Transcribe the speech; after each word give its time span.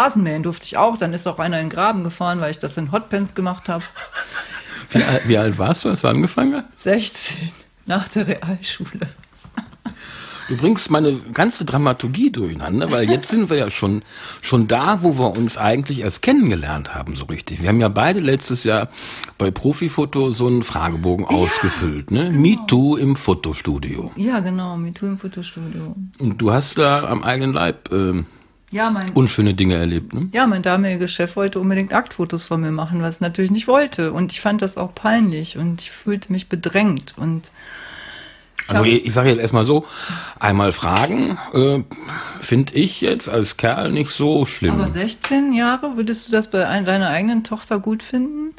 Rasenmähen 0.00 0.42
durfte 0.42 0.64
ich 0.66 0.76
auch. 0.76 0.96
Dann 0.98 1.12
ist 1.12 1.26
auch 1.26 1.38
einer 1.38 1.58
in 1.58 1.66
den 1.66 1.70
Graben 1.70 2.04
gefahren, 2.04 2.40
weil 2.40 2.50
ich 2.50 2.58
das 2.58 2.76
in 2.76 2.92
Hotpants 2.92 3.34
gemacht 3.34 3.68
habe. 3.68 3.84
Wie, 4.90 5.02
alt- 5.02 5.28
wie 5.28 5.38
alt 5.38 5.58
warst 5.58 5.84
du, 5.84 5.88
als 5.88 6.02
du 6.02 6.08
angefangen 6.08 6.54
hast? 6.64 6.82
16 6.82 7.50
nach 7.86 8.08
der 8.08 8.28
Realschule. 8.28 9.08
Du 10.48 10.56
bringst 10.56 10.90
meine 10.90 11.14
ganze 11.32 11.64
Dramaturgie 11.64 12.32
durcheinander, 12.32 12.90
weil 12.90 13.08
jetzt 13.08 13.28
sind 13.28 13.50
wir 13.50 13.56
ja 13.56 13.70
schon, 13.70 14.02
schon 14.42 14.66
da, 14.66 15.00
wo 15.04 15.16
wir 15.16 15.30
uns 15.36 15.56
eigentlich 15.56 16.00
erst 16.00 16.22
kennengelernt 16.22 16.92
haben, 16.92 17.14
so 17.14 17.26
richtig. 17.26 17.62
Wir 17.62 17.68
haben 17.68 17.80
ja 17.80 17.88
beide 17.88 18.18
letztes 18.18 18.64
Jahr 18.64 18.88
bei 19.38 19.52
Profifoto 19.52 20.30
so 20.32 20.48
einen 20.48 20.64
Fragebogen 20.64 21.24
ausgefüllt, 21.24 22.10
ne? 22.10 22.30
Me 22.30 22.56
Too 22.66 22.96
im 22.96 23.14
Fotostudio. 23.14 24.10
Ja, 24.16 24.40
genau, 24.40 24.76
MeToo 24.76 25.06
im 25.06 25.18
Fotostudio. 25.18 25.94
Und 26.18 26.38
du 26.38 26.52
hast 26.52 26.78
da 26.78 27.04
am 27.04 27.22
eigenen 27.22 27.52
Leib 27.52 27.92
ähm, 27.92 28.26
Ja, 28.72 28.88
mein, 28.90 29.12
unschöne 29.14 29.54
Dinge 29.54 29.74
erlebt, 29.74 30.14
ne? 30.14 30.28
ja, 30.32 30.46
mein 30.46 30.62
damaliger 30.62 31.08
Chef 31.08 31.34
wollte 31.34 31.58
unbedingt 31.58 31.92
Aktfotos 31.92 32.44
von 32.44 32.60
mir 32.60 32.70
machen, 32.70 33.02
was 33.02 33.16
ich 33.16 33.20
natürlich 33.20 33.50
nicht 33.50 33.66
wollte. 33.66 34.12
Und 34.12 34.30
ich 34.30 34.40
fand 34.40 34.62
das 34.62 34.76
auch 34.76 34.94
peinlich 34.94 35.58
und 35.58 35.80
ich 35.80 35.90
fühlte 35.90 36.30
mich 36.30 36.48
bedrängt. 36.48 37.14
Und 37.16 37.50
Also 38.68 38.84
ich, 38.84 39.06
ich 39.06 39.12
sage 39.12 39.30
jetzt 39.30 39.40
erstmal 39.40 39.64
so, 39.64 39.84
einmal 40.38 40.70
fragen, 40.70 41.36
äh, 41.52 41.82
finde 42.40 42.74
ich 42.74 43.00
jetzt 43.00 43.28
als 43.28 43.56
Kerl 43.56 43.90
nicht 43.90 44.10
so 44.10 44.44
schlimm. 44.44 44.74
aber 44.80 44.86
16 44.88 45.52
Jahre, 45.52 45.96
würdest 45.96 46.28
du 46.28 46.32
das 46.32 46.48
bei 46.48 46.66
ein- 46.68 46.84
deiner 46.84 47.08
eigenen 47.08 47.42
Tochter 47.42 47.80
gut 47.80 48.04
finden? 48.04 48.54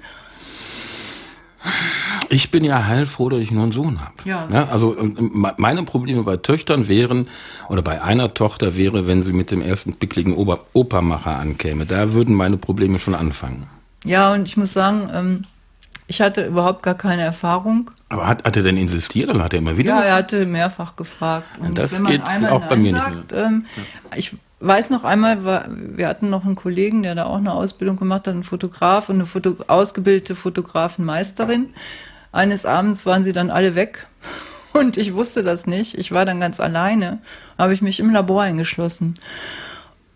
Ich 2.30 2.50
bin 2.50 2.64
ja 2.64 2.86
heilfroh, 2.86 3.30
dass 3.30 3.40
ich 3.40 3.52
nur 3.52 3.64
einen 3.64 3.72
Sohn 3.72 4.00
habe. 4.02 4.14
Ja. 4.26 4.48
also 4.72 4.98
ähm, 4.98 5.32
me- 5.34 5.54
meine 5.58 5.84
Probleme 5.84 6.24
bei 6.24 6.38
Töchtern 6.38 6.88
wären, 6.88 7.28
oder 7.70 7.82
bei 7.82 8.02
einer 8.02 8.34
Tochter 8.34 8.76
wäre, 8.78 9.06
wenn 9.08 9.22
sie 9.24 9.34
mit 9.34 9.52
dem 9.52 9.62
ersten 9.62 9.94
pickligen 9.96 10.34
Ober 10.36 10.62
Opermacher 10.74 11.38
ankäme. 11.38 11.86
Da 11.86 12.14
würden 12.14 12.36
meine 12.36 12.58
Probleme 12.58 13.00
schon 13.00 13.16
anfangen. 13.16 13.68
Ja, 14.06 14.34
und 14.34 14.48
ich 14.48 14.58
muss 14.58 14.74
sagen, 14.74 15.10
ähm, 15.14 15.42
ich 16.08 16.22
hatte 16.22 16.46
überhaupt 16.46 16.84
gar 16.84 16.96
keine 16.96 17.22
Erfahrung. 17.22 17.92
Aber 18.10 18.28
hat, 18.28 18.44
hat 18.44 18.58
er 18.58 18.64
denn 18.64 18.78
insistiert 18.78 19.30
oder 19.30 19.44
hat 19.44 19.54
er 19.54 19.60
immer 19.60 19.78
wieder? 19.78 19.92
Ja, 19.96 20.02
er 20.02 20.16
hatte 20.16 20.46
mehrfach 20.46 20.96
gefragt. 20.96 21.46
Und 21.60 21.78
Das 21.78 22.02
geht 22.04 22.22
auch 22.50 22.66
bei 22.68 22.76
mir 22.76 22.94
nicht 22.94 23.02
sagt, 23.04 23.34
Ähm, 23.34 23.66
ich 24.16 24.36
weiß 24.62 24.92
noch 24.92 25.04
einmal, 25.04 25.44
wir 25.44 26.08
hatten 26.08 26.30
noch 26.30 26.46
einen 26.46 26.56
Kollegen, 26.56 27.04
der 27.04 27.16
da 27.16 27.26
auch 27.26 27.38
eine 27.38 27.54
Ausbildung 27.54 27.98
gemacht 27.98 28.28
hat, 28.28 28.34
einen 28.34 28.44
Fotograf 28.44 29.10
und 29.10 29.16
eine 29.16 29.26
Foto 29.26 29.58
ausgebildete 29.68 30.36
Fotografenmeisterin. 30.36 31.74
Eines 32.32 32.66
Abends 32.66 33.06
waren 33.06 33.24
sie 33.24 33.34
dann 33.34 33.50
alle 33.50 33.76
weg 33.76 34.08
und 34.74 34.98
ich 34.98 35.14
wusste 35.14 35.44
das 35.44 35.66
nicht. 35.66 35.98
Ich 35.98 36.12
war 36.12 36.26
dann 36.26 36.40
ganz 36.40 36.60
alleine, 36.60 37.20
habe 37.58 37.74
ich 37.74 37.82
mich 37.82 38.00
im 38.00 38.12
Labor 38.12 38.44
eingeschlossen. 38.44 39.16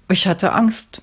Ich 0.09 0.27
hatte 0.27 0.53
Angst. 0.53 1.01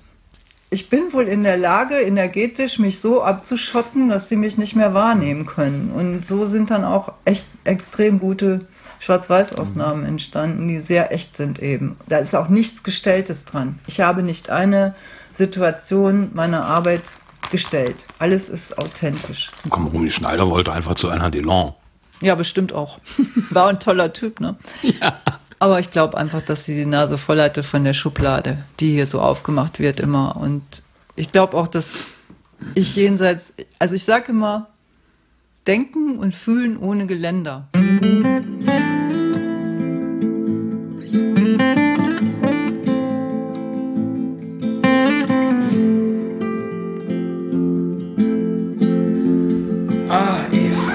Ich 0.69 0.89
bin 0.89 1.13
wohl 1.13 1.27
in 1.27 1.43
der 1.43 1.57
Lage, 1.57 1.95
energetisch 1.95 2.79
mich 2.79 2.99
so 2.99 3.21
abzuschotten, 3.21 4.09
dass 4.09 4.29
sie 4.29 4.37
mich 4.37 4.57
nicht 4.57 4.75
mehr 4.75 4.95
wahrnehmen 4.95 5.45
können. 5.45 5.91
Und 5.91 6.25
so 6.25 6.45
sind 6.47 6.71
dann 6.71 6.83
auch 6.83 7.13
echt 7.25 7.45
extrem 7.63 8.17
gute 8.17 8.65
Schwarz-Weiß-Aufnahmen 9.03 10.05
entstanden, 10.05 10.67
die 10.69 10.79
sehr 10.79 11.11
echt 11.11 11.35
sind 11.35 11.59
eben. 11.59 11.97
Da 12.07 12.17
ist 12.19 12.33
auch 12.35 12.47
nichts 12.47 12.83
Gestelltes 12.83 13.43
dran. 13.43 13.79
Ich 13.85 13.99
habe 13.99 14.23
nicht 14.23 14.49
eine 14.49 14.95
Situation 15.31 16.31
meiner 16.33 16.65
Arbeit 16.65 17.01
gestellt. 17.51 18.05
Alles 18.19 18.47
ist 18.47 18.77
authentisch. 18.77 19.51
Komm, 19.69 19.87
Rumi 19.87 20.09
Schneider 20.09 20.49
wollte 20.49 20.71
einfach 20.71 20.95
zu 20.95 21.09
einer 21.09 21.29
Delon. 21.29 21.73
Ja, 22.21 22.35
bestimmt 22.35 22.71
auch. 22.71 22.99
War 23.49 23.67
ein 23.67 23.79
toller 23.81 24.13
Typ, 24.13 24.39
ne? 24.39 24.55
Ja. 24.81 25.19
Aber 25.59 25.79
ich 25.79 25.91
glaube 25.91 26.17
einfach, 26.17 26.41
dass 26.41 26.63
sie 26.63 26.75
die 26.75 26.85
Nase 26.85 27.17
voll 27.17 27.41
hatte 27.41 27.63
von 27.63 27.83
der 27.83 27.93
Schublade, 27.93 28.63
die 28.79 28.93
hier 28.93 29.05
so 29.05 29.19
aufgemacht 29.19 29.79
wird 29.79 29.99
immer. 29.99 30.37
Und 30.37 30.81
ich 31.17 31.31
glaube 31.33 31.57
auch, 31.57 31.67
dass 31.67 31.91
ich 32.73 32.95
jenseits, 32.95 33.53
also 33.79 33.95
ich 33.95 34.05
sage 34.05 34.31
immer, 34.31 34.69
denken 35.67 36.17
und 36.17 36.35
fühlen 36.35 36.77
ohne 36.77 37.05
Geländer. 37.05 37.67
Ah, 50.09 50.45
Eva. 50.51 50.91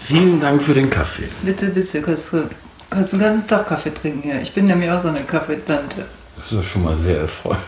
Vielen 0.00 0.40
Dank 0.40 0.62
für 0.62 0.74
den 0.74 0.90
Kaffee. 0.90 1.28
Bitte, 1.42 1.66
bitte, 1.66 2.02
kannst 2.02 2.32
du, 2.32 2.48
kannst 2.90 3.12
du 3.12 3.16
den 3.16 3.24
ganzen 3.24 3.46
Tag 3.46 3.66
Kaffee 3.68 3.92
trinken 3.92 4.22
hier. 4.22 4.42
Ich 4.42 4.52
bin 4.52 4.66
nämlich 4.66 4.90
auch 4.90 5.00
so 5.00 5.08
eine 5.08 5.22
Kaffeetante. 5.22 6.04
Das 6.36 6.52
ist 6.52 6.66
schon 6.66 6.84
mal 6.84 6.96
sehr 6.96 7.20
erfreulich. 7.20 7.58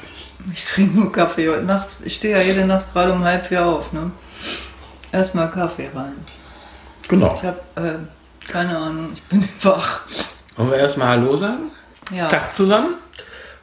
Ich 0.53 0.65
trinke 0.65 0.97
nur 0.97 1.11
Kaffee 1.11 1.49
heute 1.49 1.65
Nacht. 1.65 1.97
Ich 2.05 2.17
stehe 2.17 2.37
ja 2.37 2.43
jede 2.43 2.67
Nacht 2.67 2.93
gerade 2.93 3.13
um 3.13 3.25
halb 3.25 3.47
vier 3.47 3.65
auf, 3.65 3.93
ne? 3.93 4.11
Erstmal 5.16 5.50
Kaffee 5.50 5.88
rein. 5.94 6.12
Genau. 7.09 7.34
Ich 7.37 7.43
habe 7.43 7.59
äh, 7.77 8.50
keine 8.53 8.77
Ahnung, 8.77 9.12
ich 9.15 9.22
bin 9.22 9.49
wach. 9.62 10.00
Wollen 10.59 10.71
wir 10.71 10.77
erstmal 10.77 11.09
Hallo 11.09 11.38
sagen? 11.38 11.71
Ja. 12.15 12.28
Tag 12.28 12.53
zusammen. 12.53 12.97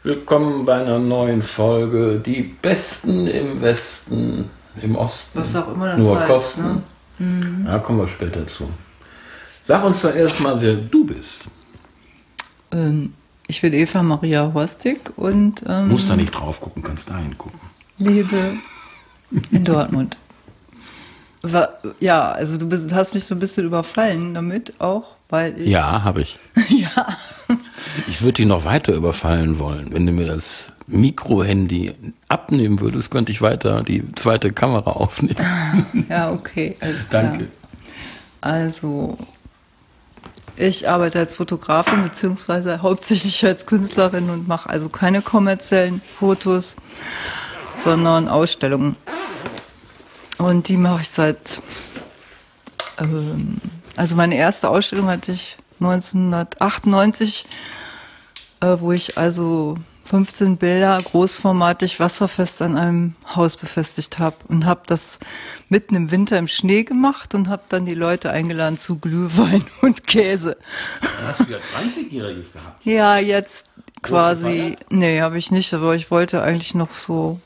Willkommen 0.01 0.65
bei 0.65 0.81
einer 0.81 0.97
neuen 0.97 1.43
Folge. 1.43 2.19
Die 2.25 2.41
Besten 2.59 3.27
im 3.27 3.61
Westen, 3.61 4.49
im 4.81 4.95
Osten. 4.95 5.29
Was 5.39 5.55
auch 5.55 5.71
immer 5.75 5.89
das 5.89 5.99
Nur 5.99 6.19
heißt, 6.19 6.27
Kosten. 6.27 6.83
ne? 7.19 7.63
Da 7.67 7.77
kommen 7.77 7.99
wir 7.99 8.07
später 8.07 8.47
zu. 8.47 8.67
Sag 9.63 9.83
uns 9.83 10.01
doch 10.01 10.15
erstmal, 10.15 10.59
wer 10.59 10.73
du 10.73 11.05
bist. 11.05 11.43
Ähm, 12.71 13.13
ich 13.45 13.61
bin 13.61 13.73
Eva 13.73 14.01
Maria 14.01 14.51
Horstig 14.55 15.11
und 15.17 15.61
ähm, 15.69 15.89
Musst 15.89 16.09
da 16.09 16.15
nicht 16.15 16.31
drauf 16.31 16.59
gucken, 16.59 16.81
kannst 16.81 17.11
da 17.11 17.17
hingucken. 17.19 17.59
lebe 17.99 18.55
in 19.51 19.63
Dortmund. 19.63 20.17
Ja, 21.99 22.31
also 22.31 22.57
du 22.57 22.69
bist, 22.69 22.93
hast 22.93 23.13
mich 23.13 23.25
so 23.25 23.35
ein 23.35 23.39
bisschen 23.39 23.65
überfallen 23.65 24.33
damit 24.33 24.79
auch, 24.79 25.15
weil 25.29 25.59
ich. 25.59 25.69
Ja, 25.69 26.03
habe 26.03 26.21
ich. 26.21 26.37
ja. 26.69 27.07
Ich 28.07 28.21
würde 28.21 28.33
dich 28.33 28.45
noch 28.45 28.63
weiter 28.63 28.93
überfallen 28.93 29.59
wollen. 29.59 29.91
Wenn 29.91 30.05
du 30.05 30.13
mir 30.13 30.25
das 30.25 30.71
Mikro-Handy 30.87 31.93
abnehmen 32.29 32.79
würdest, 32.79 33.11
könnte 33.11 33.33
ich 33.33 33.41
weiter 33.41 33.83
die 33.83 34.09
zweite 34.13 34.51
Kamera 34.51 34.91
aufnehmen. 34.91 35.35
Ja, 36.09 36.31
okay, 36.31 36.75
alles 36.79 37.09
klar. 37.09 37.23
Danke. 37.23 37.47
Also, 38.41 39.17
ich 40.55 40.87
arbeite 40.87 41.19
als 41.19 41.33
Fotografin 41.33 42.03
beziehungsweise 42.03 42.81
hauptsächlich 42.81 43.45
als 43.45 43.65
Künstlerin 43.65 44.29
und 44.29 44.47
mache 44.47 44.69
also 44.69 44.89
keine 44.89 45.21
kommerziellen 45.21 46.01
Fotos, 46.01 46.75
sondern 47.73 48.27
Ausstellungen. 48.27 48.95
Und 50.38 50.67
die 50.67 50.77
mache 50.77 51.01
ich 51.01 51.09
seit, 51.09 51.61
ähm, 52.99 53.61
also 53.95 54.16
meine 54.16 54.35
erste 54.35 54.69
Ausstellung 54.69 55.07
hatte 55.07 55.31
ich 55.31 55.57
1998, 55.79 57.45
äh, 58.61 58.77
wo 58.79 58.91
ich 58.91 59.17
also 59.17 59.77
15 60.05 60.57
Bilder 60.57 60.97
großformatig 60.97 61.99
wasserfest 61.99 62.61
an 62.61 62.77
einem 62.77 63.16
Haus 63.35 63.55
befestigt 63.57 64.19
habe 64.19 64.35
und 64.47 64.66
habe 64.66 64.81
das 64.85 65.19
mitten 65.69 65.95
im 65.95 66.11
Winter 66.11 66.38
im 66.38 66.47
Schnee 66.47 66.83
gemacht 66.83 67.33
und 67.35 67.47
habe 67.47 67.63
dann 67.69 67.85
die 67.85 67.95
Leute 67.95 68.29
eingeladen 68.29 68.77
zu 68.77 69.00
Glühwein 69.00 69.65
und 69.81 70.05
Käse. 70.05 70.57
Hast 71.25 71.41
du 71.41 71.45
ja 71.45 71.57
20-Jähriges 71.57 72.53
gehabt? 72.53 72.85
Ja, 72.85 73.17
jetzt 73.17 73.65
quasi, 74.01 74.75
nee, 74.89 75.21
habe 75.21 75.38
ich 75.38 75.51
nicht, 75.51 75.73
aber 75.73 75.95
ich 75.95 76.11
wollte 76.11 76.41
eigentlich 76.44 76.75
noch 76.75 76.94
so 76.94 77.39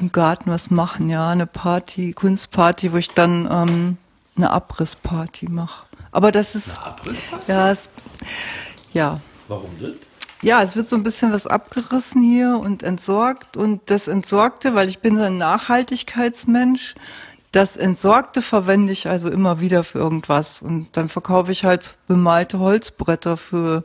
im 0.00 0.12
Garten 0.12 0.50
was 0.50 0.70
machen, 0.70 1.08
ja, 1.08 1.28
eine 1.28 1.46
Party, 1.46 2.12
Kunstparty, 2.12 2.92
wo 2.92 2.96
ich 2.96 3.10
dann 3.10 3.48
ähm, 3.50 3.96
eine 4.36 4.50
Abrissparty 4.50 5.48
mache. 5.48 5.86
Aber 6.12 6.32
das 6.32 6.54
ist, 6.54 6.80
ja, 7.46 7.70
es, 7.70 7.90
ja, 8.92 9.20
Warum 9.48 9.70
das? 9.80 9.92
ja, 10.42 10.62
es 10.62 10.76
wird 10.76 10.88
so 10.88 10.96
ein 10.96 11.02
bisschen 11.02 11.32
was 11.32 11.46
abgerissen 11.46 12.22
hier 12.22 12.58
und 12.58 12.82
entsorgt. 12.82 13.56
Und 13.56 13.82
das 13.86 14.08
Entsorgte, 14.08 14.74
weil 14.74 14.88
ich 14.88 15.00
bin 15.00 15.16
so 15.16 15.22
ein 15.22 15.36
Nachhaltigkeitsmensch, 15.36 16.94
das 17.52 17.76
Entsorgte 17.76 18.42
verwende 18.42 18.92
ich 18.92 19.08
also 19.08 19.30
immer 19.30 19.60
wieder 19.60 19.82
für 19.82 19.98
irgendwas. 19.98 20.62
Und 20.62 20.88
dann 20.92 21.08
verkaufe 21.08 21.50
ich 21.50 21.64
halt 21.64 21.94
bemalte 22.06 22.58
Holzbretter 22.58 23.36
für 23.36 23.84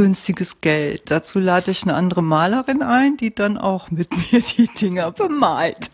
günstiges 0.00 0.62
Geld. 0.62 1.10
Dazu 1.10 1.38
lade 1.38 1.70
ich 1.70 1.82
eine 1.82 1.92
andere 1.92 2.22
Malerin 2.22 2.82
ein, 2.82 3.18
die 3.18 3.34
dann 3.34 3.58
auch 3.58 3.90
mit 3.90 4.08
mir 4.32 4.40
die 4.40 4.66
Dinger 4.66 5.10
bemalt. 5.10 5.90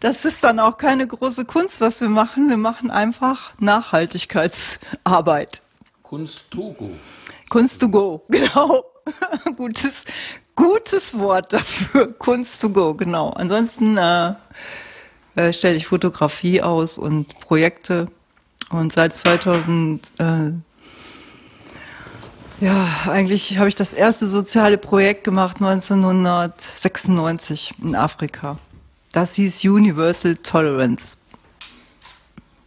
Das 0.00 0.24
ist 0.24 0.42
dann 0.42 0.58
auch 0.58 0.78
keine 0.78 1.06
große 1.06 1.44
Kunst, 1.44 1.80
was 1.80 2.00
wir 2.00 2.08
machen. 2.08 2.48
Wir 2.48 2.56
machen 2.56 2.90
einfach 2.90 3.52
Nachhaltigkeitsarbeit. 3.60 5.62
Kunst 6.02 6.50
Togo. 6.50 6.90
Kunst 7.48 7.80
to 7.80 7.88
go, 7.88 8.24
genau. 8.28 8.82
gutes, 9.56 10.04
gutes 10.56 11.16
Wort 11.16 11.52
dafür. 11.52 12.12
Kunst 12.18 12.60
to 12.60 12.70
go, 12.70 12.94
genau. 12.94 13.30
Ansonsten 13.30 13.96
äh, 13.96 14.34
äh, 15.36 15.52
stelle 15.52 15.76
ich 15.76 15.86
Fotografie 15.86 16.62
aus 16.62 16.98
und 16.98 17.38
Projekte. 17.38 18.08
Und 18.70 18.92
seit 18.92 19.14
2000, 19.14 20.12
äh, 20.18 20.50
Ja, 22.58 22.88
eigentlich 23.06 23.58
habe 23.58 23.68
ich 23.68 23.74
das 23.74 23.92
erste 23.92 24.26
soziale 24.26 24.78
Projekt 24.78 25.24
gemacht 25.24 25.56
1996 25.56 27.74
in 27.82 27.94
Afrika. 27.94 28.58
Das 29.12 29.34
hieß 29.34 29.62
Universal 29.64 30.36
Tolerance. 30.36 31.18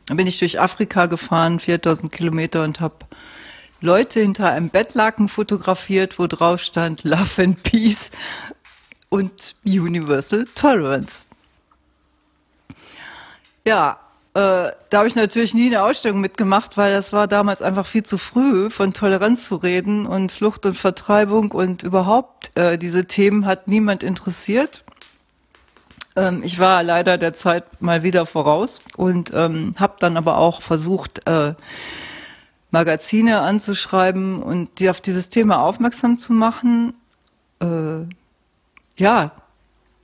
Da 0.06 0.14
bin 0.14 0.28
ich 0.28 0.38
durch 0.38 0.60
Afrika 0.60 1.08
gefahren, 1.08 1.60
4000 1.60 2.12
Kilometer 2.12 2.64
und 2.64 2.82
habe 2.82 2.98
Leute 3.82 4.20
hinter 4.20 4.52
einem 4.52 4.70
Bettlaken 4.70 5.28
fotografiert, 5.28 6.20
wo 6.20 6.28
drauf 6.28 6.62
stand 6.62 7.04
Love 7.04 7.42
and 7.42 7.64
Peace 7.64 8.12
und 9.10 9.56
Universal 9.66 10.46
Tolerance. 10.54 11.26
Ja, 13.66 14.00
da 14.40 14.98
habe 14.98 15.08
ich 15.08 15.16
natürlich 15.16 15.54
nie 15.54 15.68
eine 15.68 15.84
Ausstellung 15.84 16.22
mitgemacht, 16.22 16.78
weil 16.78 16.92
das 16.94 17.14
war 17.14 17.28
damals 17.28 17.62
einfach 17.62 17.86
viel 17.86 18.04
zu 18.04 18.18
früh, 18.18 18.70
von 18.70 18.94
Toleranz 18.94 19.48
zu 19.48 19.56
reden 19.56 20.06
und 20.06 20.32
Flucht 20.32 20.66
und 20.66 20.76
Vertreibung 20.76 21.52
und 21.52 21.84
überhaupt 21.84 22.56
äh, 22.56 22.78
diese 22.78 23.06
Themen 23.06 23.46
hat 23.46 23.68
niemand 23.68 24.04
interessiert. 24.04 24.84
Ähm, 26.16 26.42
ich 26.44 26.60
war 26.60 26.84
leider 26.84 27.18
der 27.18 27.34
Zeit 27.34 27.82
mal 27.82 28.04
wieder 28.04 28.26
voraus 28.26 28.82
und 28.96 29.32
ähm, 29.34 29.76
habe 29.80 29.96
dann 30.00 30.18
aber 30.18 30.38
auch 30.38 30.62
versucht, 30.62 31.28
äh, 31.28 31.54
Magazine 32.72 33.42
anzuschreiben 33.42 34.44
und 34.44 34.80
die 34.80 34.90
auf 34.90 35.02
dieses 35.02 35.30
Thema 35.30 35.62
aufmerksam 35.62 36.18
zu 36.18 36.34
machen. 36.34 36.94
Äh, 37.62 38.06
ja, 38.98 39.32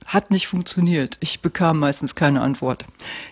hat 0.06 0.30
nicht 0.30 0.46
funktioniert. 0.46 1.16
Ich 1.20 1.40
bekam 1.40 1.78
meistens 1.78 2.14
keine 2.14 2.40
Antwort. 2.40 2.84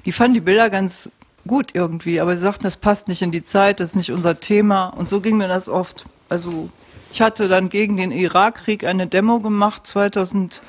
Die 0.05 0.12
fanden 0.12 0.35
die 0.35 0.41
Bilder 0.41 0.71
ganz 0.71 1.11
gut 1.47 1.75
irgendwie, 1.75 2.21
aber 2.21 2.37
sie 2.37 2.43
sagten, 2.43 2.65
das 2.65 2.76
passt 2.76 3.09
nicht 3.09 3.23
in 3.23 3.31
die 3.31 3.44
Zeit, 3.44 3.81
das 3.81 3.91
ist 3.91 3.97
nicht 3.97 4.12
unser 4.12 4.41
Thema. 4.41 4.88
Und 4.88 5.09
so 5.09 5.21
ging 5.21 5.37
mir 5.37 5.49
das 5.49 5.69
oft. 5.69 6.06
Also 6.29 6.69
ich 7.12 7.21
hatte 7.21 7.49
dann 7.49 7.69
gegen 7.69 7.97
den 7.97 8.11
Irakkrieg 8.11 8.85
eine 8.85 9.06
Demo 9.06 9.41
gemacht, 9.41 9.87
2002, 9.87 10.62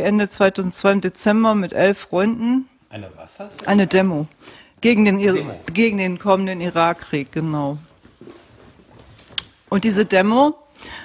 Ende 0.00 0.28
2002 0.28 0.92
im 0.92 1.00
Dezember 1.00 1.54
mit 1.54 1.72
elf 1.72 1.98
Freunden. 1.98 2.68
Eine 2.90 3.10
was 3.16 3.40
hast 3.40 3.62
du? 3.62 3.66
Eine 3.66 3.86
Demo. 3.86 4.26
Gegen 4.80 5.04
den, 5.04 5.18
Demo. 5.18 5.58
gegen 5.72 5.98
den 5.98 6.18
kommenden 6.18 6.60
Irakkrieg, 6.60 7.32
genau. 7.32 7.78
Und 9.68 9.84
diese 9.84 10.04
Demo 10.04 10.54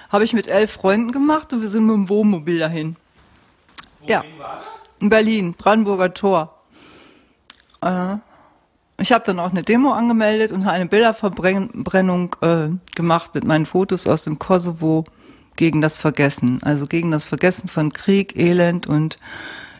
habe 0.09 0.23
ich 0.23 0.33
mit 0.33 0.47
elf 0.47 0.71
Freunden 0.71 1.11
gemacht 1.11 1.53
und 1.53 1.61
wir 1.61 1.69
sind 1.69 1.85
mit 1.85 1.95
dem 1.95 2.09
Wohnmobil 2.09 2.59
dahin. 2.59 2.95
Ja. 4.07 4.23
In 4.99 5.09
Berlin, 5.09 5.53
Brandenburger 5.53 6.13
Tor. 6.13 6.61
Äh, 7.81 8.15
ich 8.99 9.11
habe 9.11 9.23
dann 9.23 9.39
auch 9.39 9.51
eine 9.51 9.61
Demo 9.61 9.91
angemeldet 9.91 10.51
und 10.51 10.65
eine 10.65 10.87
Bilderverbrennung 10.87 12.35
äh, 12.41 12.69
gemacht 12.95 13.35
mit 13.35 13.43
meinen 13.43 13.67
Fotos 13.67 14.07
aus 14.07 14.23
dem 14.23 14.39
Kosovo 14.39 15.03
gegen 15.55 15.81
das 15.81 15.99
Vergessen. 15.99 16.59
Also 16.63 16.87
gegen 16.87 17.11
das 17.11 17.25
Vergessen 17.25 17.67
von 17.67 17.93
Krieg, 17.93 18.35
Elend 18.35 18.87
und 18.87 19.17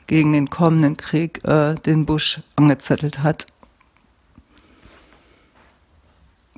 gegen 0.05 0.33
den 0.33 0.49
kommenden 0.49 0.97
Krieg, 0.97 1.43
äh, 1.47 1.75
den 1.75 2.05
Bush 2.05 2.41
angezettelt 2.55 3.23
hat. 3.23 3.47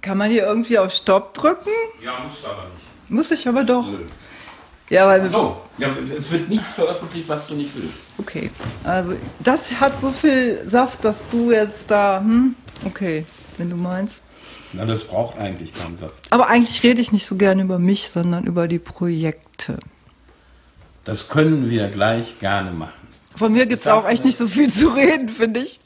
Kann 0.02 0.18
man 0.18 0.30
hier 0.30 0.46
irgendwie 0.46 0.78
auf 0.80 0.94
Stopp 0.94 1.34
drücken? 1.34 1.72
Ja, 2.02 2.20
muss 2.20 2.44
aber 2.46 2.64
nicht. 2.64 3.10
Muss 3.10 3.32
ich 3.32 3.48
aber 3.48 3.64
doch. 3.64 3.88
Nö. 3.88 4.00
Ja, 4.90 5.08
weil 5.08 5.28
so, 5.28 5.58
ja, 5.78 5.90
es 6.18 6.32
wird 6.32 6.50
nichts 6.50 6.74
veröffentlicht, 6.74 7.30
was 7.30 7.48
du 7.48 7.54
nicht 7.54 7.72
willst. 7.76 8.08
Okay, 8.18 8.50
also 8.84 9.14
das 9.44 9.80
hat 9.80 10.00
so 10.00 10.12
viel 10.12 10.62
Saft, 10.66 11.06
dass 11.06 11.30
du 11.30 11.52
jetzt 11.52 11.92
da, 11.92 12.20
hm, 12.20 12.56
okay, 12.86 13.26
wenn 13.58 13.70
du 13.70 13.76
meinst. 13.76 14.24
Na, 14.74 14.86
das 14.86 15.04
braucht 15.04 15.42
eigentlich 15.42 15.74
keinen 15.74 15.98
Saft. 15.98 16.14
Aber 16.32 16.48
eigentlich 16.48 16.82
rede 16.84 17.02
ich 17.02 17.12
nicht 17.12 17.26
so 17.26 17.36
gerne 17.36 17.62
über 17.64 17.78
mich, 17.80 18.10
sondern 18.10 18.46
über 18.46 18.68
die 18.68 18.80
Projekte. 18.80 19.78
Das 21.04 21.28
können 21.30 21.70
wir 21.70 21.88
gleich 21.88 22.40
gerne 22.40 22.72
machen. 22.72 22.94
Von 23.36 23.54
mir 23.54 23.68
gibt 23.68 23.82
es 23.82 23.88
auch 23.88 24.08
echt 24.08 24.26
nicht 24.26 24.38
so 24.38 24.48
viel 24.48 24.72
zu 24.72 24.90
reden, 24.90 25.30
finde 25.30 25.62
ich. 25.62 25.80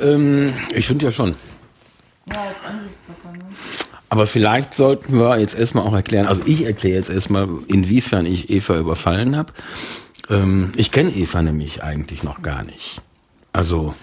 Ähm, 0.00 0.54
ich 0.74 0.86
finde 0.86 1.06
ja 1.06 1.12
schon. 1.12 1.34
Ja, 2.32 2.50
ist 2.50 2.60
davon, 3.06 3.38
ne? 3.38 3.44
Aber 4.08 4.26
vielleicht 4.26 4.74
sollten 4.74 5.18
wir 5.18 5.38
jetzt 5.38 5.56
erstmal 5.56 5.84
auch 5.84 5.92
erklären, 5.92 6.26
also 6.26 6.42
ich 6.46 6.64
erkläre 6.64 6.96
jetzt 6.96 7.10
erstmal, 7.10 7.48
inwiefern 7.66 8.26
ich 8.26 8.48
Eva 8.48 8.78
überfallen 8.78 9.36
habe. 9.36 9.52
Ähm, 10.30 10.72
ich 10.76 10.92
kenne 10.92 11.10
Eva 11.10 11.42
nämlich 11.42 11.82
eigentlich 11.82 12.22
noch 12.22 12.40
gar 12.42 12.62
nicht. 12.62 13.02
Also 13.52 13.94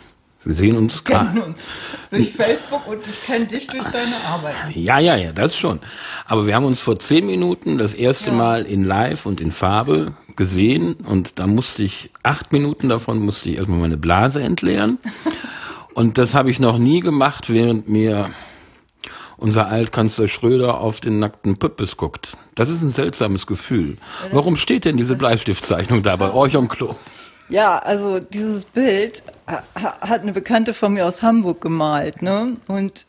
wir 0.43 0.55
sehen 0.55 0.75
uns 0.75 1.03
gerade. 1.03 1.27
kennen 1.27 1.41
uns 1.41 1.71
durch 2.09 2.31
Facebook 2.31 2.87
und 2.87 3.05
ich 3.07 3.23
kenne 3.23 3.45
dich 3.45 3.67
durch 3.67 3.85
deine 3.85 4.17
Arbeit. 4.25 4.55
Ja, 4.73 4.99
ja, 4.99 5.15
ja, 5.15 5.31
das 5.31 5.55
schon. 5.55 5.79
Aber 6.25 6.47
wir 6.47 6.55
haben 6.55 6.65
uns 6.65 6.79
vor 6.81 6.99
zehn 6.99 7.25
Minuten 7.25 7.77
das 7.77 7.93
erste 7.93 8.31
ja. 8.31 8.35
Mal 8.35 8.63
in 8.63 8.83
Live 8.83 9.25
und 9.25 9.39
in 9.39 9.51
Farbe 9.51 10.13
gesehen 10.35 10.97
und 11.05 11.37
da 11.37 11.45
musste 11.45 11.83
ich 11.83 12.09
acht 12.23 12.51
Minuten 12.51 12.89
davon 12.89 13.19
musste 13.19 13.49
ich 13.49 13.57
erstmal 13.57 13.79
meine 13.79 13.97
Blase 13.97 14.41
entleeren. 14.41 14.97
und 15.93 16.17
das 16.17 16.33
habe 16.33 16.49
ich 16.49 16.59
noch 16.59 16.77
nie 16.77 16.99
gemacht, 16.99 17.49
während 17.49 17.89
mir 17.89 18.29
unser 19.37 19.67
Altkanzler 19.67 20.27
Schröder 20.27 20.79
auf 20.79 21.01
den 21.01 21.19
nackten 21.19 21.57
Püppes 21.57 21.97
guckt. 21.97 22.37
Das 22.53 22.69
ist 22.69 22.83
ein 22.83 22.91
seltsames 22.91 23.47
Gefühl. 23.47 23.97
Warum 24.31 24.55
steht 24.55 24.85
denn 24.85 24.97
diese 24.97 25.15
Bleistiftzeichnung 25.15 26.03
da 26.03 26.15
bei 26.15 26.31
euch 26.31 26.55
am 26.55 26.67
Klo? 26.67 26.95
Ja, 27.49 27.79
also 27.79 28.19
dieses 28.19 28.65
Bild 28.65 29.23
hat 29.47 30.21
eine 30.21 30.31
Bekannte 30.31 30.73
von 30.73 30.93
mir 30.93 31.05
aus 31.05 31.23
Hamburg 31.23 31.59
gemalt, 31.59 32.21
ne? 32.21 32.55
Und 32.67 33.07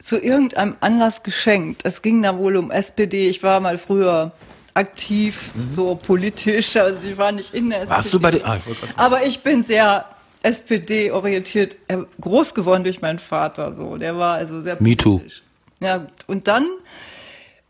zu 0.00 0.20
irgendeinem 0.20 0.76
Anlass 0.80 1.22
geschenkt. 1.22 1.80
Es 1.84 2.02
ging 2.02 2.22
da 2.22 2.36
wohl 2.36 2.56
um 2.56 2.70
SPD. 2.70 3.28
Ich 3.28 3.42
war 3.42 3.58
mal 3.60 3.78
früher 3.78 4.32
aktiv, 4.74 5.50
mhm. 5.54 5.66
so 5.66 5.94
politisch. 5.94 6.76
Also 6.76 7.00
ich 7.08 7.16
war 7.16 7.32
nicht 7.32 7.54
in 7.54 7.70
der 7.70 7.80
SPD. 7.80 7.96
Warst 7.96 8.14
du 8.14 8.20
bei 8.20 8.30
den? 8.32 8.44
Ah, 8.44 8.56
ich 8.56 8.76
Aber 8.96 9.24
ich 9.24 9.40
bin 9.40 9.62
sehr 9.62 10.04
SPD-orientiert, 10.44 11.76
groß 12.20 12.54
geworden 12.54 12.84
durch 12.84 13.00
meinen 13.00 13.18
Vater. 13.18 13.72
So, 13.72 13.96
der 13.96 14.18
war 14.18 14.36
also 14.36 14.60
sehr 14.60 14.76
politisch. 14.76 15.42
Me 15.80 15.80
too. 15.80 15.86
Ja, 15.86 16.06
und 16.26 16.48
dann 16.48 16.68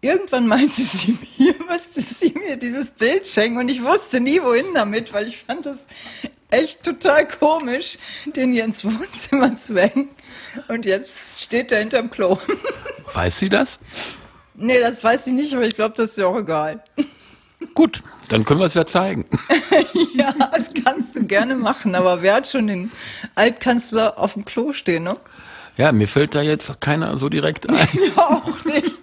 irgendwann 0.01 0.47
meinte 0.47 0.83
sie 0.83 1.17
mir, 1.39 1.55
müsste 1.69 2.01
sie 2.01 2.33
mir 2.33 2.57
dieses 2.57 2.93
Bild 2.93 3.27
schenken 3.27 3.59
und 3.59 3.69
ich 3.69 3.83
wusste 3.83 4.21
nie 4.21 4.43
wohin 4.43 4.75
damit, 4.75 5.13
weil 5.13 5.29
ich 5.29 5.39
fand 5.39 5.67
das 5.67 5.87
echt 6.51 6.83
total 6.83 7.27
komisch, 7.27 7.99
den 8.27 8.53
hier 8.53 8.65
ins 8.65 8.85
Wohnzimmer 8.85 9.57
zu 9.57 9.77
hängen. 9.79 10.09
Und 10.69 10.85
jetzt 10.85 11.43
steht 11.43 11.73
er 11.73 11.79
hinterm 11.79 12.11
Klo. 12.11 12.39
Weiß 13.15 13.39
sie 13.39 13.49
das? 13.49 13.79
Nee, 14.57 14.79
das 14.79 15.03
weiß 15.03 15.25
sie 15.25 15.33
nicht, 15.33 15.53
aber 15.53 15.67
ich 15.67 15.75
glaube, 15.75 15.95
das 15.97 16.13
ist 16.13 16.19
ja 16.19 16.27
auch 16.27 16.39
egal. 16.39 16.83
Gut, 17.75 18.03
dann 18.29 18.45
können 18.45 18.61
wir 18.61 18.67
es 18.67 18.75
ja 18.75 18.87
zeigen. 18.87 19.27
ja, 20.15 20.33
das 20.53 20.73
kannst 20.85 21.17
du 21.17 21.25
gerne 21.25 21.57
machen, 21.57 21.95
aber 21.95 22.23
wer 22.23 22.35
hat 22.35 22.47
schon 22.47 22.69
den 22.69 22.93
Altkanzler 23.35 24.19
auf 24.19 24.35
dem 24.35 24.45
Klo 24.45 24.73
stehen, 24.73 25.05
ne? 25.05 25.15
Ja, 25.77 25.91
mir 25.91 26.07
fällt 26.07 26.35
da 26.37 26.41
jetzt 26.41 26.81
keiner 26.81 27.19
so 27.19 27.29
direkt 27.29 27.69
ein. 27.69 27.89
Mir 27.93 28.17
auch 28.17 28.65
nicht. 28.65 29.01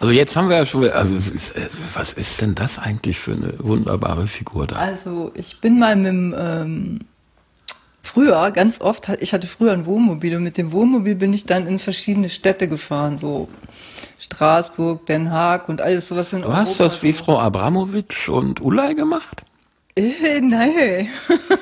Also 0.00 0.12
jetzt 0.12 0.34
haben 0.34 0.48
wir 0.48 0.56
ja 0.56 0.64
schon, 0.64 0.88
also 0.90 1.14
was 1.94 2.14
ist 2.14 2.40
denn 2.40 2.54
das 2.54 2.78
eigentlich 2.78 3.18
für 3.18 3.32
eine 3.32 3.54
wunderbare 3.58 4.26
Figur 4.26 4.66
da? 4.66 4.76
Also 4.76 5.30
ich 5.34 5.60
bin 5.60 5.78
mal 5.78 5.94
mit 5.94 6.06
dem, 6.06 6.34
ähm, 6.36 7.00
früher 8.12 8.50
ganz 8.50 8.80
oft, 8.80 9.08
ich 9.20 9.32
hatte 9.32 9.46
früher 9.46 9.72
ein 9.72 9.86
Wohnmobil 9.86 10.36
und 10.36 10.42
mit 10.42 10.58
dem 10.58 10.72
Wohnmobil 10.72 11.14
bin 11.14 11.32
ich 11.32 11.44
dann 11.46 11.66
in 11.66 11.78
verschiedene 11.78 12.28
Städte 12.28 12.66
gefahren, 12.66 13.16
so 13.16 13.48
Straßburg, 14.18 15.06
Den 15.06 15.30
Haag 15.30 15.68
und 15.68 15.80
alles 15.80 16.08
sowas 16.08 16.32
in 16.32 16.42
Du 16.42 16.48
Europa. 16.48 16.60
hast 16.60 16.80
das 16.80 17.02
wie 17.02 17.12
Frau 17.12 17.38
Abramowitsch 17.38 18.28
und 18.28 18.60
Ulay 18.60 18.94
gemacht? 18.94 19.44
Äh, 19.96 20.40
nein. 20.40 21.08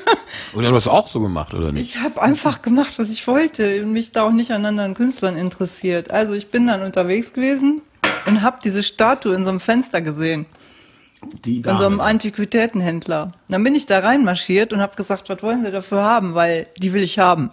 Oder 0.54 0.70
du 0.70 0.74
hast 0.76 0.88
auch 0.88 1.08
so 1.08 1.20
gemacht, 1.20 1.54
oder 1.54 1.72
nicht? 1.72 1.94
Ich 1.96 2.02
habe 2.02 2.20
einfach 2.22 2.62
gemacht, 2.62 2.98
was 2.98 3.10
ich 3.10 3.26
wollte 3.26 3.82
und 3.82 3.92
mich 3.92 4.12
da 4.12 4.22
auch 4.24 4.30
nicht 4.32 4.50
an 4.50 4.64
anderen 4.64 4.94
Künstlern 4.94 5.36
interessiert. 5.36 6.10
Also 6.10 6.34
ich 6.34 6.48
bin 6.48 6.66
dann 6.66 6.82
unterwegs 6.82 7.32
gewesen 7.32 7.82
und 8.26 8.42
habe 8.42 8.58
diese 8.62 8.82
Statue 8.82 9.34
in 9.34 9.44
so 9.44 9.50
einem 9.50 9.60
Fenster 9.60 10.00
gesehen. 10.02 10.46
Die 11.44 11.62
Dame. 11.62 11.76
Von 11.76 11.82
so 11.82 11.86
einem 11.86 12.00
Antiquitätenhändler. 12.00 13.32
Dann 13.48 13.64
bin 13.64 13.74
ich 13.74 13.86
da 13.86 13.98
reinmarschiert 14.00 14.72
und 14.72 14.80
habe 14.80 14.96
gesagt, 14.96 15.28
was 15.28 15.42
wollen 15.42 15.64
Sie 15.64 15.70
dafür 15.70 16.02
haben? 16.02 16.34
Weil 16.34 16.68
die 16.76 16.92
will 16.92 17.02
ich 17.02 17.18
haben. 17.18 17.50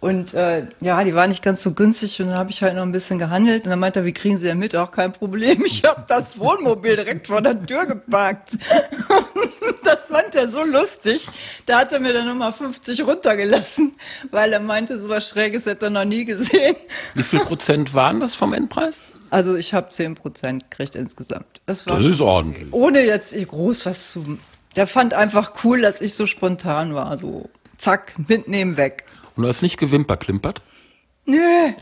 Und 0.00 0.32
äh, 0.32 0.68
ja, 0.80 1.02
die 1.02 1.14
war 1.14 1.26
nicht 1.26 1.42
ganz 1.42 1.60
so 1.60 1.72
günstig 1.72 2.22
und 2.22 2.28
dann 2.28 2.38
habe 2.38 2.50
ich 2.50 2.62
halt 2.62 2.76
noch 2.76 2.82
ein 2.82 2.92
bisschen 2.92 3.18
gehandelt 3.18 3.64
und 3.64 3.70
dann 3.70 3.80
meinte 3.80 4.00
er, 4.00 4.04
wie 4.04 4.12
kriegen 4.12 4.38
Sie 4.38 4.46
denn 4.46 4.58
mit? 4.58 4.76
Auch 4.76 4.92
kein 4.92 5.12
Problem. 5.12 5.64
Ich 5.68 5.84
habe 5.84 6.04
das 6.06 6.38
Wohnmobil 6.38 6.96
direkt 6.96 7.26
vor 7.26 7.42
der 7.42 7.60
Tür 7.66 7.84
geparkt. 7.84 8.56
das 9.84 10.08
fand 10.08 10.36
er 10.36 10.48
so 10.48 10.62
lustig. 10.62 11.28
Da 11.66 11.80
hat 11.80 11.92
er 11.92 11.98
mir 11.98 12.12
dann 12.12 12.26
nochmal 12.26 12.52
50 12.52 13.04
runtergelassen, 13.04 13.96
weil 14.30 14.52
er 14.52 14.60
meinte, 14.60 14.98
so 14.98 15.08
was 15.08 15.28
Schräges 15.28 15.66
hätte 15.66 15.86
er 15.86 15.90
noch 15.90 16.04
nie 16.04 16.24
gesehen. 16.24 16.76
Wie 17.14 17.22
viel 17.24 17.40
Prozent 17.40 17.92
waren 17.92 18.20
das 18.20 18.36
vom 18.36 18.52
Endpreis? 18.52 19.00
Also 19.30 19.56
ich 19.56 19.74
habe 19.74 19.90
10 19.90 20.14
Prozent 20.14 20.70
gekriegt 20.70 20.94
insgesamt. 20.94 21.60
Das, 21.66 21.84
das 21.84 22.04
ist 22.04 22.20
ordentlich. 22.20 22.68
Ohne 22.72 23.04
jetzt 23.04 23.34
groß 23.34 23.86
was 23.86 24.10
zu... 24.10 24.38
Der 24.76 24.86
fand 24.86 25.14
einfach 25.14 25.52
cool, 25.64 25.80
dass 25.80 26.00
ich 26.00 26.14
so 26.14 26.26
spontan 26.26 26.94
war. 26.94 27.18
So 27.18 27.48
zack, 27.76 28.14
mitnehmen, 28.28 28.76
weg. 28.76 29.04
Und 29.36 29.42
du 29.42 29.48
hast 29.48 29.62
nicht 29.62 29.78
gewimperklimpert? 29.78 30.62
Nö. 31.24 31.38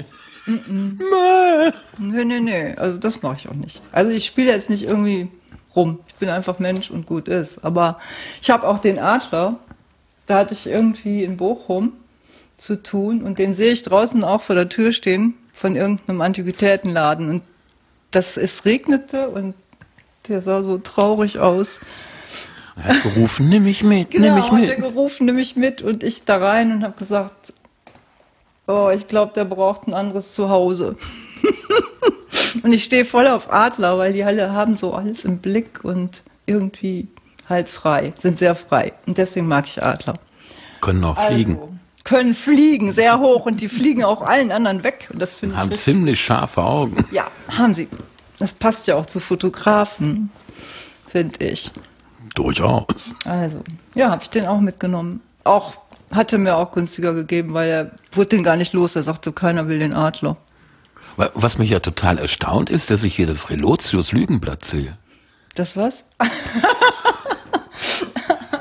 Nö, 0.46 1.72
nö, 1.98 2.40
nö. 2.40 2.74
Also 2.76 2.98
das 2.98 3.22
mache 3.22 3.36
ich 3.36 3.48
auch 3.48 3.54
nicht. 3.54 3.82
Also 3.90 4.12
ich 4.12 4.26
spiele 4.26 4.52
jetzt 4.52 4.70
nicht 4.70 4.84
irgendwie 4.84 5.28
rum. 5.74 5.98
Ich 6.06 6.14
bin 6.14 6.28
einfach 6.28 6.60
Mensch 6.60 6.90
und 6.90 7.06
gut 7.06 7.26
ist. 7.26 7.64
Aber 7.64 7.98
ich 8.40 8.50
habe 8.50 8.66
auch 8.68 8.78
den 8.78 9.00
Adler. 9.00 9.58
Da 10.26 10.38
hatte 10.38 10.54
ich 10.54 10.68
irgendwie 10.68 11.24
in 11.24 11.36
Bochum 11.36 11.94
zu 12.56 12.80
tun 12.82 13.22
und 13.22 13.38
den 13.38 13.54
sehe 13.54 13.72
ich 13.72 13.82
draußen 13.82 14.24
auch 14.24 14.42
vor 14.42 14.54
der 14.54 14.68
Tür 14.68 14.92
stehen 14.92 15.34
von 15.56 15.74
irgendeinem 15.74 16.20
Antiquitätenladen 16.20 17.30
und 17.30 17.42
das 18.10 18.36
es 18.36 18.64
regnete 18.64 19.28
und 19.28 19.54
der 20.28 20.40
sah 20.40 20.62
so 20.62 20.78
traurig 20.78 21.40
aus. 21.40 21.80
Er 22.76 22.84
hat 22.84 23.02
gerufen, 23.02 23.48
nimm 23.48 23.64
mich 23.64 23.82
mit, 23.82 24.10
Genau, 24.10 24.26
nimm 24.26 24.34
mich 24.34 24.50
hat 24.50 24.52
er 24.52 24.78
mit. 24.78 24.94
gerufen, 24.94 25.26
nimm 25.26 25.36
mich 25.36 25.56
mit 25.56 25.80
und 25.80 26.04
ich 26.04 26.24
da 26.24 26.36
rein 26.36 26.72
und 26.72 26.84
habe 26.84 26.98
gesagt, 26.98 27.54
oh, 28.66 28.90
ich 28.94 29.08
glaube, 29.08 29.32
der 29.34 29.46
braucht 29.46 29.88
ein 29.88 29.94
anderes 29.94 30.34
Zuhause. 30.34 30.96
und 32.62 32.72
ich 32.72 32.84
stehe 32.84 33.06
voll 33.06 33.26
auf 33.26 33.50
Adler, 33.50 33.96
weil 33.96 34.12
die 34.12 34.24
alle 34.24 34.52
haben 34.52 34.76
so 34.76 34.92
alles 34.92 35.24
im 35.24 35.38
Blick 35.38 35.84
und 35.84 36.22
irgendwie 36.44 37.08
halt 37.48 37.68
frei, 37.68 38.12
sind 38.16 38.36
sehr 38.38 38.54
frei. 38.54 38.92
Und 39.06 39.16
deswegen 39.16 39.46
mag 39.48 39.66
ich 39.66 39.82
Adler. 39.82 40.14
Können 40.82 41.02
auch 41.04 41.18
fliegen. 41.18 41.75
Können 42.06 42.34
fliegen, 42.34 42.92
sehr 42.92 43.18
hoch 43.18 43.46
und 43.46 43.60
die 43.60 43.68
fliegen 43.68 44.04
auch 44.04 44.22
allen 44.22 44.52
anderen 44.52 44.84
weg. 44.84 45.08
Und 45.12 45.20
das 45.20 45.36
finde 45.36 45.56
ich 45.56 45.60
Haben 45.60 45.74
ziemlich 45.74 46.24
scharfe 46.24 46.62
Augen. 46.62 47.04
ja, 47.10 47.26
haben 47.58 47.74
sie. 47.74 47.88
Das 48.38 48.54
passt 48.54 48.86
ja 48.86 48.94
auch 48.94 49.06
zu 49.06 49.18
Fotografen, 49.18 50.30
finde 51.08 51.44
ich. 51.44 51.72
Durchaus. 52.34 53.14
Also, 53.24 53.62
ja, 53.94 54.10
habe 54.10 54.22
ich 54.22 54.30
den 54.30 54.46
auch 54.46 54.60
mitgenommen. 54.60 55.20
Auch 55.44 55.74
hatte 56.12 56.38
mir 56.38 56.56
auch 56.56 56.70
günstiger 56.72 57.12
gegeben, 57.14 57.54
weil 57.54 57.68
er 57.70 57.90
wurde 58.12 58.28
den 58.30 58.42
gar 58.44 58.56
nicht 58.56 58.72
los. 58.72 58.94
Er 58.94 59.02
sagte, 59.02 59.32
keiner 59.32 59.66
will 59.68 59.78
den 59.80 59.94
Adler. 59.94 60.36
Wa- 61.16 61.30
Was 61.34 61.58
mich 61.58 61.70
ja 61.70 61.80
total 61.80 62.18
erstaunt 62.18 62.70
ist, 62.70 62.90
dass 62.90 63.02
ich 63.02 63.16
hier 63.16 63.26
das 63.26 63.50
Relotius 63.50 64.12
Lügenblatt 64.12 64.64
sehe. 64.64 64.96
Das 65.54 65.76
was? 65.76 66.04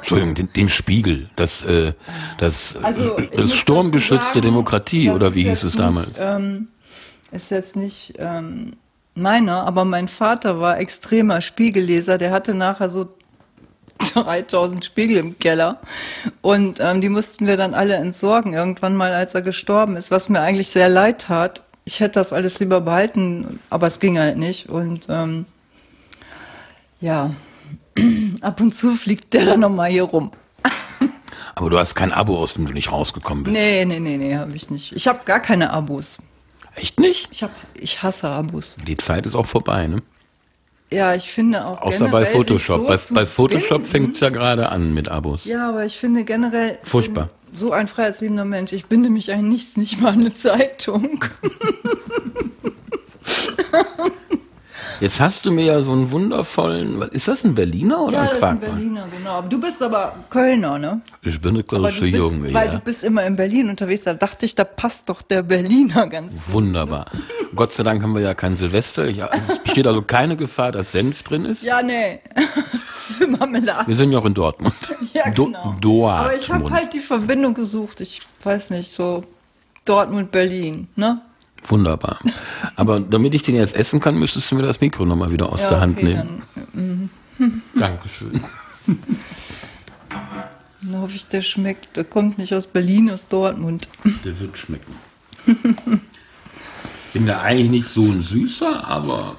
Entschuldigung, 0.05 0.35
den, 0.35 0.53
den 0.53 0.69
Spiegel, 0.69 1.29
das, 1.35 1.63
äh, 1.63 1.93
das, 2.38 2.75
Also, 2.83 3.17
das 3.35 3.55
sturmgeschützte 3.55 4.35
sagen, 4.35 4.41
Demokratie, 4.41 5.09
oder 5.09 5.33
wie 5.33 5.45
hieß 5.50 5.63
es 5.63 5.75
damals? 5.75 6.09
Nicht, 6.09 6.21
ähm, 6.21 6.67
ist 7.31 7.50
jetzt 7.50 7.75
nicht 7.75 8.13
ähm, 8.19 8.74
meiner, 9.15 9.65
aber 9.65 9.83
mein 9.83 10.07
Vater 10.07 10.59
war 10.59 10.77
extremer 10.77 11.41
Spiegelleser. 11.41 12.19
Der 12.19 12.29
hatte 12.29 12.53
nachher 12.53 12.89
so 12.89 13.15
3000 14.13 14.85
Spiegel 14.85 15.17
im 15.17 15.39
Keller. 15.39 15.79
Und 16.41 16.79
ähm, 16.81 17.01
die 17.01 17.09
mussten 17.09 17.47
wir 17.47 17.57
dann 17.57 17.74
alle 17.74 17.95
entsorgen, 17.95 18.53
irgendwann 18.53 18.95
mal, 18.95 19.12
als 19.12 19.33
er 19.33 19.41
gestorben 19.41 19.97
ist, 19.97 20.12
was 20.12 20.29
mir 20.29 20.41
eigentlich 20.41 20.69
sehr 20.69 20.88
leid 20.88 21.21
tat. 21.21 21.63
Ich 21.83 22.00
hätte 22.00 22.19
das 22.19 22.31
alles 22.31 22.59
lieber 22.59 22.81
behalten, 22.81 23.59
aber 23.71 23.88
es 23.88 24.00
ging 24.00 24.19
halt 24.19 24.38
nicht. 24.38 24.69
Und 24.69 25.07
ähm, 25.09 25.45
ja, 27.01 27.31
ab 28.41 28.61
und 28.61 28.73
zu 28.73 28.95
fliegt 28.95 29.33
der 29.33 29.45
dann 29.45 29.61
nochmal 29.61 29.89
hier 29.89 30.03
rum. 30.03 30.31
Aber 31.55 31.69
du 31.69 31.79
hast 31.79 31.95
kein 31.95 32.11
Abo, 32.11 32.37
aus 32.37 32.55
dem 32.55 32.67
du 32.67 32.73
nicht 32.73 32.91
rausgekommen 32.91 33.45
bist. 33.45 33.55
Nee, 33.55 33.85
nee, 33.85 33.99
nee, 33.99 34.17
nee, 34.17 34.35
habe 34.35 34.55
ich 34.55 34.69
nicht. 34.69 34.91
Ich 34.91 35.07
habe 35.07 35.21
gar 35.23 35.39
keine 35.39 35.71
Abos. 35.71 36.21
Echt 36.75 36.99
nicht? 36.99 37.29
Ich, 37.31 37.43
hab, 37.43 37.51
ich 37.73 38.03
hasse 38.03 38.27
Abos. 38.27 38.75
Die 38.85 38.97
Zeit 38.97 39.25
ist 39.25 39.35
auch 39.35 39.45
vorbei, 39.45 39.87
ne? 39.87 40.03
Ja, 40.91 41.15
ich 41.15 41.31
finde 41.31 41.65
auch 41.65 41.81
Außer 41.81 42.09
bei 42.09 42.25
Photoshop. 42.25 42.81
So 42.81 42.87
bei, 42.87 43.21
bei 43.21 43.25
Photoshop 43.25 43.87
fängt 43.87 44.15
es 44.15 44.19
ja 44.19 44.29
gerade 44.29 44.69
an 44.69 44.93
mit 44.93 45.09
Abos. 45.09 45.45
Ja, 45.45 45.69
aber 45.69 45.85
ich 45.85 45.97
finde 45.97 46.25
generell. 46.25 46.77
Furchtbar. 46.83 47.29
So 47.53 47.71
ein 47.71 47.87
freiheitsliebender 47.87 48.45
Mensch. 48.45 48.73
Ich 48.73 48.85
binde 48.85 49.09
mich 49.09 49.33
an 49.33 49.47
nichts, 49.47 49.77
nicht 49.77 50.01
mal 50.01 50.13
an 50.13 50.21
eine 50.21 50.35
Zeitung. 50.35 51.23
Jetzt 54.99 55.19
hast 55.19 55.45
du 55.45 55.51
mir 55.51 55.65
ja 55.65 55.79
so 55.81 55.91
einen 55.91 56.11
wundervollen, 56.11 56.99
was, 56.99 57.09
ist 57.09 57.27
das 57.27 57.43
ein 57.43 57.55
Berliner 57.55 58.01
oder 58.01 58.13
ja, 58.13 58.21
ein 58.21 58.27
das 58.27 58.37
ist 58.37 58.43
ein? 58.43 58.59
Berliner, 58.59 59.07
genau. 59.15 59.29
Aber 59.31 59.49
du 59.49 59.59
bist 59.59 59.81
aber 59.81 60.15
Kölner, 60.29 60.77
ne? 60.77 61.01
Ich 61.21 61.39
bin 61.41 61.55
eine 61.55 61.63
kölsche 61.63 62.05
Junge, 62.05 62.53
weil 62.53 62.67
ja. 62.67 62.73
du 62.73 62.79
bist 62.79 63.03
immer 63.03 63.25
in 63.25 63.35
Berlin 63.35 63.69
unterwegs. 63.69 64.03
Da 64.03 64.13
dachte 64.13 64.45
ich, 64.45 64.55
da 64.55 64.63
passt 64.63 65.09
doch 65.09 65.21
der 65.21 65.43
Berliner 65.43 66.07
ganz. 66.07 66.33
Wunderbar. 66.47 67.05
Gott 67.55 67.73
sei 67.73 67.83
Dank 67.83 68.03
haben 68.03 68.13
wir 68.13 68.21
ja 68.21 68.33
kein 68.33 68.55
Silvester. 68.55 69.07
Ja, 69.09 69.29
es 69.33 69.59
besteht 69.59 69.87
also 69.87 70.01
keine 70.01 70.35
Gefahr, 70.35 70.71
dass 70.71 70.91
Senf 70.91 71.23
drin 71.23 71.45
ist. 71.45 71.63
Ja, 71.63 71.81
nee. 71.81 72.19
das 72.89 73.11
ist 73.11 73.27
Marmelade. 73.27 73.87
Wir 73.87 73.95
sind 73.95 74.11
ja 74.11 74.19
auch 74.19 74.25
in 74.25 74.33
Dortmund. 74.33 74.73
Ja, 75.13 75.29
Do 75.29 75.45
genau. 75.45 75.75
Dortmund. 75.79 76.19
Aber 76.19 76.35
ich 76.35 76.51
habe 76.51 76.69
halt 76.71 76.93
die 76.93 76.99
Verbindung 76.99 77.53
gesucht. 77.53 78.01
Ich 78.01 78.21
weiß 78.43 78.71
nicht, 78.71 78.91
so 78.91 79.23
Dortmund, 79.85 80.31
Berlin, 80.31 80.89
ne? 80.97 81.21
Wunderbar. 81.67 82.19
Aber 82.75 83.00
damit 83.00 83.34
ich 83.34 83.41
den 83.43 83.55
jetzt 83.55 83.75
essen 83.75 84.00
kann, 84.00 84.17
müsstest 84.17 84.51
du 84.51 84.55
mir 84.55 84.63
das 84.63 84.81
Mikro 84.81 85.05
nochmal 85.05 85.31
wieder 85.31 85.51
aus 85.51 85.67
der 85.67 85.79
Hand 85.79 85.98
okay, 85.98 86.24
nehmen. 86.77 87.10
Dankeschön. 87.75 88.43
Dann 90.81 91.01
hoffe 91.01 91.15
ich, 91.15 91.27
der 91.27 91.41
schmeckt. 91.41 91.95
Der 91.98 92.03
kommt 92.03 92.38
nicht 92.38 92.53
aus 92.53 92.67
Berlin, 92.67 93.10
aus 93.10 93.27
Dortmund. 93.27 93.89
Der 94.24 94.39
wird 94.39 94.57
schmecken. 94.57 94.93
Bin 97.13 97.27
ja 97.27 97.41
eigentlich 97.41 97.69
nicht 97.69 97.88
so 97.88 98.01
ein 98.03 98.22
Süßer, 98.24 98.86
aber 98.86 99.36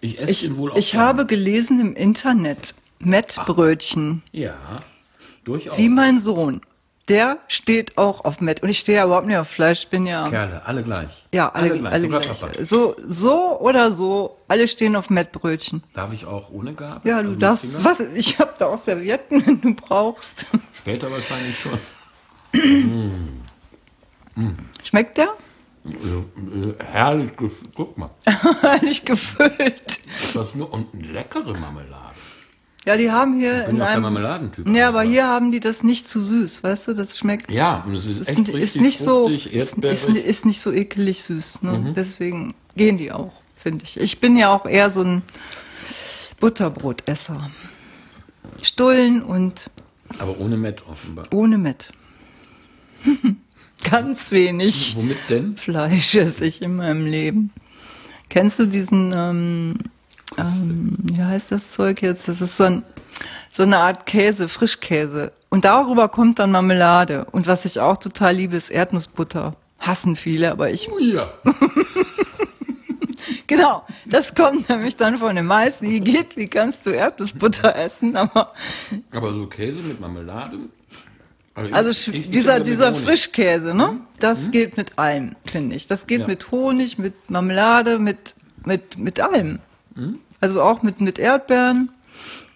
ich 0.00 0.18
esse 0.20 0.30
Ich, 0.30 0.44
ihn 0.46 0.56
wohl 0.56 0.72
auch. 0.72 0.76
ich 0.76 0.92
gerne. 0.92 1.06
habe 1.06 1.26
gelesen 1.26 1.80
im 1.80 1.94
Internet, 1.94 2.74
Mettbrötchen, 2.98 4.22
Ja, 4.32 4.54
durchaus. 5.44 5.76
wie 5.78 5.88
mein 5.88 6.18
Sohn. 6.18 6.60
Der 7.08 7.38
steht 7.46 7.98
auch 7.98 8.24
auf 8.24 8.40
Mett. 8.40 8.62
Und 8.64 8.68
ich 8.68 8.80
stehe 8.80 8.98
ja 8.98 9.04
überhaupt 9.04 9.28
nicht 9.28 9.36
auf 9.36 9.46
Fleisch. 9.48 9.82
Ich 9.84 9.88
bin 9.90 10.06
ja, 10.06 10.28
Kerle, 10.28 10.60
alle 10.66 10.82
gleich. 10.82 11.24
ja, 11.32 11.48
alle, 11.52 11.70
alle, 11.88 12.08
gleich. 12.08 12.26
Papa. 12.40 12.64
So, 12.64 12.96
so 13.06 13.60
oder 13.60 13.92
so, 13.92 14.36
alle 14.48 14.66
stehen 14.66 14.96
auf 14.96 15.08
Mettbrötchen. 15.08 15.84
Darf 15.94 16.12
ich 16.12 16.24
auch 16.26 16.50
ohne 16.50 16.74
Gabel? 16.74 17.08
Ja, 17.08 17.18
Also 17.18 17.24
du 17.28 17.30
mit 17.34 17.42
darfst, 17.42 17.84
was, 17.84 18.00
ich 18.00 18.38
habe 18.40 18.54
da 18.58 18.66
auch 18.66 18.76
Servietten, 18.78 19.40
wenn 19.46 19.60
du 19.60 19.74
brauchst. 19.74 20.46
Später 20.74 21.08
wahrscheinlich 21.12 21.56
schon. 21.58 21.78
Schmeckt 24.82 25.18
der? 25.18 25.28
Äh, 25.84 25.90
äh, 25.90 26.74
herrlich, 26.84 27.30
gef- 27.32 27.62
guck 27.76 27.96
mal. 27.96 28.10
Herrlich 28.60 29.04
gefüllt. 29.04 30.00
Ist 30.08 30.34
das 30.34 30.54
nur 30.56 30.72
und 30.72 30.92
eine 30.92 31.06
leckere 31.06 31.54
Marmelade. 31.56 32.15
Ja, 32.86 32.96
die 32.96 33.10
haben 33.10 33.36
hier 33.36 33.60
Ich 33.62 33.66
bin 33.66 33.76
in 33.76 33.82
einem, 33.82 34.02
Marmeladentyp. 34.02 34.68
ja, 34.68 34.88
aber 34.88 35.02
hier 35.02 35.26
haben 35.26 35.50
die 35.50 35.58
das 35.58 35.82
nicht 35.82 36.06
zu 36.06 36.20
süß, 36.20 36.62
weißt 36.62 36.88
du, 36.88 36.94
das 36.94 37.18
schmeckt. 37.18 37.50
Ja, 37.50 37.82
und 37.84 37.96
es 37.96 38.04
ist 38.04 38.20
ist, 38.20 38.28
echt 38.28 38.48
ist, 38.50 38.76
nicht 38.80 38.98
so, 38.98 39.24
fruchtig, 39.24 39.52
ist, 39.52 39.76
ist. 39.78 40.08
Mhm. 40.08 40.14
ist 40.16 40.46
nicht 40.46 40.60
so 40.60 40.70
ekelig 40.70 41.22
süß. 41.22 41.62
Ne? 41.62 41.92
Deswegen 41.96 42.54
gehen 42.76 42.96
die 42.96 43.10
auch, 43.10 43.32
finde 43.56 43.84
ich. 43.84 43.98
Ich 43.98 44.20
bin 44.20 44.36
ja 44.36 44.54
auch 44.54 44.66
eher 44.66 44.88
so 44.90 45.02
ein 45.02 45.22
Butterbrotesser. 46.38 47.50
Stullen 48.62 49.20
und 49.22 49.68
aber 50.18 50.38
ohne 50.38 50.56
Mett 50.56 50.84
offenbar. 50.88 51.26
ohne 51.32 51.58
Mett. 51.58 51.90
Ganz 53.90 54.30
wenig 54.30 54.94
Womit 54.96 55.18
denn? 55.28 55.56
Fleisch 55.56 56.14
esse 56.14 56.46
ich 56.46 56.62
in 56.62 56.76
meinem 56.76 57.04
Leben. 57.04 57.52
Kennst 58.28 58.58
du 58.60 58.66
diesen, 58.66 59.12
ähm, 59.14 59.74
ähm, 60.38 60.96
wie 61.02 61.22
heißt 61.22 61.52
das 61.52 61.70
Zeug 61.72 62.02
jetzt? 62.02 62.28
Das 62.28 62.40
ist 62.40 62.56
so, 62.56 62.64
ein, 62.64 62.82
so 63.52 63.62
eine 63.62 63.78
Art 63.78 64.06
Käse, 64.06 64.48
Frischkäse. 64.48 65.32
Und 65.48 65.64
darüber 65.64 66.08
kommt 66.08 66.38
dann 66.38 66.50
Marmelade. 66.50 67.26
Und 67.32 67.46
was 67.46 67.64
ich 67.64 67.80
auch 67.80 67.96
total 67.96 68.34
liebe, 68.34 68.56
ist 68.56 68.70
Erdnussbutter. 68.70 69.56
Hassen 69.78 70.16
viele, 70.16 70.50
aber 70.50 70.70
ich, 70.70 70.90
Oh 70.90 70.98
ja. 70.98 71.30
genau, 73.46 73.84
das 74.06 74.34
kommt 74.34 74.68
nämlich 74.68 74.96
dann 74.96 75.16
von 75.18 75.36
den 75.36 75.46
meisten. 75.46 75.86
Die 75.88 76.00
geht, 76.00 76.36
wie 76.36 76.48
kannst 76.48 76.84
du 76.86 76.90
Erdnussbutter 76.90 77.76
essen? 77.76 78.16
Aber, 78.16 78.52
Aber 79.12 79.32
so 79.32 79.46
Käse 79.46 79.82
mit 79.82 80.00
Marmelade? 80.00 80.58
ich- 81.64 81.74
also 81.74 81.90
ich- 81.90 82.08
ich 82.08 82.30
dieser, 82.30 82.58
mit 82.58 82.66
dieser 82.66 82.88
Honig. 82.92 83.04
Frischkäse, 83.04 83.74
ne? 83.74 84.00
Das 84.18 84.50
geht 84.50 84.76
mit 84.76 84.98
allem, 84.98 85.36
finde 85.44 85.76
ich. 85.76 85.86
Das 85.86 86.06
geht 86.06 86.22
Ja. 86.22 86.26
mit 86.26 86.50
Honig, 86.50 86.98
mit 86.98 87.14
Marmelade, 87.30 87.98
mit, 87.98 88.34
mit, 88.64 88.98
mit 88.98 89.20
allem. 89.20 89.60
Also 90.40 90.62
auch 90.62 90.82
mit, 90.82 91.00
mit 91.00 91.18
Erdbeeren. 91.18 91.90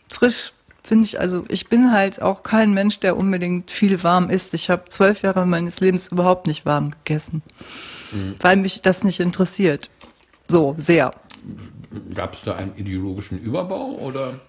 Frisch 0.08 0.52
finde 0.82 1.06
ich, 1.06 1.20
also 1.20 1.44
ich 1.48 1.68
bin 1.68 1.92
halt 1.92 2.20
auch 2.20 2.42
kein 2.42 2.72
Mensch, 2.72 3.00
der 3.00 3.16
unbedingt 3.16 3.70
viel 3.70 4.02
warm 4.02 4.30
isst. 4.30 4.54
Ich 4.54 4.70
habe 4.70 4.88
zwölf 4.88 5.22
Jahre 5.22 5.46
meines 5.46 5.80
Lebens 5.80 6.08
überhaupt 6.08 6.46
nicht 6.46 6.66
warm 6.66 6.90
gegessen, 6.90 7.42
weil 8.40 8.56
mich 8.56 8.82
das 8.82 9.04
nicht 9.04 9.20
interessiert. 9.20 9.88
So, 10.48 10.74
sehr. 10.78 11.12
Gab 12.14 12.34
es 12.34 12.42
da 12.42 12.56
einen 12.56 12.76
ideologischen 12.76 13.38
Überbau 13.38 13.92
oder? 13.98 14.40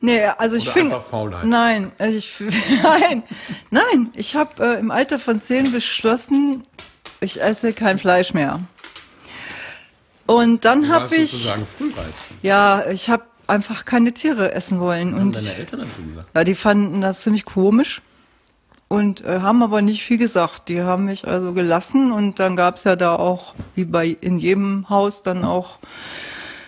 Nee, 0.00 0.24
also 0.24 0.56
ich 0.56 0.68
Faulheit? 0.68 1.44
Nein, 1.44 1.92
ich 1.98 2.34
nein, 2.82 3.22
nein. 3.70 4.10
Ich 4.14 4.34
habe 4.34 4.64
äh, 4.64 4.78
im 4.80 4.90
Alter 4.90 5.18
von 5.18 5.40
zehn 5.40 5.70
beschlossen, 5.70 6.64
ich 7.20 7.40
esse 7.40 7.72
kein 7.72 7.98
Fleisch 7.98 8.34
mehr. 8.34 8.60
Und 10.26 10.64
dann 10.64 10.88
habe 10.88 11.16
ich, 11.16 11.52
ja, 12.42 12.86
ich 12.88 13.10
habe 13.10 13.24
einfach 13.46 13.84
keine 13.84 14.12
Tiere 14.12 14.52
essen 14.52 14.80
wollen 14.80 15.14
Haben 15.14 15.22
und 15.22 15.36
deine 15.36 15.54
Eltern 15.56 15.80
dazu 15.80 16.08
gesagt? 16.08 16.28
ja, 16.34 16.44
die 16.44 16.54
fanden 16.54 17.00
das 17.00 17.22
ziemlich 17.22 17.44
komisch. 17.44 18.02
und 18.88 19.24
äh, 19.24 19.40
haben 19.40 19.62
aber 19.62 19.80
nicht 19.80 20.02
viel 20.02 20.18
gesagt. 20.18 20.68
Die 20.68 20.82
haben 20.82 21.06
mich 21.06 21.26
also 21.26 21.52
gelassen 21.52 22.12
und 22.12 22.38
dann 22.38 22.56
gab's 22.56 22.84
ja 22.84 22.94
da 22.94 23.16
auch, 23.16 23.54
wie 23.74 23.84
bei 23.84 24.18
in 24.20 24.38
jedem 24.38 24.90
Haus, 24.90 25.22
dann 25.22 25.44
auch 25.44 25.78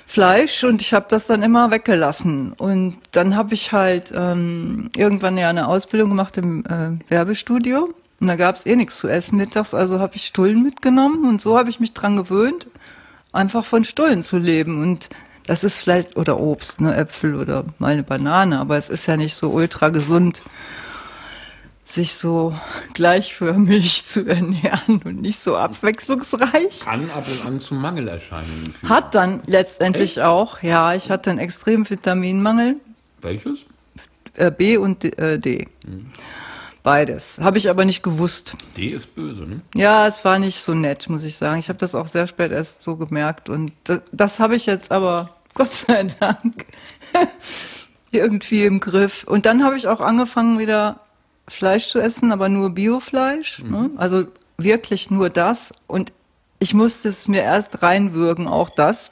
Fleisch 0.07 0.65
und 0.65 0.81
ich 0.81 0.95
habe 0.95 1.07
das 1.09 1.27
dann 1.27 1.43
immer 1.43 1.71
weggelassen. 1.71 2.53
Und 2.53 2.97
dann 3.13 3.37
habe 3.37 3.53
ich 3.53 3.73
halt 3.73 4.13
ähm, 4.17 4.91
irgendwann 4.97 5.37
ja 5.37 5.51
eine 5.51 5.67
Ausbildung 5.69 6.11
gemacht 6.11 6.39
im 6.39 6.65
äh, 6.65 7.11
Werbestudio. 7.11 7.93
Und 8.21 8.29
da 8.29 8.37
gab's 8.37 8.65
eh 8.65 8.77
nichts 8.77 8.97
zu 8.97 9.09
essen 9.09 9.37
mittags, 9.37 9.75
also 9.75 9.99
habe 9.99 10.17
ich 10.17 10.25
Stullen 10.25 10.63
mitgenommen 10.63 11.29
und 11.29 11.43
so 11.43 11.59
habe 11.59 11.69
ich 11.69 11.81
mich 11.81 11.93
dran 11.93 12.17
gewöhnt, 12.17 12.69
einfach 13.35 13.65
von 13.65 13.85
Stullen 13.85 14.23
zu 14.23 14.39
leben. 14.39 14.81
Und 14.83 15.09
das 15.47 15.65
ist 15.65 15.81
vielleicht, 15.81 16.17
oder 16.17 16.41
Obst, 16.41 16.81
ne, 16.81 16.97
Äpfel 16.97 17.35
oder 17.35 17.65
mal 17.79 17.93
eine 17.93 18.03
Banane, 18.03 18.59
aber 18.59 18.79
es 18.79 18.91
ist 18.91 19.07
ja 19.07 19.17
nicht 19.17 19.35
so 19.35 19.51
ultra 19.51 19.91
gesund, 19.91 20.43
sich 21.85 22.15
so 22.15 22.59
gleichförmig 22.95 24.05
zu 24.05 24.27
ernähren 24.27 25.03
und 25.05 25.21
nicht 25.21 25.41
so 25.41 25.57
abwechslungsreich. 25.57 26.81
Kann 26.81 27.11
ab 27.11 27.27
und 27.31 27.47
an 27.47 27.61
zu 27.61 27.75
Mangelerscheinungen 27.75 28.73
führen. 28.73 28.89
Hat 28.89 29.15
dann 29.15 29.43
letztendlich 29.47 30.23
auch, 30.23 30.63
ja, 30.63 30.95
ich 30.95 31.11
hatte 31.11 31.31
einen 31.31 31.39
extremen 31.39 31.89
Vitaminmangel, 31.89 32.77
Welches? 33.21 33.67
äh, 34.35 34.51
B 34.51 34.77
und 34.77 35.03
D, 35.03 35.39
D. 35.39 35.69
Beides. 36.85 37.39
Habe 37.41 37.57
ich 37.57 37.71
aber 37.71 37.87
nicht 37.87 38.03
gewusst. 38.03 38.57
D 38.77 38.89
ist 38.89 39.15
böse, 39.15 39.45
ne? 39.45 39.63
Ja, 39.75 40.07
es 40.07 40.23
war 40.23 40.39
nicht 40.39 40.61
so 40.61 40.75
nett, 40.75 41.09
muss 41.09 41.25
ich 41.25 41.35
sagen. 41.35 41.59
Ich 41.59 41.71
habe 41.71 41.79
das 41.79 41.95
auch 41.95 42.07
sehr 42.07 42.27
spät 42.27 42.53
erst 42.53 42.83
so 42.83 42.97
gemerkt. 42.97 43.49
Und 43.49 43.73
das, 43.85 44.01
das 44.13 44.39
habe 44.39 44.55
ich 44.55 44.67
jetzt 44.67 44.93
aber, 44.93 45.31
Gott 45.55 45.71
sei 45.71 46.05
Dank, 46.05 46.67
irgendwie 48.13 48.65
im 48.65 48.81
Griff. 48.81 49.25
Und 49.25 49.47
dann 49.47 49.65
habe 49.65 49.79
ich 49.79 49.89
auch 49.89 50.01
angefangen, 50.01 50.59
wieder 50.59 51.01
Fleisch 51.49 51.89
zu 51.89 52.01
essen, 52.01 52.33
aber 52.33 52.51
nur 52.51 52.69
Biofleisch. 52.69 53.61
Ne? 53.61 53.91
Also 53.97 54.27
wirklich 54.59 55.11
nur 55.11 55.31
das. 55.31 55.73
Und 55.87 56.13
ich 56.59 56.75
musste 56.75 57.09
es 57.09 57.27
mir 57.27 57.43
erst 57.45 57.83
reinwürgen, 57.83 58.47
auch 58.47 58.69
das. 58.69 59.09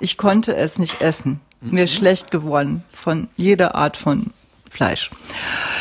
Ich 0.00 0.18
konnte 0.18 0.56
es 0.56 0.80
nicht 0.80 1.00
essen. 1.00 1.40
Mir 1.60 1.84
ist 1.84 1.94
schlecht 1.94 2.32
geworden 2.32 2.82
von 2.92 3.28
jeder 3.36 3.76
Art 3.76 3.96
von 3.96 4.32
Fleisch. 4.76 5.10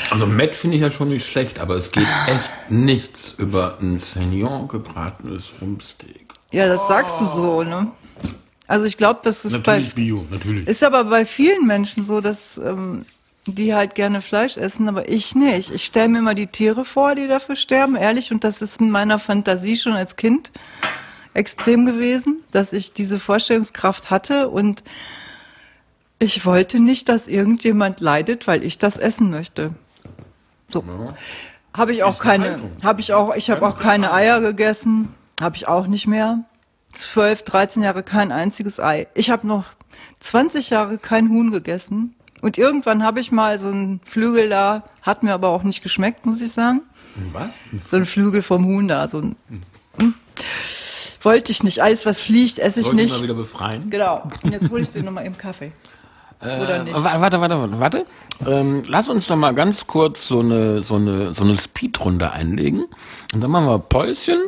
Also 0.10 0.26
Met 0.26 0.56
finde 0.56 0.78
ich 0.78 0.82
ja 0.82 0.90
schon 0.90 1.10
nicht 1.10 1.28
schlecht, 1.28 1.60
aber 1.60 1.76
es 1.76 1.92
geht 1.92 2.08
echt 2.28 2.72
nichts 2.72 3.36
über 3.38 3.78
ein 3.82 3.98
Saignon 3.98 4.70
gebratenes 4.70 5.52
Rumpsteak. 5.62 6.24
Ja, 6.52 6.70
das 6.70 6.88
sagst 6.88 7.20
du 7.20 7.26
so, 7.26 7.64
ne? 7.64 7.92
Also 8.68 8.86
ich 8.86 8.96
glaube, 8.96 9.20
das 9.24 9.44
ist 9.44 9.52
Natürlich 9.52 9.90
bei 9.90 9.96
Bio, 9.96 10.26
natürlich. 10.32 10.66
ist 10.66 10.82
aber 10.82 11.04
bei 11.04 11.26
vielen 11.26 11.68
Menschen 11.68 12.06
so, 12.06 12.22
dass 12.22 12.58
ähm, 12.58 13.06
die 13.46 13.76
halt 13.76 13.96
gerne 13.96 14.22
Fleisch 14.22 14.56
essen, 14.56 14.88
aber 14.88 15.10
ich 15.10 15.36
nicht. 15.36 15.72
Ich 15.72 15.86
stelle 15.86 16.08
mir 16.08 16.20
immer 16.20 16.34
die 16.34 16.48
Tiere 16.48 16.86
vor, 16.86 17.16
die 17.16 17.28
dafür 17.28 17.58
sterben, 17.58 17.98
ehrlich, 17.98 18.32
und 18.32 18.46
das 18.46 18.62
ist 18.62 18.80
in 18.80 18.92
meiner 18.92 19.20
Fantasie 19.20 19.76
schon 19.76 19.94
als 19.94 20.16
Kind 20.16 20.52
extrem 21.34 21.86
gewesen, 21.86 22.38
dass 22.52 22.72
ich 22.72 22.94
diese 22.94 23.20
Vorstellungskraft 23.20 24.10
hatte 24.10 24.48
und 24.48 24.86
ich 26.20 26.46
wollte 26.46 26.80
nicht, 26.80 27.10
dass 27.10 27.28
irgendjemand 27.28 28.00
leidet, 28.00 28.48
weil 28.48 28.64
ich 28.64 28.78
das 28.78 28.98
essen 28.98 29.30
möchte. 29.30 29.74
So. 30.70 30.84
Habe 31.74 31.92
ich 31.92 32.04
auch 32.04 32.20
keine, 32.20 32.60
habe 32.84 33.02
ich 33.02 33.14
auch, 33.14 33.36
ich 33.36 33.50
habe 33.50 33.66
auch 33.68 33.78
keine. 33.78 34.14
Eier 34.14 34.40
gegessen, 34.42 35.14
habe 35.42 35.56
ich 35.58 35.68
auch 35.68 35.88
nicht 35.88 36.08
mehr. 36.08 36.46
12, 36.94 37.44
13 37.44 37.84
Jahre 37.84 38.04
kein 38.04 38.32
einziges 38.32 38.80
Ei. 38.80 39.08
Ich 39.14 39.30
habe 39.30 39.46
noch 39.46 39.66
20 40.22 40.70
Jahre 40.70 40.98
kein 40.98 41.30
Huhn 41.30 41.52
gegessen. 41.52 42.16
Und 42.42 42.58
irgendwann 42.58 43.04
habe 43.04 43.20
ich 43.20 43.32
mal 43.32 43.58
so 43.60 43.68
einen 43.68 44.00
Flügel 44.06 44.50
da, 44.50 44.84
hat 45.02 45.24
mir 45.24 45.34
aber 45.34 45.50
auch 45.50 45.64
nicht 45.64 45.84
geschmeckt, 45.84 46.26
muss 46.26 46.42
ich 46.42 46.52
sagen. 46.52 46.82
Was? 47.32 47.56
So 47.78 47.98
ein 47.98 48.06
Flügel 48.06 48.42
vom 48.42 48.66
Huhn 48.66 48.88
da, 48.88 49.08
so 49.08 49.20
ein, 49.20 49.36
hm. 49.98 50.14
wollte 51.22 51.52
ich 51.52 51.64
nicht. 51.64 51.82
Alles, 51.82 52.06
was 52.06 52.22
fliegt, 52.22 52.60
esse 52.60 52.82
ich 52.82 52.88
Soll 52.88 53.00
ich 53.00 53.10
mal 53.10 53.16
nicht. 53.16 53.24
wieder 53.24 53.34
befreien? 53.34 53.90
Genau. 53.90 54.28
Und 54.44 54.52
jetzt 54.52 54.70
hole 54.70 54.82
ich 54.82 54.92
dir 54.92 55.04
nochmal 55.04 55.26
eben 55.26 55.38
Kaffee. 55.38 55.72
Oder 56.42 56.84
nicht? 56.84 56.96
Äh, 56.96 57.04
wa- 57.04 57.20
Warte, 57.22 57.40
warte, 57.42 57.58
warte, 57.60 57.80
warte. 57.80 58.06
Ähm, 58.46 58.84
lass 58.88 59.08
uns 59.10 59.28
doch 59.28 59.36
mal 59.38 59.54
ganz 59.54 59.88
kurz 59.88 60.28
so 60.28 60.42
eine, 60.42 60.84
so 60.84 60.96
eine, 60.96 61.32
so 61.34 61.44
eine 61.44 61.58
Speedrunde 61.58 62.32
einlegen. 62.32 62.86
Und 63.34 63.42
dann 63.44 63.50
machen 63.52 63.66
wir 63.68 63.80
Päuschen, 63.80 64.42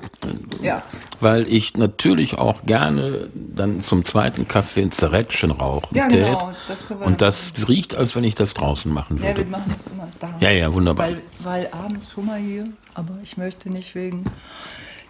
Ja. 0.62 0.84
weil 1.22 1.52
ich 1.52 1.78
natürlich 1.78 2.38
auch 2.38 2.64
gerne 2.64 3.30
dann 3.34 3.82
zum 3.84 4.04
zweiten 4.06 4.48
Kaffee 4.48 4.82
ein 4.84 4.92
Zerrätschen 4.92 5.52
rauchen 5.52 5.96
Ja, 5.96 6.08
tät. 6.08 6.26
genau, 6.26 6.52
das 6.68 6.86
können 6.88 7.00
wir 7.00 7.08
Und 7.08 7.22
das 7.22 7.54
riecht, 7.68 7.96
als 7.96 8.16
wenn 8.16 8.24
ich 8.26 8.36
das 8.36 8.54
draußen 8.54 8.92
machen 8.94 9.18
Ja, 9.18 9.24
wir 9.30 9.38
würde. 9.38 9.50
machen 9.50 9.74
das 9.78 9.92
immer 9.92 10.08
da. 10.20 10.30
Ja, 10.40 10.52
ja, 10.52 10.74
wunderbar. 10.74 11.08
Weil, 11.08 11.22
weil 11.40 11.70
abends 11.72 12.12
schon 12.12 12.26
mal 12.26 12.40
hier, 12.40 12.66
aber 12.94 13.14
ich 13.24 13.38
möchte 13.38 13.70
nicht 13.70 13.96
wegen 13.96 14.26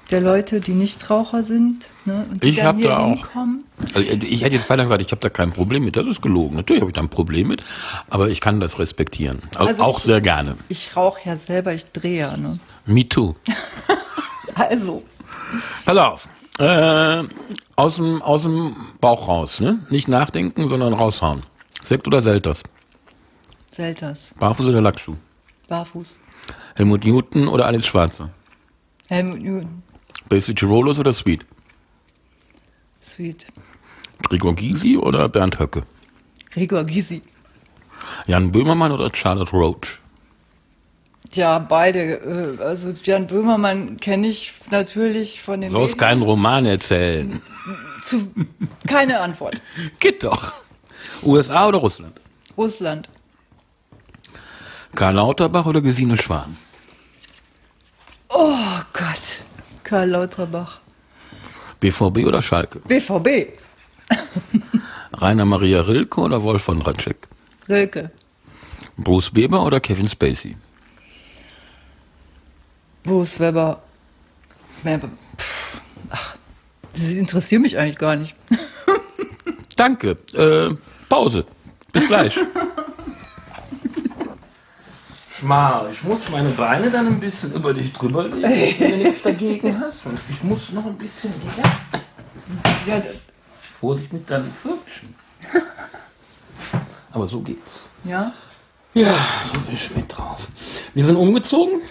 der 0.09 0.21
Leute, 0.21 0.61
die 0.61 0.71
Nichtraucher 0.73 1.43
sind, 1.43 1.89
ne, 2.05 2.23
und 2.29 2.43
die 2.43 2.49
Ich 2.49 2.55
dann 2.57 2.65
hab 2.67 2.75
hier 2.77 2.87
da 2.89 2.97
auch- 2.99 3.07
hinkommen. 3.15 3.63
Also, 3.93 3.99
ich 3.99 4.41
hätte 4.43 4.55
jetzt 4.55 4.67
beinahe 4.67 4.85
gesagt, 4.85 5.01
ich 5.01 5.11
habe 5.11 5.19
da 5.21 5.29
kein 5.29 5.51
Problem 5.51 5.83
mit. 5.85 5.95
Das 5.95 6.05
ist 6.07 6.21
gelogen. 6.21 6.55
Natürlich 6.55 6.81
habe 6.81 6.89
ich 6.91 6.95
da 6.95 7.01
ein 7.01 7.09
Problem 7.09 7.47
mit, 7.49 7.63
aber 8.09 8.29
ich 8.29 8.41
kann 8.41 8.59
das 8.59 8.79
respektieren. 8.79 9.39
Also 9.55 9.67
Also 9.67 9.83
auch 9.83 9.97
ich- 9.97 10.03
sehr 10.05 10.21
gerne. 10.21 10.55
Ich 10.69 10.95
rauche 10.95 11.19
ja 11.27 11.35
selber, 11.35 11.73
ich 11.73 11.91
drehe 11.91 12.21
ja. 12.21 12.37
Ne? 12.37 12.59
Me 12.85 13.07
too. 13.07 13.35
Also, 14.55 15.03
Pass 15.85 15.97
auf. 15.97 16.27
Äh, 16.59 17.23
aus, 17.75 17.97
dem, 17.97 18.21
aus 18.23 18.41
dem 18.43 18.75
Bauch 18.99 19.27
raus, 19.27 19.59
ne? 19.59 19.79
Nicht 19.89 20.07
nachdenken, 20.07 20.67
sondern 20.67 20.93
raushauen. 20.93 21.43
Sekt 21.83 22.07
oder 22.07 22.21
Selters? 22.21 22.63
Selters, 23.71 24.33
Barfuß 24.39 24.65
oder 24.67 24.81
Lackschuh? 24.81 25.15
barfuß. 25.67 26.19
Helmut 26.75 27.03
Newton 27.05 27.47
oder 27.47 27.65
Alex 27.67 27.85
Schwarzer? 27.85 28.29
Helmut 29.07 29.41
Newton, 29.43 29.83
Basic 30.29 30.61
Rollers 30.63 30.99
oder 30.99 31.13
Sweet? 31.13 31.45
sweet. 33.01 33.45
Gregor 34.23 34.55
Gysi 34.55 34.97
oder 34.97 35.29
Bernd 35.29 35.59
Höcke? 35.59 35.83
Gregor 36.51 36.83
Gysi. 36.83 37.21
Jan 38.25 38.51
Böhmermann 38.51 38.91
oder 38.91 39.09
Charlotte 39.13 39.51
Roach? 39.51 39.99
Ja, 41.33 41.59
beide. 41.59 42.57
äh, 42.59 42.63
Also 42.63 42.93
Jan 43.03 43.27
Böhmermann 43.27 43.97
kenne 43.99 44.27
ich 44.27 44.53
natürlich 44.71 45.41
von 45.41 45.61
den 45.61 45.71
Du 45.71 45.77
sollst 45.79 45.97
keinen 45.97 46.21
Roman 46.21 46.65
erzählen. 46.65 47.41
Zu, 48.01 48.31
keine 48.87 49.19
Antwort. 49.19 49.61
Geht 49.99 50.23
doch. 50.23 50.51
USA 51.23 51.67
oder 51.67 51.77
Russland? 51.79 52.19
Russland. 52.57 53.07
Karl 54.95 55.15
Lauterbach 55.15 55.65
oder 55.65 55.81
Gesine 55.81 56.17
Schwan? 56.17 56.57
Oh 58.29 58.79
Gott. 58.93 59.41
Karl 59.87 60.09
Lauterbach. 60.09 60.81
BVB 61.79 62.25
oder 62.25 62.41
Schalke? 62.41 62.79
BVB. 62.79 63.53
Rainer 65.13 65.45
Maria 65.45 65.79
Rilke 65.79 66.19
oder 66.19 66.43
Wolf 66.43 66.63
von 66.63 66.81
Ratschek? 66.81 67.15
Rilke. 67.69 68.11
Bruce 68.97 69.33
Weber 69.33 69.63
oder 69.65 69.79
Kevin 69.79 70.09
Spacey? 70.09 70.57
Bruce 73.03 73.39
Weber. 73.39 73.81
Pff, 74.83 75.81
Ach, 76.09 76.35
das 76.91 77.11
interessiert 77.13 77.61
mich 77.61 77.77
eigentlich 77.77 77.97
gar 77.97 78.17
nicht. 78.17 78.35
Danke. 79.77 80.17
Äh, 80.33 80.75
Pause. 81.07 81.45
Bis 81.93 82.07
gleich. 82.07 82.37
Schmal, 85.39 85.89
ich 85.91 86.03
muss 86.03 86.29
meine 86.29 86.49
Beine 86.49 86.89
dann 86.89 87.07
ein 87.07 87.19
bisschen 87.19 87.53
über 87.53 87.73
dich 87.73 87.93
drüber 87.93 88.23
legen, 88.27 88.75
wenn 88.79 88.91
du 88.91 88.97
nichts 89.03 89.21
dagegen 89.21 89.79
hast. 89.79 90.05
Und 90.05 90.17
ich 90.29 90.43
muss 90.43 90.71
noch 90.71 90.85
ein 90.85 90.97
bisschen 90.97 91.31
näher. 91.43 92.03
Ja, 92.87 93.03
Vorsicht 93.69 94.11
mit 94.13 94.29
deinen 94.29 94.45
Pfötchen. 94.51 95.13
Aber 97.11 97.27
so 97.27 97.41
geht's. 97.41 97.85
ja. 98.03 98.31
Ja, 98.93 99.13
so 99.53 99.59
bin 99.59 99.75
ich 99.75 99.95
mit 99.95 100.17
drauf. 100.17 100.47
Wir 100.95 101.05
sind 101.05 101.17
umgezogen 101.17 101.81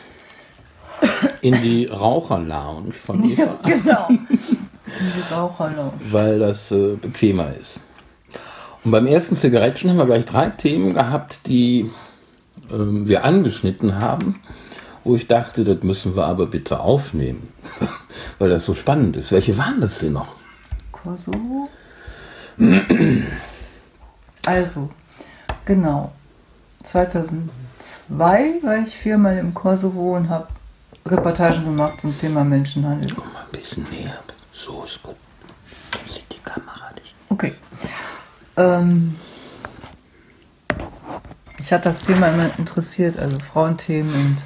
in 1.40 1.62
die 1.62 1.86
Raucherlounge 1.86 2.92
von 2.94 3.22
Eva, 3.22 3.58
Genau. 3.64 4.08
Die 4.28 5.32
Raucherlounge. 5.32 5.92
weil 6.10 6.40
das 6.40 6.72
äh, 6.72 6.96
bequemer 6.96 7.54
ist. 7.54 7.78
Und 8.82 8.90
beim 8.90 9.06
ersten 9.06 9.36
Zigarettchen 9.36 9.90
haben 9.90 9.98
wir 9.98 10.06
gleich 10.06 10.24
drei 10.24 10.48
Themen 10.48 10.94
gehabt, 10.94 11.46
die 11.46 11.90
ähm, 12.70 13.08
wir 13.08 13.24
angeschnitten 13.24 13.98
haben, 13.98 14.40
wo 15.04 15.14
ich 15.14 15.28
dachte, 15.28 15.64
das 15.64 15.82
müssen 15.82 16.16
wir 16.16 16.24
aber 16.26 16.46
bitte 16.46 16.80
aufnehmen, 16.80 17.48
weil 18.38 18.50
das 18.50 18.64
so 18.64 18.74
spannend 18.74 19.16
ist. 19.16 19.32
Welche 19.32 19.56
waren 19.56 19.80
das 19.80 19.98
denn 19.98 20.12
noch? 20.12 20.34
Kosovo. 20.92 21.68
Also, 24.48 24.90
genau. 25.64 26.12
2002 26.84 27.48
war 28.62 28.78
ich 28.78 28.96
viermal 28.96 29.38
im 29.38 29.52
Kosovo 29.52 30.14
und 30.14 30.28
habe 30.28 30.46
Reportagen 31.04 31.64
gemacht 31.64 32.00
zum 32.00 32.16
Thema 32.16 32.44
Menschenhandel. 32.44 33.12
Komm 33.16 33.32
mal 33.32 33.40
ein 33.40 33.50
bisschen 33.50 33.84
näher. 33.90 34.18
So 34.52 34.84
ist 34.84 35.02
gut. 35.02 35.16
Sieht 36.08 36.32
die 36.32 36.38
Kamera 36.44 36.92
nicht. 36.94 37.14
Okay. 37.28 37.54
Ähm, 38.56 39.16
ich 41.58 41.72
hatte 41.72 41.88
das 41.88 42.00
Thema 42.00 42.28
immer 42.28 42.50
interessiert, 42.58 43.18
also 43.18 43.38
Frauenthemen 43.38 44.14
und 44.14 44.44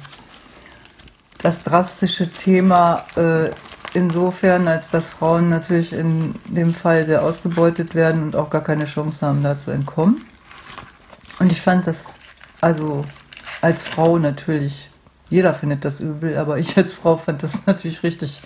das 1.39 1.63
drastische 1.63 2.31
Thema 2.31 3.05
äh, 3.15 3.49
insofern, 3.93 4.67
als 4.67 4.89
dass 4.89 5.11
Frauen 5.11 5.49
natürlich 5.49 5.93
in 5.93 6.35
dem 6.45 6.73
Fall 6.73 7.05
sehr 7.05 7.23
ausgebeutet 7.23 7.95
werden 7.95 8.23
und 8.23 8.35
auch 8.35 8.49
gar 8.49 8.63
keine 8.63 8.85
Chance 8.85 9.25
haben, 9.25 9.43
da 9.43 9.57
zu 9.57 9.71
entkommen. 9.71 10.25
Und 11.39 11.51
ich 11.51 11.61
fand 11.61 11.87
das, 11.87 12.19
also 12.61 13.03
als 13.61 13.83
Frau 13.83 14.17
natürlich, 14.17 14.89
jeder 15.29 15.53
findet 15.53 15.85
das 15.85 15.99
übel, 15.99 16.37
aber 16.37 16.59
ich 16.59 16.77
als 16.77 16.93
Frau 16.93 17.17
fand 17.17 17.43
das 17.43 17.65
natürlich 17.65 18.03
richtig 18.03 18.41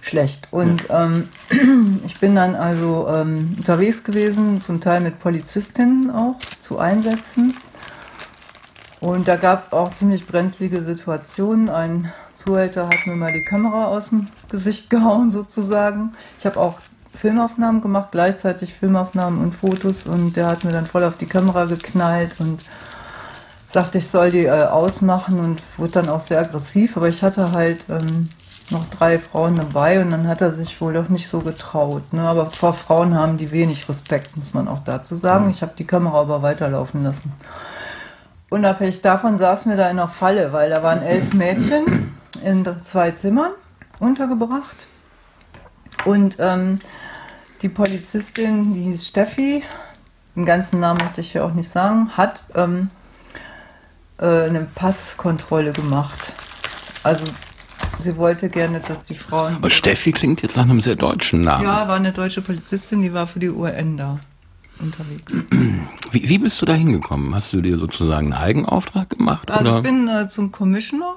schlecht. 0.00 0.48
Und 0.50 0.86
ähm, 0.90 1.28
ich 2.06 2.18
bin 2.18 2.34
dann 2.34 2.54
also 2.54 3.08
ähm, 3.08 3.54
unterwegs 3.56 4.02
gewesen, 4.02 4.62
zum 4.62 4.80
Teil 4.80 5.00
mit 5.00 5.18
Polizistinnen 5.18 6.10
auch 6.10 6.38
zu 6.60 6.78
Einsätzen. 6.78 7.56
Und 9.00 9.28
da 9.28 9.36
gab 9.36 9.58
es 9.58 9.72
auch 9.72 9.92
ziemlich 9.92 10.26
brenzlige 10.26 10.82
Situationen. 10.82 11.70
Ein 11.70 12.12
Zuhälter 12.34 12.86
hat 12.86 13.06
mir 13.06 13.16
mal 13.16 13.32
die 13.32 13.44
Kamera 13.44 13.86
aus 13.86 14.10
dem 14.10 14.28
Gesicht 14.50 14.90
gehauen, 14.90 15.30
sozusagen. 15.30 16.12
Ich 16.38 16.44
habe 16.44 16.60
auch 16.60 16.74
Filmaufnahmen 17.14 17.80
gemacht, 17.80 18.10
gleichzeitig 18.12 18.74
Filmaufnahmen 18.74 19.40
und 19.40 19.54
Fotos. 19.54 20.06
Und 20.06 20.36
der 20.36 20.46
hat 20.46 20.64
mir 20.64 20.72
dann 20.72 20.86
voll 20.86 21.04
auf 21.04 21.16
die 21.16 21.26
Kamera 21.26 21.64
geknallt 21.64 22.36
und 22.40 22.62
sagte, 23.70 23.98
ich 23.98 24.08
soll 24.08 24.30
die 24.30 24.44
äh, 24.44 24.64
ausmachen 24.64 25.40
und 25.40 25.62
wurde 25.78 25.92
dann 25.92 26.08
auch 26.10 26.20
sehr 26.20 26.40
aggressiv. 26.40 26.98
Aber 26.98 27.08
ich 27.08 27.22
hatte 27.22 27.52
halt 27.52 27.86
ähm, 27.88 28.28
noch 28.68 28.84
drei 28.90 29.18
Frauen 29.18 29.56
dabei 29.56 30.00
und 30.00 30.10
dann 30.10 30.28
hat 30.28 30.42
er 30.42 30.50
sich 30.50 30.78
wohl 30.80 30.92
doch 30.92 31.08
nicht 31.08 31.26
so 31.26 31.40
getraut. 31.40 32.12
Ne? 32.12 32.22
Aber 32.22 32.46
vor 32.46 32.74
Frauen 32.74 33.14
haben 33.14 33.38
die 33.38 33.50
wenig 33.50 33.88
Respekt, 33.88 34.36
muss 34.36 34.52
man 34.52 34.68
auch 34.68 34.80
dazu 34.84 35.16
sagen. 35.16 35.46
Mhm. 35.46 35.50
Ich 35.52 35.62
habe 35.62 35.72
die 35.76 35.86
Kamera 35.86 36.20
aber 36.20 36.42
weiterlaufen 36.42 37.02
lassen. 37.02 37.32
Unabhängig 38.50 39.00
davon 39.00 39.38
saßen 39.38 39.70
wir 39.70 39.76
da 39.76 39.84
in 39.84 39.98
einer 39.98 40.08
Falle, 40.08 40.52
weil 40.52 40.70
da 40.70 40.82
waren 40.82 41.02
elf 41.02 41.34
Mädchen 41.34 42.12
in 42.44 42.66
zwei 42.82 43.12
Zimmern 43.12 43.52
untergebracht. 44.00 44.88
Und 46.04 46.36
ähm, 46.40 46.80
die 47.62 47.68
Polizistin, 47.68 48.74
die 48.74 48.82
hieß 48.82 49.06
Steffi, 49.06 49.62
den 50.34 50.46
ganzen 50.46 50.80
Namen 50.80 51.00
möchte 51.00 51.20
ich 51.20 51.30
hier 51.30 51.44
auch 51.44 51.52
nicht 51.52 51.68
sagen, 51.68 52.10
hat 52.16 52.42
ähm, 52.56 52.90
äh, 54.18 54.24
eine 54.24 54.66
Passkontrolle 54.74 55.72
gemacht. 55.72 56.32
Also 57.04 57.26
sie 58.00 58.16
wollte 58.16 58.48
gerne, 58.48 58.80
dass 58.80 59.04
die 59.04 59.14
Frauen. 59.14 59.56
Aber 59.56 59.70
Steffi 59.70 60.10
klingt 60.10 60.42
jetzt 60.42 60.56
nach 60.56 60.64
einem 60.64 60.80
sehr 60.80 60.96
deutschen 60.96 61.42
Namen. 61.42 61.64
Ja, 61.64 61.86
war 61.86 61.96
eine 61.96 62.12
deutsche 62.12 62.42
Polizistin, 62.42 63.02
die 63.02 63.12
war 63.12 63.28
für 63.28 63.38
die 63.38 63.50
UN 63.50 63.96
da 63.96 64.18
unterwegs. 64.80 65.44
Wie, 66.12 66.28
wie 66.28 66.38
bist 66.38 66.60
du 66.60 66.66
da 66.66 66.74
hingekommen? 66.74 67.34
Hast 67.34 67.52
du 67.52 67.60
dir 67.60 67.76
sozusagen 67.76 68.32
einen 68.32 68.42
Eigenauftrag 68.42 69.10
gemacht? 69.10 69.50
Also 69.50 69.60
oder? 69.60 69.76
ich 69.76 69.82
bin 69.82 70.08
äh, 70.08 70.26
zum 70.26 70.50
Commissioner. 70.50 71.16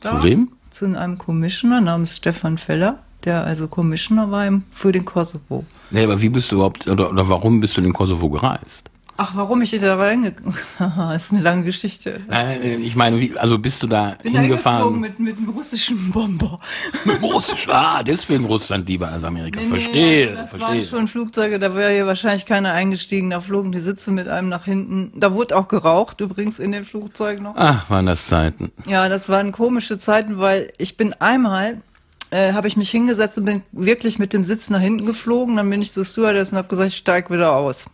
Da, 0.00 0.16
Zu 0.16 0.24
wem? 0.24 0.50
Zu 0.70 0.86
einem 0.98 1.16
Commissioner 1.16 1.80
namens 1.80 2.16
Stefan 2.16 2.58
Feller, 2.58 2.98
der 3.24 3.44
also 3.44 3.68
Commissioner 3.68 4.30
war 4.30 4.60
für 4.70 4.92
den 4.92 5.04
Kosovo. 5.04 5.64
Nee, 5.90 6.04
aber 6.04 6.20
wie 6.20 6.28
bist 6.28 6.50
du 6.50 6.56
überhaupt, 6.56 6.86
oder, 6.88 7.10
oder 7.10 7.28
warum 7.28 7.60
bist 7.60 7.76
du 7.76 7.80
in 7.80 7.84
den 7.84 7.92
Kosovo 7.92 8.28
gereist? 8.28 8.90
Ach, 9.18 9.32
warum 9.34 9.62
ich 9.62 9.70
da 9.70 9.96
reingekommen 9.96 10.54
Das 10.78 11.24
ist 11.24 11.32
eine 11.32 11.42
lange 11.42 11.64
Geschichte. 11.64 12.20
Nein, 12.26 12.80
ich 12.82 12.96
meine, 12.96 13.18
wie, 13.20 13.36
also 13.38 13.58
bist 13.58 13.82
du 13.82 13.86
da 13.86 14.16
bin 14.22 14.38
hingefahren? 14.38 15.00
mit, 15.00 15.18
mit 15.18 15.38
einem 15.38 15.50
russischen 15.50 16.10
Bomber. 16.10 16.60
Mit 17.04 17.22
russisch, 17.22 17.66
ah, 17.68 18.02
deswegen 18.02 18.44
Russland 18.44 18.88
lieber 18.88 19.08
als 19.08 19.24
Amerika. 19.24 19.60
Nee, 19.60 19.68
verstehe, 19.68 20.26
nee, 20.26 20.36
das 20.36 20.50
verstehe. 20.50 20.68
waren 20.68 20.86
schon 20.86 21.08
Flugzeuge, 21.08 21.58
da 21.58 21.74
wäre 21.74 21.92
hier 21.92 22.06
wahrscheinlich 22.06 22.46
keiner 22.46 22.72
eingestiegen. 22.72 23.30
Da 23.30 23.40
flogen 23.40 23.72
die 23.72 23.78
Sitze 23.78 24.10
mit 24.10 24.28
einem 24.28 24.48
nach 24.48 24.64
hinten. 24.64 25.12
Da 25.18 25.32
wurde 25.32 25.56
auch 25.56 25.68
geraucht 25.68 26.20
übrigens 26.20 26.58
in 26.58 26.72
den 26.72 26.84
Flugzeugen 26.84 27.44
noch. 27.44 27.54
Ach, 27.56 27.88
waren 27.88 28.06
das 28.06 28.26
Zeiten. 28.26 28.72
Ja, 28.86 29.08
das 29.08 29.28
waren 29.28 29.52
komische 29.52 29.98
Zeiten, 29.98 30.38
weil 30.38 30.70
ich 30.78 30.96
bin 30.96 31.14
einmal 31.14 31.80
äh, 32.30 32.52
habe 32.52 32.68
ich 32.68 32.76
mich 32.76 32.90
hingesetzt 32.90 33.38
und 33.38 33.44
bin 33.44 33.62
wirklich 33.72 34.18
mit 34.18 34.32
dem 34.32 34.44
Sitz 34.44 34.68
nach 34.70 34.80
hinten 34.80 35.06
geflogen. 35.06 35.56
Dann 35.56 35.70
bin 35.70 35.80
ich 35.80 35.92
zur 35.92 36.04
Stewardess 36.04 36.52
und 36.52 36.58
habe 36.58 36.68
gesagt, 36.68 36.88
ich 36.88 36.96
steig 36.96 37.30
wieder 37.30 37.52
aus. 37.52 37.86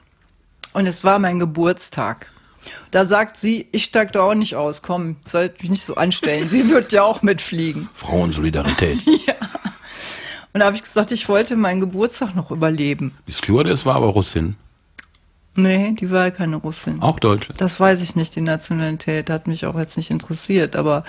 Und 0.72 0.86
es 0.86 1.04
war 1.04 1.18
mein 1.18 1.38
Geburtstag. 1.38 2.28
Da 2.90 3.04
sagt 3.04 3.36
sie, 3.36 3.66
ich 3.72 3.84
steig 3.84 4.12
da 4.12 4.22
auch 4.22 4.34
nicht 4.34 4.54
aus, 4.54 4.82
komm, 4.82 5.16
sollte 5.24 5.56
mich 5.62 5.70
nicht 5.70 5.84
so 5.84 5.96
anstellen. 5.96 6.48
Sie 6.48 6.70
wird 6.70 6.92
ja 6.92 7.02
auch 7.02 7.22
mitfliegen. 7.22 7.88
Frauensolidarität. 7.94 9.00
ja. 9.26 9.34
Und 10.52 10.60
da 10.60 10.66
habe 10.66 10.76
ich 10.76 10.82
gesagt, 10.82 11.12
ich 11.12 11.28
wollte 11.28 11.56
meinen 11.56 11.80
Geburtstag 11.80 12.36
noch 12.36 12.50
überleben. 12.50 13.16
Die 13.26 13.32
Stewardess 13.32 13.86
war 13.86 13.96
aber 13.96 14.08
Russin. 14.08 14.56
Nee, 15.54 15.92
die 15.92 16.10
war 16.10 16.30
keine 16.30 16.56
Russin. 16.56 17.02
Auch 17.02 17.18
Deutsche. 17.18 17.52
Das 17.54 17.78
weiß 17.78 18.02
ich 18.02 18.16
nicht, 18.16 18.34
die 18.36 18.40
Nationalität 18.40 19.28
hat 19.28 19.46
mich 19.46 19.66
auch 19.66 19.78
jetzt 19.78 19.96
nicht 19.96 20.10
interessiert, 20.10 20.76
aber 20.76 21.04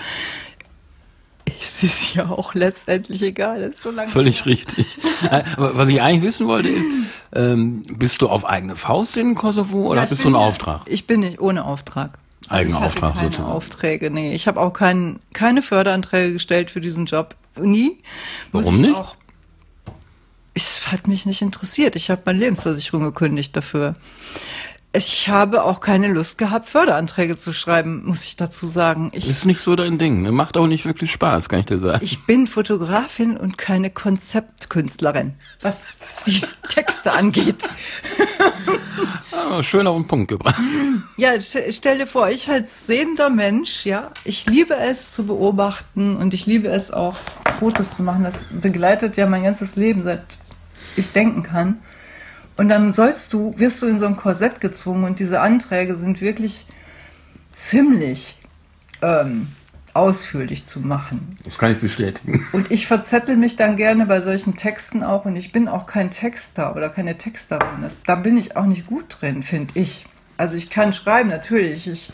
es 1.60 1.82
ist 1.82 2.14
ja 2.14 2.28
auch 2.28 2.54
letztendlich 2.54 3.22
egal. 3.22 3.62
ist 3.62 3.80
so 3.80 3.90
lange 3.90 4.08
Völlig 4.08 4.46
richtig. 4.46 4.86
Äh, 5.30 5.42
aber 5.56 5.76
was 5.76 5.88
ich 5.88 6.02
eigentlich 6.02 6.22
wissen 6.22 6.46
wollte 6.46 6.68
ist, 6.68 6.88
ähm, 7.34 7.82
bist 7.98 8.20
du 8.20 8.28
auf 8.28 8.44
eigene 8.44 8.76
Faust 8.76 9.16
in 9.16 9.34
Kosovo 9.34 9.90
oder 9.90 10.02
ja, 10.02 10.06
bist 10.06 10.22
du 10.22 10.28
einen 10.28 10.36
Auftrag? 10.36 10.82
Ich 10.86 11.06
bin 11.06 11.20
nicht 11.20 11.40
ohne 11.40 11.64
Auftrag. 11.64 12.18
Eigener 12.48 12.76
also 12.76 12.86
Auftrag 12.86 13.14
keine 13.14 13.26
sozusagen. 13.26 13.50
Aufträge, 13.50 14.10
nee. 14.10 14.34
Ich 14.34 14.46
habe 14.46 14.60
auch 14.60 14.72
kein, 14.72 15.20
keine 15.32 15.62
Förderanträge 15.62 16.34
gestellt 16.34 16.70
für 16.70 16.80
diesen 16.80 17.06
Job. 17.06 17.34
Nie. 17.58 17.98
Warum 18.52 18.80
nicht? 18.80 18.94
Auch, 18.94 19.16
es 20.52 20.92
hat 20.92 21.08
mich 21.08 21.26
nicht 21.26 21.42
interessiert. 21.42 21.96
Ich 21.96 22.10
habe 22.10 22.22
meine 22.26 22.38
Lebensversicherung 22.38 23.02
gekündigt 23.02 23.56
dafür 23.56 23.96
ich 24.94 25.28
habe 25.28 25.64
auch 25.64 25.80
keine 25.80 26.08
Lust 26.08 26.38
gehabt, 26.38 26.68
Förderanträge 26.68 27.36
zu 27.36 27.52
schreiben, 27.52 28.04
muss 28.04 28.24
ich 28.24 28.36
dazu 28.36 28.68
sagen. 28.68 29.10
Ich, 29.12 29.28
ist 29.28 29.44
nicht 29.44 29.60
so 29.60 29.74
dein 29.74 29.98
Ding. 29.98 30.22
Ne? 30.22 30.30
Macht 30.30 30.56
auch 30.56 30.68
nicht 30.68 30.84
wirklich 30.84 31.10
Spaß, 31.10 31.48
kann 31.48 31.60
ich 31.60 31.66
dir 31.66 31.78
sagen. 31.78 32.04
Ich 32.04 32.24
bin 32.26 32.46
Fotografin 32.46 33.36
und 33.36 33.58
keine 33.58 33.90
Konzeptkünstlerin, 33.90 35.34
was 35.60 35.86
die 36.26 36.42
Texte 36.68 37.12
angeht. 37.12 37.64
oh, 39.50 39.62
schön 39.62 39.88
auf 39.88 39.96
den 39.96 40.06
Punkt 40.06 40.28
gebracht. 40.28 40.60
Ja, 41.16 41.32
stell 41.40 41.98
dir 41.98 42.06
vor, 42.06 42.28
ich 42.28 42.48
als 42.48 42.86
sehender 42.86 43.30
Mensch, 43.30 43.84
ja, 43.84 44.12
ich 44.22 44.46
liebe 44.46 44.76
es 44.76 45.10
zu 45.10 45.26
beobachten 45.26 46.16
und 46.16 46.34
ich 46.34 46.46
liebe 46.46 46.68
es 46.68 46.92
auch, 46.92 47.16
Fotos 47.58 47.94
zu 47.94 48.04
machen. 48.04 48.22
Das 48.22 48.36
begleitet 48.50 49.16
ja 49.16 49.26
mein 49.26 49.42
ganzes 49.42 49.74
Leben, 49.74 50.04
seit 50.04 50.22
ich 50.96 51.10
denken 51.10 51.42
kann. 51.42 51.78
Und 52.56 52.68
dann 52.68 52.92
sollst 52.92 53.32
du, 53.32 53.54
wirst 53.56 53.82
du 53.82 53.86
in 53.86 53.98
so 53.98 54.06
ein 54.06 54.16
Korsett 54.16 54.60
gezwungen 54.60 55.04
und 55.04 55.18
diese 55.18 55.40
Anträge 55.40 55.96
sind 55.96 56.20
wirklich 56.20 56.66
ziemlich 57.52 58.38
ähm, 59.02 59.48
ausführlich 59.92 60.66
zu 60.66 60.80
machen. 60.80 61.36
Das 61.44 61.58
kann 61.58 61.72
ich 61.72 61.78
bestätigen. 61.78 62.46
Und 62.52 62.70
ich 62.72 62.86
verzettel 62.86 63.36
mich 63.36 63.54
dann 63.54 63.76
gerne 63.76 64.06
bei 64.06 64.20
solchen 64.20 64.56
Texten 64.56 65.04
auch 65.04 65.24
und 65.24 65.36
ich 65.36 65.52
bin 65.52 65.68
auch 65.68 65.86
kein 65.86 66.10
Texter 66.10 66.74
oder 66.74 66.88
keine 66.88 67.16
Texterin. 67.16 67.80
Das, 67.80 67.96
da 68.04 68.16
bin 68.16 68.36
ich 68.36 68.56
auch 68.56 68.64
nicht 68.64 68.88
gut 68.88 69.18
drin, 69.20 69.44
finde 69.44 69.78
ich. 69.78 70.04
Also 70.36 70.56
ich 70.56 70.68
kann 70.68 70.92
schreiben, 70.92 71.28
natürlich. 71.28 71.86
Ich 71.86 72.12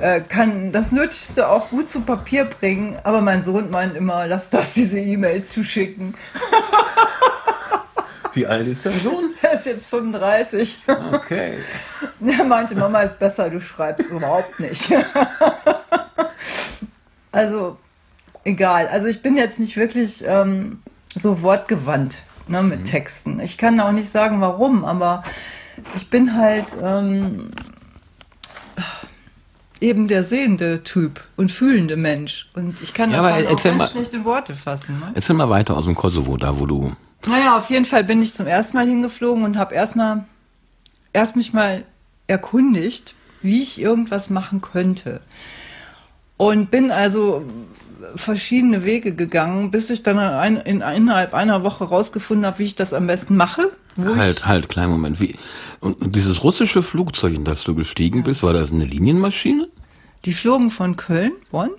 äh, 0.00 0.20
kann 0.20 0.70
das 0.70 0.92
Nötigste 0.92 1.48
auch 1.48 1.70
gut 1.70 1.88
zu 1.88 2.02
Papier 2.02 2.44
bringen, 2.44 2.96
aber 3.02 3.20
mein 3.20 3.42
Sohn 3.42 3.68
meint 3.68 3.96
immer, 3.96 4.28
lass 4.28 4.50
das 4.50 4.74
diese 4.74 5.00
E-Mails 5.00 5.48
zu 5.48 5.64
schicken. 5.64 6.14
Wie 8.34 8.46
alt 8.46 8.66
ist 8.66 8.86
dein 8.86 8.92
Sohn? 8.92 9.30
Er 9.42 9.54
ist 9.54 9.66
jetzt 9.66 9.86
35. 9.86 10.78
Okay. 11.12 11.58
Er 12.38 12.44
meinte, 12.44 12.74
Mama 12.74 13.00
ist 13.00 13.18
besser, 13.18 13.50
du 13.50 13.60
schreibst 13.60 14.10
überhaupt 14.10 14.60
nicht. 14.60 14.92
Also, 17.34 17.78
egal. 18.44 18.88
Also 18.88 19.06
ich 19.06 19.22
bin 19.22 19.38
jetzt 19.38 19.58
nicht 19.58 19.78
wirklich 19.78 20.22
ähm, 20.26 20.82
so 21.14 21.40
wortgewandt 21.40 22.18
ne, 22.46 22.62
mit 22.62 22.80
mhm. 22.80 22.84
Texten. 22.84 23.40
Ich 23.40 23.56
kann 23.56 23.80
auch 23.80 23.92
nicht 23.92 24.10
sagen, 24.10 24.42
warum, 24.42 24.84
aber 24.84 25.22
ich 25.96 26.10
bin 26.10 26.36
halt 26.36 26.76
ähm, 26.82 27.48
eben 29.80 30.08
der 30.08 30.22
sehende 30.22 30.82
Typ 30.82 31.24
und 31.36 31.50
fühlende 31.50 31.96
Mensch. 31.96 32.48
Und 32.54 32.80
ich 32.80 32.94
kann 32.94 33.10
ja, 33.10 33.22
das 33.22 33.46
auch 33.46 33.62
ganz 33.62 33.78
mal, 33.78 33.88
schlecht 33.88 34.14
in 34.14 34.24
Worte 34.24 34.54
fassen. 34.54 35.00
Ne? 35.00 35.12
Erzähl 35.14 35.34
mal 35.34 35.50
weiter 35.50 35.76
aus 35.76 35.84
dem 35.84 35.94
Kosovo, 35.94 36.36
da 36.36 36.58
wo 36.58 36.66
du 36.66 36.92
naja, 37.26 37.56
auf 37.56 37.70
jeden 37.70 37.84
Fall 37.84 38.04
bin 38.04 38.22
ich 38.22 38.32
zum 38.32 38.46
ersten 38.46 38.76
Mal 38.76 38.86
hingeflogen 38.86 39.44
und 39.44 39.56
habe 39.56 39.74
erstmal 39.74 40.24
erst 41.12 41.36
mich 41.36 41.52
mal 41.52 41.84
erkundigt, 42.26 43.14
wie 43.42 43.62
ich 43.62 43.80
irgendwas 43.80 44.30
machen 44.30 44.60
könnte. 44.60 45.20
Und 46.36 46.70
bin 46.70 46.90
also 46.90 47.44
verschiedene 48.16 48.84
Wege 48.84 49.14
gegangen, 49.14 49.70
bis 49.70 49.90
ich 49.90 50.02
dann 50.02 50.18
ein, 50.18 50.56
in, 50.56 50.80
innerhalb 50.80 51.34
einer 51.34 51.62
Woche 51.62 51.84
rausgefunden 51.84 52.46
habe, 52.46 52.58
wie 52.58 52.64
ich 52.64 52.74
das 52.74 52.92
am 52.92 53.06
besten 53.06 53.36
mache. 53.36 53.70
Halt, 53.96 54.46
halt, 54.46 54.68
kleinen 54.68 54.90
Moment. 54.90 55.20
Wie, 55.20 55.36
und 55.80 56.14
dieses 56.16 56.42
russische 56.42 56.82
Flugzeug, 56.82 57.34
in 57.34 57.44
das 57.44 57.62
du 57.62 57.74
gestiegen 57.74 58.22
bist, 58.22 58.42
war 58.42 58.52
das 58.52 58.72
eine 58.72 58.84
Linienmaschine? 58.84 59.68
Die 60.24 60.32
flogen 60.32 60.70
von 60.70 60.96
Köln, 60.96 61.32
Bonn. 61.50 61.70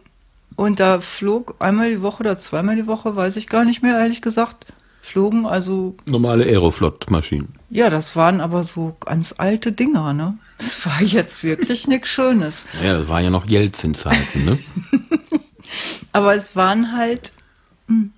Und 0.55 0.79
da 0.79 0.99
flog 0.99 1.55
einmal 1.59 1.89
die 1.89 2.01
Woche 2.01 2.19
oder 2.19 2.37
zweimal 2.37 2.75
die 2.75 2.85
Woche, 2.85 3.15
weiß 3.15 3.37
ich 3.37 3.47
gar 3.47 3.65
nicht 3.65 3.81
mehr, 3.81 3.97
ehrlich 3.97 4.21
gesagt, 4.21 4.67
flogen 5.03 5.45
also. 5.45 5.95
Normale 6.05 6.45
Aeroflot-Maschinen. 6.45 7.49
Ja, 7.69 7.89
das 7.89 8.15
waren 8.15 8.39
aber 8.39 8.63
so 8.63 8.95
ganz 9.01 9.35
alte 9.37 9.73
Dinger, 9.73 10.13
ne? 10.13 10.37
Das 10.57 10.85
war 10.85 11.01
jetzt 11.01 11.43
wirklich 11.43 11.87
nichts 11.93 12.09
Schönes. 12.09 12.65
Ja, 12.81 12.97
das 12.97 13.07
waren 13.09 13.23
ja 13.23 13.29
noch 13.29 13.45
Jelzin-Zeiten, 13.45 14.45
ne? 14.45 14.59
Aber 16.13 16.35
es 16.35 16.55
waren 16.55 16.95
halt 16.95 17.33
hm, 17.87 18.11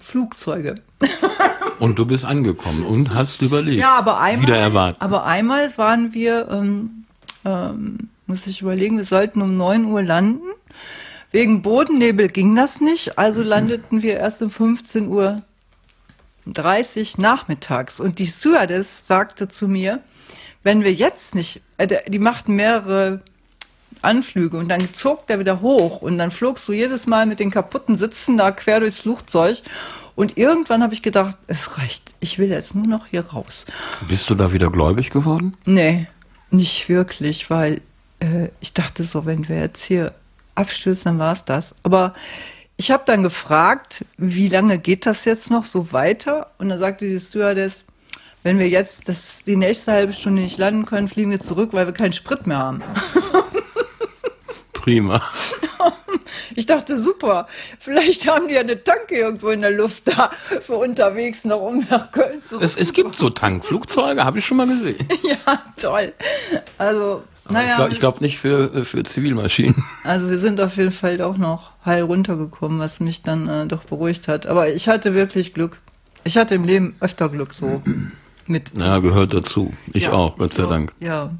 Flugzeuge. 0.00 0.80
Und 1.78 1.98
du 1.98 2.06
bist 2.06 2.24
angekommen 2.24 2.84
und 2.84 3.12
hast 3.12 3.42
überlebt. 3.42 3.80
Ja, 3.80 3.96
aber 3.96 4.20
einmal, 4.20 4.46
Wieder 4.46 4.56
erwarten. 4.56 5.00
aber 5.00 5.24
einmal 5.24 5.76
waren 5.78 6.14
wir, 6.14 6.48
ähm, 6.48 7.04
ähm, 7.44 8.08
muss 8.26 8.46
ich 8.46 8.60
überlegen, 8.62 8.98
wir 8.98 9.04
sollten 9.04 9.42
um 9.42 9.56
9 9.56 9.86
Uhr 9.86 10.00
landen. 10.02 10.44
Wegen 11.32 11.62
Bodennebel 11.62 12.28
ging 12.28 12.54
das 12.54 12.80
nicht, 12.80 13.18
also 13.18 13.42
landeten 13.42 14.02
wir 14.02 14.16
erst 14.18 14.42
um 14.42 14.50
15 14.50 15.08
Uhr 15.08 15.42
30 16.46 17.18
nachmittags. 17.18 18.00
Und 18.00 18.18
die 18.18 18.26
Stewardess 18.26 19.06
sagte 19.06 19.48
zu 19.48 19.68
mir, 19.68 20.00
wenn 20.62 20.82
wir 20.82 20.92
jetzt 20.92 21.34
nicht, 21.34 21.60
äh, 21.78 21.98
die 22.08 22.18
machten 22.18 22.54
mehrere 22.54 23.20
Anflüge 24.00 24.58
und 24.58 24.68
dann 24.68 24.92
zog 24.94 25.26
der 25.26 25.38
wieder 25.38 25.60
hoch 25.60 26.02
und 26.02 26.18
dann 26.18 26.30
flogst 26.30 26.66
du 26.68 26.72
jedes 26.72 27.06
Mal 27.06 27.26
mit 27.26 27.40
den 27.40 27.50
kaputten 27.50 27.96
Sitzen 27.96 28.36
da 28.36 28.50
quer 28.50 28.80
durchs 28.80 28.98
Flugzeug. 28.98 29.62
Und 30.14 30.36
irgendwann 30.36 30.82
habe 30.82 30.92
ich 30.92 31.02
gedacht, 31.02 31.36
es 31.46 31.78
reicht, 31.78 32.14
ich 32.20 32.38
will 32.38 32.50
jetzt 32.50 32.74
nur 32.74 32.86
noch 32.86 33.06
hier 33.06 33.26
raus. 33.26 33.66
Bist 34.08 34.28
du 34.28 34.34
da 34.34 34.52
wieder 34.52 34.70
gläubig 34.70 35.10
geworden? 35.10 35.56
Nee, 35.64 36.06
nicht 36.50 36.88
wirklich, 36.88 37.48
weil 37.48 37.80
äh, 38.20 38.48
ich 38.60 38.74
dachte 38.74 39.04
so, 39.04 39.24
wenn 39.24 39.48
wir 39.48 39.58
jetzt 39.58 39.84
hier 39.84 40.12
abstürzen, 40.54 41.04
dann 41.04 41.18
war 41.18 41.32
es 41.32 41.44
das. 41.44 41.74
Aber 41.82 42.14
ich 42.76 42.90
habe 42.90 43.04
dann 43.06 43.22
gefragt, 43.22 44.04
wie 44.16 44.48
lange 44.48 44.78
geht 44.78 45.06
das 45.06 45.24
jetzt 45.24 45.50
noch 45.50 45.64
so 45.64 45.92
weiter? 45.92 46.50
Und 46.58 46.68
dann 46.68 46.78
sagte 46.78 47.08
die 47.08 47.20
Stewardess, 47.20 47.84
wenn 48.42 48.58
wir 48.58 48.68
jetzt 48.68 49.08
das, 49.08 49.44
die 49.44 49.56
nächste 49.56 49.92
halbe 49.92 50.12
Stunde 50.12 50.42
nicht 50.42 50.58
landen 50.58 50.84
können, 50.84 51.08
fliegen 51.08 51.30
wir 51.30 51.40
zurück, 51.40 51.70
weil 51.72 51.86
wir 51.86 51.94
keinen 51.94 52.12
Sprit 52.12 52.46
mehr 52.46 52.58
haben. 52.58 52.82
Prima. 54.72 55.22
Ich 56.54 56.66
dachte, 56.66 56.98
super, 56.98 57.46
vielleicht 57.78 58.28
haben 58.28 58.48
die 58.48 58.54
ja 58.54 58.60
eine 58.60 58.82
Tanke 58.82 59.16
irgendwo 59.16 59.48
in 59.50 59.60
der 59.60 59.70
Luft 59.70 60.08
da 60.08 60.30
für 60.60 60.74
unterwegs 60.76 61.44
noch, 61.44 61.60
um 61.62 61.86
nach 61.90 62.10
Köln 62.10 62.42
zu 62.42 62.60
Es, 62.60 62.76
es 62.76 62.92
gibt 62.92 63.16
so 63.16 63.30
Tankflugzeuge, 63.30 64.24
habe 64.24 64.38
ich 64.38 64.46
schon 64.46 64.58
mal 64.58 64.66
gesehen. 64.66 65.06
Ja, 65.22 65.62
toll. 65.76 66.12
Also, 66.78 67.22
naja, 67.48 67.70
Ich 67.72 67.76
glaube 67.76 67.94
glaub 67.98 68.20
nicht 68.20 68.38
für, 68.38 68.84
für 68.84 69.02
Zivilmaschinen. 69.02 69.74
also 70.04 70.30
wir 70.30 70.38
sind 70.38 70.60
auf 70.60 70.76
jeden 70.76 70.92
Fall 70.92 71.20
auch 71.22 71.36
noch 71.36 71.72
heil 71.84 72.02
runtergekommen, 72.02 72.78
was 72.78 73.00
mich 73.00 73.22
dann 73.22 73.48
äh, 73.48 73.66
doch 73.66 73.84
beruhigt 73.84 74.28
hat. 74.28 74.46
Aber 74.46 74.68
ich 74.72 74.88
hatte 74.88 75.14
wirklich 75.14 75.54
Glück. 75.54 75.78
Ich 76.24 76.36
hatte 76.36 76.54
im 76.54 76.64
Leben 76.64 76.94
öfter 77.00 77.28
Glück 77.28 77.52
so 77.52 77.82
mit. 78.46 78.72
Ja, 78.76 78.98
gehört 79.00 79.34
dazu. 79.34 79.72
Ich 79.92 80.04
Ja, 80.04 80.12
auch, 80.12 80.36
Gott 80.38 80.54
sei 80.54 80.62
so, 80.64 80.68
Dank. 80.70 80.92
Ja. 81.00 81.30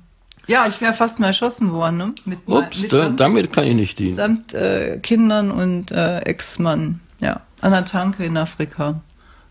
Ja, 0.49 0.67
ich 0.69 0.81
wäre 0.81 0.93
fast 0.93 1.21
mal 1.21 1.29
erschossen 1.29 1.71
worden, 1.73 1.97
ne? 1.99 2.15
Mit, 2.25 2.41
Ups, 2.47 2.81
mit 2.83 2.91
samt, 2.91 3.21
damit 3.21 3.53
kann 3.53 3.65
ich 3.65 3.75
nicht 3.75 3.99
dienen. 4.01 4.15
samt 4.15 4.53
äh, 4.55 4.99
Kindern 4.99 5.53
und 5.53 5.93
äh, 5.93 6.19
Ex-Mann. 6.19 6.99
Ja, 7.21 7.43
an 7.61 7.71
der 7.71 7.85
Tanke 7.85 8.25
in 8.25 8.37
Afrika. 8.37 9.01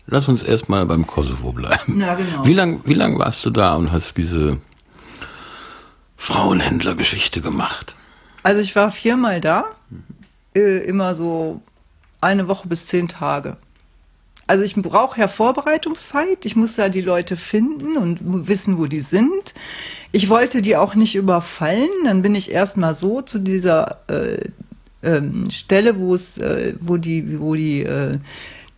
Lass 0.06 0.28
uns 0.28 0.42
erstmal 0.42 0.84
beim 0.84 1.06
Kosovo 1.06 1.52
bleiben. 1.52 1.98
Ja, 1.98 2.14
genau. 2.14 2.44
Wie 2.44 2.52
lang, 2.52 2.80
wie 2.84 2.92
lang 2.92 3.18
warst 3.18 3.42
du 3.46 3.50
da 3.50 3.74
und 3.76 3.90
hast 3.90 4.18
diese 4.18 4.58
Frauenhändlergeschichte 6.22 7.40
gemacht? 7.40 7.96
Also 8.44 8.60
ich 8.60 8.76
war 8.76 8.92
viermal 8.92 9.40
da, 9.40 9.64
äh, 10.54 10.78
immer 10.84 11.16
so 11.16 11.60
eine 12.20 12.46
Woche 12.46 12.68
bis 12.68 12.86
zehn 12.86 13.08
Tage. 13.08 13.56
Also 14.46 14.62
ich 14.62 14.76
brauche 14.76 15.18
ja 15.18 15.26
Vorbereitungszeit. 15.26 16.46
Ich 16.46 16.54
muss 16.54 16.76
ja 16.76 16.88
die 16.88 17.00
Leute 17.00 17.36
finden 17.36 17.96
und 17.96 18.20
wissen, 18.46 18.78
wo 18.78 18.86
die 18.86 19.00
sind. 19.00 19.52
Ich 20.12 20.28
wollte 20.28 20.62
die 20.62 20.76
auch 20.76 20.94
nicht 20.94 21.16
überfallen. 21.16 21.90
Dann 22.04 22.22
bin 22.22 22.36
ich 22.36 22.52
erstmal 22.52 22.94
so 22.94 23.20
zu 23.22 23.40
dieser 23.40 24.02
äh, 24.08 24.48
ähm, 25.02 25.50
Stelle, 25.50 25.98
wo 25.98 26.14
es, 26.14 26.38
äh, 26.38 26.74
wo 26.80 26.98
die, 26.98 27.40
wo 27.40 27.56
die, 27.56 27.82
äh, 27.82 28.18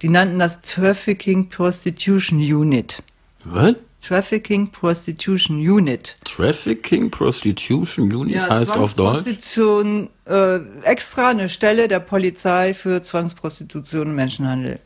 die 0.00 0.08
nannten 0.08 0.38
das 0.38 0.62
Trafficking 0.62 1.50
Prostitution 1.50 2.38
Unit. 2.38 3.02
Was? 3.44 3.74
Trafficking 4.06 4.70
Prostitution 4.70 5.58
Unit. 5.58 6.16
Trafficking 6.24 7.10
Prostitution 7.10 8.12
Unit 8.12 8.38
heißt 8.50 8.70
auf 8.72 8.94
Deutsch? 8.94 9.22
Zwangsprostitution, 9.22 10.10
äh, 10.26 10.56
extra 10.82 11.28
eine 11.30 11.48
Stelle 11.48 11.88
der 11.88 12.00
Polizei 12.00 12.74
für 12.74 13.00
Zwangsprostitution 13.00 14.08
und 14.08 14.14
Menschenhandel. 14.14 14.78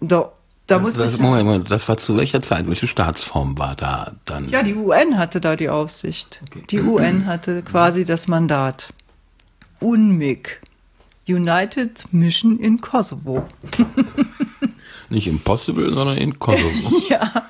Da, 0.00 0.30
da 0.66 0.78
muss 0.78 0.96
Das, 0.96 1.14
ich. 1.14 1.20
Moment, 1.20 1.46
Moment, 1.46 1.70
das 1.70 1.88
war 1.88 1.96
zu 1.96 2.16
welcher 2.18 2.42
Zeit? 2.42 2.68
Welche 2.68 2.86
Staatsform 2.86 3.56
war 3.56 3.76
da 3.76 4.14
dann? 4.26 4.50
Ja, 4.50 4.62
die 4.62 4.74
UN 4.74 5.16
hatte 5.16 5.40
da 5.40 5.56
die 5.56 5.70
Aufsicht. 5.70 6.42
Die 6.70 6.82
UN 6.82 7.24
hatte 7.24 7.62
quasi 7.62 8.04
das 8.04 8.28
Mandat. 8.28 8.92
UNMIG. 9.80 10.60
United 11.28 12.04
Mission 12.12 12.58
in 12.58 12.80
Kosovo. 12.80 13.48
Nicht 15.08 15.26
Impossible, 15.26 15.88
sondern 15.90 16.18
in 16.18 16.38
Kosovo. 16.38 17.02
Ja, 17.08 17.48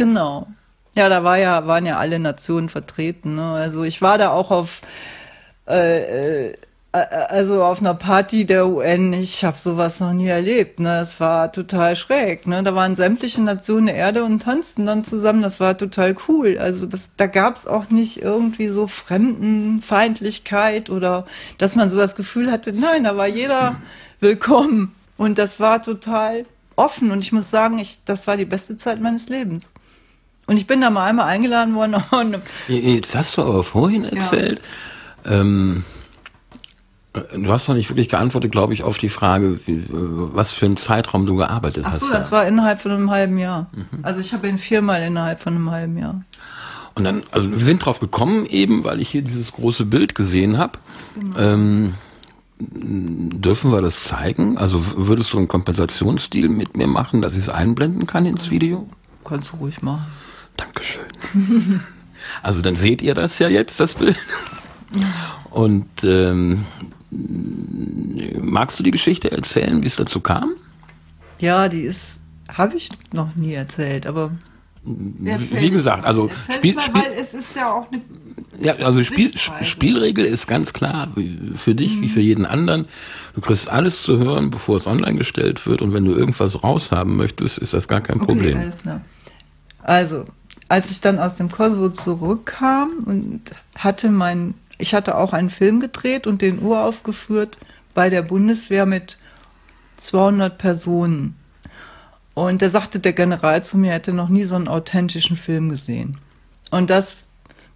genau. 0.00 0.48
Ja, 0.96 1.08
da 1.10 1.22
war 1.24 1.36
ja, 1.36 1.66
waren 1.66 1.84
ja 1.84 1.98
alle 1.98 2.18
Nationen 2.18 2.70
vertreten. 2.70 3.34
Ne? 3.34 3.52
Also 3.52 3.84
ich 3.84 4.00
war 4.00 4.16
da 4.16 4.30
auch 4.30 4.50
auf, 4.50 4.80
äh, 5.68 6.48
äh, 6.48 6.54
also 6.92 7.62
auf 7.62 7.80
einer 7.80 7.92
Party 7.92 8.46
der 8.46 8.66
UN. 8.66 9.12
Ich 9.12 9.44
habe 9.44 9.58
sowas 9.58 10.00
noch 10.00 10.14
nie 10.14 10.28
erlebt. 10.28 10.80
Ne? 10.80 10.88
Das 10.88 11.20
war 11.20 11.52
total 11.52 11.96
schräg. 11.96 12.46
Ne? 12.46 12.62
Da 12.62 12.74
waren 12.74 12.96
sämtliche 12.96 13.42
Nationen 13.42 13.88
der 13.88 13.96
Erde 13.96 14.24
und 14.24 14.42
tanzten 14.42 14.86
dann 14.86 15.04
zusammen. 15.04 15.42
Das 15.42 15.60
war 15.60 15.76
total 15.76 16.16
cool. 16.28 16.56
Also 16.58 16.86
das, 16.86 17.10
da 17.18 17.26
gab 17.26 17.56
es 17.56 17.66
auch 17.66 17.90
nicht 17.90 18.22
irgendwie 18.22 18.68
so 18.68 18.86
Fremdenfeindlichkeit 18.86 20.88
oder 20.88 21.26
dass 21.58 21.76
man 21.76 21.90
so 21.90 21.98
das 21.98 22.16
Gefühl 22.16 22.50
hatte, 22.50 22.72
nein, 22.72 23.04
da 23.04 23.18
war 23.18 23.28
jeder 23.28 23.76
willkommen. 24.18 24.94
Und 25.18 25.36
das 25.36 25.60
war 25.60 25.82
total 25.82 26.46
offen. 26.74 27.10
Und 27.10 27.18
ich 27.18 27.32
muss 27.32 27.50
sagen, 27.50 27.78
ich, 27.78 28.02
das 28.06 28.26
war 28.26 28.38
die 28.38 28.46
beste 28.46 28.76
Zeit 28.76 28.98
meines 29.00 29.28
Lebens. 29.28 29.74
Und 30.50 30.56
ich 30.56 30.66
bin 30.66 30.80
da 30.80 30.90
mal 30.90 31.06
einmal 31.06 31.26
eingeladen 31.26 31.76
worden. 31.76 31.94
Und, 32.10 32.38
Jetzt 32.66 33.14
hast 33.14 33.36
du 33.36 33.42
aber 33.42 33.62
vorhin 33.62 34.02
erzählt, 34.02 34.60
ähm, 35.24 35.84
äh, 37.12 37.20
du 37.38 37.52
hast 37.52 37.68
noch 37.68 37.76
nicht 37.76 37.88
wirklich 37.88 38.08
geantwortet, 38.08 38.50
glaube 38.50 38.74
ich, 38.74 38.82
auf 38.82 38.98
die 38.98 39.10
Frage, 39.10 39.64
wie, 39.64 39.74
äh, 39.74 39.84
was 39.88 40.50
für 40.50 40.66
einen 40.66 40.76
Zeitraum 40.76 41.24
du 41.24 41.36
gearbeitet 41.36 41.84
ach 41.86 41.92
hast. 41.92 42.00
so, 42.00 42.08
da. 42.08 42.14
das 42.14 42.32
war 42.32 42.48
innerhalb 42.48 42.80
von 42.80 42.90
einem 42.90 43.12
halben 43.12 43.38
Jahr. 43.38 43.70
Also 44.02 44.18
ich 44.18 44.32
habe 44.32 44.48
ihn 44.48 44.58
viermal 44.58 45.00
innerhalb 45.02 45.38
von 45.38 45.54
einem 45.54 45.70
halben 45.70 45.96
Jahr. 45.98 46.24
Und 46.96 47.04
dann, 47.04 47.22
also 47.30 47.48
wir 47.48 47.64
sind 47.64 47.84
drauf 47.84 48.00
gekommen 48.00 48.44
eben, 48.44 48.82
weil 48.82 49.00
ich 49.00 49.08
hier 49.08 49.22
dieses 49.22 49.52
große 49.52 49.84
Bild 49.84 50.16
gesehen 50.16 50.58
habe. 50.58 50.80
Ähm, 51.38 51.94
dürfen 52.58 53.70
wir 53.70 53.82
das 53.82 54.02
zeigen? 54.02 54.58
Also 54.58 54.82
würdest 54.96 55.32
du 55.32 55.38
einen 55.38 55.46
Kompensationsstil 55.46 56.48
mit 56.48 56.76
mir 56.76 56.88
machen, 56.88 57.22
dass 57.22 57.34
ich 57.34 57.38
es 57.38 57.48
einblenden 57.48 58.08
kann 58.08 58.26
ins 58.26 58.50
Video? 58.50 58.88
Kannst 59.24 59.52
du 59.52 59.58
ruhig 59.58 59.80
machen. 59.80 60.06
Dankeschön. 60.60 61.04
Also 62.42 62.62
dann 62.62 62.76
seht 62.76 63.02
ihr 63.02 63.14
das 63.14 63.38
ja 63.38 63.48
jetzt, 63.48 63.80
das 63.80 63.94
Bild. 63.94 64.16
Und 65.50 65.88
ähm, 66.04 66.66
magst 68.40 68.78
du 68.78 68.82
die 68.82 68.90
Geschichte 68.90 69.30
erzählen, 69.30 69.82
wie 69.82 69.86
es 69.86 69.96
dazu 69.96 70.20
kam? 70.20 70.54
Ja, 71.40 71.68
die 71.68 71.80
ist, 71.80 72.20
habe 72.48 72.76
ich 72.76 72.88
noch 73.12 73.34
nie 73.34 73.54
erzählt, 73.54 74.06
aber. 74.06 74.32
Wie 74.82 75.70
gesagt, 75.70 76.04
also 76.06 76.30
Spiel, 76.50 76.80
Spiel, 76.80 77.02
es 77.18 77.34
ist 77.34 77.54
ja 77.54 77.70
auch 77.70 77.86
eine. 77.92 78.00
ja, 78.60 78.74
also 78.76 79.04
Spiel. 79.04 79.30
Spielregel 79.36 80.24
ist 80.24 80.46
ganz 80.46 80.72
klar 80.72 81.08
für 81.56 81.74
dich 81.74 82.00
wie 82.00 82.08
für 82.08 82.20
jeden 82.22 82.46
anderen. 82.46 82.86
Du 83.34 83.42
kriegst 83.42 83.68
alles 83.68 84.02
zu 84.02 84.16
hören, 84.18 84.50
bevor 84.50 84.76
es 84.76 84.86
online 84.86 85.16
gestellt 85.16 85.66
wird. 85.66 85.82
Und 85.82 85.92
wenn 85.92 86.06
du 86.06 86.12
irgendwas 86.12 86.62
raushaben 86.62 87.16
möchtest, 87.16 87.58
ist 87.58 87.74
das 87.74 87.88
gar 87.88 88.00
kein 88.00 88.20
Problem. 88.20 88.56
Okay, 88.56 88.62
alles 88.62 88.78
klar. 88.78 89.00
Also, 89.82 90.24
als 90.70 90.92
ich 90.92 91.00
dann 91.00 91.18
aus 91.18 91.34
dem 91.34 91.50
Kosovo 91.50 91.88
zurückkam 91.88 92.90
und 93.04 93.42
hatte 93.76 94.08
mein, 94.08 94.54
ich 94.78 94.94
hatte 94.94 95.16
auch 95.16 95.32
einen 95.32 95.50
Film 95.50 95.80
gedreht 95.80 96.28
und 96.28 96.42
den 96.42 96.62
uraufgeführt 96.62 97.58
bei 97.92 98.08
der 98.08 98.22
Bundeswehr 98.22 98.86
mit 98.86 99.18
200 99.96 100.56
Personen. 100.58 101.34
Und 102.34 102.62
da 102.62 102.70
sagte 102.70 103.00
der 103.00 103.14
General 103.14 103.64
zu 103.64 103.78
mir, 103.78 103.88
er 103.88 103.94
hätte 103.94 104.12
noch 104.12 104.28
nie 104.28 104.44
so 104.44 104.54
einen 104.54 104.68
authentischen 104.68 105.36
Film 105.36 105.70
gesehen. 105.70 106.16
Und 106.70 106.88
das 106.88 107.16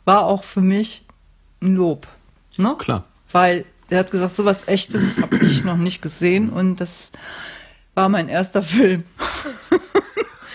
war 0.05 0.27
auch 0.27 0.45
für 0.45 0.61
mich 0.61 1.05
ein 1.61 1.75
Lob. 1.75 2.07
Ne? 2.57 2.77
Klar. 2.79 3.07
Weil 3.33 3.65
der 3.91 3.99
hat 3.99 4.13
gesagt, 4.13 4.37
sowas 4.37 4.69
Echtes 4.69 5.21
habe 5.21 5.39
ich 5.39 5.65
noch 5.65 5.79
nicht 5.79 6.01
gesehen 6.01 6.49
und 6.49 6.77
das 6.77 7.11
war 7.95 8.09
mein 8.09 8.29
erster 8.29 8.63
Film. 8.63 9.03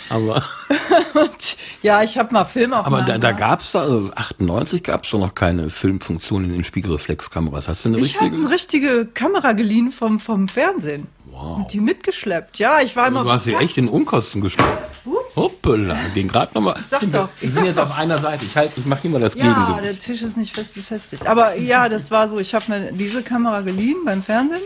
Aber, 0.10 0.44
Und 1.14 1.58
ja, 1.82 2.02
ich 2.04 2.18
habe 2.18 2.34
mal 2.34 2.46
Filmaufnahmen. 2.46 3.00
aber 3.02 3.12
da, 3.12 3.18
da 3.18 3.32
gab 3.32 3.60
es 3.62 3.72
da, 3.74 3.82
also 3.82 4.10
98 4.16 4.84
gab 4.84 5.04
es 5.06 5.10
doch 5.12 5.20
noch 5.20 5.36
keine 5.36 5.70
Filmfunktion 5.70 6.46
in 6.46 6.54
den 6.54 6.64
Spiegelreflexkameras. 6.64 7.68
Hast 7.68 7.86
du 7.86 7.90
eine 7.90 8.00
Ich 8.00 8.16
habe 8.16 8.26
richtige? 8.26 8.46
eine 8.46 8.54
richtige 8.54 9.06
Kamera 9.08 9.52
geliehen 9.54 9.92
vom, 9.92 10.20
vom 10.20 10.48
Fernsehen. 10.48 11.08
Wow. 11.32 11.58
Und 11.60 11.74
die 11.74 11.80
mitgeschleppt. 11.80 12.58
Ja, 12.60 12.80
ich 12.84 12.96
war 12.96 13.08
immer. 13.08 13.24
Du 13.24 13.32
hast 13.32 13.44
sie 13.46 13.54
echt 13.56 13.78
in 13.78 13.88
Unkosten 13.88 14.42
geschlagen. 14.42 14.72
Ups. 15.06 15.36
Hoppala, 15.36 15.96
ging 16.14 16.28
gerade 16.28 16.52
nochmal. 16.56 16.80
sag 16.88 17.02
doch, 17.12 17.30
ich 17.38 17.44
Wir 17.44 17.50
sind 17.50 17.66
jetzt 17.66 17.78
doch. 17.78 17.84
auf 17.92 17.98
einer 17.98 18.20
Seite. 18.20 18.44
Ich, 18.46 18.56
halt, 18.58 18.72
ich 18.76 18.86
mache 18.86 19.08
immer 19.08 19.20
das 19.20 19.36
Ja, 19.36 19.44
Gegengewicht. 19.44 19.84
der 19.86 20.00
Tisch 20.00 20.22
ist 20.24 20.38
nicht 20.38 20.54
fest 20.54 20.74
befestigt. 20.74 21.28
Aber 21.28 21.56
ja, 21.56 21.88
das 21.88 22.10
war 22.12 22.28
so. 22.28 22.40
Ich 22.40 22.54
habe 22.56 22.66
mir 22.70 22.92
diese 22.92 23.22
Kamera 23.24 23.62
geliehen 23.62 23.98
beim 24.06 24.24
Fernsehen. 24.24 24.62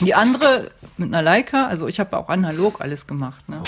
Die 0.00 0.14
andere 0.14 0.70
mit 0.96 1.08
einer 1.08 1.22
Leica, 1.22 1.66
also 1.66 1.88
ich 1.88 2.00
habe 2.00 2.16
auch 2.16 2.28
analog 2.28 2.80
alles 2.80 3.06
gemacht. 3.06 3.48
Ne? 3.48 3.62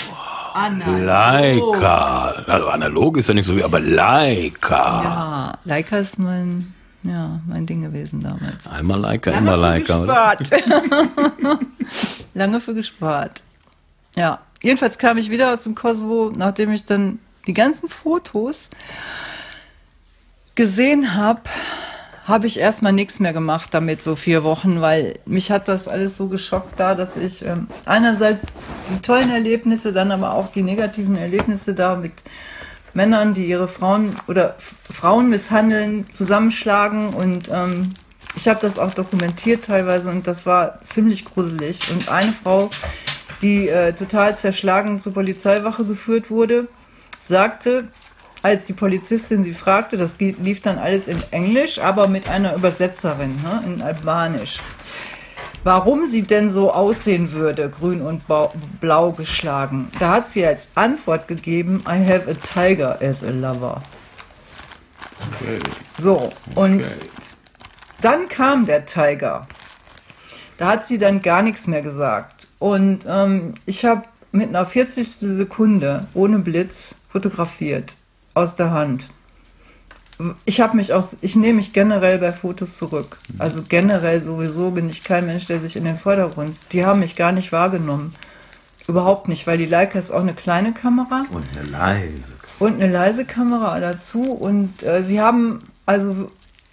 Analog. 0.53 1.05
Leica. 1.05 2.29
Also 2.47 2.69
analog 2.69 3.17
ist 3.17 3.27
ja 3.27 3.33
nicht 3.33 3.45
so 3.45 3.55
wie, 3.55 3.63
aber 3.63 3.79
Leica. 3.79 5.03
Ja, 5.03 5.57
Leica 5.63 5.97
ist 5.97 6.19
mein, 6.19 6.73
ja, 7.03 7.39
mein 7.47 7.65
Ding 7.65 7.81
gewesen 7.81 8.19
damals. 8.19 8.67
Einmal 8.67 8.99
Leica, 8.99 9.31
Lange 9.31 9.41
immer 9.41 9.57
Leica. 9.57 9.97
Gespart. 9.99 10.49
Lange 12.33 12.59
für 12.59 12.73
gespart. 12.73 13.43
Ja, 14.17 14.39
jedenfalls 14.61 14.97
kam 14.97 15.17
ich 15.17 15.29
wieder 15.29 15.53
aus 15.53 15.63
dem 15.63 15.75
Kosovo, 15.75 16.31
nachdem 16.35 16.71
ich 16.71 16.85
dann 16.85 17.19
die 17.45 17.53
ganzen 17.53 17.87
Fotos 17.87 18.69
gesehen 20.55 21.13
habe, 21.15 21.41
habe 22.27 22.45
ich 22.45 22.59
erstmal 22.59 22.91
nichts 22.91 23.21
mehr 23.21 23.31
gemacht 23.31 23.73
damit, 23.73 24.03
so 24.03 24.17
vier 24.17 24.43
Wochen, 24.43 24.81
weil 24.81 25.13
mich 25.25 25.49
hat 25.49 25.69
das 25.69 25.87
alles 25.87 26.17
so 26.17 26.27
geschockt 26.27 26.77
da, 26.77 26.93
dass 26.93 27.15
ich 27.15 27.45
ähm, 27.45 27.67
einerseits 27.85 28.43
die 28.89 28.99
tollen 29.01 29.31
Erlebnisse, 29.31 29.93
dann 29.93 30.11
aber 30.11 30.33
auch 30.33 30.49
die 30.49 30.61
negativen 30.61 31.17
Erlebnisse 31.17 31.73
da 31.73 31.95
mit 31.95 32.11
Männern, 32.93 33.33
die 33.33 33.47
ihre 33.47 33.69
Frauen 33.69 34.17
oder 34.27 34.55
Frauen 34.89 35.29
misshandeln, 35.29 36.11
zusammenschlagen 36.11 37.13
und 37.13 37.49
ähm, 37.49 37.91
ich 38.35 38.47
habe 38.47 38.59
das 38.59 38.77
auch 38.77 38.93
dokumentiert 38.93 39.65
teilweise 39.65 40.09
und 40.09 40.27
das 40.27 40.45
war 40.45 40.81
ziemlich 40.81 41.25
gruselig. 41.25 41.89
Und 41.91 42.09
eine 42.09 42.33
Frau, 42.33 42.69
die 43.41 43.67
äh, 43.67 43.93
total 43.93 44.35
zerschlagen 44.37 44.99
zur 44.99 45.13
Polizeiwache 45.13 45.85
geführt 45.85 46.29
wurde, 46.29 46.67
sagte, 47.19 47.85
als 48.47 48.65
die 48.65 48.73
Polizistin 48.73 49.43
sie 49.43 49.53
fragte, 49.53 49.97
das 49.97 50.17
lief 50.19 50.61
dann 50.61 50.79
alles 50.79 51.07
in 51.07 51.21
Englisch, 51.31 51.79
aber 51.79 52.07
mit 52.07 52.29
einer 52.29 52.55
Übersetzerin 52.55 53.35
ne, 53.43 53.61
in 53.65 53.81
Albanisch, 53.81 54.59
warum 55.63 56.05
sie 56.05 56.21
denn 56.21 56.49
so 56.49 56.71
aussehen 56.71 57.33
würde, 57.33 57.69
grün 57.69 58.01
und 58.01 58.23
blau 58.79 59.11
geschlagen. 59.11 59.89
Da 59.99 60.11
hat 60.11 60.31
sie 60.31 60.45
als 60.45 60.71
Antwort 60.75 61.27
gegeben, 61.27 61.83
I 61.85 61.99
have 62.05 62.29
a 62.29 62.33
tiger 62.33 62.97
as 63.01 63.23
a 63.23 63.31
lover. 63.31 63.83
Okay. 65.41 65.59
So, 65.97 66.29
und 66.55 66.81
okay. 66.81 66.93
dann 68.01 68.29
kam 68.29 68.65
der 68.65 68.85
Tiger. 68.85 69.47
Da 70.57 70.69
hat 70.69 70.87
sie 70.87 70.97
dann 70.97 71.21
gar 71.21 71.41
nichts 71.41 71.67
mehr 71.67 71.81
gesagt. 71.81 72.47
Und 72.59 73.05
ähm, 73.07 73.55
ich 73.65 73.83
habe 73.83 74.03
mit 74.31 74.49
einer 74.49 74.65
40. 74.65 75.07
Sekunde 75.07 76.07
ohne 76.13 76.39
Blitz 76.39 76.95
fotografiert 77.11 77.96
aus 78.37 78.55
der 78.55 78.71
Hand. 78.71 79.09
Ich 80.45 80.61
habe 80.61 80.75
mich 80.75 80.93
aus, 80.93 81.17
ich 81.21 81.35
nehme 81.35 81.55
mich 81.55 81.73
generell 81.73 82.17
bei 82.17 82.31
Fotos 82.31 82.77
zurück. 82.77 83.17
Also 83.37 83.61
generell 83.67 84.19
sowieso 84.19 84.71
bin 84.71 84.89
ich 84.89 85.03
kein 85.03 85.27
Mensch, 85.27 85.45
der 85.45 85.59
sich 85.59 85.75
in 85.75 85.85
den 85.85 85.97
Vordergrund. 85.97 86.57
Die 86.71 86.85
haben 86.85 87.01
mich 87.01 87.15
gar 87.15 87.31
nicht 87.31 87.51
wahrgenommen. 87.51 88.15
Überhaupt 88.87 89.27
nicht, 89.27 89.45
weil 89.45 89.57
die 89.57 89.65
Leica 89.65 89.99
ist 89.99 90.11
auch 90.11 90.21
eine 90.21 90.33
kleine 90.33 90.73
Kamera. 90.73 91.25
Und 91.29 91.45
eine 91.55 91.69
leise. 91.69 92.31
Und 92.57 92.75
eine 92.75 92.91
leise 92.91 93.25
Kamera 93.25 93.79
dazu. 93.79 94.31
Und 94.31 94.81
äh, 94.81 95.03
sie 95.03 95.19
haben, 95.19 95.59
also 95.85 96.27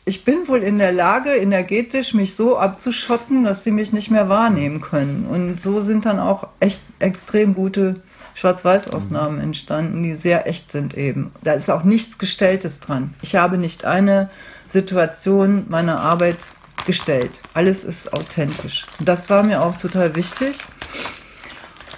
ich 0.06 0.24
bin 0.24 0.48
wohl 0.48 0.62
in 0.62 0.78
der 0.78 0.92
Lage, 0.92 1.30
energetisch 1.30 2.14
mich 2.14 2.34
so 2.34 2.56
abzuschotten, 2.56 3.44
dass 3.44 3.64
sie 3.64 3.72
mich 3.72 3.92
nicht 3.92 4.10
mehr 4.10 4.28
wahrnehmen 4.28 4.80
können. 4.80 5.26
Und 5.26 5.60
so 5.60 5.80
sind 5.80 6.06
dann 6.06 6.18
auch 6.18 6.48
echt 6.60 6.80
extrem 6.98 7.54
gute 7.54 8.00
Schwarz-Weiß-Aufnahmen 8.34 9.40
entstanden, 9.40 10.02
die 10.02 10.14
sehr 10.14 10.46
echt 10.46 10.72
sind 10.72 10.94
eben. 10.94 11.32
Da 11.42 11.52
ist 11.52 11.70
auch 11.70 11.84
nichts 11.84 12.18
Gestelltes 12.18 12.80
dran. 12.80 13.14
Ich 13.22 13.36
habe 13.36 13.58
nicht 13.58 13.84
eine 13.84 14.28
Situation 14.66 15.66
meiner 15.68 16.00
Arbeit 16.00 16.38
gestellt. 16.86 17.40
Alles 17.54 17.84
ist 17.84 18.12
authentisch. 18.12 18.86
Und 18.98 19.08
das 19.08 19.30
war 19.30 19.42
mir 19.42 19.62
auch 19.62 19.76
total 19.76 20.16
wichtig. 20.16 20.58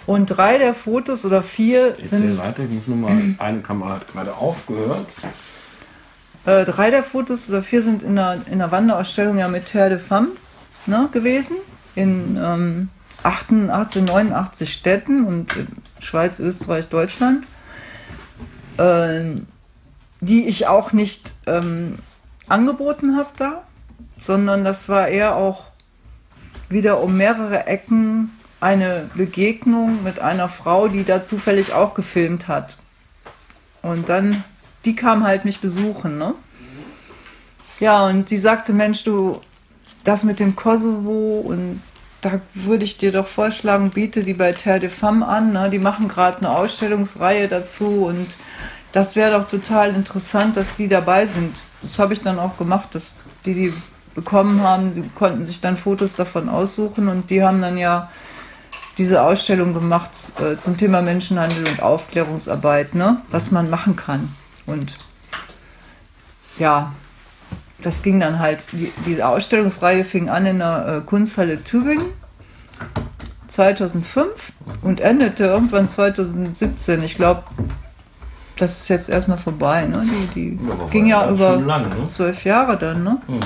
Und 0.07 0.27
drei 0.27 0.59
der 0.59 0.75
Fotos 0.75 1.25
oder 1.25 1.43
vier 1.43 1.97
Jetzt 1.99 2.11
sind. 2.11 2.39
Weiter. 2.39 2.63
Ich 2.65 2.71
muss 2.71 2.87
nur 2.87 2.97
mal, 2.97 3.35
eine 3.39 3.61
Kamera 3.61 3.95
hat 3.95 4.13
gerade 4.13 4.35
aufgehört. 4.35 5.09
Äh, 6.45 6.65
drei 6.65 6.91
der 6.91 7.03
Fotos 7.03 7.49
oder 7.49 7.63
vier 7.63 7.83
sind 7.83 8.03
in 8.03 8.15
der, 8.15 8.43
in 8.51 8.59
der 8.61 8.71
Wanderausstellung 8.71 9.39
ja 9.39 9.49
mit 9.49 9.67
Terre 9.67 9.91
de 9.91 9.99
Femme 9.99 10.29
ne, 10.87 11.09
gewesen. 11.13 11.57
In 11.97 12.39
ähm, 12.41 12.89
88, 13.27 14.05
89 14.05 14.73
Städten 14.73 15.25
und 15.25 15.53
Schweiz, 16.01 16.39
Österreich, 16.39 16.89
Deutschland, 16.89 17.45
äh, 18.79 19.35
die 20.21 20.47
ich 20.47 20.69
auch 20.69 20.93
nicht 20.93 21.35
ähm, 21.47 21.99
angeboten 22.47 23.17
habe 23.17 23.31
da, 23.37 23.63
sondern 24.21 24.65
das 24.65 24.89
war 24.89 25.09
eher 25.09 25.37
auch 25.37 25.67
wieder 26.69 27.01
um 27.03 27.17
mehrere 27.17 27.67
Ecken 27.67 28.31
eine 28.61 29.11
Begegnung 29.15 30.03
mit 30.03 30.21
einer 30.21 30.49
Frau, 30.49 30.89
die 30.89 31.05
da 31.05 31.23
zufällig 31.23 31.73
auch 31.73 31.95
gefilmt 31.95 32.49
hat. 32.49 32.79
Und 33.83 34.09
dann, 34.09 34.45
die 34.85 34.97
kam 34.97 35.25
halt 35.25 35.45
mich 35.45 35.61
besuchen, 35.61 36.19
ne? 36.19 36.35
Ja, 37.79 38.07
und 38.07 38.31
die 38.31 38.39
sagte, 38.39 38.73
Mensch, 38.73 39.05
du, 39.05 39.41
das 40.03 40.25
mit 40.25 40.41
dem 40.41 40.57
Kosovo 40.57 41.41
und 41.41 41.83
da 42.27 42.41
würde 42.55 42.85
ich 42.85 42.99
dir 42.99 43.13
doch 43.13 43.27
vorschlagen, 43.27 43.91
biete 43.91 44.25
die 44.25 44.35
bei 44.35 44.53
Terre 44.53 44.81
de 44.81 44.89
Femme 44.89 45.27
an. 45.27 45.53
Ne? 45.53 45.71
Die 45.71 45.79
machen 45.79 46.09
gerade 46.09 46.39
eine 46.39 46.51
Ausstellungsreihe 46.51 47.49
dazu 47.49 48.07
und 48.07 48.27
das 48.93 49.15
wäre 49.15 49.39
doch 49.39 49.49
total 49.49 49.95
interessant, 49.95 50.57
dass 50.57 50.75
die 50.75 50.89
dabei 50.89 51.27
sind. 51.27 51.57
Das 51.83 51.99
habe 51.99 52.15
ich 52.15 52.23
dann 52.23 52.39
auch 52.39 52.57
gemacht, 52.57 52.95
dass 52.95 53.15
die 53.45 53.55
die 53.55 53.73
bekommen 54.15 54.63
haben, 54.63 54.95
die 54.95 55.09
konnten 55.15 55.45
sich 55.45 55.61
dann 55.61 55.77
Fotos 55.77 56.15
davon 56.15 56.49
aussuchen 56.49 57.09
und 57.09 57.31
die 57.31 57.45
haben 57.45 57.61
dann 57.61 57.77
ja 57.77 58.11
diese 58.99 59.23
Ausstellung 59.23 59.75
gemacht 59.75 60.11
äh, 60.41 60.57
zum 60.57 60.79
Thema 60.79 61.03
Menschenhandel 61.03 61.69
und 61.69 61.83
Aufklärungsarbeit, 61.83 62.95
ne? 62.95 63.21
was 63.31 63.51
man 63.51 63.69
machen 63.69 63.95
kann. 63.95 64.35
Und 64.65 64.97
ja, 66.59 66.93
das 67.81 68.03
ging 68.03 68.21
dann 68.21 68.39
halt, 68.39 68.67
die, 68.73 68.93
diese 69.05 69.27
Ausstellungsreihe 69.27 70.05
fing 70.05 70.29
an 70.29 70.47
in 70.47 70.59
der 70.59 70.87
äh, 70.87 71.01
Kunsthalle 71.07 71.63
Tübingen 71.63 72.07
2005 73.49 74.53
und 74.83 75.01
endete 75.01 75.45
irgendwann 75.45 75.89
2017. 75.89 77.03
Ich 77.03 77.15
glaube, 77.17 77.45
das 78.59 78.81
ist 78.81 78.89
jetzt 78.89 79.09
erstmal 79.09 79.39
vorbei. 79.39 79.85
Ne? 79.85 80.05
Die, 80.35 80.57
die 80.57 80.67
ja, 80.67 80.87
ging 80.91 81.07
ja 81.07 81.31
über 81.31 81.57
lang, 81.57 81.89
ne? 81.89 82.09
zwölf 82.09 82.45
Jahre 82.45 82.77
dann. 82.77 83.05
Ne? 83.05 83.19
Mhm. 83.29 83.41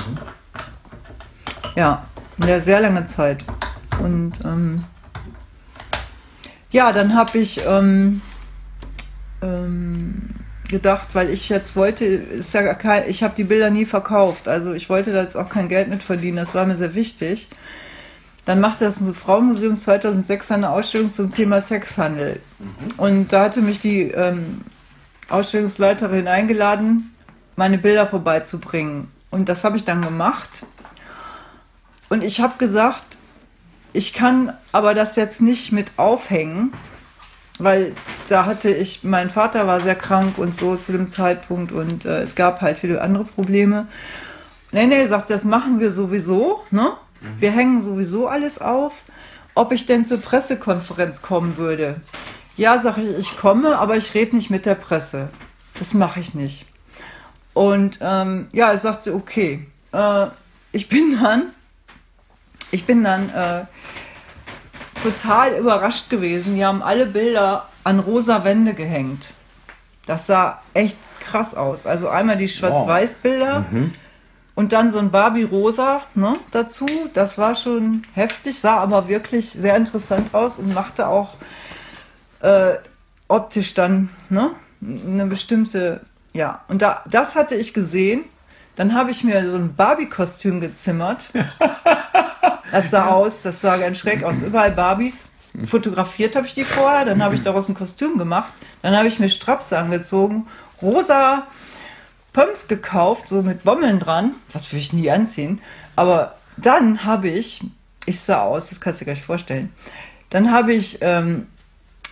Ja, 1.75 2.05
eine 2.41 2.59
sehr 2.61 2.81
lange 2.81 3.05
Zeit. 3.05 3.45
Und 4.01 4.33
ähm, 4.43 4.83
ja, 6.71 6.91
dann 6.91 7.15
habe 7.15 7.37
ich 7.37 7.61
ähm, 7.65 8.21
ähm, 9.41 10.29
gedacht, 10.71 11.09
weil 11.13 11.29
ich 11.29 11.49
jetzt 11.49 11.75
wollte, 11.75 12.05
ist 12.05 12.53
ja 12.53 12.73
kein, 12.73 13.07
ich 13.07 13.21
habe 13.21 13.35
die 13.35 13.43
Bilder 13.43 13.69
nie 13.69 13.85
verkauft, 13.85 14.47
also 14.47 14.73
ich 14.73 14.89
wollte 14.89 15.13
da 15.13 15.21
jetzt 15.21 15.35
auch 15.37 15.49
kein 15.49 15.69
Geld 15.69 15.89
mit 15.89 16.01
verdienen, 16.01 16.37
das 16.37 16.55
war 16.55 16.65
mir 16.65 16.75
sehr 16.75 16.95
wichtig. 16.95 17.47
Dann 18.45 18.59
machte 18.59 18.85
das 18.85 18.99
Frauenmuseum 19.13 19.75
2006 19.75 20.51
eine 20.51 20.71
Ausstellung 20.71 21.11
zum 21.11 21.31
Thema 21.31 21.61
Sexhandel. 21.61 22.39
Mhm. 22.57 22.65
Und 22.97 23.33
da 23.33 23.43
hatte 23.43 23.61
mich 23.61 23.79
die 23.79 24.09
ähm, 24.09 24.61
Ausstellungsleiterin 25.29 26.27
eingeladen, 26.27 27.15
meine 27.55 27.77
Bilder 27.77 28.07
vorbeizubringen. 28.07 29.11
Und 29.29 29.47
das 29.47 29.63
habe 29.63 29.77
ich 29.77 29.85
dann 29.85 30.01
gemacht. 30.01 30.63
Und 32.09 32.23
ich 32.23 32.41
habe 32.41 32.57
gesagt, 32.57 33.05
ich 33.93 34.13
kann 34.13 34.53
aber 34.71 34.95
das 34.95 35.15
jetzt 35.15 35.41
nicht 35.41 35.71
mit 35.71 35.91
aufhängen, 35.97 36.73
weil 37.59 37.93
da 38.29 38.45
hatte 38.45 38.71
ich, 38.71 39.03
mein 39.03 39.29
Vater 39.29 39.67
war 39.67 39.81
sehr 39.81 39.95
krank 39.95 40.37
und 40.37 40.55
so 40.55 40.75
zu 40.75 40.91
dem 40.91 41.07
Zeitpunkt 41.07 41.71
und 41.71 42.05
äh, 42.05 42.21
es 42.21 42.35
gab 42.35 42.61
halt 42.61 42.79
viele 42.79 43.01
andere 43.01 43.25
Probleme. 43.25 43.87
Nee, 44.71 44.87
nee, 44.87 45.05
sagt, 45.05 45.29
das 45.29 45.43
machen 45.43 45.79
wir 45.79 45.91
sowieso, 45.91 46.63
ne? 46.71 46.93
Mhm. 47.21 47.27
Wir 47.39 47.51
hängen 47.51 47.81
sowieso 47.81 48.27
alles 48.27 48.59
auf. 48.59 49.03
Ob 49.53 49.73
ich 49.73 49.85
denn 49.85 50.05
zur 50.05 50.21
Pressekonferenz 50.21 51.21
kommen 51.21 51.57
würde? 51.57 51.99
Ja, 52.55 52.79
sage 52.79 53.01
ich, 53.01 53.17
ich 53.17 53.37
komme, 53.37 53.77
aber 53.77 53.97
ich 53.97 54.13
rede 54.13 54.35
nicht 54.35 54.49
mit 54.49 54.65
der 54.65 54.75
Presse. 54.75 55.29
Das 55.77 55.93
mache 55.93 56.19
ich 56.19 56.33
nicht. 56.33 56.65
Und 57.53 57.99
ähm, 58.01 58.47
ja, 58.53 58.71
es 58.71 58.83
sagt 58.83 59.03
sie, 59.03 59.11
okay. 59.11 59.67
Äh, 59.91 60.27
ich 60.71 60.87
bin 60.87 61.19
dann, 61.21 61.51
ich 62.71 62.85
bin 62.85 63.03
dann 63.03 63.29
äh, 63.29 63.65
total 65.01 65.53
überrascht 65.57 66.09
gewesen. 66.09 66.55
Die 66.55 66.65
haben 66.65 66.81
alle 66.81 67.05
Bilder 67.05 67.67
an 67.83 67.99
rosa 67.99 68.43
Wände 68.43 68.73
gehängt. 68.73 69.33
Das 70.05 70.27
sah 70.27 70.61
echt 70.73 70.97
krass 71.19 71.55
aus. 71.55 71.85
Also 71.85 72.09
einmal 72.09 72.37
die 72.37 72.47
Schwarz-Weiß-Bilder 72.47 73.65
wow. 73.65 73.71
mhm. 73.71 73.93
und 74.55 74.73
dann 74.73 74.91
so 74.91 74.99
ein 74.99 75.11
Barbie-Rosa 75.11 76.01
ne, 76.15 76.33
dazu. 76.51 76.85
Das 77.13 77.37
war 77.37 77.55
schon 77.55 78.01
heftig, 78.13 78.59
sah 78.59 78.77
aber 78.77 79.07
wirklich 79.07 79.51
sehr 79.51 79.75
interessant 79.77 80.33
aus 80.33 80.59
und 80.59 80.73
machte 80.73 81.07
auch 81.07 81.35
äh, 82.41 82.73
optisch 83.27 83.73
dann 83.73 84.09
ne, 84.29 84.51
eine 84.81 85.25
bestimmte, 85.27 86.01
ja. 86.33 86.61
Und 86.67 86.81
da, 86.81 87.03
das 87.09 87.35
hatte 87.35 87.55
ich 87.55 87.73
gesehen. 87.73 88.25
Dann 88.75 88.93
habe 88.93 89.11
ich 89.11 89.23
mir 89.23 89.49
so 89.49 89.57
ein 89.57 89.75
Barbie-Kostüm 89.75 90.61
gezimmert. 90.61 91.31
Das 92.71 92.89
sah 92.89 93.07
aus, 93.07 93.41
das 93.41 93.59
sah 93.59 93.77
ganz 93.77 93.97
schräg 93.97 94.23
aus. 94.23 94.43
Überall 94.43 94.71
Barbies. 94.71 95.27
Fotografiert 95.65 96.37
habe 96.37 96.47
ich 96.47 96.53
die 96.53 96.63
vorher, 96.63 97.03
dann 97.03 97.21
habe 97.21 97.35
ich 97.35 97.43
daraus 97.43 97.67
ein 97.67 97.75
Kostüm 97.75 98.17
gemacht. 98.17 98.53
Dann 98.81 98.95
habe 98.95 99.09
ich 99.09 99.19
mir 99.19 99.27
Straps 99.27 99.73
angezogen, 99.73 100.47
rosa 100.81 101.47
Pumps 102.31 102.69
gekauft, 102.69 103.27
so 103.27 103.41
mit 103.41 103.63
Bommeln 103.63 103.99
dran. 103.99 104.35
Was 104.53 104.71
will 104.71 104.79
ich 104.79 104.93
nie 104.93 105.11
anziehen. 105.11 105.61
Aber 105.97 106.35
dann 106.55 107.03
habe 107.03 107.27
ich, 107.27 107.61
ich 108.05 108.19
sah 108.21 108.41
aus, 108.43 108.69
das 108.69 108.79
kannst 108.79 109.01
du 109.01 109.05
dir 109.05 109.11
gleich 109.11 109.23
vorstellen. 109.23 109.73
Dann 110.29 110.51
habe 110.51 110.73
ich 110.73 110.99
ähm, 111.01 111.47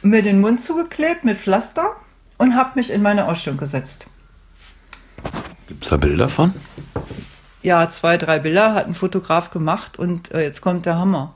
mir 0.01 0.22
den 0.22 0.41
Mund 0.41 0.60
zugeklebt 0.60 1.24
mit 1.24 1.39
Pflaster 1.39 1.95
und 2.38 2.55
habe 2.55 2.72
mich 2.76 2.91
in 2.91 3.01
meine 3.01 3.28
Ausstellung 3.28 3.60
gesetzt. 3.60 4.07
Gibt 5.70 5.84
es 5.84 5.91
da 5.91 5.97
Bilder 5.97 6.30
von? 6.30 6.51
Ja, 7.61 7.88
zwei, 7.89 8.17
drei 8.17 8.39
Bilder 8.39 8.74
hat 8.74 8.88
ein 8.88 8.95
Fotograf 8.95 9.51
gemacht 9.51 9.99
und 9.99 10.32
äh, 10.32 10.41
jetzt 10.41 10.61
kommt 10.61 10.88
der 10.88 10.97
Hammer. 10.97 11.36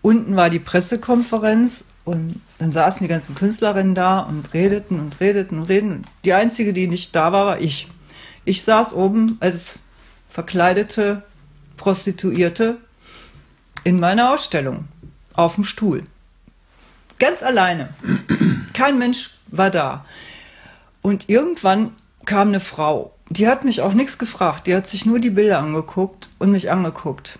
Unten 0.00 0.36
war 0.36 0.48
die 0.48 0.60
Pressekonferenz 0.60 1.86
und 2.04 2.40
dann 2.58 2.70
saßen 2.70 3.04
die 3.04 3.08
ganzen 3.08 3.34
Künstlerinnen 3.34 3.96
da 3.96 4.20
und 4.20 4.54
redeten 4.54 5.00
und 5.00 5.18
redeten 5.18 5.58
und 5.58 5.64
redeten. 5.64 6.02
Die 6.24 6.34
einzige, 6.34 6.72
die 6.72 6.86
nicht 6.86 7.16
da 7.16 7.32
war, 7.32 7.46
war 7.46 7.60
ich. 7.60 7.88
Ich 8.44 8.62
saß 8.62 8.92
oben 8.92 9.38
als 9.40 9.80
verkleidete 10.28 11.24
Prostituierte 11.76 12.76
in 13.82 13.98
meiner 13.98 14.32
Ausstellung 14.32 14.84
auf 15.34 15.56
dem 15.56 15.64
Stuhl. 15.64 16.04
Ganz 17.18 17.42
alleine. 17.42 17.88
Kein 18.72 18.98
Mensch 18.98 19.30
war 19.48 19.70
da. 19.70 20.04
Und 21.02 21.28
irgendwann 21.28 21.90
kam 22.24 22.48
eine 22.48 22.60
Frau. 22.60 23.13
Die 23.28 23.48
hat 23.48 23.64
mich 23.64 23.80
auch 23.80 23.94
nichts 23.94 24.18
gefragt. 24.18 24.66
Die 24.66 24.74
hat 24.74 24.86
sich 24.86 25.06
nur 25.06 25.18
die 25.18 25.30
Bilder 25.30 25.58
angeguckt 25.58 26.28
und 26.38 26.52
mich 26.52 26.70
angeguckt. 26.70 27.38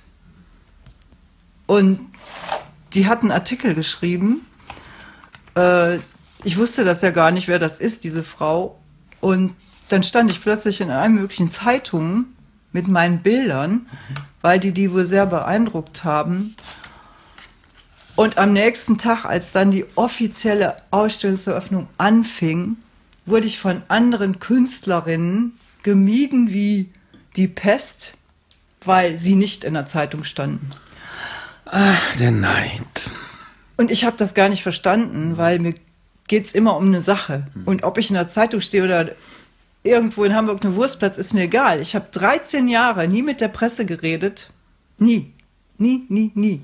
Und 1.66 2.00
die 2.92 3.06
hat 3.06 3.22
einen 3.22 3.32
Artikel 3.32 3.74
geschrieben. 3.74 4.46
Äh, 5.56 5.98
ich 6.44 6.58
wusste 6.58 6.84
das 6.84 7.02
ja 7.02 7.10
gar 7.10 7.30
nicht, 7.30 7.48
wer 7.48 7.58
das 7.58 7.78
ist, 7.78 8.04
diese 8.04 8.22
Frau. 8.22 8.78
Und 9.20 9.54
dann 9.88 10.02
stand 10.02 10.30
ich 10.30 10.42
plötzlich 10.42 10.80
in 10.80 10.90
allen 10.90 11.14
möglichen 11.14 11.50
Zeitungen 11.50 12.34
mit 12.72 12.88
meinen 12.88 13.22
Bildern, 13.22 13.86
weil 14.42 14.58
die 14.58 14.72
die 14.72 14.92
wohl 14.92 15.04
sehr 15.04 15.26
beeindruckt 15.26 16.04
haben. 16.04 16.56
Und 18.16 18.38
am 18.38 18.52
nächsten 18.52 18.98
Tag, 18.98 19.24
als 19.24 19.52
dann 19.52 19.70
die 19.70 19.86
offizielle 19.96 20.76
Ausstellungseröffnung 20.90 21.88
anfing, 21.98 22.76
wurde 23.26 23.46
ich 23.46 23.58
von 23.58 23.82
anderen 23.88 24.38
Künstlerinnen 24.38 25.58
gemieden 25.84 26.52
wie 26.52 26.90
die 27.36 27.46
Pest, 27.46 28.14
weil 28.84 29.16
sie 29.16 29.36
nicht 29.36 29.62
in 29.62 29.74
der 29.74 29.86
Zeitung 29.86 30.24
standen. 30.24 30.70
Ach, 31.66 32.16
der 32.16 32.32
Neid. 32.32 33.14
Und 33.76 33.92
ich 33.92 34.04
habe 34.04 34.16
das 34.16 34.34
gar 34.34 34.48
nicht 34.48 34.62
verstanden, 34.62 35.36
weil 35.38 35.60
mir 35.60 35.74
geht 36.26 36.46
es 36.46 36.52
immer 36.52 36.76
um 36.76 36.86
eine 36.86 37.00
Sache. 37.00 37.46
Und 37.64 37.84
ob 37.84 37.98
ich 37.98 38.10
in 38.10 38.14
der 38.14 38.28
Zeitung 38.28 38.60
stehe 38.60 38.84
oder 38.84 39.10
irgendwo 39.82 40.24
in 40.24 40.34
Hamburg 40.34 40.64
eine 40.64 40.74
Wurstplatz, 40.74 41.18
ist 41.18 41.34
mir 41.34 41.42
egal. 41.42 41.80
Ich 41.80 41.94
habe 41.94 42.06
13 42.10 42.68
Jahre 42.68 43.06
nie 43.06 43.22
mit 43.22 43.40
der 43.40 43.48
Presse 43.48 43.84
geredet. 43.84 44.50
Nie. 44.98 45.32
Nie, 45.78 46.04
nie, 46.08 46.30
nie. 46.34 46.60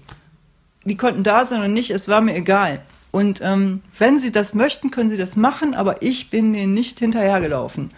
Die 0.84 0.96
konnten 0.96 1.22
da 1.22 1.44
sein 1.44 1.62
und 1.62 1.74
nicht, 1.74 1.90
es 1.90 2.08
war 2.08 2.20
mir 2.20 2.34
egal. 2.34 2.80
Und 3.10 3.40
ähm, 3.42 3.82
wenn 3.98 4.18
sie 4.18 4.32
das 4.32 4.54
möchten, 4.54 4.90
können 4.90 5.10
sie 5.10 5.16
das 5.16 5.36
machen, 5.36 5.74
aber 5.74 6.02
ich 6.02 6.30
bin 6.30 6.52
denen 6.52 6.74
nicht 6.74 7.00
hinterhergelaufen. 7.00 7.90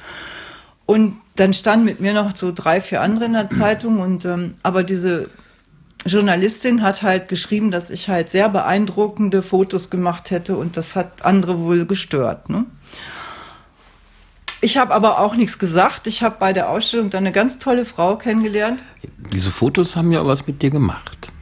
Und 0.93 1.17
dann 1.37 1.55
standen 1.55 1.87
mit 1.87 2.01
mir 2.01 2.13
noch 2.13 2.37
so 2.37 2.53
drei, 2.55 2.83
vier 2.83 3.01
andere 3.01 3.25
in 3.25 3.33
der 3.33 3.49
Zeitung. 3.49 4.01
Und 4.01 4.27
ähm, 4.27 4.57
aber 4.63 4.83
diese 4.83 5.31
Journalistin 6.05 6.83
hat 6.83 7.03
halt 7.03 7.29
geschrieben, 7.29 7.71
dass 7.71 7.89
ich 7.89 8.11
halt 8.11 8.31
sehr 8.31 8.51
beeindruckende 8.51 9.41
Fotos 9.41 9.89
gemacht 9.89 10.31
hätte 10.31 10.55
und 10.55 10.77
das 10.77 10.95
hat 10.95 11.25
andere 11.25 11.61
wohl 11.61 11.87
gestört. 11.87 12.51
Ne? 12.51 12.67
Ich 14.61 14.77
habe 14.77 14.93
aber 14.93 15.19
auch 15.19 15.35
nichts 15.35 15.59
gesagt. 15.59 16.07
Ich 16.09 16.23
habe 16.23 16.37
bei 16.39 16.53
der 16.53 16.69
Ausstellung 16.69 17.09
dann 17.09 17.25
eine 17.25 17.33
ganz 17.33 17.59
tolle 17.59 17.87
Frau 17.87 18.17
kennengelernt. 18.17 18.83
Diese 19.33 19.51
Fotos 19.51 19.97
haben 19.97 20.13
ja 20.13 20.27
was 20.27 20.47
mit 20.47 20.61
dir 20.61 20.69
gemacht. 20.69 21.33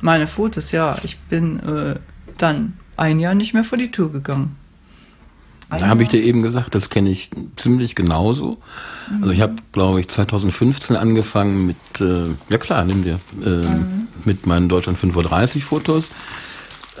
Meine 0.00 0.26
Fotos, 0.26 0.72
ja. 0.72 0.96
Ich 1.02 1.18
bin 1.18 1.60
äh, 1.60 1.96
dann 2.38 2.78
ein 2.96 3.20
Jahr 3.20 3.34
nicht 3.34 3.52
mehr 3.52 3.64
vor 3.64 3.76
die 3.76 3.90
Tür 3.90 4.10
gegangen. 4.10 4.56
Da 5.70 5.88
habe 5.88 6.02
ich 6.02 6.08
dir 6.08 6.22
eben 6.22 6.42
gesagt, 6.42 6.74
das 6.74 6.90
kenne 6.90 7.10
ich 7.10 7.30
ziemlich 7.56 7.94
genauso. 7.94 8.58
Mhm. 9.10 9.22
Also 9.22 9.30
ich 9.32 9.40
habe, 9.40 9.56
glaube 9.72 10.00
ich, 10.00 10.08
2015 10.08 10.96
angefangen 10.96 11.66
mit, 11.66 12.00
äh, 12.00 12.34
ja 12.48 12.58
klar, 12.58 12.84
nimm 12.84 13.02
dir, 13.02 13.18
äh, 13.44 13.48
mhm. 13.48 14.08
mit 14.24 14.46
meinen 14.46 14.68
Deutschland 14.68 14.98
35 14.98 15.64
Fotos. 15.64 16.10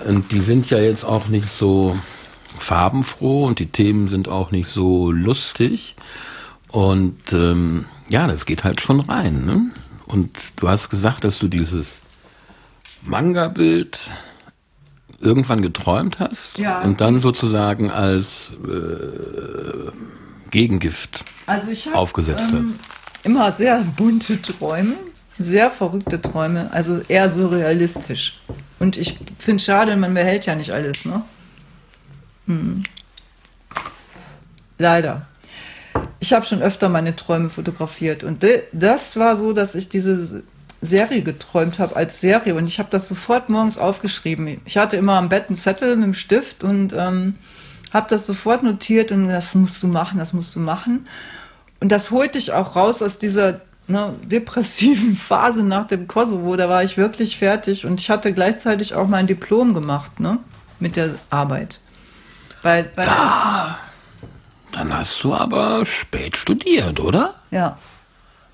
Und 0.06 0.32
die 0.32 0.40
sind 0.40 0.70
ja 0.70 0.78
jetzt 0.78 1.04
auch 1.04 1.28
nicht 1.28 1.48
so 1.48 1.96
farbenfroh 2.58 3.46
und 3.46 3.58
die 3.58 3.66
Themen 3.66 4.08
sind 4.08 4.28
auch 4.28 4.50
nicht 4.50 4.68
so 4.68 5.10
lustig. 5.10 5.96
Und 6.70 7.32
ähm, 7.32 7.84
ja, 8.08 8.26
das 8.26 8.46
geht 8.46 8.64
halt 8.64 8.80
schon 8.80 9.00
rein. 9.00 9.44
Ne? 9.44 9.70
Und 10.06 10.52
du 10.56 10.68
hast 10.68 10.90
gesagt, 10.90 11.24
dass 11.24 11.38
du 11.38 11.48
dieses 11.48 12.00
Manga-Bild 13.02 14.10
irgendwann 15.24 15.62
geträumt 15.62 16.18
hast 16.18 16.58
ja, 16.58 16.82
und 16.82 17.00
dann 17.00 17.20
sozusagen 17.20 17.90
als 17.90 18.52
äh, 18.66 19.90
Gegengift 20.50 21.24
also 21.46 21.72
hab, 21.72 21.94
aufgesetzt 21.96 22.52
ähm, 22.52 22.78
hast. 22.78 23.26
Immer 23.26 23.52
sehr 23.52 23.80
bunte 23.96 24.40
Träume, 24.40 24.96
sehr 25.38 25.70
verrückte 25.70 26.20
Träume, 26.20 26.70
also 26.72 27.00
eher 27.08 27.28
surrealistisch. 27.28 28.40
Und 28.78 28.96
ich 28.96 29.18
finde 29.38 29.60
es 29.60 29.64
schade, 29.64 29.96
man 29.96 30.14
behält 30.14 30.46
ja 30.46 30.54
nicht 30.54 30.70
alles, 30.70 31.04
ne? 31.04 31.22
Hm. 32.46 32.82
Leider. 34.78 35.26
Ich 36.20 36.32
habe 36.32 36.44
schon 36.44 36.62
öfter 36.62 36.88
meine 36.88 37.16
Träume 37.16 37.50
fotografiert 37.50 38.24
und 38.24 38.44
das 38.72 39.16
war 39.16 39.36
so, 39.36 39.52
dass 39.52 39.74
ich 39.74 39.88
diese 39.88 40.42
Serie 40.86 41.22
geträumt 41.22 41.78
habe 41.78 41.96
als 41.96 42.20
Serie 42.20 42.54
und 42.54 42.66
ich 42.66 42.78
habe 42.78 42.88
das 42.90 43.08
sofort 43.08 43.48
morgens 43.48 43.78
aufgeschrieben. 43.78 44.60
Ich 44.64 44.76
hatte 44.76 44.96
immer 44.96 45.14
am 45.14 45.28
Bett 45.28 45.46
einen 45.48 45.56
Zettel 45.56 45.96
mit 45.96 46.04
dem 46.04 46.14
Stift 46.14 46.64
und 46.64 46.92
ähm, 46.92 47.36
habe 47.92 48.06
das 48.08 48.26
sofort 48.26 48.62
notiert 48.62 49.12
und 49.12 49.28
das 49.28 49.54
musst 49.54 49.82
du 49.82 49.88
machen, 49.88 50.18
das 50.18 50.32
musst 50.32 50.54
du 50.56 50.60
machen. 50.60 51.06
Und 51.80 51.92
das 51.92 52.10
holte 52.10 52.38
ich 52.38 52.52
auch 52.52 52.76
raus 52.76 53.02
aus 53.02 53.18
dieser 53.18 53.60
ne, 53.86 54.14
depressiven 54.22 55.16
Phase 55.16 55.64
nach 55.64 55.86
dem 55.86 56.06
Kosovo. 56.06 56.56
Da 56.56 56.68
war 56.68 56.82
ich 56.82 56.96
wirklich 56.96 57.38
fertig 57.38 57.86
und 57.86 58.00
ich 58.00 58.10
hatte 58.10 58.32
gleichzeitig 58.32 58.94
auch 58.94 59.06
mein 59.06 59.26
Diplom 59.26 59.74
gemacht 59.74 60.20
ne, 60.20 60.38
mit 60.80 60.96
der 60.96 61.16
Arbeit. 61.30 61.80
Bei, 62.62 62.82
bei 62.82 63.02
da, 63.02 63.78
dann 64.72 64.92
hast 64.92 65.22
du 65.22 65.34
aber 65.34 65.86
spät 65.86 66.36
studiert, 66.36 66.98
oder? 66.98 67.34
Ja. 67.50 67.78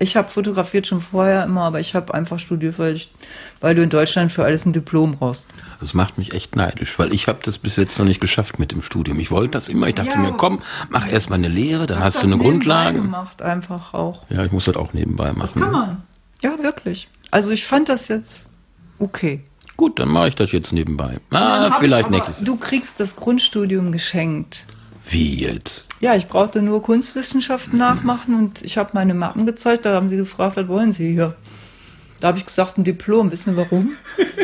Ich 0.01 0.15
habe 0.15 0.29
fotografiert 0.29 0.87
schon 0.87 0.99
vorher 0.99 1.43
immer, 1.43 1.61
aber 1.61 1.79
ich 1.79 1.93
habe 1.93 2.11
einfach 2.15 2.39
studiert, 2.39 2.79
weil, 2.79 2.95
ich, 2.95 3.11
weil 3.59 3.75
du 3.75 3.83
in 3.83 3.91
Deutschland 3.91 4.31
für 4.31 4.43
alles 4.43 4.65
ein 4.65 4.73
Diplom 4.73 5.11
brauchst. 5.11 5.47
Das 5.79 5.93
macht 5.93 6.17
mich 6.17 6.33
echt 6.33 6.55
neidisch, 6.55 6.97
weil 6.97 7.13
ich 7.13 7.27
habe 7.27 7.37
das 7.43 7.59
bis 7.59 7.75
jetzt 7.75 7.99
noch 7.99 8.05
nicht 8.05 8.19
geschafft 8.19 8.57
mit 8.57 8.71
dem 8.71 8.81
Studium. 8.81 9.19
Ich 9.19 9.29
wollte 9.29 9.51
das 9.51 9.67
immer. 9.67 9.87
Ich 9.87 9.93
dachte 9.93 10.09
ja, 10.09 10.17
mir, 10.17 10.31
komm, 10.33 10.63
mach 10.89 11.07
erst 11.07 11.29
mal 11.29 11.35
eine 11.35 11.49
Lehre, 11.49 11.85
dann 11.85 11.99
hast 11.99 12.23
du 12.23 12.25
eine 12.25 12.39
Grundlage. 12.39 12.99
gemacht 12.99 13.43
einfach 13.43 13.93
auch. 13.93 14.23
Ja, 14.29 14.43
ich 14.43 14.51
muss 14.51 14.65
das 14.65 14.75
auch 14.75 14.91
nebenbei 14.93 15.33
machen. 15.33 15.51
Das 15.53 15.63
kann 15.63 15.71
man. 15.71 16.03
Ja, 16.41 16.57
wirklich. 16.63 17.07
Also 17.29 17.51
ich 17.51 17.63
fand 17.63 17.87
das 17.87 18.07
jetzt 18.07 18.47
okay. 18.97 19.41
Gut, 19.77 19.99
dann 19.99 20.09
mache 20.09 20.29
ich 20.29 20.35
das 20.35 20.51
jetzt 20.51 20.73
nebenbei. 20.73 21.19
Ah, 21.29 21.69
vielleicht 21.79 22.09
nächstes. 22.09 22.39
Du 22.39 22.55
kriegst 22.55 22.99
das 22.99 23.15
Grundstudium 23.15 23.91
geschenkt. 23.91 24.65
Wie 25.07 25.41
jetzt? 25.43 25.90
Ja, 26.01 26.15
ich 26.15 26.27
brauchte 26.27 26.63
nur 26.63 26.81
Kunstwissenschaften 26.81 27.77
nachmachen 27.77 28.33
und 28.33 28.63
ich 28.63 28.77
habe 28.79 28.89
meine 28.93 29.13
Mappen 29.13 29.45
gezeigt. 29.45 29.85
Da 29.85 29.93
haben 29.93 30.09
sie 30.09 30.17
gefragt, 30.17 30.57
was 30.57 30.67
wollen 30.67 30.91
Sie 30.91 31.13
hier? 31.13 31.35
Da 32.19 32.29
habe 32.29 32.39
ich 32.39 32.45
gesagt, 32.45 32.77
ein 32.77 32.83
Diplom. 32.83 33.31
Wissen 33.31 33.55
Sie 33.55 33.57
warum? 33.57 33.91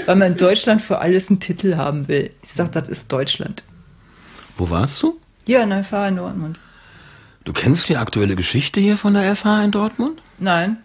Weil 0.06 0.16
man 0.16 0.32
in 0.34 0.38
Deutschland 0.38 0.84
für 0.84 1.00
alles 1.00 1.30
einen 1.30 1.40
Titel 1.40 1.76
haben 1.76 2.08
will. 2.08 2.30
Ich 2.44 2.54
sage, 2.54 2.70
das 2.70 2.88
ist 2.88 3.12
Deutschland. 3.12 3.64
Wo 4.56 4.70
warst 4.70 5.02
du? 5.02 5.20
Hier 5.46 5.64
in 5.64 5.72
der 5.72 5.84
FH 5.84 6.10
in 6.10 6.16
Dortmund. 6.18 6.60
Du 7.44 7.54
kennst 7.54 7.90
die 7.90 7.98
aktuelle 7.98 8.36
Geschichte 8.36 8.80
hier 8.80 8.98
von 8.98 9.16
der 9.16 9.36
FH 9.36 9.64
in 9.64 9.72
Dortmund? 9.72 10.22
Nein. 10.38 10.78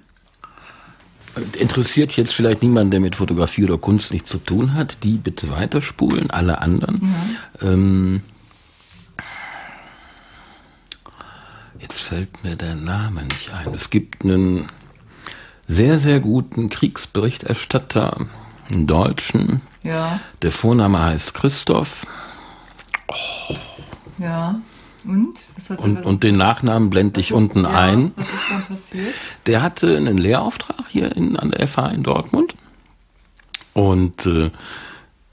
Interessiert 1.59 2.17
jetzt 2.17 2.35
vielleicht 2.35 2.63
niemand, 2.63 2.93
der 2.93 3.01
mit 3.01 3.17
Fotografie 3.17 3.65
oder 3.65 3.79
Kunst 3.79 4.13
nichts 4.13 4.31
zu 4.31 4.39
tun 4.39 4.75
hat, 4.75 5.03
die 5.03 5.17
bitte 5.17 5.51
weiterspulen, 5.51 6.31
alle 6.31 6.61
anderen. 6.61 7.15
Ja. 7.61 7.73
Ähm, 7.73 8.21
Jetzt 11.83 12.01
fällt 12.01 12.45
mir 12.45 12.55
der 12.55 12.77
Name 12.77 13.25
nicht 13.25 13.51
ein. 13.53 13.75
Es 13.75 13.91
gibt 13.91 14.23
einen 14.23 14.69
sehr, 15.67 15.99
sehr 15.99 16.21
guten 16.21 16.69
Kriegsberichterstatter, 16.71 18.29
einen 18.71 18.87
Deutschen. 18.87 19.63
Ja. 19.83 20.21
Der 20.43 20.53
Vorname 20.53 21.01
heißt 21.01 21.35
Christoph. 21.35 22.07
Oh. 23.09 23.57
Ja. 24.19 24.61
Und? 25.05 25.41
Und, 25.79 26.07
und, 26.07 26.23
den 26.23 26.37
Nachnamen 26.37 26.89
blende 26.89 27.19
ich 27.19 27.31
ist, 27.31 27.37
unten 27.37 27.65
ja, 27.65 27.71
ein. 27.71 28.13
Was 28.15 28.27
ist 28.27 28.35
dann 28.49 28.67
passiert? 28.67 29.21
Der 29.47 29.63
hatte 29.63 29.97
einen 29.97 30.19
Lehrauftrag 30.19 30.87
hier 30.89 31.17
in, 31.17 31.37
an 31.37 31.51
der 31.51 31.67
FH 31.67 31.89
in 31.89 32.05
Dortmund. 32.05 32.55
Und 33.73 34.25
äh, 34.27 34.53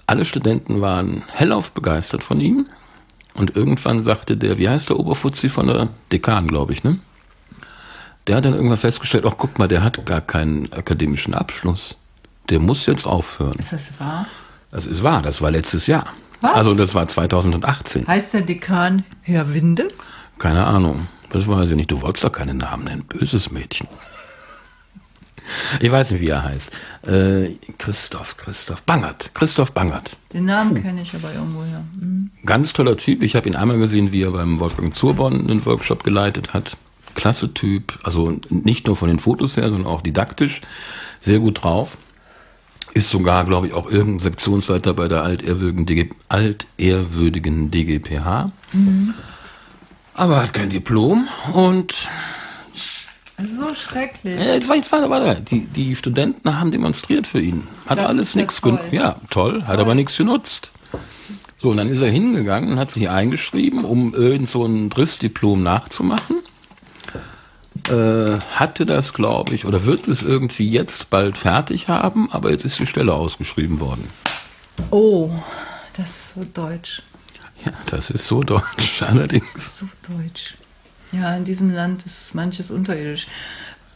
alle 0.08 0.26
Studenten 0.26 0.82
waren 0.82 1.24
hellauf 1.28 1.74
begeistert 1.74 2.24
von 2.24 2.42
ihm. 2.42 2.68
Und 3.36 3.56
irgendwann 3.56 4.02
sagte 4.02 4.38
der, 4.38 4.58
wie 4.58 4.70
heißt 4.70 4.90
der 4.90 5.00
Oberfuzzi 5.00 5.50
von 5.50 5.68
der 5.68 5.90
Dekan, 6.12 6.48
glaube 6.48 6.74
ich, 6.74 6.84
ne? 6.84 7.00
Der 8.28 8.36
hat 8.36 8.46
dann 8.46 8.54
irgendwann 8.54 8.78
festgestellt, 8.78 9.26
ach 9.26 9.36
guck 9.38 9.58
mal, 9.58 9.68
der 9.68 9.84
hat 9.84 10.06
gar 10.06 10.22
keinen 10.22 10.72
akademischen 10.74 11.34
Abschluss. 11.34 11.96
Der 12.50 12.60
muss 12.60 12.86
jetzt 12.86 13.06
aufhören. 13.06 13.58
Ist 13.58 13.74
das 13.74 14.00
wahr? 14.00 14.26
Das 14.72 14.86
ist 14.86 15.04
wahr, 15.04 15.22
das 15.22 15.42
war 15.42 15.52
letztes 15.52 15.88
Jahr. 15.88 16.06
Was? 16.42 16.54
Also 16.54 16.74
das 16.74 16.96
war 16.96 17.08
2018. 17.08 18.08
Heißt 18.08 18.34
der 18.34 18.42
Dekan 18.42 19.04
Herr 19.22 19.54
Winde? 19.54 19.88
Keine 20.38 20.66
Ahnung. 20.66 21.08
Das 21.32 21.48
weiß 21.48 21.70
ich 21.70 21.76
nicht. 21.76 21.92
Du 21.92 22.02
wolltest 22.02 22.24
doch 22.24 22.32
keinen 22.32 22.58
Namen 22.58 22.86
nennen. 22.86 23.04
Böses 23.04 23.52
Mädchen. 23.52 23.88
Ich 25.80 25.92
weiß 25.92 26.12
nicht, 26.12 26.22
wie 26.22 26.30
er 26.30 26.44
heißt. 26.44 26.72
Äh, 27.08 27.56
Christoph, 27.78 28.38
Christoph 28.38 28.82
Bangert. 28.84 29.32
Christoph 29.34 29.72
Bangert. 29.72 30.18
Den 30.34 30.46
Namen 30.46 30.82
kenne 30.82 31.02
ich 31.02 31.14
aber 31.16 31.34
irgendwo, 31.34 31.64
ja. 31.64 31.84
Mhm. 32.00 32.32
Ganz 32.46 32.74
toller 32.74 32.98
Typ. 32.98 33.24
Ich 33.24 33.36
habe 33.36 33.48
ihn 33.48 33.56
einmal 33.56 33.78
gesehen, 33.78 34.12
wie 34.12 34.24
er 34.24 34.32
beim 34.32 34.60
Wolfgang 34.60 34.94
Zurborn 34.94 35.50
einen 35.50 35.66
Workshop 35.66 36.04
geleitet 36.04 36.54
hat. 36.54 36.78
Klasse 37.16 37.54
Typ. 37.54 38.00
Also 38.04 38.40
nicht 38.50 38.88
nur 38.88 38.96
von 38.96 39.10
den 39.10 39.20
Fotos 39.20 39.58
her, 39.58 39.70
sondern 39.70 39.88
auch 39.88 40.02
didaktisch. 40.02 40.62
Sehr 41.20 41.40
gut 41.40 41.64
drauf. 41.64 41.98
Ist 42.94 43.10
sogar, 43.10 43.46
glaube 43.46 43.68
ich, 43.68 43.74
auch 43.74 43.90
irgendein 43.90 44.20
Sektionsleiter 44.20 44.94
bei 44.94 45.08
der 45.08 45.24
altehrwürdigen, 45.24 45.86
DG, 45.86 46.10
altehrwürdigen 46.28 47.72
DGPH. 47.72 48.52
Mhm. 48.74 49.14
Aber 50.14 50.42
hat 50.42 50.54
kein 50.54 50.70
Diplom 50.70 51.28
und 51.54 52.10
so 53.46 53.74
schrecklich. 53.74 54.38
Ja, 54.38 54.54
jetzt 54.54 54.70
war 54.70 54.76
jetzt 54.76 54.92
warte, 54.92 55.10
warte. 55.10 55.42
Die, 55.42 55.62
die 55.62 55.96
Studenten 55.96 56.60
haben 56.60 56.72
demonstriert 56.72 57.28
für 57.28 57.40
ihn. 57.40 57.68
Hat 57.88 57.98
das 57.98 58.08
alles 58.08 58.36
nichts 58.36 58.62
genutzt. 58.62 58.92
Ja, 58.92 59.20
toll, 59.30 59.60
toll, 59.60 59.68
hat 59.68 59.80
aber 59.80 59.96
nichts 59.96 60.18
genutzt. 60.18 60.72
So, 61.62 61.70
und 61.72 61.78
dann 61.78 61.90
ist 61.90 62.02
er 62.02 62.10
hingegangen 62.10 62.72
und 62.72 62.80
hat 62.80 62.90
sich 62.90 63.10
eingeschrieben, 63.10 63.84
um 63.84 64.14
irgend 64.14 64.50
so 64.50 64.66
ein 64.66 64.90
Driss-Diplom 64.90 65.62
nachzumachen. 65.62 66.38
Äh, 67.90 68.40
hatte 68.56 68.86
das, 68.86 69.14
glaube 69.14 69.56
ich, 69.56 69.66
oder 69.66 69.86
wird 69.86 70.08
es 70.08 70.22
irgendwie 70.22 70.70
jetzt 70.70 71.10
bald 71.10 71.38
fertig 71.38 71.88
haben, 71.88 72.32
aber 72.32 72.52
jetzt 72.52 72.64
ist 72.64 72.80
die 72.80 72.86
Stelle 72.86 73.14
ausgeschrieben 73.14 73.80
worden. 73.80 74.10
Oh, 74.92 75.30
das 75.98 76.10
ist 76.10 76.34
so 76.36 76.46
deutsch. 76.54 77.02
Ja, 77.66 77.74
das 77.88 78.10
ist 78.10 78.26
so 78.26 78.44
deutsch, 78.44 79.02
allerdings. 79.02 79.80
So 79.80 79.88
deutsch. 80.08 80.56
Ja, 81.12 81.36
in 81.36 81.44
diesem 81.44 81.74
Land 81.74 82.06
ist 82.06 82.36
manches 82.36 82.72
unterirdisch. 82.72 83.28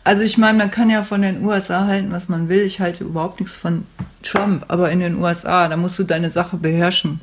Also 0.03 0.21
ich 0.21 0.37
meine, 0.37 0.57
man 0.57 0.71
kann 0.71 0.89
ja 0.89 1.03
von 1.03 1.21
den 1.21 1.45
USA 1.45 1.85
halten, 1.85 2.11
was 2.11 2.27
man 2.27 2.49
will. 2.49 2.61
Ich 2.61 2.79
halte 2.79 3.05
überhaupt 3.05 3.39
nichts 3.39 3.55
von 3.55 3.85
Trump, 4.21 4.65
aber 4.67 4.91
in 4.91 4.99
den 4.99 5.15
USA, 5.15 5.67
da 5.67 5.77
musst 5.77 5.97
du 5.97 6.03
deine 6.03 6.31
Sache 6.31 6.57
beherrschen. 6.57 7.21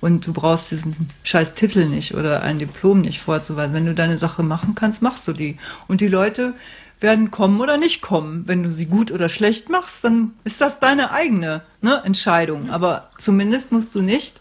Und 0.00 0.26
du 0.26 0.32
brauchst 0.32 0.70
diesen 0.72 0.96
scheiß 1.22 1.54
Titel 1.54 1.84
nicht 1.84 2.14
oder 2.14 2.42
ein 2.42 2.58
Diplom 2.58 3.02
nicht 3.02 3.20
vorzuweisen. 3.20 3.74
Wenn 3.74 3.86
du 3.86 3.94
deine 3.94 4.18
Sache 4.18 4.42
machen 4.42 4.74
kannst, 4.74 5.00
machst 5.00 5.28
du 5.28 5.32
die. 5.32 5.58
Und 5.86 6.00
die 6.00 6.08
Leute 6.08 6.54
werden 6.98 7.30
kommen 7.30 7.60
oder 7.60 7.76
nicht 7.76 8.00
kommen. 8.00 8.42
Wenn 8.46 8.62
du 8.62 8.70
sie 8.70 8.86
gut 8.86 9.12
oder 9.12 9.28
schlecht 9.28 9.68
machst, 9.68 10.02
dann 10.02 10.32
ist 10.42 10.60
das 10.60 10.80
deine 10.80 11.12
eigene 11.12 11.62
ne, 11.82 12.02
Entscheidung. 12.04 12.70
Aber 12.70 13.10
zumindest 13.18 13.70
musst 13.70 13.94
du 13.94 14.02
nicht. 14.02 14.40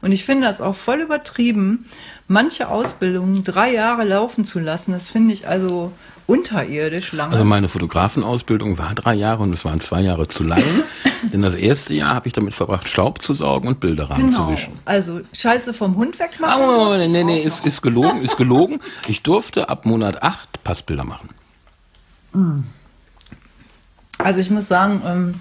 Und 0.00 0.12
ich 0.12 0.24
finde 0.24 0.46
das 0.46 0.60
auch 0.60 0.76
voll 0.76 1.00
übertrieben, 1.00 1.86
manche 2.32 2.68
Ausbildungen 2.68 3.44
drei 3.44 3.72
Jahre 3.72 4.04
laufen 4.04 4.44
zu 4.44 4.58
lassen, 4.58 4.92
das 4.92 5.10
finde 5.10 5.34
ich 5.34 5.46
also 5.46 5.92
unterirdisch 6.26 7.12
lange. 7.12 7.34
Also 7.34 7.44
meine 7.44 7.68
Fotografenausbildung 7.68 8.78
war 8.78 8.94
drei 8.94 9.14
Jahre 9.14 9.42
und 9.42 9.52
es 9.52 9.64
waren 9.64 9.80
zwei 9.80 10.00
Jahre 10.00 10.26
zu 10.28 10.42
lang. 10.42 10.62
denn 11.32 11.42
das 11.42 11.54
erste 11.54 11.94
Jahr 11.94 12.14
habe 12.14 12.26
ich 12.26 12.32
damit 12.32 12.54
verbracht, 12.54 12.88
Staub 12.88 13.22
zu 13.22 13.34
saugen 13.34 13.68
und 13.68 13.80
Bilderrahmen 13.80 14.30
genau. 14.30 14.50
wischen. 14.50 14.72
Also 14.84 15.20
Scheiße 15.32 15.74
vom 15.74 15.96
Hund 15.96 16.18
wegmachen. 16.18 16.62
Oh, 16.62 16.96
nee, 16.96 17.08
nee, 17.08 17.24
nee, 17.24 17.42
ist, 17.42 17.66
ist 17.66 17.82
gelogen, 17.82 18.22
ist 18.22 18.36
gelogen. 18.36 18.80
Ich 19.08 19.22
durfte 19.22 19.68
ab 19.68 19.84
Monat 19.84 20.22
acht 20.22 20.62
Passbilder 20.64 21.04
machen. 21.04 21.28
Also 24.18 24.40
ich 24.40 24.50
muss 24.50 24.68
sagen, 24.68 25.02
ähm, 25.04 25.34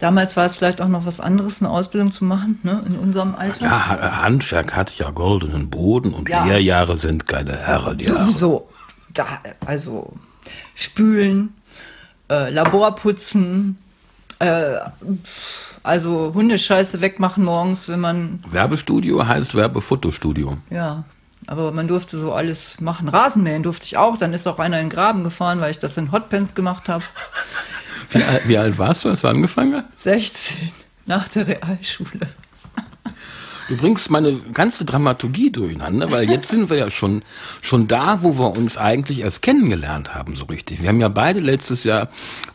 Damals 0.00 0.36
war 0.36 0.44
es 0.44 0.56
vielleicht 0.56 0.80
auch 0.80 0.88
noch 0.88 1.06
was 1.06 1.20
anderes, 1.20 1.62
eine 1.62 1.70
Ausbildung 1.70 2.10
zu 2.10 2.24
machen, 2.24 2.58
ne, 2.62 2.80
in 2.84 2.98
unserem 2.98 3.34
Alter. 3.34 3.66
Ja, 3.66 4.22
Handwerk 4.22 4.74
hat 4.74 4.96
ja 4.98 5.10
goldenen 5.10 5.70
Boden 5.70 6.12
und 6.12 6.28
ja. 6.28 6.44
Lehrjahre 6.44 6.96
sind 6.96 7.26
keine 7.26 7.56
Herren. 7.56 8.00
Sowieso. 8.00 8.68
Da, 9.12 9.26
also 9.64 10.12
Spülen, 10.74 11.54
äh, 12.28 12.50
Laborputzen, 12.50 13.78
äh, 14.40 14.76
also 15.84 16.32
Hundescheiße 16.34 17.00
wegmachen 17.00 17.44
morgens, 17.44 17.88
wenn 17.88 18.00
man. 18.00 18.42
Werbestudio 18.50 19.26
heißt 19.26 19.54
Werbefotostudio. 19.54 20.58
Ja. 20.70 21.04
Aber 21.46 21.72
man 21.72 21.88
durfte 21.88 22.16
so 22.16 22.32
alles 22.32 22.80
machen. 22.80 23.08
Rasenmähen 23.08 23.62
durfte 23.62 23.84
ich 23.84 23.96
auch. 23.96 24.16
Dann 24.18 24.32
ist 24.32 24.46
auch 24.46 24.58
einer 24.58 24.78
in 24.80 24.86
den 24.86 24.90
Graben 24.90 25.24
gefahren, 25.24 25.60
weil 25.60 25.70
ich 25.70 25.78
das 25.78 25.96
in 25.96 26.12
Hotpants 26.12 26.54
gemacht 26.54 26.88
habe. 26.88 27.04
Wie, 28.10 28.22
wie 28.46 28.58
alt 28.58 28.78
warst 28.78 29.04
du, 29.04 29.10
als 29.10 29.22
du 29.22 29.28
angefangen 29.28 29.74
hast? 29.76 30.02
16, 30.02 30.70
nach 31.06 31.28
der 31.28 31.46
Realschule. 31.46 32.28
Du 33.68 33.76
bringst 33.76 34.10
meine 34.10 34.34
ganze 34.52 34.84
Dramaturgie 34.84 35.50
durcheinander, 35.50 36.10
weil 36.10 36.28
jetzt 36.28 36.50
sind 36.50 36.68
wir 36.70 36.76
ja 36.76 36.90
schon, 36.90 37.22
schon 37.62 37.88
da, 37.88 38.22
wo 38.22 38.38
wir 38.38 38.56
uns 38.56 38.76
eigentlich 38.76 39.20
erst 39.20 39.42
kennengelernt 39.42 40.14
haben, 40.14 40.36
so 40.36 40.44
richtig. 40.44 40.82
Wir 40.82 40.88
haben 40.88 41.00
ja 41.00 41.08
beide 41.08 41.40
letztes 41.40 41.84
Jahr 41.84 42.08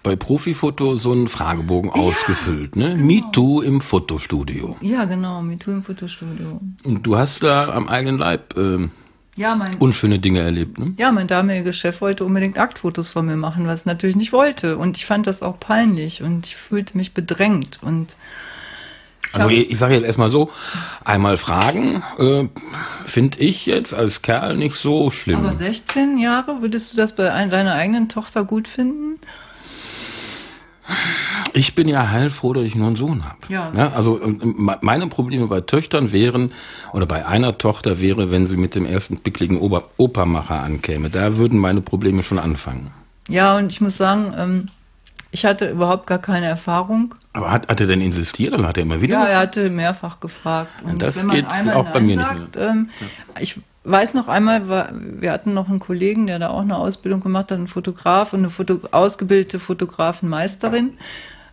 bei 0.04 0.16
Profifoto 0.16 0.96
so 0.96 1.12
einen 1.12 1.28
Fragebogen 1.28 1.92
ja, 1.94 2.02
ausgefüllt, 2.02 2.76
ne? 2.76 2.94
Genau. 2.94 3.06
MeToo 3.06 3.62
im 3.62 3.82
Fotostudio. 3.82 4.78
Ja, 4.82 5.06
genau, 5.06 5.42
MeToo 5.42 5.72
im 5.72 5.84
Fotostudio. 5.84 6.60
Und 6.84 7.04
du 7.04 7.18
hast 7.18 7.44
da 7.44 7.70
am 7.70 7.88
eigenen 7.88 8.20
Leib 8.20 8.56
äh, 8.58 8.88
ja, 9.40 9.56
mein, 9.56 9.78
unschöne 9.78 10.20
Dinge 10.20 10.42
erlebt. 10.42 10.78
Ne? 10.78 10.94
Ja, 10.98 11.12
mein 11.12 11.28
damaliger 11.28 11.72
Chef 11.72 12.02
wollte 12.02 12.26
unbedingt 12.26 12.58
Aktfotos 12.58 13.08
von 13.08 13.26
mir 13.26 13.38
machen, 13.38 13.66
was 13.68 13.82
ich 13.82 13.86
natürlich 13.86 14.18
nicht 14.18 14.34
wollte. 14.34 14.78
Und 14.78 14.98
ich 14.98 15.06
fand 15.06 15.28
das 15.28 15.42
auch 15.42 15.60
peinlich 15.60 16.22
und 16.22 16.46
ich 16.46 16.58
fühlte 16.58 16.98
mich 16.98 17.14
bedrängt. 17.14 17.80
Und 17.82 18.18
also 19.34 19.50
ich, 19.50 19.72
ich 19.72 19.78
sage 19.78 19.94
jetzt 19.96 20.06
erstmal 20.06 20.30
so, 20.30 20.50
einmal 21.04 21.38
fragen, 21.38 22.04
äh, 22.18 22.48
finde 23.06 23.40
ich 23.40 23.66
jetzt 23.66 23.94
als 23.94 24.22
Kerl 24.22 24.56
nicht 24.56 24.76
so 24.76 25.10
schlimm. 25.10 25.46
Aber 25.46 25.54
16 25.54 26.18
Jahre, 26.18 26.62
würdest 26.62 26.94
du 26.94 26.98
das 26.98 27.16
bei 27.16 27.24
deiner 27.24 27.74
eigenen 27.74 28.10
Tochter 28.10 28.44
gut 28.44 28.68
finden? 28.68 29.20
Ich 31.54 31.76
bin 31.76 31.88
ja 31.88 32.10
heilfroh, 32.10 32.54
dass 32.54 32.64
ich 32.64 32.76
nur 32.76 32.88
einen 32.88 32.96
Sohn 32.96 33.26
habe. 33.26 33.38
Ja. 33.50 33.72
ja. 33.76 33.92
Also 33.92 34.22
ähm, 34.22 34.72
meine 34.82 35.08
Probleme 35.08 35.48
bei 35.48 35.62
Töchtern 35.62 36.12
wären, 36.12 36.52
oder 36.94 37.06
bei 37.06 37.26
einer 37.26 37.58
Tochter 37.58 38.00
wäre, 38.00 38.32
wenn 38.32 38.48
sie 38.48 38.58
mit 38.58 38.76
dem 38.76 38.86
ersten 38.86 39.18
pickligen 39.18 39.60
Opermacher 39.98 40.62
ankäme. 40.62 41.10
Da 41.10 41.38
würden 41.38 41.60
meine 41.60 41.82
Probleme 41.82 42.24
schon 42.24 42.40
anfangen. 42.40 42.92
Ja, 43.28 43.58
und 43.58 43.72
ich 43.72 43.82
muss 43.82 43.98
sagen, 43.98 44.34
ähm, 44.38 44.68
ich 45.32 45.46
hatte 45.46 45.70
überhaupt 45.70 46.08
gar 46.08 46.20
keine 46.20 46.48
Erfahrung. 46.48 47.16
Aber 47.34 47.52
hat, 47.52 47.68
hat 47.68 47.80
er 47.80 47.88
denn 47.88 48.02
insistiert 48.02 48.54
oder 48.54 48.68
hat 48.68 48.78
er 48.78 48.84
immer 48.84 49.02
wieder? 49.02 49.14
Ja, 49.14 49.26
er 49.26 49.40
hatte 49.40 49.70
mehrfach 49.70 50.20
gefragt. 50.20 50.72
Und 50.84 51.02
das 51.02 51.26
geht 51.28 51.46
auch 51.74 51.92
bei 51.92 52.00
mir 52.00 52.16
sagt, 52.16 52.40
nicht 52.40 52.56
mehr. 52.56 52.68
Ähm, 52.68 52.90
ja. 53.00 53.42
Ich 53.42 53.60
weiß 53.84 54.16
noch 54.16 54.28
einmal, 54.28 54.68
wir 55.22 55.32
hatten 55.32 55.54
noch 55.54 55.70
einen 55.70 55.80
Kollegen, 55.80 56.28
der 56.28 56.40
da 56.40 56.50
auch 56.50 56.62
eine 56.62 56.78
Ausbildung 56.78 57.22
gemacht 57.22 57.52
hat, 57.52 57.58
einen 57.58 57.68
Fotograf 57.68 58.34
und 58.34 58.40
eine 58.40 58.50
Foto 58.50 58.80
ausgebildete 58.92 59.60
Fotografenmeisterin. 59.60 60.98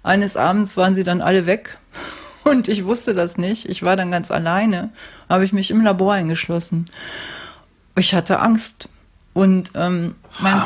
Eines 0.03 0.37
Abends 0.37 0.77
waren 0.77 0.95
sie 0.95 1.05
dann 1.05 1.21
alle 1.21 1.47
weg 1.47 1.79
und 2.45 2.69
ich 2.69 2.87
wusste 2.87 3.13
das 3.13 3.37
nicht. 3.37 3.69
Ich 3.69 3.83
war 3.83 3.97
dann 3.97 4.11
ganz 4.11 4.31
alleine, 4.31 4.91
habe 5.29 5.45
ich 5.45 5.53
mich 5.53 5.71
im 5.71 5.83
Labor 5.83 6.15
eingeschlossen. 6.15 6.87
Ich 7.99 8.15
hatte 8.15 8.41
Angst. 8.41 8.89
Und 9.37 9.73
ähm, 9.75 10.15
mein, 10.41 10.63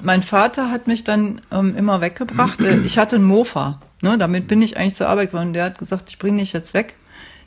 mein, 0.00 0.22
Vater 0.22 0.70
hat 0.70 0.86
mich 0.86 1.02
dann 1.02 1.40
ähm, 1.50 1.76
immer 1.76 2.00
weggebracht. 2.00 2.62
Ich 2.84 2.96
hatte 2.96 3.16
einen 3.16 3.24
Mofa. 3.24 3.80
Ne, 4.00 4.16
damit 4.16 4.46
bin 4.46 4.62
ich 4.62 4.76
eigentlich 4.76 4.94
zur 4.94 5.08
Arbeit 5.08 5.32
gekommen. 5.32 5.52
Der 5.52 5.64
hat 5.64 5.78
gesagt, 5.78 6.08
ich 6.08 6.20
bringe 6.20 6.38
dich 6.38 6.52
jetzt 6.52 6.72
weg. 6.72 6.94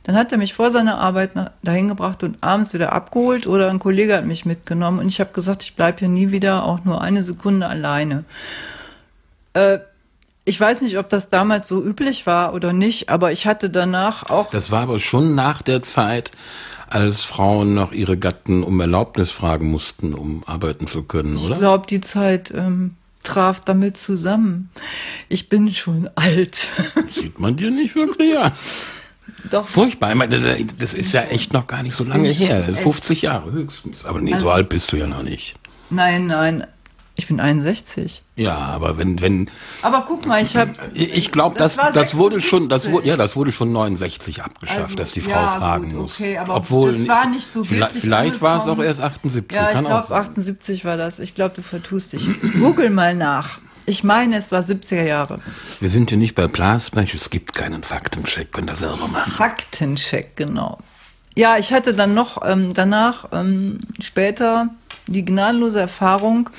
Dann 0.03 0.17
hat 0.17 0.33
er 0.33 0.37
mich 0.37 0.53
vor 0.53 0.71
seiner 0.71 0.97
Arbeit 0.97 1.31
dahin 1.63 1.87
gebracht 1.87 2.23
und 2.23 2.43
abends 2.43 2.73
wieder 2.73 2.91
abgeholt 2.91 3.47
oder 3.47 3.69
ein 3.69 3.79
Kollege 3.79 4.17
hat 4.17 4.25
mich 4.25 4.45
mitgenommen 4.45 4.99
und 4.99 5.07
ich 5.07 5.21
habe 5.21 5.31
gesagt, 5.31 5.63
ich 5.63 5.77
bleibe 5.77 5.99
hier 5.99 6.09
nie 6.09 6.31
wieder 6.31 6.65
auch 6.65 6.83
nur 6.83 7.01
eine 7.01 7.23
Sekunde 7.23 7.67
alleine. 7.67 8.25
Äh, 9.53 9.79
ich 10.43 10.59
weiß 10.59 10.81
nicht, 10.81 10.97
ob 10.97 11.07
das 11.07 11.29
damals 11.29 11.69
so 11.69 11.81
üblich 11.81 12.27
war 12.27 12.53
oder 12.53 12.73
nicht, 12.73 13.07
aber 13.07 13.31
ich 13.31 13.47
hatte 13.47 13.69
danach 13.69 14.29
auch. 14.29 14.51
Das 14.51 14.71
war 14.71 14.83
aber 14.83 14.99
schon 14.99 15.35
nach 15.35 15.61
der 15.61 15.81
Zeit, 15.81 16.31
als 16.95 17.23
Frauen 17.23 17.73
noch 17.73 17.91
ihre 17.91 18.17
Gatten 18.17 18.63
um 18.63 18.79
Erlaubnis 18.79 19.29
fragen 19.29 19.69
mussten, 19.69 20.13
um 20.13 20.43
arbeiten 20.45 20.87
zu 20.87 21.03
können, 21.03 21.35
oder? 21.35 21.55
Ich 21.55 21.59
glaube, 21.59 21.87
die 21.87 21.99
Zeit 21.99 22.53
ähm, 22.55 22.95
traf 23.23 23.59
damit 23.59 23.97
zusammen. 23.97 24.69
Ich 25.27 25.49
bin 25.49 25.73
schon 25.73 26.09
alt. 26.15 26.69
Sieht 27.09 27.37
man 27.37 27.57
dir 27.57 27.69
nicht 27.69 27.95
wirklich 27.95 28.39
an. 28.39 28.53
Doch. 29.51 29.65
Furchtbar. 29.65 30.11
Ich 30.11 30.15
meine, 30.15 30.57
das 30.77 30.93
ist 30.93 31.11
ja 31.11 31.23
echt 31.23 31.51
noch 31.51 31.67
gar 31.67 31.83
nicht 31.83 31.95
so 31.95 32.05
lange 32.05 32.29
her. 32.29 32.63
50 32.63 33.23
Jahre 33.23 33.51
höchstens. 33.51 34.05
Aber 34.05 34.21
nee, 34.21 34.35
so 34.35 34.49
alt 34.49 34.69
bist 34.69 34.91
du 34.93 34.95
ja 34.95 35.05
noch 35.05 35.21
nicht. 35.21 35.55
Nein, 35.89 36.27
nein. 36.27 36.65
Ich 37.17 37.27
bin 37.27 37.39
61. 37.39 38.23
Ja, 38.35 38.55
aber 38.57 38.97
wenn, 38.97 39.21
wenn, 39.21 39.49
Aber 39.81 40.03
guck 40.05 40.25
mal, 40.25 40.43
ich 40.43 40.57
habe. 40.57 40.71
ich 40.93 41.31
glaube, 41.31 41.57
das, 41.57 41.77
Das 41.77 41.93
das, 41.93 42.17
wurde 42.17 42.41
schon, 42.41 42.67
das 42.67 42.83
76. 42.83 42.91
wurde, 42.93 43.07
ja, 43.07 43.15
das 43.15 43.35
wurde 43.37 43.51
schon 43.53 43.71
69 43.71 44.43
abgeschafft, 44.43 44.79
Also, 44.79 44.95
dass 44.95 45.13
die 45.13 45.21
Frau 45.21 45.31
ja, 45.31 45.47
fragen 45.51 45.91
gut, 45.91 46.01
muss. 46.01 46.15
okay, 46.15 46.37
aber 46.37 46.55
Obwohl, 46.55 46.91
das 46.91 47.07
war 47.07 47.27
nicht 47.27 47.51
so 47.51 47.63
vielleicht, 47.63 47.93
wirklich 47.93 48.01
vielleicht 48.01 48.41
war 48.41 48.57
es 48.61 48.67
auch 48.67 48.79
erst 48.79 48.99
78. 48.99 49.55
Ja, 49.55 49.71
ich 49.71 49.79
glaube 49.79 50.07
sein. 50.09 50.17
78 50.17 50.83
war 50.83 50.97
das. 50.97 51.19
Ich 51.19 51.35
glaube, 51.35 51.55
du 51.55 51.61
vertust 51.61 52.11
dich. 52.13 52.27
Google 52.59 52.89
mal 52.89 53.15
nach. 53.15 53.59
Ich 53.85 54.03
meine, 54.03 54.35
es 54.37 54.51
war 54.51 54.61
70er 54.61 55.03
Jahre. 55.03 55.39
Wir 55.79 55.89
sind 55.89 56.09
hier 56.09 56.17
nicht 56.17 56.35
bei 56.35 56.47
Plasberg, 56.47 57.13
es 57.13 57.29
gibt 57.29 57.53
keinen 57.53 57.83
Faktencheck, 57.83 58.51
könnt 58.51 58.71
ihr 58.71 58.75
selber 58.75 59.07
machen. 59.07 59.31
Faktencheck, 59.31 60.35
genau. 60.35 60.79
Ja, 61.35 61.57
ich 61.57 61.71
hatte 61.71 61.93
dann 61.93 62.13
noch 62.13 62.41
ähm, 62.45 62.73
danach 62.73 63.29
ähm, 63.31 63.79
später 64.01 64.69
die 65.07 65.23
gnadenlose 65.23 65.79
Erfahrung. 65.79 66.49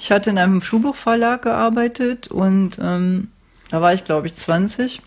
Ich 0.00 0.10
hatte 0.10 0.30
in 0.30 0.38
einem 0.38 0.62
Schulbuchverlag 0.62 1.42
gearbeitet 1.42 2.28
und 2.28 2.78
ähm, 2.82 3.28
da 3.68 3.82
war 3.82 3.92
ich, 3.92 4.02
glaube 4.04 4.26
ich, 4.28 4.34
20. 4.34 5.02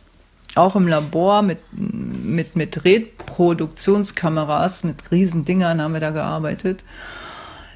Auch 0.54 0.76
im 0.76 0.88
Labor 0.88 1.41
mit, 1.41 1.58
mit, 1.72 2.56
mit 2.56 2.86
Reproduktionskameras, 2.86 4.84
mit 4.84 5.12
Riesendingern 5.12 5.82
haben 5.82 5.94
wir 5.94 6.00
da 6.00 6.12
gearbeitet. 6.12 6.84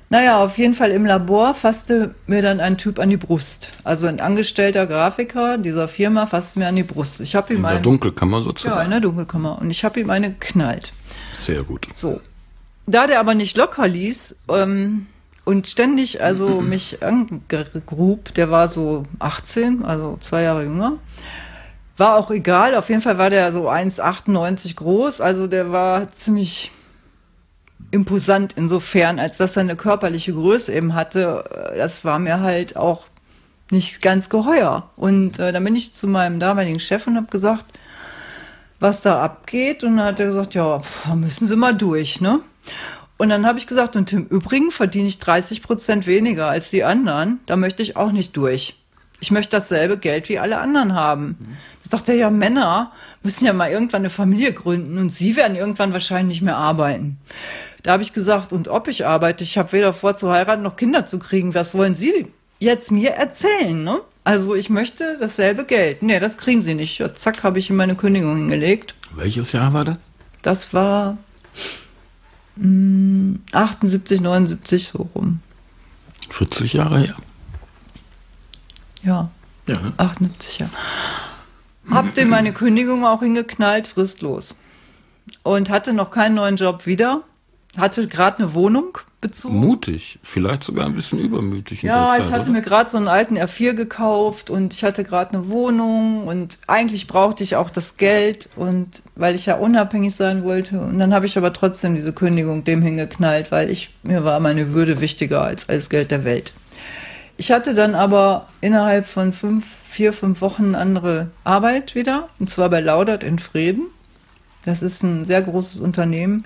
Naja, 0.09 0.41
auf 0.43 0.59
jeden 0.59 0.75
Fall 0.75 0.91
im 0.91 1.07
Labor 1.07 1.55
fasste 1.55 2.13
mir 2.27 2.43
dann 2.43 2.59
ein 2.59 2.77
Typ 2.77 2.99
an 2.99 3.09
die 3.09 3.17
Brust. 3.17 3.71
Also 3.83 4.05
ein 4.05 4.19
angestellter 4.19 4.85
Grafiker 4.85 5.57
dieser 5.57 5.87
Firma 5.87 6.27
fasste 6.27 6.59
mir 6.59 6.67
an 6.67 6.75
die 6.75 6.83
Brust. 6.83 7.19
Ich 7.19 7.35
habe 7.35 7.51
ihm 7.51 7.57
In 7.57 7.63
der 7.63 7.71
eine, 7.71 7.81
Dunkelkammer 7.81 8.37
ja, 8.37 8.43
sozusagen. 8.43 8.85
in 8.85 8.91
der 8.91 8.99
Dunkelkammer. 8.99 9.57
Und 9.59 9.71
ich 9.71 9.83
habe 9.83 9.99
ihm 9.99 10.11
eine 10.11 10.29
geknallt. 10.33 10.93
Sehr 11.35 11.63
gut. 11.63 11.87
So. 11.95 12.21
Da 12.85 13.07
der 13.07 13.19
aber 13.19 13.33
nicht 13.33 13.57
locker 13.57 13.87
ließ 13.87 14.37
ähm, 14.49 15.07
und 15.47 15.65
ständig 15.65 16.21
also 16.21 16.59
mich 16.61 17.01
angrub, 17.01 18.33
der 18.33 18.51
war 18.51 18.67
so 18.67 19.03
18, 19.19 19.85
also 19.85 20.17
zwei 20.19 20.41
Jahre 20.41 20.63
jünger, 20.63 20.97
war 21.95 22.17
auch 22.17 22.31
egal. 22.31 22.75
Auf 22.75 22.89
jeden 22.89 23.01
Fall 23.01 23.17
war 23.17 23.29
der 23.29 23.53
so 23.53 23.69
1,98 23.69 24.75
groß, 24.75 25.21
also 25.21 25.47
der 25.47 25.71
war 25.71 26.11
ziemlich 26.11 26.71
imposant 27.91 28.57
insofern, 28.57 29.19
als 29.19 29.37
dass 29.37 29.55
er 29.55 29.61
eine 29.61 29.77
körperliche 29.77 30.33
Größe 30.33 30.73
eben 30.73 30.93
hatte. 30.93 31.45
Das 31.77 32.03
war 32.03 32.19
mir 32.19 32.41
halt 32.41 32.75
auch 32.75 33.05
nicht 33.71 34.01
ganz 34.01 34.27
geheuer. 34.27 34.89
Und 34.97 35.39
äh, 35.39 35.53
dann 35.53 35.63
bin 35.63 35.77
ich 35.77 35.93
zu 35.93 36.07
meinem 36.07 36.41
damaligen 36.41 36.81
Chef 36.81 37.07
und 37.07 37.15
habe 37.15 37.27
gesagt, 37.27 37.65
was 38.81 39.01
da 39.01 39.21
abgeht. 39.21 39.85
Und 39.85 39.95
dann 39.95 40.07
hat 40.07 40.19
er 40.19 40.25
gesagt, 40.25 40.55
ja, 40.55 40.79
pf, 40.81 41.05
da 41.05 41.15
müssen 41.15 41.47
Sie 41.47 41.55
mal 41.55 41.73
durch, 41.73 42.19
ne? 42.19 42.41
Und 43.17 43.29
dann 43.29 43.45
habe 43.47 43.57
ich 43.57 43.67
gesagt, 43.67 43.95
und 43.95 44.13
im 44.13 44.27
Übrigen 44.27 44.71
verdiene 44.71 45.07
ich 45.07 45.19
30 45.19 45.63
Prozent 45.63 46.07
weniger 46.07 46.49
als 46.49 46.69
die 46.69 46.83
anderen. 46.83 47.39
Da 47.45 47.55
möchte 47.55 47.81
ich 47.81 47.95
auch 47.95 48.11
nicht 48.11 48.37
durch. 48.37 48.75
Ich 49.19 49.31
möchte 49.31 49.51
dasselbe 49.51 49.97
Geld 49.97 50.29
wie 50.29 50.37
alle 50.37 50.59
anderen 50.59 50.93
haben. 50.93 51.37
Da 51.83 51.89
sagt 51.89 52.09
er, 52.09 52.15
ja, 52.15 52.29
Männer 52.29 52.91
müssen 53.23 53.45
ja 53.45 53.53
mal 53.53 53.71
irgendwann 53.71 54.01
eine 54.01 54.11
Familie 54.11 54.53
gründen 54.53 54.99
und 54.99 55.09
sie 55.09 55.35
werden 55.35 55.57
irgendwann 55.57 55.93
wahrscheinlich 55.93 56.37
nicht 56.37 56.41
mehr 56.43 56.57
arbeiten. 56.57 57.17
Da 57.81 57.93
habe 57.93 58.03
ich 58.03 58.13
gesagt, 58.13 58.53
und 58.53 58.67
ob 58.67 58.87
ich 58.87 59.07
arbeite, 59.07 59.43
ich 59.43 59.57
habe 59.57 59.71
weder 59.71 59.93
vor 59.93 60.15
zu 60.15 60.31
heiraten 60.31 60.61
noch 60.61 60.75
Kinder 60.75 61.05
zu 61.05 61.17
kriegen. 61.17 61.55
Was 61.55 61.73
wollen 61.73 61.95
Sie 61.95 62.27
jetzt 62.59 62.91
mir 62.91 63.11
erzählen, 63.11 63.83
ne? 63.83 64.01
Also 64.23 64.55
ich 64.55 64.69
möchte 64.69 65.17
dasselbe 65.19 65.63
Geld. 65.63 66.03
Nee, 66.03 66.19
das 66.19 66.37
kriegen 66.37 66.61
Sie 66.61 66.75
nicht. 66.75 66.99
Ja, 66.99 67.13
zack, 67.13 67.43
habe 67.43 67.59
ich 67.59 67.69
ihm 67.69 67.77
meine 67.77 67.95
Kündigung 67.95 68.35
hingelegt. 68.35 68.93
Welches 69.15 69.51
Jahr 69.53 69.73
war 69.73 69.85
das? 69.85 69.97
Das 70.41 70.73
war 70.73 71.17
mh, 72.59 73.39
78, 73.51 74.21
79 74.21 74.87
so 74.87 75.09
rum. 75.15 75.39
40 76.29 76.73
Jahre 76.73 76.99
her. 76.99 77.15
Ja, 79.03 79.29
Ja. 79.67 79.79
78 79.97 80.59
ja. 80.59 80.69
Hab 81.89 82.13
dem 82.15 82.29
meine 82.29 82.51
Kündigung 82.51 83.05
auch 83.05 83.21
hingeknallt, 83.21 83.87
fristlos. 83.87 84.55
Und 85.43 85.69
hatte 85.69 85.93
noch 85.93 86.11
keinen 86.11 86.35
neuen 86.35 86.57
Job 86.57 86.85
wieder. 86.85 87.23
Hatte 87.77 88.07
gerade 88.07 88.39
eine 88.39 88.53
Wohnung 88.53 88.97
bezogen. 89.19 89.57
Mutig, 89.57 90.19
vielleicht 90.21 90.63
sogar 90.63 90.85
ein 90.85 90.93
bisschen 90.93 91.19
übermütig. 91.19 91.81
Ja, 91.81 92.11
der 92.11 92.19
ich 92.19 92.25
Zeit, 92.25 92.33
hatte 92.33 92.43
oder? 92.43 92.51
mir 92.51 92.61
gerade 92.61 92.89
so 92.89 92.97
einen 92.97 93.07
alten 93.07 93.37
R4 93.37 93.73
gekauft 93.73 94.49
und 94.49 94.73
ich 94.73 94.83
hatte 94.83 95.03
gerade 95.03 95.35
eine 95.35 95.49
Wohnung 95.49 96.27
und 96.27 96.59
eigentlich 96.67 97.07
brauchte 97.07 97.43
ich 97.43 97.55
auch 97.55 97.71
das 97.71 97.97
Geld 97.97 98.49
und 98.55 99.01
weil 99.15 99.33
ich 99.33 99.47
ja 99.47 99.55
unabhängig 99.55 100.15
sein 100.15 100.43
wollte 100.43 100.79
und 100.79 100.99
dann 100.99 101.13
habe 101.13 101.25
ich 101.25 101.37
aber 101.37 101.51
trotzdem 101.51 101.95
diese 101.95 102.13
Kündigung 102.13 102.63
dem 102.63 102.83
hingeknallt, 102.83 103.51
weil 103.51 103.71
ich 103.71 103.91
mir 104.03 104.23
war 104.23 104.39
meine 104.39 104.73
Würde 104.73 105.01
wichtiger 105.01 105.41
als 105.41 105.67
alles 105.67 105.89
Geld 105.89 106.11
der 106.11 106.23
Welt. 106.23 106.53
Ich 107.37 107.51
hatte 107.51 107.73
dann 107.73 107.95
aber 107.95 108.47
innerhalb 108.61 109.05
von 109.05 109.33
fünf, 109.33 109.65
vier, 109.87 110.13
fünf 110.13 110.41
Wochen 110.41 110.69
eine 110.69 110.77
andere 110.77 111.27
Arbeit 111.43 111.95
wieder 111.95 112.29
und 112.39 112.51
zwar 112.51 112.69
bei 112.69 112.81
Laudert 112.81 113.23
in 113.23 113.39
Frieden. 113.39 113.87
Das 114.63 114.83
ist 114.83 115.01
ein 115.01 115.25
sehr 115.25 115.41
großes 115.41 115.79
Unternehmen 115.79 116.45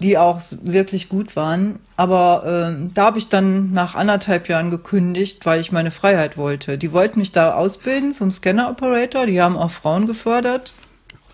die 0.00 0.18
auch 0.18 0.40
wirklich 0.62 1.08
gut 1.08 1.36
waren. 1.36 1.78
Aber 1.96 2.42
ähm, 2.46 2.90
da 2.94 3.04
habe 3.06 3.18
ich 3.18 3.28
dann 3.28 3.70
nach 3.70 3.94
anderthalb 3.94 4.48
Jahren 4.48 4.70
gekündigt, 4.70 5.46
weil 5.46 5.60
ich 5.60 5.72
meine 5.72 5.90
Freiheit 5.90 6.36
wollte. 6.36 6.76
Die 6.78 6.92
wollten 6.92 7.20
mich 7.20 7.32
da 7.32 7.54
ausbilden 7.54 8.12
zum 8.12 8.30
Scanner-Operator. 8.30 9.26
Die 9.26 9.40
haben 9.40 9.56
auch 9.56 9.70
Frauen 9.70 10.06
gefördert. 10.06 10.72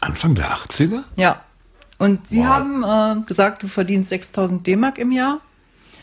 Anfang 0.01 0.35
der 0.35 0.47
80er? 0.47 1.03
Ja. 1.17 1.41
Und 1.99 2.29
sie 2.29 2.39
Wow. 2.41 2.47
haben 2.47 2.85
äh, 3.23 3.27
gesagt, 3.27 3.63
du 3.63 3.67
verdienst 3.67 4.09
6000 4.11 4.67
D-Mark 4.67 4.99
im 4.99 5.13
Jahr. 5.13 5.41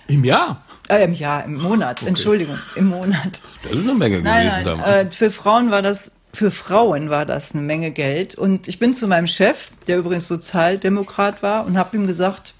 Im 0.08 0.24
Jahr. 0.24 0.62
Äh, 0.90 1.04
im 1.04 1.14
Jahr, 1.14 1.44
im 1.44 1.56
Monat, 1.56 2.04
Entschuldigung, 2.04 2.58
im 2.76 2.88
Monat. 2.88 3.42
Das 3.64 3.72
ist 3.74 3.80
eine 3.84 3.94
Menge 3.94 4.22
Nein, 4.22 4.46
gewesen 4.48 4.56
nein, 4.56 4.66
damals. 4.66 5.08
äh, 5.08 5.12
für 5.12 5.32
Frauen 5.32 5.70
war 5.70 5.82
das, 5.82 6.12
für 6.34 6.52
Frauen 6.52 7.10
war 7.10 7.26
das 7.26 7.54
eine 7.54 7.64
Menge 7.64 7.92
Geld. 7.92 8.36
Und 8.36 8.68
ich 8.68 8.80
bin 8.80 8.94
zu 8.94 9.08
meinem 9.08 9.28
Chef, 9.28 9.72
der 9.88 9.98
übrigens 9.98 10.28
Sozialdemokrat 10.28 11.42
war, 11.42 11.66
und 11.66 11.78
habe 11.78 11.98
ihm 11.98 12.08
gesagt, 12.08 12.54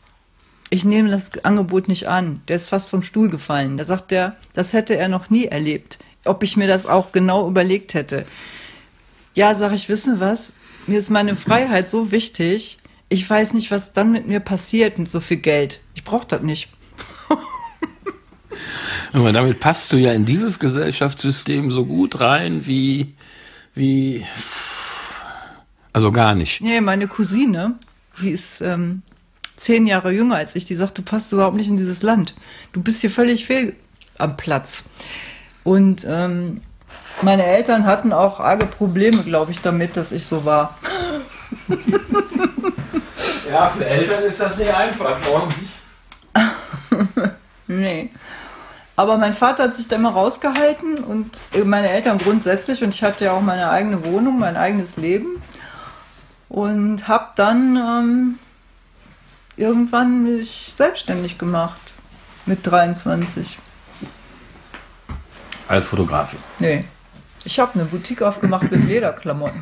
ich 0.70 0.84
nehme 0.84 1.10
das 1.10 1.32
Angebot 1.44 1.88
nicht 1.88 2.08
an. 2.08 2.42
Der 2.48 2.56
ist 2.56 2.68
fast 2.68 2.90
vom 2.90 3.02
Stuhl 3.02 3.30
gefallen. 3.30 3.78
Da 3.78 3.84
sagt 3.84 4.12
er, 4.12 4.36
das 4.54 4.74
hätte 4.74 4.98
er 4.98 5.08
noch 5.08 5.30
nie 5.30 5.46
erlebt. 5.46 6.00
Ob 6.26 6.44
ich 6.44 6.58
mir 6.58 6.68
das 6.68 6.86
auch 6.86 7.12
genau 7.12 7.48
überlegt 7.48 7.94
hätte. 7.94 8.26
Ja, 9.34 9.56
sag 9.56 9.72
ich, 9.74 9.88
wissen 9.88 10.20
was? 10.20 10.54
Mir 10.88 11.00
ist 11.00 11.10
meine 11.10 11.36
Freiheit 11.36 11.90
so 11.90 12.12
wichtig. 12.12 12.80
Ich 13.10 13.30
weiß 13.30 13.54
nicht, 13.54 13.72
was 13.72 13.94
dann 13.94 14.12
mit 14.12 14.28
mir 14.28 14.40
passiert 14.40 14.98
mit 14.98 15.10
so 15.10 15.20
viel 15.20 15.38
Geld. 15.38 15.80
Ich 15.96 16.04
brauche 16.04 16.28
das 16.28 16.42
nicht. 16.42 16.70
Aber 19.14 19.32
damit 19.32 19.60
passt 19.60 19.94
du 19.94 19.98
ja 19.98 20.12
in 20.12 20.26
dieses 20.26 20.60
Gesellschaftssystem 20.60 21.72
so 21.72 21.86
gut 21.86 22.20
rein 22.20 22.68
wie, 22.68 23.14
wie, 23.78 24.26
also 25.94 26.12
gar 26.12 26.36
nicht. 26.36 26.62
Nee, 26.62 26.82
meine 26.82 27.08
Cousine, 27.08 27.76
die 28.22 28.32
ist 28.32 28.62
ähm, 28.62 29.02
zehn 29.56 29.88
Jahre 29.88 30.12
jünger 30.12 30.36
als 30.36 30.56
ich, 30.56 30.66
die 30.66 30.76
sagt, 30.76 30.98
du 30.98 31.02
passt 31.02 31.32
überhaupt 31.32 31.58
nicht 31.58 31.70
in 31.70 31.78
dieses 31.78 32.04
Land. 32.04 32.34
Du 32.74 32.82
bist 32.82 33.02
hier 33.02 33.10
völlig 33.12 33.46
fehl 33.46 33.76
am 34.18 34.38
Platz. 34.38 34.86
Und 35.64 36.06
ähm, 36.08 36.62
meine 37.22 37.46
Eltern 37.46 37.86
hatten 37.86 38.14
auch 38.14 38.40
arge 38.40 38.66
Probleme, 38.66 39.24
glaube 39.24 39.52
ich, 39.52 39.62
damit, 39.62 39.98
dass 39.98 40.12
ich 40.12 40.26
so 40.26 40.46
war. 40.46 40.78
Ja, 43.50 43.70
für 43.70 43.86
Eltern 43.86 44.24
ist 44.24 44.40
das 44.40 44.58
nicht 44.58 44.74
einfach, 44.74 45.22
glaube 45.22 45.54
ich. 47.22 47.30
Nee. 47.68 48.10
Aber 48.98 49.18
mein 49.18 49.36
Vater 49.36 49.64
hat 49.66 49.78
sich 49.78 49.88
da 49.88 49.96
immer 49.96 50.10
rausgehalten 50.10 50.98
und 50.98 51.44
meine 51.64 51.90
Eltern 51.92 52.18
grundsätzlich 52.18 52.84
und 52.84 52.96
ich 52.96 53.04
hatte 53.04 53.26
ja 53.26 53.34
auch 53.34 53.42
meine 53.42 53.70
eigene 53.70 54.04
Wohnung, 54.04 54.40
mein 54.40 54.58
eigenes 54.58 54.98
Leben 54.98 55.40
und 56.50 57.08
habe 57.08 57.28
dann 57.36 57.78
ähm, 57.78 58.40
irgendwann 59.56 60.24
mich 60.24 60.74
selbstständig 60.76 61.38
gemacht 61.38 61.94
mit 62.48 62.66
23. 62.66 63.60
Als 65.68 65.86
Fotografin. 65.86 66.40
Nee. 66.58 66.86
Ich 67.46 67.60
habe 67.60 67.76
eine 67.76 67.86
Boutique 67.86 68.24
aufgemacht 68.24 68.72
mit 68.72 68.84
Lederklamotten. 68.84 69.62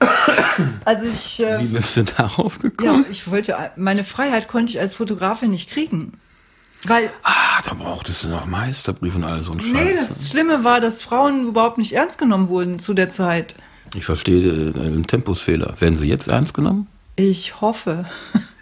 Also 0.84 1.04
ich, 1.06 1.40
äh, 1.40 1.60
Wie 1.60 1.66
bist 1.66 1.96
du 1.96 2.04
darauf 2.04 2.56
ja, 2.56 2.68
gekommen? 2.68 3.06
ich 3.10 3.30
wollte, 3.30 3.56
meine 3.76 4.04
Freiheit 4.04 4.48
konnte 4.48 4.70
ich 4.72 4.80
als 4.80 4.94
Fotografin 4.94 5.50
nicht 5.50 5.70
kriegen. 5.70 6.14
Weil, 6.84 7.10
Ah, 7.22 7.62
da 7.64 7.74
brauchtest 7.74 8.24
du 8.24 8.28
noch 8.28 8.44
Meisterbrief 8.46 9.14
und 9.14 9.22
all 9.24 9.40
so 9.40 9.52
ein 9.52 9.60
Scheiß. 9.60 9.72
nee, 9.72 9.94
das 9.94 10.28
Schlimme 10.28 10.64
war, 10.64 10.80
dass 10.80 11.00
Frauen 11.00 11.46
überhaupt 11.48 11.78
nicht 11.78 11.92
ernst 11.92 12.18
genommen 12.18 12.48
wurden 12.48 12.78
zu 12.80 12.92
der 12.94 13.08
Zeit. 13.10 13.54
ich 13.94 14.04
verstehe 14.04 14.42
äh, 14.42 14.80
einen 14.80 15.06
Tempusfehler. 15.06 15.74
Werden 15.80 15.96
sie 15.96 16.08
jetzt 16.08 16.26
ernst 16.28 16.54
genommen? 16.54 16.88
Ich 17.16 17.60
hoffe. 17.60 18.06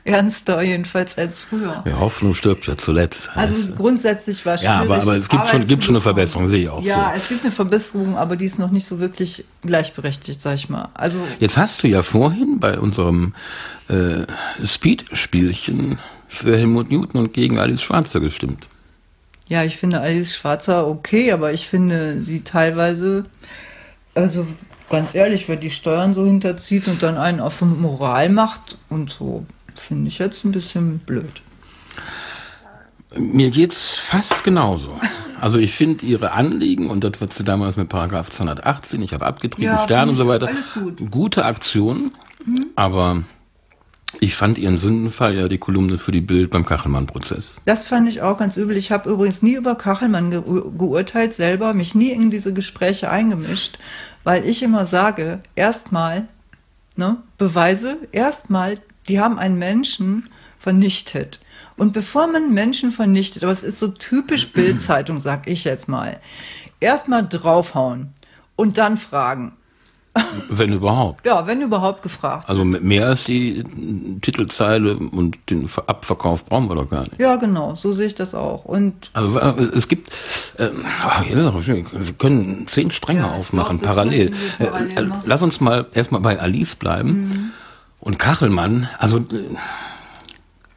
Ernster 0.04 0.62
jedenfalls 0.62 1.18
als 1.18 1.38
früher. 1.38 1.82
Ja, 1.86 1.98
Hoffnung 2.00 2.34
stirbt 2.34 2.66
ja 2.66 2.76
zuletzt. 2.76 3.30
Also 3.34 3.72
grundsätzlich 3.74 4.44
war 4.46 4.54
es 4.54 4.62
ja, 4.62 4.80
aber, 4.80 5.02
aber 5.02 5.16
es 5.16 5.28
gibt 5.28 5.48
schon, 5.48 5.66
gibt 5.66 5.84
schon 5.84 5.94
eine 5.96 6.00
Verbesserung, 6.02 6.48
sehe 6.48 6.62
ich 6.64 6.68
auch 6.70 6.82
Ja, 6.82 7.10
so. 7.12 7.18
es 7.18 7.28
gibt 7.28 7.42
eine 7.44 7.52
Verbesserung, 7.52 8.16
aber 8.16 8.36
die 8.36 8.46
ist 8.46 8.58
noch 8.58 8.70
nicht 8.70 8.86
so 8.86 8.98
wirklich 8.98 9.44
gleichberechtigt, 9.62 10.40
sag 10.40 10.54
ich 10.54 10.68
mal. 10.68 10.88
Also 10.94 11.18
Jetzt 11.38 11.58
hast 11.58 11.82
du 11.82 11.88
ja 11.88 12.02
vorhin 12.02 12.60
bei 12.60 12.78
unserem 12.78 13.34
äh, 13.88 14.24
Speed-Spielchen 14.64 15.98
für 16.28 16.56
Helmut 16.56 16.90
Newton 16.90 17.20
und 17.20 17.32
gegen 17.34 17.58
Alice 17.58 17.82
Schwarzer 17.82 18.20
gestimmt. 18.20 18.66
ja, 19.48 19.64
ich 19.64 19.76
finde 19.76 20.00
Alice 20.00 20.34
Schwarzer 20.36 20.86
okay, 20.86 21.32
aber 21.32 21.52
ich 21.52 21.68
finde 21.68 22.22
sie 22.22 22.42
teilweise, 22.42 23.24
also 24.14 24.46
ganz 24.88 25.14
ehrlich, 25.14 25.48
wer 25.48 25.56
die 25.56 25.70
Steuern 25.70 26.14
so 26.14 26.24
hinterzieht 26.24 26.88
und 26.88 27.02
dann 27.02 27.16
einen 27.16 27.40
auf 27.40 27.60
Moral 27.62 28.28
macht 28.28 28.78
und 28.88 29.10
so, 29.10 29.44
finde 29.76 30.08
ich 30.08 30.18
jetzt 30.18 30.44
ein 30.44 30.52
bisschen 30.52 30.98
blöd. 31.00 31.42
Mir 33.16 33.50
geht's 33.50 33.96
fast 33.96 34.44
genauso. 34.44 35.00
Also 35.40 35.58
ich 35.58 35.72
finde 35.72 36.06
ihre 36.06 36.32
Anliegen, 36.32 36.90
und 36.90 37.02
das 37.02 37.20
wird 37.20 37.32
sie 37.32 37.44
damals 37.44 37.76
mit 37.76 37.88
Paragraph 37.88 38.30
218, 38.30 39.02
ich 39.02 39.12
habe 39.12 39.26
abgetrieben, 39.26 39.64
Ja, 39.72 39.82
Stern 39.82 40.10
und 40.10 40.16
so 40.16 40.28
weiter, 40.28 40.48
gut. 40.74 41.00
Mhm. 41.00 41.10
gute 41.10 41.44
Aktion, 41.44 42.12
aber 42.76 43.24
ich 44.20 44.36
fand 44.36 44.58
ihren 44.58 44.78
Sündenfall 44.78 45.34
ja 45.36 45.48
die 45.48 45.58
Kolumne 45.58 45.98
für 45.98 46.12
die 46.12 46.20
Bild 46.20 46.50
beim 46.50 46.64
Kachelmann-Prozess. 46.66 47.56
Das 47.64 47.84
fand 47.84 48.08
ich 48.08 48.22
auch 48.22 48.36
ganz 48.36 48.56
übel. 48.56 48.76
Ich 48.76 48.92
habe 48.92 49.10
übrigens 49.10 49.42
nie 49.42 49.54
über 49.54 49.76
Kachelmann 49.76 50.30
ge 50.30 50.42
geurteilt 50.76 51.32
selber, 51.34 51.74
mich 51.74 51.94
nie 51.94 52.10
in 52.10 52.30
diese 52.30 52.52
Gespräche 52.52 53.10
eingemischt, 53.10 53.78
weil 54.24 54.44
ich 54.46 54.62
immer 54.62 54.84
sage, 54.86 55.40
erstmal, 55.54 56.28
ne, 56.96 57.16
Beweise, 57.38 57.96
erstmal, 58.12 58.74
die 59.08 59.20
haben 59.20 59.38
einen 59.38 59.58
Menschen 59.58 60.28
vernichtet. 60.58 61.40
Und 61.76 61.92
bevor 61.94 62.26
man 62.26 62.52
Menschen 62.52 62.90
vernichtet, 62.92 63.42
aber 63.42 63.52
es 63.52 63.62
ist 63.62 63.78
so 63.78 63.88
typisch 63.88 64.48
Bildzeitung, 64.52 65.18
sag 65.20 65.46
ich 65.48 65.64
jetzt 65.64 65.88
mal, 65.88 66.18
erstmal 66.80 67.26
draufhauen 67.26 68.10
und 68.56 68.76
dann 68.78 68.96
fragen. 68.96 69.52
Wenn 70.50 70.72
überhaupt. 70.72 71.24
Ja, 71.24 71.46
wenn 71.46 71.62
überhaupt 71.62 72.02
gefragt. 72.02 72.48
Also 72.48 72.64
mehr 72.64 73.06
als 73.06 73.22
die 73.22 73.62
Titelzeile 74.20 74.96
und 74.96 75.38
den 75.48 75.68
Ver- 75.68 75.84
Abverkauf 75.88 76.44
brauchen 76.44 76.68
wir 76.68 76.74
doch 76.74 76.90
gar 76.90 77.02
nicht. 77.02 77.20
Ja, 77.20 77.36
genau, 77.36 77.76
so 77.76 77.92
sehe 77.92 78.08
ich 78.08 78.16
das 78.16 78.34
auch. 78.34 78.64
Und 78.64 79.10
Also 79.12 79.38
äh, 79.38 79.62
es 79.72 79.86
gibt, 79.86 80.10
ja, 80.58 81.14
wir 81.24 81.84
können 82.18 82.66
zehn 82.66 82.90
Stränge 82.90 83.20
Ja, 83.20 83.34
aufmachen, 83.34 83.78
glaub, 83.78 83.94
parallel. 83.94 84.32
wir 84.58 84.66
parallel 84.66 84.98
Äh, 84.98 85.02
äh. 85.02 85.10
Lass 85.26 85.42
uns 85.42 85.60
mal 85.60 85.86
erstmal 85.94 86.20
bei 86.20 86.40
Alice 86.40 86.74
bleiben. 86.74 87.52
Und 88.00 88.18
Kachelmann, 88.18 88.88
also 88.98 89.18
äh, 89.18 89.22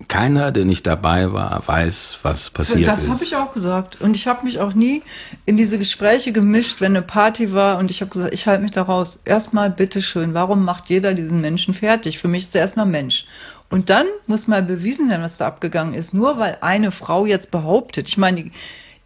keiner, 0.07 0.51
der 0.51 0.65
nicht 0.65 0.85
dabei 0.85 1.31
war, 1.31 1.63
weiß, 1.65 2.19
was 2.21 2.49
passiert 2.49 2.87
Das 2.87 3.03
ist. 3.03 3.09
habe 3.09 3.23
ich 3.23 3.35
auch 3.35 3.53
gesagt. 3.53 4.01
Und 4.01 4.15
ich 4.15 4.27
habe 4.27 4.45
mich 4.45 4.59
auch 4.59 4.73
nie 4.73 5.01
in 5.45 5.57
diese 5.57 5.77
Gespräche 5.77 6.31
gemischt, 6.31 6.81
wenn 6.81 6.91
eine 6.95 7.01
Party 7.01 7.53
war. 7.53 7.77
Und 7.77 7.89
ich 7.89 8.01
habe 8.01 8.11
gesagt, 8.11 8.33
ich 8.33 8.45
halte 8.45 8.61
mich 8.61 8.71
da 8.71 8.83
raus. 8.83 9.21
Erstmal, 9.25 9.69
bitteschön, 9.69 10.33
warum 10.33 10.65
macht 10.65 10.89
jeder 10.89 11.13
diesen 11.13 11.41
Menschen 11.41 11.73
fertig? 11.73 12.19
Für 12.19 12.27
mich 12.27 12.43
ist 12.43 12.55
er 12.55 12.61
erstmal 12.61 12.85
Mensch. 12.85 13.25
Und 13.69 13.89
dann 13.89 14.05
muss 14.27 14.47
mal 14.47 14.61
bewiesen 14.61 15.09
werden, 15.09 15.23
was 15.23 15.37
da 15.37 15.47
abgegangen 15.47 15.93
ist. 15.93 16.13
Nur 16.13 16.37
weil 16.37 16.57
eine 16.61 16.91
Frau 16.91 17.25
jetzt 17.25 17.49
behauptet, 17.49 18.07
ich 18.07 18.17
meine, 18.17 18.51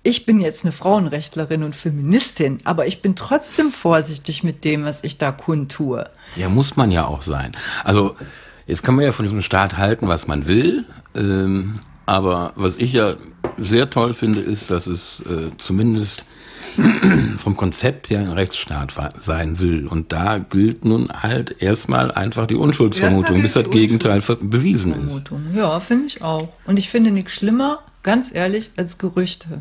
ich 0.08 0.26
bin 0.26 0.40
jetzt 0.40 0.64
eine 0.64 0.72
Frauenrechtlerin 0.72 1.64
und 1.64 1.76
Feministin, 1.76 2.60
aber 2.64 2.88
ich 2.88 3.02
bin 3.02 3.18
trotzdem 3.18 3.72
vorsichtig 3.72 4.42
mit 4.42 4.64
dem, 4.64 4.86
was 4.86 5.04
ich 5.04 5.18
da 5.18 5.34
kundtue. 5.34 6.10
Ja, 6.38 6.48
muss 6.48 6.78
man 6.78 6.92
ja 6.92 7.06
auch 7.06 7.22
sein. 7.22 7.52
Also, 7.84 8.16
jetzt 8.68 8.84
kann 8.84 8.96
man 8.96 9.04
ja 9.04 9.12
von 9.12 9.26
diesem 9.26 9.42
Staat 9.42 9.78
halten, 9.78 10.08
was 10.08 10.26
man 10.26 10.48
will. 10.48 10.86
Ähm, 11.14 11.74
aber 12.06 12.54
was 12.56 12.78
ich 12.78 12.94
ja 12.94 13.16
sehr 13.58 13.90
toll 13.90 14.14
finde, 14.14 14.40
ist, 14.40 14.72
dass 14.72 14.88
es 14.88 15.20
äh, 15.30 15.50
zumindest 15.58 16.24
vom 17.38 17.58
Konzept 17.58 18.10
her 18.10 18.20
ein 18.20 18.32
Rechtsstaat 18.32 18.94
sein 19.20 19.60
will. 19.60 19.88
Und 19.88 20.14
da 20.14 20.38
gilt 20.38 20.86
nun 20.86 21.10
halt 21.10 21.62
erstmal 21.62 22.12
einfach 22.12 22.46
die 22.46 22.56
Unschuldsvermutung, 22.56 23.42
bis 23.42 23.54
das 23.54 23.70
Gegenteil 23.70 24.22
bewiesen 24.40 25.06
ist. 25.06 25.30
Ja, 25.54 25.82
finde 25.82 26.06
ich 26.08 26.22
auch. 26.22 26.48
Und 26.66 26.80
ich 26.80 26.90
finde 26.90 27.12
nichts 27.12 27.34
schlimmer, 27.34 27.80
ganz 28.04 28.34
ehrlich, 28.34 28.72
als 28.78 29.00
Gerüchte. 29.00 29.60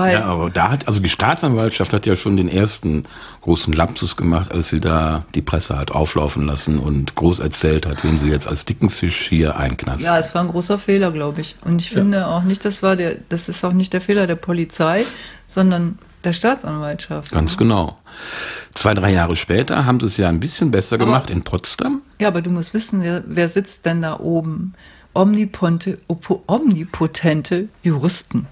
Weil 0.00 0.14
Ja, 0.14 0.24
aber 0.24 0.50
da 0.50 0.70
hat, 0.70 0.88
also 0.88 1.00
die 1.00 1.08
Staatsanwaltschaft 1.08 1.92
hat 1.92 2.06
ja 2.06 2.16
schon 2.16 2.36
den 2.36 2.48
ersten 2.48 3.04
großen 3.42 3.72
Lapsus 3.72 4.16
gemacht, 4.16 4.52
als 4.52 4.68
sie 4.68 4.80
da 4.80 5.24
die 5.34 5.42
Presse 5.42 5.78
hat 5.78 5.90
auflaufen 5.90 6.46
lassen 6.46 6.78
und 6.78 7.14
groß 7.14 7.40
erzählt 7.40 7.86
hat, 7.86 8.02
wen 8.04 8.18
sie 8.18 8.30
jetzt 8.30 8.48
als 8.48 8.64
dicken 8.64 8.90
Fisch 8.90 9.28
hier 9.28 9.56
einknastet. 9.56 10.06
Ja, 10.06 10.18
es 10.18 10.34
war 10.34 10.42
ein 10.42 10.48
großer 10.48 10.78
Fehler, 10.78 11.10
glaube 11.10 11.40
ich. 11.40 11.56
Und 11.64 11.80
ich 11.80 11.90
finde 11.90 12.26
auch 12.26 12.42
nicht, 12.42 12.64
das 12.64 12.82
war 12.82 12.96
der, 12.96 13.16
das 13.28 13.48
ist 13.48 13.64
auch 13.64 13.72
nicht 13.72 13.92
der 13.92 14.00
Fehler 14.00 14.26
der 14.26 14.36
Polizei, 14.36 15.04
sondern 15.46 15.98
der 16.24 16.32
Staatsanwaltschaft. 16.32 17.32
Ganz 17.32 17.56
genau. 17.56 17.98
Zwei, 18.74 18.94
drei 18.94 19.12
Jahre 19.12 19.36
später 19.36 19.86
haben 19.86 20.00
sie 20.00 20.06
es 20.06 20.16
ja 20.16 20.28
ein 20.28 20.40
bisschen 20.40 20.70
besser 20.70 20.98
gemacht 20.98 21.30
in 21.30 21.42
Potsdam. 21.42 22.02
Ja, 22.20 22.28
aber 22.28 22.42
du 22.42 22.50
musst 22.50 22.74
wissen, 22.74 23.02
wer, 23.02 23.22
wer 23.26 23.48
sitzt 23.48 23.86
denn 23.86 24.02
da 24.02 24.18
oben? 24.18 24.74
Omniponte, 25.12 25.98
omnipotente 26.46 27.68
Juristen. 27.82 28.46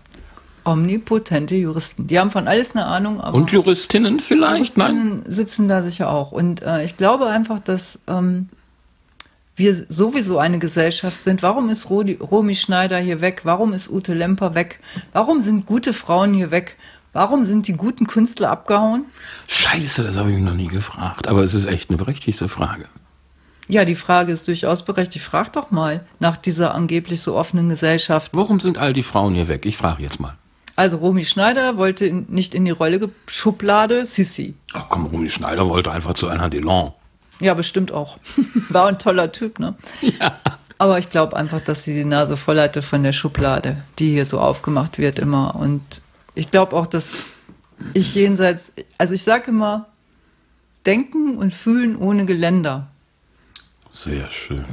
Omnipotente 0.69 1.57
Juristen. 1.57 2.07
Die 2.07 2.19
haben 2.19 2.31
von 2.31 2.47
alles 2.49 2.75
eine 2.75 2.87
Ahnung, 2.87 3.21
aber 3.21 3.37
Und 3.37 3.51
Juristinnen 3.51 4.21
vielleicht? 4.21 4.77
Nein. 4.77 4.97
Juristinnen 4.97 5.33
sitzen 5.33 5.69
da 5.69 5.83
sicher 5.83 6.11
auch. 6.11 6.33
Und 6.33 6.63
äh, 6.63 6.85
ich 6.85 6.97
glaube 6.97 7.27
einfach, 7.27 7.61
dass 7.61 7.99
ähm, 8.07 8.49
wir 9.57 9.75
sowieso 9.75 10.39
eine 10.39 10.59
Gesellschaft 10.59 11.23
sind. 11.25 11.43
Warum 11.43 11.69
ist 11.69 11.91
Rodi, 11.91 12.15
Romy 12.15 12.55
Schneider 12.55 12.99
hier 12.99 13.21
weg? 13.21 13.41
Warum 13.45 13.73
ist 13.73 13.91
Ute 13.91 14.15
Lemper 14.15 14.55
weg? 14.55 14.81
Warum 15.13 15.41
sind 15.41 15.67
gute 15.67 15.93
Frauen 15.93 16.33
hier 16.33 16.51
weg? 16.51 16.77
Warum 17.13 17.43
sind 17.43 17.67
die 17.67 17.73
guten 17.73 18.07
Künstler 18.07 18.51
abgehauen? 18.51 19.07
Scheiße, 19.49 20.05
das 20.05 20.17
habe 20.17 20.31
ich 20.31 20.37
mich 20.37 20.45
noch 20.45 20.55
nie 20.55 20.69
gefragt. 20.69 21.27
Aber 21.27 21.43
es 21.43 21.55
ist 21.55 21.67
echt 21.67 21.91
eine 21.91 21.97
berechtigte 21.97 22.49
Frage. 22.49 22.85
Ja, 23.67 23.85
die 23.85 23.97
Frage 23.97 24.33
ist 24.33 24.49
durchaus 24.49 24.85
berechtigt. 24.85 25.25
Frag 25.25 25.53
doch 25.53 25.71
mal 25.71 26.07
nach 26.21 26.37
dieser 26.37 26.75
angeblich 26.75 27.21
so 27.21 27.37
offenen 27.37 27.69
Gesellschaft. 27.69 28.33
Warum 28.35 28.61
sind 28.61 28.79
all 28.79 28.93
die 28.93 29.03
Frauen 29.03 29.35
hier 29.35 29.49
weg? 29.49 29.67
Ich 29.67 29.77
frage 29.77 30.03
jetzt 30.03 30.21
mal. 30.21 30.37
Also 30.79 30.99
Romy 30.99 31.25
Schneider 31.25 31.77
wollte 31.77 32.07
in, 32.07 32.27
nicht 32.29 32.55
in 32.55 32.65
die 32.65 32.71
Rolle 32.71 33.11
Schublade 33.27 34.07
Sissi. 34.07 34.55
Ach 34.75 34.85
komm, 34.89 35.07
Rumi 35.07 35.29
Schneider 35.29 35.69
wollte 35.69 35.91
einfach 35.91 36.15
zu 36.15 36.29
einer 36.29 36.49
Delon. 36.49 36.93
Ja, 37.41 37.55
bestimmt 37.55 37.91
auch. 37.91 38.17
War 38.69 38.87
ein 38.87 38.97
toller 38.97 39.33
Typ, 39.33 39.59
ne? 39.59 39.75
Ja. 40.03 40.39
Aber 40.79 41.01
ich 41.01 41.11
glaube 41.11 41.37
einfach, 41.37 41.61
dass 41.61 41.83
sie 41.83 41.95
die 41.95 42.05
Nase 42.05 42.37
voll 42.37 42.61
hatte 42.61 42.83
von 42.83 43.03
der 43.03 43.13
Schublade, 43.13 43.83
die 43.99 44.13
hier 44.13 44.25
so 44.25 44.39
aufgemacht 44.39 44.99
wird 44.99 45.19
immer. 45.19 45.57
Und 45.57 46.01
ich 46.37 46.49
glaube 46.53 46.77
auch, 46.77 46.87
dass 46.87 47.11
ich 47.93 48.15
jenseits, 48.15 48.73
also 48.99 49.15
ich 49.15 49.25
sage 49.25 49.51
immer, 49.51 49.89
denken 50.87 51.39
und 51.39 51.53
fühlen 51.53 51.97
ohne 51.97 52.25
Geländer. 52.25 52.87
Sehr 53.91 54.31
schön. 54.31 54.65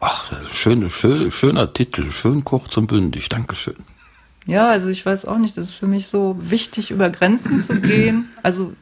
Ach, 0.00 0.32
schöne, 0.52 0.90
schön, 0.90 1.30
schöner 1.30 1.72
Titel. 1.72 2.10
Schön 2.10 2.42
kurz 2.42 2.76
und 2.76 2.88
bündig. 2.88 3.28
Dankeschön. 3.28 3.76
Ja, 4.46 4.70
also 4.70 4.88
ich 4.88 5.04
weiß 5.04 5.26
auch 5.26 5.38
nicht, 5.38 5.56
das 5.56 5.66
ist 5.66 5.74
für 5.74 5.86
mich 5.86 6.06
so 6.06 6.36
wichtig, 6.40 6.90
über 6.90 7.10
Grenzen 7.10 7.62
zu 7.62 7.80
gehen. 7.80 8.30
Also 8.42 8.72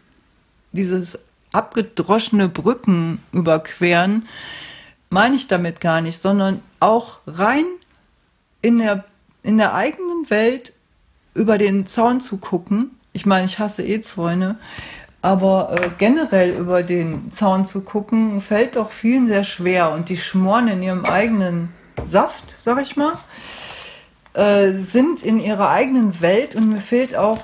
dieses 0.73 1.19
abgedroschene 1.53 2.49
Brücken 2.49 3.21
überqueren, 3.33 4.27
meine 5.11 5.37
ich 5.37 5.49
damit 5.49 5.81
gar 5.81 6.01
nicht, 6.01 6.21
sondern 6.21 6.63
auch 6.81 7.19
rein 7.27 7.65
in 8.61 8.79
der, 8.79 9.05
in 9.43 9.59
der 9.59 9.75
eigenen 9.75 10.29
Welt 10.31 10.73
über 11.35 11.59
den 11.59 11.87
Zaun 11.87 12.21
zu 12.21 12.39
gucken. 12.39 12.91
Ich 13.13 13.25
meine, 13.25 13.47
ich 13.47 13.59
hasse 13.59 13.83
eh 13.83 14.01
Zäune, 14.01 14.59
aber 15.23 15.75
äh, 15.81 15.91
generell 15.97 16.51
über 16.51 16.83
den 16.83 17.31
Zaun 17.31 17.65
zu 17.65 17.81
gucken, 17.81 18.41
fällt 18.41 18.77
doch 18.77 18.91
vielen 18.91 19.27
sehr 19.27 19.45
schwer 19.45 19.93
und 19.93 20.11
die 20.11 20.17
schmoren 20.17 20.69
in 20.69 20.83
ihrem 20.83 21.05
eigenen 21.05 21.71
Saft, 22.05 22.55
sag 22.59 22.81
ich 22.83 22.97
mal 22.97 23.15
äh, 24.39 24.71
sind 24.71 25.25
in 25.25 25.41
ihrer 25.41 25.69
eigenen 25.69 26.21
Welt 26.21 26.55
und 26.55 26.69
mir 26.69 26.79
fehlt 26.79 27.17
auch 27.17 27.41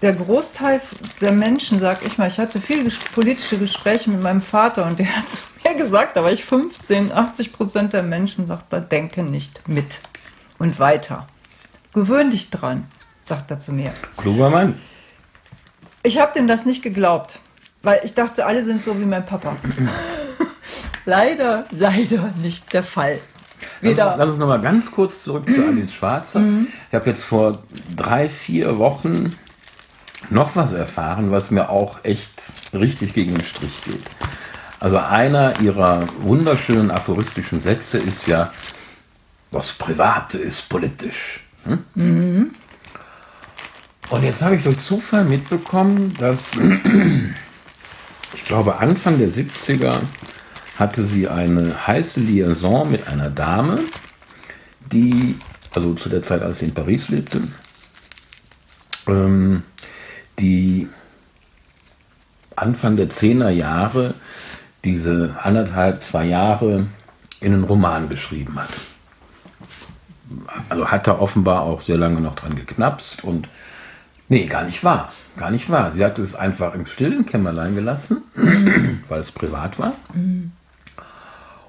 der 0.00 0.12
Großteil 0.12 0.80
der 1.20 1.30
Menschen, 1.30 1.78
sag 1.78 2.04
ich 2.04 2.18
mal, 2.18 2.26
ich 2.26 2.38
hatte 2.40 2.60
viele 2.60 2.82
ges 2.82 2.98
politische 2.98 3.58
Gespräche 3.58 4.10
mit 4.10 4.20
meinem 4.20 4.40
Vater 4.40 4.84
und 4.84 4.98
der 4.98 5.16
hat 5.16 5.28
zu 5.28 5.44
mir 5.62 5.76
gesagt, 5.76 6.16
da 6.16 6.24
war 6.24 6.32
ich 6.32 6.44
15, 6.44 7.12
80 7.12 7.52
Prozent 7.52 7.92
der 7.92 8.02
Menschen 8.02 8.48
sagt, 8.48 8.72
da 8.72 8.80
denke 8.80 9.22
nicht 9.22 9.68
mit 9.68 10.00
und 10.58 10.80
weiter. 10.80 11.28
Gewöhn 11.94 12.30
dich 12.30 12.50
dran, 12.50 12.88
sagt 13.22 13.52
er 13.52 13.60
zu 13.60 13.72
mir. 13.72 13.92
Kluger 14.16 14.50
Mann. 14.50 14.80
Ich 16.02 16.18
habe 16.18 16.32
dem 16.32 16.48
das 16.48 16.66
nicht 16.66 16.82
geglaubt, 16.82 17.38
weil 17.84 18.00
ich 18.02 18.14
dachte, 18.14 18.46
alle 18.46 18.64
sind 18.64 18.82
so 18.82 18.98
wie 18.98 19.04
mein 19.04 19.24
Papa. 19.24 19.56
leider, 21.04 21.66
leider 21.70 22.34
nicht 22.42 22.72
der 22.72 22.82
Fall. 22.82 23.20
Lass, 23.80 23.92
Wieder. 23.92 24.14
lass 24.18 24.30
uns 24.30 24.38
noch 24.38 24.48
mal 24.48 24.60
ganz 24.60 24.90
kurz 24.90 25.24
zurück 25.24 25.48
zu 25.48 25.62
Alice 25.68 25.92
Schwarzer. 25.92 26.42
Ich 26.88 26.94
habe 26.94 27.08
jetzt 27.08 27.24
vor 27.24 27.62
drei, 27.96 28.28
vier 28.28 28.78
Wochen 28.78 29.36
noch 30.30 30.56
was 30.56 30.72
erfahren, 30.72 31.30
was 31.30 31.50
mir 31.50 31.70
auch 31.70 32.04
echt 32.04 32.42
richtig 32.72 33.14
gegen 33.14 33.32
den 33.32 33.44
Strich 33.44 33.82
geht. 33.84 34.04
Also 34.80 34.98
einer 34.98 35.60
ihrer 35.60 36.02
wunderschönen 36.22 36.90
aphoristischen 36.90 37.60
Sätze 37.60 37.98
ist 37.98 38.26
ja, 38.26 38.52
das 39.50 39.72
Private 39.72 40.38
ist 40.38 40.68
politisch. 40.68 41.40
Hm? 41.64 41.84
Mhm. 41.94 42.50
Und 44.10 44.24
jetzt 44.24 44.42
habe 44.42 44.56
ich 44.56 44.62
durch 44.62 44.78
Zufall 44.80 45.24
mitbekommen, 45.24 46.14
dass 46.18 46.52
ich 48.34 48.44
glaube 48.44 48.76
Anfang 48.76 49.18
der 49.18 49.28
70er 49.28 50.00
hatte 50.78 51.04
sie 51.04 51.28
eine 51.28 51.86
heiße 51.86 52.20
Liaison 52.20 52.90
mit 52.90 53.08
einer 53.08 53.30
Dame, 53.30 53.80
die, 54.90 55.36
also 55.74 55.94
zu 55.94 56.08
der 56.08 56.22
Zeit, 56.22 56.42
als 56.42 56.58
sie 56.58 56.66
in 56.66 56.74
Paris 56.74 57.08
lebte, 57.08 57.42
ähm, 59.06 59.62
die 60.38 60.88
Anfang 62.56 62.96
der 62.96 63.08
10er 63.08 63.50
Jahre 63.50 64.14
diese 64.84 65.36
anderthalb, 65.40 66.02
zwei 66.02 66.26
Jahre 66.26 66.88
in 67.40 67.52
einen 67.52 67.64
Roman 67.64 68.08
geschrieben 68.08 68.58
hat. 68.60 68.70
Also 70.68 70.90
hat 70.90 71.06
er 71.06 71.20
offenbar 71.20 71.62
auch 71.62 71.82
sehr 71.82 71.98
lange 71.98 72.20
noch 72.20 72.34
dran 72.34 72.56
geknapst 72.56 73.22
und 73.22 73.48
nee, 74.28 74.46
gar 74.46 74.64
nicht 74.64 74.82
wahr. 74.82 75.12
Gar 75.36 75.50
nicht 75.50 75.70
wahr. 75.70 75.90
Sie 75.90 76.04
hat 76.04 76.18
es 76.18 76.34
einfach 76.34 76.74
im 76.74 76.86
stillen 76.86 77.26
Kämmerlein 77.26 77.74
gelassen, 77.74 78.22
weil 79.08 79.20
es 79.20 79.32
privat 79.32 79.78
war. 79.78 79.94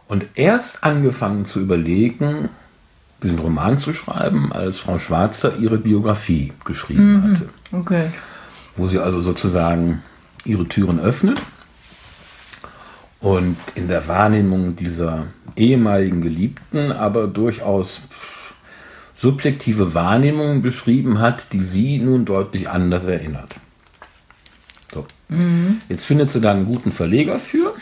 Und 0.08 0.28
erst 0.36 0.84
angefangen 0.84 1.45
zu 1.45 1.60
überlegen, 1.60 2.49
diesen 3.24 3.39
Roman 3.39 3.78
zu 3.78 3.93
schreiben, 3.93 4.51
als 4.51 4.78
Frau 4.78 4.99
Schwarzer 4.99 5.58
ihre 5.58 5.78
Biografie 5.78 6.51
geschrieben 6.66 7.14
mhm. 7.14 7.24
hatte. 7.24 7.49
Okay. 7.72 8.08
Wo 8.76 8.88
sie 8.88 8.99
also 8.99 9.20
sozusagen 9.22 10.04
ihre 10.45 10.68
Türen 10.68 10.99
öffnet 10.99 11.41
und 13.22 13.58
in 13.76 13.88
der 13.88 14.08
Wahrnehmung 14.08 14.76
dieser 14.76 15.28
ehemaligen 15.56 16.22
Geliebten 16.22 16.91
aber 16.91 17.28
durchaus 17.28 18.01
subjektive 19.16 19.93
Wahrnehmungen 19.93 20.62
beschrieben 20.62 21.20
hat, 21.20 21.54
die 21.54 21.62
sie 21.62 21.99
nun 21.99 22.26
deutlich 22.26 22.70
anders 22.70 23.06
erinnert. 23.06 23.56
So. 24.93 25.06
Mhm. 25.30 25.82
Jetzt 25.88 26.04
findet 26.04 26.30
sie 26.30 26.41
da 26.41 26.51
einen 26.51 26.66
guten 26.66 26.91
Verleger 26.91 27.39
für. 27.39 27.74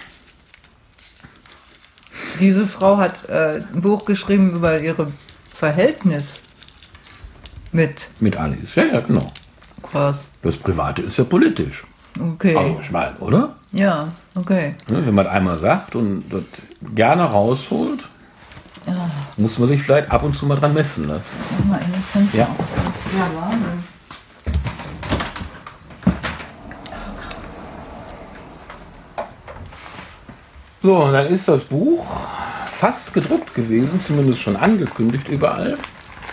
Diese 2.41 2.65
Frau 2.65 2.97
hat 2.97 3.29
äh, 3.29 3.61
ein 3.71 3.81
Buch 3.81 4.03
geschrieben 4.03 4.55
über 4.55 4.79
ihr 4.79 4.95
Verhältnis 5.53 6.41
mit. 7.71 8.07
Mit 8.19 8.35
Alice, 8.35 8.73
ja, 8.73 8.85
ja, 8.85 8.99
genau. 8.99 9.31
Krass. 9.83 10.31
Das 10.41 10.57
Private 10.57 11.03
ist 11.03 11.17
ja 11.19 11.23
politisch. 11.23 11.85
Okay. 12.19 12.55
Aber 12.55 12.81
ich 12.81 12.89
meine, 12.89 13.15
oder? 13.17 13.55
Ja, 13.71 14.07
okay. 14.33 14.73
Wenn 14.87 15.13
man 15.13 15.27
einmal 15.27 15.59
sagt 15.59 15.95
und 15.95 16.25
das 16.31 16.41
gerne 16.95 17.25
rausholt, 17.25 18.09
ja. 18.87 19.09
muss 19.37 19.59
man 19.59 19.67
sich 19.67 19.83
vielleicht 19.83 20.09
ab 20.09 20.23
und 20.23 20.35
zu 20.35 20.47
mal 20.47 20.57
dran 20.57 20.73
messen 20.73 21.07
lassen. 21.07 21.37
Mach 21.59 21.77
mal 21.77 21.85
in 21.85 21.93
das 21.93 22.07
Fenster. 22.07 22.37
Ja, 22.39 22.47
ja 23.17 23.39
Wahnsinn. 23.39 23.83
So, 30.83 30.95
und 30.95 31.13
dann 31.13 31.27
ist 31.27 31.47
das 31.47 31.63
Buch 31.63 32.05
fast 32.71 33.13
gedruckt 33.13 33.53
gewesen, 33.53 34.01
zumindest 34.01 34.41
schon 34.41 34.55
angekündigt 34.55 35.29
überall. 35.29 35.77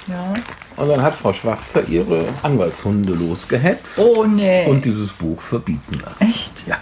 Ja. 0.06 0.32
Und 0.76 0.88
dann 0.88 1.02
hat 1.02 1.14
Frau 1.14 1.32
Schwarzer 1.32 1.86
ihre 1.86 2.24
Anwaltshunde 2.42 3.12
losgehetzt 3.12 3.98
oh, 3.98 4.24
nee. 4.24 4.66
und 4.66 4.84
dieses 4.84 5.12
Buch 5.12 5.40
verbieten 5.40 6.00
lassen. 6.02 6.32
Echt? 6.32 6.66
Ja. 6.66 6.78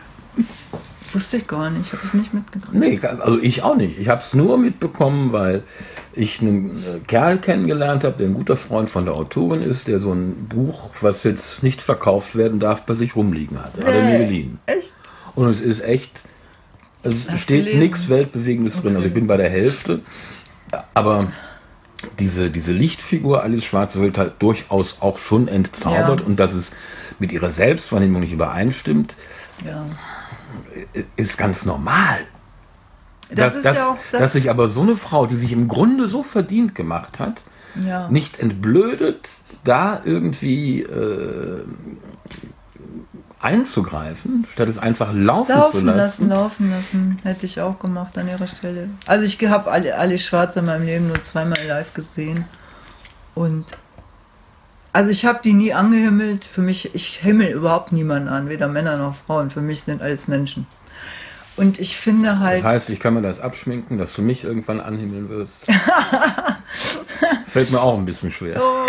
Wusste 1.13 1.39
ich 1.39 1.47
gar 1.47 1.71
nicht, 1.71 1.93
habe 1.93 2.03
ich 2.05 2.15
nicht 2.15 2.35
mitgekriegt. 2.35 2.75
Nee, 2.75 3.01
also 3.03 3.39
ich 3.39 3.63
auch 3.63 3.75
nicht. 3.75 3.99
Ich 3.99 4.09
habe 4.09 4.21
es 4.21 4.35
nur 4.35 4.59
mitbekommen, 4.59 5.33
weil 5.33 5.63
ich 6.13 6.41
einen 6.41 6.85
äh, 6.85 6.99
Kerl 7.07 7.39
kennengelernt 7.39 8.05
habe, 8.05 8.19
der 8.19 8.27
ein 8.27 8.35
guter 8.35 8.57
Freund 8.57 8.91
von 8.91 9.07
der 9.07 9.15
Autorin 9.15 9.63
ist, 9.63 9.89
der 9.89 9.99
so 9.99 10.13
ein 10.13 10.47
Buch, 10.47 10.91
was 11.01 11.25
jetzt 11.25 11.63
nicht 11.63 11.81
verkauft 11.81 12.37
werden 12.37 12.61
darf, 12.61 12.83
bei 12.83 12.95
sich 12.95 13.17
rumliegen 13.17 13.59
hat. 13.63 13.79
Nee, 13.79 13.85
hat 13.85 13.95
er 13.95 14.05
mir 14.05 14.19
geliehen. 14.19 14.59
Echt? 14.67 14.95
Und 15.35 15.49
es 15.49 15.61
ist 15.61 15.83
echt, 15.83 16.23
es 17.07 17.29
Hast 17.29 17.41
steht 17.43 17.77
nichts 17.77 18.09
Weltbewegendes 18.09 18.77
okay. 18.77 18.83
drin. 18.85 18.97
Also 18.97 19.09
ich 19.09 19.15
bin 19.15 19.27
bei 19.27 19.37
der 19.37 19.51
Hälfte. 19.51 20.01
Aber 20.95 21.29
diese, 22.19 22.51
diese 22.51 22.73
Lichtfigur 22.73 23.43
Alice 23.43 23.65
Schwarze 23.65 24.01
wird 24.01 24.19
halt 24.19 24.35
durchaus 24.41 24.99
auch 25.01 25.19
schon 25.19 25.49
entzaubert 25.49 26.21
ja. 26.21 26.27
und 26.27 26.39
dass 26.39 26.53
es 26.53 26.73
mit 27.19 27.33
ihrer 27.33 27.51
Selbstwahrnehmung 27.51 28.21
nicht 28.21 28.33
übereinstimmt, 28.33 29.17
ja. 29.65 29.87
ist 31.17 31.39
ganz 31.39 31.65
normal. 31.65 32.21
Das 33.31 33.55
dass, 33.55 33.63
dass, 33.63 33.77
ja 33.77 33.99
das 34.13 34.21
dass 34.21 34.33
sich 34.35 34.51
aber 34.51 34.69
so 34.69 34.83
eine 34.83 34.97
Frau, 34.97 35.27
die 35.27 35.37
sich 35.37 35.53
im 35.53 35.69
Grunde 35.69 36.07
so 36.07 36.23
verdient 36.23 36.75
gemacht 36.75 37.19
hat, 37.19 37.45
nicht 38.11 38.41
entblödet, 38.41 39.29
da 39.65 40.01
irgendwie 40.05 40.83
äh, 40.83 41.65
einzugreifen, 43.41 44.47
statt 44.51 44.69
es 44.69 44.79
einfach 44.79 45.13
laufen, 45.13 45.53
laufen 45.53 45.81
zu 45.81 45.85
lassen. 45.85 46.29
lassen. 46.29 46.29
Laufen 46.29 46.71
lassen, 46.71 47.19
hätte 47.23 47.47
ich 47.47 47.61
auch 47.61 47.79
gemacht 47.79 48.17
an 48.19 48.29
ihrer 48.29 48.47
Stelle. 48.47 48.89
Also 49.07 49.25
ich 49.25 49.39
habe 49.47 49.71
alle, 49.71 49.97
alle 49.97 50.19
Schwarze 50.19 50.61
in 50.61 50.67
meinem 50.67 50.87
Leben 50.87 51.09
nur 51.09 51.23
zweimal 51.23 51.59
live 51.69 51.93
gesehen. 51.95 52.47
Und 53.35 53.77
also 54.93 55.11
ich 55.11 55.27
habe 55.27 55.41
die 55.45 55.53
nie 55.53 55.75
angehimmelt. 55.75 56.47
Für 56.47 56.63
mich, 56.63 56.95
ich 56.95 57.19
himmel 57.19 57.49
überhaupt 57.49 57.93
niemanden 57.93 58.29
an, 58.29 58.49
weder 58.49 58.69
Männer 58.69 58.97
noch 58.97 59.17
Frauen. 59.27 59.51
Für 59.51 59.61
mich 59.61 59.83
sind 59.83 60.01
alles 60.01 60.27
Menschen. 60.27 60.67
Und 61.57 61.79
ich 61.79 61.97
finde 61.97 62.39
halt. 62.39 62.59
Das 62.59 62.65
heißt, 62.65 62.91
ich 62.91 63.01
kann 63.01 63.15
mir 63.15 63.23
das 63.23 63.41
abschminken, 63.41 63.99
dass 63.99 64.15
du 64.15 64.23
mich 64.23 64.45
irgendwann 64.45 64.81
anhimmeln 64.81 65.29
wirst. 65.29 65.67
Fällt 67.47 67.71
mir 67.71 67.81
auch 67.81 67.99
ein 67.99 68.05
bisschen 68.05 68.31
schwer. 68.31 68.61
Oh. 68.63 68.87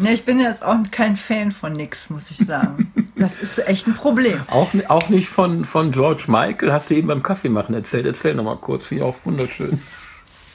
Ne, 0.00 0.14
ich 0.14 0.24
bin 0.24 0.40
jetzt 0.40 0.62
auch 0.62 0.76
kein 0.90 1.16
Fan 1.16 1.52
von 1.52 1.74
nix, 1.74 2.10
muss 2.10 2.30
ich 2.30 2.38
sagen. 2.38 2.92
Das 3.16 3.36
ist 3.36 3.58
echt 3.68 3.86
ein 3.86 3.92
Problem. 3.92 4.40
Auch, 4.46 4.70
auch 4.88 5.10
nicht 5.10 5.28
von, 5.28 5.66
von 5.66 5.92
George 5.92 6.24
Michael, 6.28 6.72
hast 6.72 6.88
du 6.88 6.94
eben 6.94 7.08
beim 7.08 7.22
Kaffee 7.22 7.50
machen 7.50 7.74
erzählt. 7.74 8.06
Erzähl 8.06 8.34
nochmal 8.34 8.56
kurz, 8.56 8.86
finde 8.86 9.04
ich 9.04 9.10
auch 9.10 9.16
wunderschön. 9.26 9.82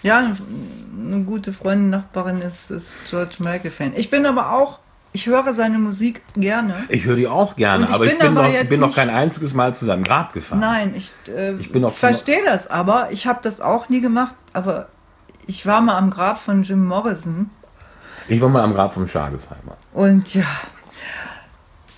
Ja, 0.02 0.34
eine 0.98 1.24
gute 1.26 1.54
Freundin, 1.54 1.92
Nachbarin 1.92 2.42
ist, 2.42 2.72
ist 2.72 2.90
George 3.08 3.36
Michael-Fan. 3.38 3.94
Ich 3.96 4.10
bin 4.10 4.26
aber 4.26 4.52
auch, 4.52 4.80
ich 5.14 5.28
höre 5.28 5.54
seine 5.54 5.78
Musik 5.78 6.24
gerne. 6.36 6.74
Ich 6.90 7.06
höre 7.06 7.18
die 7.18 7.28
auch 7.28 7.56
gerne, 7.56 7.86
ich 7.86 7.92
aber 7.92 8.06
ich 8.06 8.18
bin, 8.18 8.28
aber 8.36 8.50
noch, 8.50 8.68
bin 8.68 8.80
noch 8.80 8.96
kein 8.96 9.12
einziges 9.12 9.54
Mal 9.54 9.76
zu 9.76 9.86
seinem 9.86 10.04
Grab 10.04 10.34
gefahren. 10.34 10.60
Nein, 10.60 10.96
ich, 10.98 11.12
äh, 11.28 11.54
ich 11.58 11.70
verstehe 11.94 12.44
das 12.46 12.68
aber. 12.68 13.10
Ich 13.12 13.28
habe 13.28 13.42
das 13.44 13.62
auch 13.62 13.90
nie 13.90 14.02
gemacht, 14.02 14.34
aber 14.54 14.88
ich 15.46 15.68
war 15.68 15.82
mal 15.82 15.98
am 15.98 16.10
Grab 16.10 16.40
von 16.40 16.64
Jim 16.64 16.84
Morrison 16.88 17.52
ich 18.28 18.42
war 18.42 18.50
mal 18.50 18.64
am 18.64 18.74
Grab 18.74 18.94
vom 18.94 19.08
Schagesheimer. 19.08 19.78
Und 19.94 20.34
ja, 20.34 20.46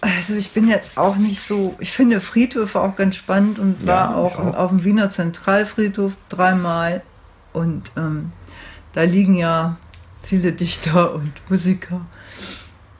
also 0.01 0.36
ich 0.36 0.51
bin 0.51 0.67
jetzt 0.67 0.97
auch 0.97 1.15
nicht 1.15 1.41
so, 1.41 1.75
ich 1.80 1.91
finde 1.91 2.19
Friedhöfe 2.19 2.80
auch 2.80 2.95
ganz 2.95 3.15
spannend 3.15 3.59
und 3.59 3.86
war 3.86 4.11
ja, 4.11 4.15
auch, 4.15 4.39
auch, 4.39 4.55
auf 4.55 4.69
dem 4.69 4.84
Wiener 4.84 5.11
Zentralfriedhof 5.11 6.13
dreimal. 6.30 7.01
Und 7.53 7.91
ähm, 7.97 8.32
da 8.93 9.03
liegen 9.03 9.36
ja 9.36 9.78
viele 10.23 10.51
Dichter 10.51 11.13
und 11.13 11.34
Musiker. 11.49 12.01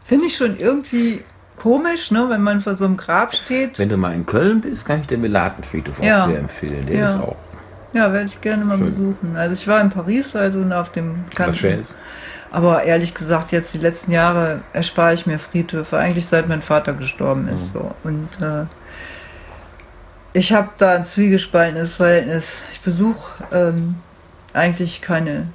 Finde 0.06 0.28
ich 0.28 0.38
schon 0.38 0.58
irgendwie 0.58 1.24
komisch, 1.58 2.12
ne, 2.12 2.28
wenn 2.30 2.42
man 2.42 2.62
vor 2.62 2.76
so 2.76 2.86
einem 2.86 2.98
Grab 2.98 3.36
steht. 3.36 3.78
Wenn 3.78 3.90
du 3.90 3.98
mal 3.98 4.14
in 4.14 4.26
Köln 4.26 4.62
bist, 4.62 4.86
kann 4.86 5.02
ich 5.02 5.08
den 5.08 5.22
Melatenfriedhof 5.22 6.02
ja. 6.02 6.24
auch 6.24 6.30
sehr 6.30 6.40
empfehlen. 6.40 6.86
Der 6.88 6.96
ja. 6.98 7.10
ist 7.10 7.20
auch. 7.20 7.36
Ja, 7.94 8.12
werde 8.12 8.26
ich 8.26 8.42
gerne 8.42 8.66
mal 8.66 8.78
Schön. 8.78 8.86
besuchen. 8.86 9.36
Also 9.36 9.54
ich 9.54 9.68
war 9.68 9.82
in 9.82 9.90
Paris, 9.90 10.36
also 10.36 10.64
auf 10.74 10.92
dem 10.92 11.26
Kanten. 11.34 11.80
Aber 12.52 12.84
ehrlich 12.84 13.14
gesagt, 13.14 13.52
jetzt 13.52 13.74
die 13.74 13.80
letzten 13.80 14.12
Jahre 14.12 14.62
erspare 14.74 15.14
ich 15.14 15.26
mir 15.26 15.38
Friedhöfe, 15.40 15.98
eigentlich 15.98 16.26
seit 16.26 16.48
mein 16.48 16.62
Vater 16.62 16.94
gestorben 16.94 17.48
ist. 17.48 17.74
Mhm. 17.74 17.80
So. 17.80 17.96
Und 18.04 18.42
äh, 18.42 18.66
ich 20.34 20.54
habe 20.54 20.70
da 20.78 20.92
ein 20.92 21.06
zwiegespaltenes 21.06 21.94
Verhältnis. 21.94 22.64
Ich 22.72 22.82
besuche 22.82 23.44
ähm, 23.52 23.96
eigentlich 24.54 25.02
keine 25.02 25.48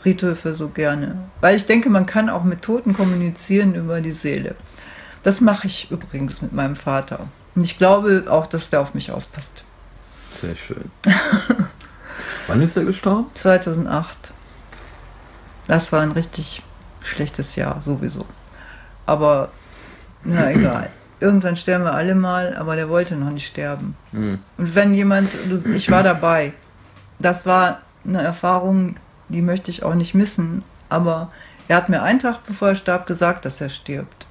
Friedhöfe 0.00 0.54
so 0.54 0.68
gerne. 0.68 1.16
Weil 1.40 1.56
ich 1.56 1.66
denke, 1.66 1.90
man 1.90 2.06
kann 2.06 2.30
auch 2.30 2.44
mit 2.44 2.62
Toten 2.62 2.94
kommunizieren 2.94 3.74
über 3.74 4.00
die 4.00 4.12
Seele. 4.12 4.54
Das 5.22 5.40
mache 5.40 5.66
ich 5.66 5.90
übrigens 5.90 6.40
mit 6.40 6.52
meinem 6.52 6.76
Vater. 6.76 7.28
Und 7.54 7.64
ich 7.64 7.76
glaube 7.76 8.24
auch, 8.28 8.46
dass 8.46 8.70
der 8.70 8.80
auf 8.80 8.94
mich 8.94 9.10
aufpasst. 9.10 9.64
Sehr 10.32 10.56
schön. 10.56 10.90
Wann 12.46 12.62
ist 12.62 12.76
er 12.76 12.84
gestorben? 12.84 13.26
2008. 13.34 14.32
Das 15.70 15.92
war 15.92 16.00
ein 16.00 16.10
richtig 16.10 16.64
schlechtes 17.00 17.54
Jahr, 17.54 17.80
sowieso. 17.80 18.26
Aber, 19.06 19.50
na 20.24 20.50
egal. 20.50 20.90
Irgendwann 21.20 21.54
sterben 21.54 21.84
wir 21.84 21.94
alle 21.94 22.16
mal, 22.16 22.56
aber 22.56 22.74
der 22.74 22.88
wollte 22.88 23.14
noch 23.14 23.30
nicht 23.30 23.46
sterben. 23.46 23.94
Mhm. 24.10 24.40
Und 24.58 24.74
wenn 24.74 24.94
jemand, 24.94 25.28
ich 25.76 25.88
war 25.88 26.02
dabei, 26.02 26.54
das 27.20 27.46
war 27.46 27.82
eine 28.04 28.20
Erfahrung, 28.20 28.96
die 29.28 29.42
möchte 29.42 29.70
ich 29.70 29.84
auch 29.84 29.94
nicht 29.94 30.12
missen, 30.12 30.64
aber 30.88 31.30
er 31.68 31.76
hat 31.76 31.88
mir 31.88 32.02
einen 32.02 32.18
Tag 32.18 32.42
bevor 32.44 32.70
er 32.70 32.74
starb 32.74 33.06
gesagt, 33.06 33.44
dass 33.44 33.60
er 33.60 33.68
stirbt. 33.68 34.26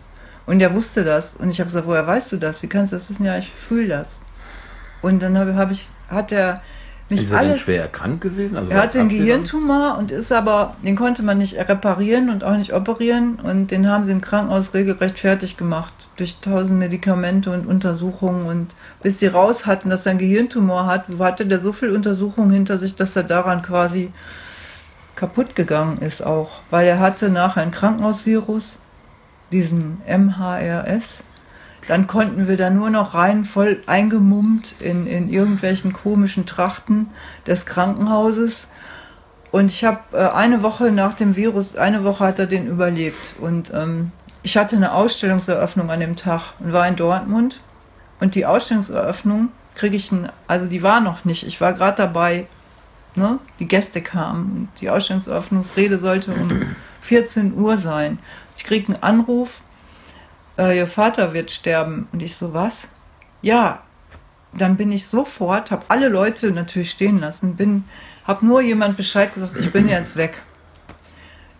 Und 0.45 0.59
er 0.59 0.73
wusste 0.73 1.05
das. 1.05 1.35
Und 1.35 1.51
ich 1.51 1.61
habe 1.61 1.69
gesagt, 1.69 1.87
woher 1.87 2.05
weißt 2.05 2.33
du 2.33 2.37
das? 2.37 2.61
Wie 2.61 2.67
kannst 2.67 2.91
du 2.91 2.97
das 2.97 3.09
wissen? 3.09 3.25
Ja, 3.25 3.37
ich 3.37 3.49
fühle 3.49 3.87
das. 3.87 4.19
Und 5.01 5.21
dann 5.21 5.37
habe 5.37 5.55
hab 5.55 5.71
ich, 5.71 5.87
hat 6.09 6.33
er 6.33 6.61
mich 7.09 7.23
Ist 7.23 7.31
er 7.31 7.39
denn 7.39 7.49
alles. 7.51 7.61
schwer 7.61 7.83
erkrank 7.83 8.21
gewesen? 8.21 8.57
Also 8.57 8.71
Er 8.71 8.81
hatte 8.81 8.99
einen? 8.99 9.09
Gehirntumor 9.09 9.97
und 9.97 10.11
ist 10.11 10.31
aber, 10.31 10.75
den 10.83 10.95
konnte 10.95 11.23
man 11.23 11.37
nicht 11.37 11.55
reparieren 11.57 12.29
und 12.29 12.43
auch 12.43 12.55
nicht 12.55 12.73
operieren 12.73 13.39
und 13.41 13.71
den 13.71 13.89
haben 13.89 14.03
sie 14.03 14.11
im 14.11 14.21
Krankenhaus 14.21 14.73
regelrecht 14.73 15.19
fertig 15.19 15.57
gemacht 15.57 15.93
durch 16.17 16.39
tausend 16.39 16.79
Medikamente 16.79 17.51
und 17.51 17.65
Untersuchungen 17.67 18.43
und 18.43 18.75
bis 19.01 19.19
sie 19.19 19.27
raus 19.27 19.65
hatten, 19.65 19.89
dass 19.89 20.05
er 20.05 20.11
einen 20.11 20.19
Gehirntumor 20.19 20.85
hat, 20.85 21.05
hatte 21.19 21.45
der 21.45 21.59
so 21.59 21.71
viel 21.73 21.91
Untersuchungen 21.91 22.51
hinter 22.51 22.77
sich, 22.77 22.95
dass 22.95 23.15
er 23.15 23.23
daran 23.23 23.61
quasi 23.61 24.11
kaputt 25.15 25.55
gegangen 25.55 25.97
ist 25.97 26.25
auch, 26.25 26.49
weil 26.69 26.87
er 26.87 26.99
hatte 26.99 27.29
nachher 27.29 27.61
ein 27.61 27.71
Krankenhausvirus, 27.71 28.79
diesen 29.51 30.01
MHRS. 30.07 31.23
Dann 31.89 32.05
konnten 32.05 32.47
wir 32.47 32.55
da 32.55 32.69
nur 32.69 32.91
noch 32.91 33.15
rein, 33.15 33.45
voll 33.45 33.81
eingemummt 33.87 34.75
in, 34.79 35.07
in 35.07 35.27
irgendwelchen 35.27 35.91
komischen 35.91 36.45
Trachten 36.45 37.09
des 37.47 37.65
Krankenhauses. 37.65 38.67
Und 39.49 39.71
ich 39.71 39.83
habe 39.83 39.99
äh, 40.13 40.29
eine 40.29 40.61
Woche 40.61 40.91
nach 40.91 41.13
dem 41.13 41.35
Virus, 41.35 41.75
eine 41.75 42.03
Woche 42.03 42.25
hat 42.25 42.37
er 42.37 42.45
den 42.45 42.67
überlebt. 42.67 43.33
Und 43.41 43.73
ähm, 43.73 44.11
ich 44.43 44.55
hatte 44.55 44.75
eine 44.75 44.93
Ausstellungseröffnung 44.93 45.89
an 45.89 45.99
dem 45.99 46.15
Tag 46.15 46.53
und 46.59 46.73
war 46.73 46.87
in 46.87 46.95
Dortmund. 46.95 47.59
Und 48.19 48.35
die 48.35 48.45
Ausstellungseröffnung 48.45 49.49
kriege 49.73 49.95
ich, 49.95 50.11
ein, 50.11 50.29
also 50.45 50.67
die 50.67 50.83
war 50.83 50.99
noch 50.99 51.25
nicht. 51.25 51.47
Ich 51.47 51.59
war 51.59 51.73
gerade 51.73 51.97
dabei, 51.97 52.45
ne? 53.15 53.39
die 53.57 53.67
Gäste 53.67 54.03
kamen. 54.03 54.51
Und 54.51 54.81
die 54.81 54.91
Ausstellungseröffnungsrede 54.91 55.97
sollte 55.97 56.33
um 56.33 56.49
14 57.01 57.57
Uhr 57.57 57.77
sein. 57.77 58.19
Ich 58.55 58.63
kriege 58.63 58.93
einen 58.93 59.01
Anruf, 59.01 59.61
äh, 60.59 60.77
ihr 60.77 60.87
Vater 60.87 61.33
wird 61.33 61.49
sterben. 61.49 62.07
Und 62.11 62.21
ich 62.21 62.35
so, 62.35 62.53
was? 62.53 62.87
Ja, 63.41 63.81
dann 64.53 64.77
bin 64.77 64.91
ich 64.91 65.07
sofort, 65.07 65.71
habe 65.71 65.85
alle 65.87 66.09
Leute 66.09 66.51
natürlich 66.51 66.91
stehen 66.91 67.19
lassen, 67.19 67.55
bin, 67.55 67.85
habe 68.25 68.45
nur 68.45 68.61
jemand 68.61 68.97
Bescheid 68.97 69.33
gesagt, 69.33 69.55
ich 69.57 69.71
bin 69.71 69.87
jetzt 69.87 70.15
weg. 70.15 70.41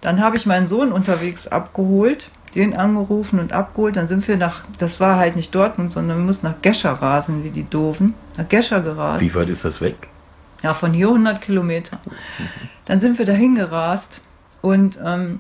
Dann 0.01 0.21
habe 0.21 0.37
ich 0.37 0.45
meinen 0.45 0.67
Sohn 0.67 0.91
unterwegs 0.91 1.47
abgeholt, 1.47 2.29
den 2.55 2.75
angerufen 2.75 3.39
und 3.39 3.53
abgeholt. 3.53 3.95
Dann 3.95 4.07
sind 4.07 4.27
wir 4.27 4.37
nach, 4.37 4.63
das 4.77 4.99
war 4.99 5.17
halt 5.17 5.35
nicht 5.35 5.53
Dortmund, 5.53 5.91
sondern 5.91 6.17
wir 6.17 6.25
mussten 6.25 6.47
nach 6.47 6.61
Gescher 6.61 6.91
rasen, 6.91 7.43
wie 7.43 7.49
die 7.49 7.69
Doofen. 7.69 8.13
Nach 8.37 8.47
Gescher 8.47 8.81
gerast. 8.81 9.23
Wie 9.23 9.33
weit 9.35 9.49
ist 9.49 9.65
das 9.65 9.81
weg? 9.81 9.95
Ja, 10.63 10.73
von 10.73 10.93
hier 10.93 11.07
100 11.07 11.41
Kilometer. 11.41 11.99
Dann 12.85 12.99
sind 12.99 13.17
wir 13.17 13.25
dahin 13.25 13.55
gerast 13.55 14.19
und 14.61 14.99
ähm, 15.03 15.39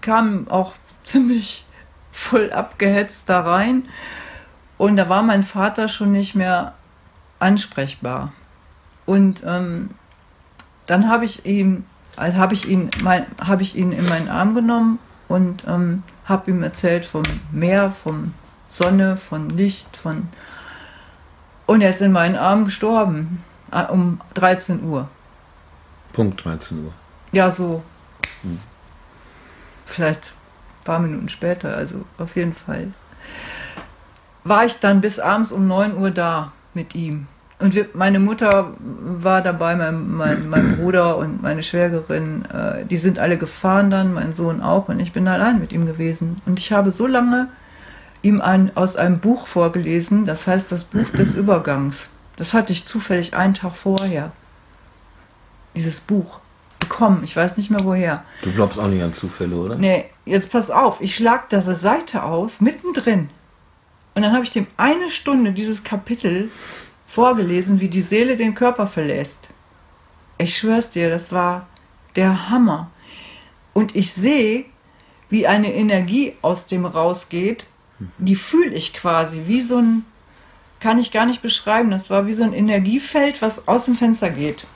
kamen 0.00 0.48
auch 0.48 0.72
ziemlich 1.04 1.64
voll 2.14 2.52
abgehetzt 2.52 3.28
da 3.28 3.40
rein. 3.40 3.84
Und 4.78 4.96
da 4.96 5.08
war 5.08 5.22
mein 5.22 5.42
Vater 5.42 5.88
schon 5.88 6.12
nicht 6.12 6.34
mehr 6.34 6.72
ansprechbar. 7.38 8.32
Und 9.04 9.42
ähm, 9.44 9.90
dann 10.86 11.08
habe 11.08 11.24
ich 11.24 11.44
ihm, 11.44 11.84
also 12.16 12.38
habe 12.38 12.54
ich 12.54 12.68
ihn, 12.68 12.88
mein, 13.02 13.26
habe 13.38 13.62
ich 13.62 13.76
ihn 13.76 13.92
in 13.92 14.08
meinen 14.08 14.28
Arm 14.28 14.54
genommen 14.54 14.98
und 15.28 15.64
ähm, 15.66 16.02
habe 16.24 16.50
ihm 16.50 16.62
erzählt 16.62 17.04
vom 17.04 17.22
Meer, 17.52 17.90
von 17.90 18.32
Sonne, 18.70 19.16
von 19.16 19.50
Licht, 19.50 19.96
von 19.96 20.28
und 21.66 21.80
er 21.80 21.90
ist 21.90 22.02
in 22.02 22.12
meinen 22.12 22.36
Armen 22.36 22.66
gestorben 22.66 23.42
um 23.90 24.20
13 24.34 24.84
Uhr. 24.84 25.08
Punkt 26.12 26.44
13 26.44 26.84
Uhr. 26.84 26.92
Ja, 27.32 27.50
so. 27.50 27.82
Vielleicht 29.86 30.26
ein 30.28 30.43
paar 30.84 30.98
Minuten 30.98 31.28
später, 31.28 31.76
also 31.76 32.04
auf 32.18 32.36
jeden 32.36 32.54
Fall. 32.54 32.88
War 34.44 34.64
ich 34.64 34.78
dann 34.78 35.00
bis 35.00 35.18
abends 35.18 35.52
um 35.52 35.66
9 35.66 35.96
Uhr 35.96 36.10
da 36.10 36.52
mit 36.74 36.94
ihm. 36.94 37.26
Und 37.58 37.74
wir, 37.74 37.86
meine 37.94 38.18
Mutter 38.18 38.72
war 38.78 39.40
dabei, 39.40 39.76
mein, 39.76 40.10
mein, 40.10 40.48
mein 40.48 40.76
Bruder 40.76 41.16
und 41.16 41.40
meine 41.42 41.62
Schwägerin, 41.62 42.44
äh, 42.46 42.84
die 42.84 42.96
sind 42.96 43.18
alle 43.18 43.38
gefahren 43.38 43.90
dann, 43.90 44.12
mein 44.12 44.34
Sohn 44.34 44.60
auch, 44.60 44.88
und 44.88 45.00
ich 45.00 45.12
bin 45.12 45.26
allein 45.28 45.60
mit 45.60 45.72
ihm 45.72 45.86
gewesen. 45.86 46.42
Und 46.46 46.58
ich 46.58 46.72
habe 46.72 46.90
so 46.90 47.06
lange 47.06 47.48
ihm 48.22 48.40
ein, 48.40 48.76
aus 48.76 48.96
einem 48.96 49.18
Buch 49.20 49.46
vorgelesen, 49.46 50.24
das 50.24 50.46
heißt 50.46 50.72
das 50.72 50.84
Buch 50.84 51.08
des 51.10 51.34
Übergangs. 51.34 52.10
Das 52.36 52.54
hatte 52.54 52.72
ich 52.72 52.86
zufällig 52.86 53.34
einen 53.34 53.54
Tag 53.54 53.76
vorher. 53.76 54.32
Dieses 55.76 56.00
Buch 56.00 56.40
bekommen, 56.84 57.22
ich 57.24 57.34
weiß 57.34 57.56
nicht 57.56 57.70
mehr 57.70 57.84
woher. 57.84 58.24
Du 58.42 58.52
glaubst 58.52 58.78
auch 58.78 58.88
nicht 58.88 59.02
an 59.02 59.14
Zufälle, 59.14 59.56
oder? 59.56 59.76
Nee, 59.76 60.04
jetzt 60.24 60.50
pass 60.50 60.70
auf, 60.70 61.00
ich 61.00 61.16
schlag 61.16 61.48
diese 61.48 61.74
Seite 61.74 62.22
auf, 62.22 62.60
mittendrin. 62.60 63.30
Und 64.14 64.22
dann 64.22 64.32
habe 64.32 64.44
ich 64.44 64.52
dem 64.52 64.66
eine 64.76 65.10
Stunde 65.10 65.52
dieses 65.52 65.82
Kapitel 65.82 66.50
vorgelesen, 67.06 67.80
wie 67.80 67.88
die 67.88 68.02
Seele 68.02 68.36
den 68.36 68.54
Körper 68.54 68.86
verlässt. 68.86 69.48
Ich 70.38 70.56
schwör's 70.56 70.90
dir, 70.90 71.10
das 71.10 71.32
war 71.32 71.66
der 72.16 72.50
Hammer. 72.50 72.90
Und 73.72 73.96
ich 73.96 74.12
sehe, 74.12 74.66
wie 75.30 75.46
eine 75.46 75.72
Energie 75.74 76.34
aus 76.42 76.66
dem 76.66 76.86
rausgeht, 76.86 77.66
die 78.18 78.36
fühle 78.36 78.74
ich 78.74 78.92
quasi, 78.92 79.42
wie 79.46 79.60
so 79.60 79.78
ein, 79.78 80.04
kann 80.80 80.98
ich 80.98 81.10
gar 81.10 81.26
nicht 81.26 81.42
beschreiben, 81.42 81.90
das 81.90 82.10
war 82.10 82.26
wie 82.26 82.32
so 82.32 82.44
ein 82.44 82.52
Energiefeld, 82.52 83.40
was 83.42 83.66
aus 83.66 83.86
dem 83.86 83.96
Fenster 83.96 84.30
geht. 84.30 84.66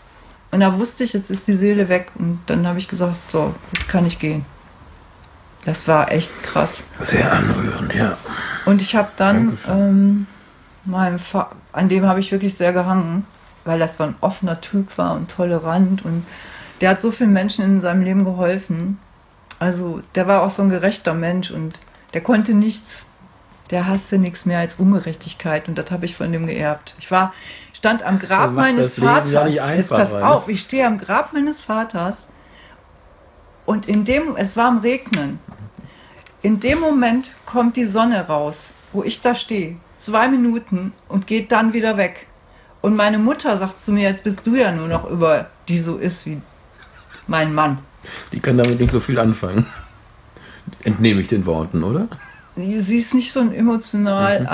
Und 0.51 0.61
da 0.61 0.79
wusste 0.79 1.05
ich, 1.05 1.13
jetzt 1.13 1.31
ist 1.31 1.47
die 1.47 1.57
Seele 1.57 1.89
weg. 1.89 2.13
Und 2.19 2.41
dann 2.47 2.67
habe 2.67 2.79
ich 2.79 2.89
gesagt, 2.89 3.31
so, 3.31 3.55
jetzt 3.73 3.89
kann 3.89 4.07
ich 4.07 4.19
gehen. 4.19 4.45
Das 5.65 5.89
war 5.89 6.11
echt 6.11 6.31
krass. 6.43 6.83
Sehr 7.01 7.31
anrührend, 7.33 7.95
ja. 7.95 8.17
Und 8.65 8.81
ich 8.81 8.95
habe 8.95 9.11
dann 9.17 9.59
ähm, 9.69 10.27
meinem 10.85 11.19
Fa 11.19 11.51
an 11.73 11.89
dem 11.89 12.07
habe 12.07 12.21
ich 12.21 12.33
wirklich 12.33 12.55
sehr 12.55 12.73
gehangen, 12.73 13.27
weil 13.65 13.79
das 13.79 13.97
so 13.97 14.05
ein 14.05 14.15
offener 14.21 14.61
Typ 14.61 14.97
war 14.99 15.15
und 15.15 15.31
tolerant 15.31 16.05
und 16.05 16.25
der 16.81 16.91
hat 16.91 17.03
so 17.03 17.11
vielen 17.11 17.33
Menschen 17.33 17.65
in 17.65 17.81
seinem 17.81 18.03
Leben 18.03 18.25
geholfen. 18.25 18.99
Also 19.59 20.03
der 20.15 20.27
war 20.27 20.43
auch 20.43 20.51
so 20.51 20.63
ein 20.63 20.71
gerechter 20.71 21.15
Mensch 21.15 21.51
und 21.51 21.75
der 22.15 22.21
konnte 22.21 22.55
nichts, 22.55 23.07
der 23.71 23.87
hasste 23.87 24.19
nichts 24.19 24.47
mehr 24.47 24.61
als 24.61 24.77
Ungerechtigkeit 24.77 25.69
und 25.69 25.77
das 25.77 25.91
habe 25.91 26.07
ich 26.07 26.17
von 26.17 26.33
dem 26.33 26.47
geerbt. 26.47 26.95
Ich 26.99 27.11
war 27.11 27.35
stand 27.79 28.03
am 28.03 28.19
Grab 28.19 28.53
meines 28.53 28.97
Vaters. 28.97 29.45
nicht 29.45 29.65
Jetzt 29.65 29.91
pass 29.91 30.13
ne? 30.13 30.27
auf, 30.27 30.49
ich 30.49 30.63
stehe 30.63 30.85
am 30.85 30.99
Grab 30.99 31.33
meines 31.33 31.61
Vaters 31.61 32.27
und 33.67 33.87
in 33.87 34.05
dem 34.05 34.35
es 34.37 34.57
war 34.57 34.67
am 34.67 34.79
Regnen. 34.79 35.39
In 36.43 36.59
dem 36.59 36.81
Moment 36.81 37.33
kommt 37.47 37.77
die 37.77 37.85
Sonne 37.85 38.27
raus, 38.27 38.73
wo 38.93 39.05
ich 39.05 39.21
da 39.21 39.35
stehe. 39.35 39.77
Zwei 39.97 40.29
Minuten 40.29 40.93
und 41.09 41.27
geht 41.29 41.53
dann 41.53 41.73
wieder 41.73 41.97
weg. 41.97 42.27
Und 42.81 42.97
meine 42.97 43.19
Mutter 43.19 43.57
sagt 43.59 43.81
zu 43.81 43.93
mir, 43.93 44.09
jetzt 44.09 44.25
bist 44.25 44.47
du 44.47 44.57
ja 44.57 44.73
nur 44.73 44.89
noch 44.89 45.09
über, 45.09 45.47
die 45.69 45.79
so 45.79 45.99
ist 45.99 46.27
wie 46.27 46.41
mein 47.27 47.55
Mann. 47.55 47.79
Die 48.33 48.41
kann 48.41 48.57
damit 48.57 48.81
nicht 48.81 48.93
so 48.93 49.01
viel 49.01 49.19
anfangen. 49.19 49.67
Entnehme 50.83 51.21
ich 51.21 51.29
den 51.29 51.47
Worten, 51.47 51.83
oder? 51.85 52.09
Sie 52.57 52.97
ist 52.97 53.15
nicht 53.15 53.33
so 53.33 53.41
ein 53.41 53.53
emotional 53.53 54.47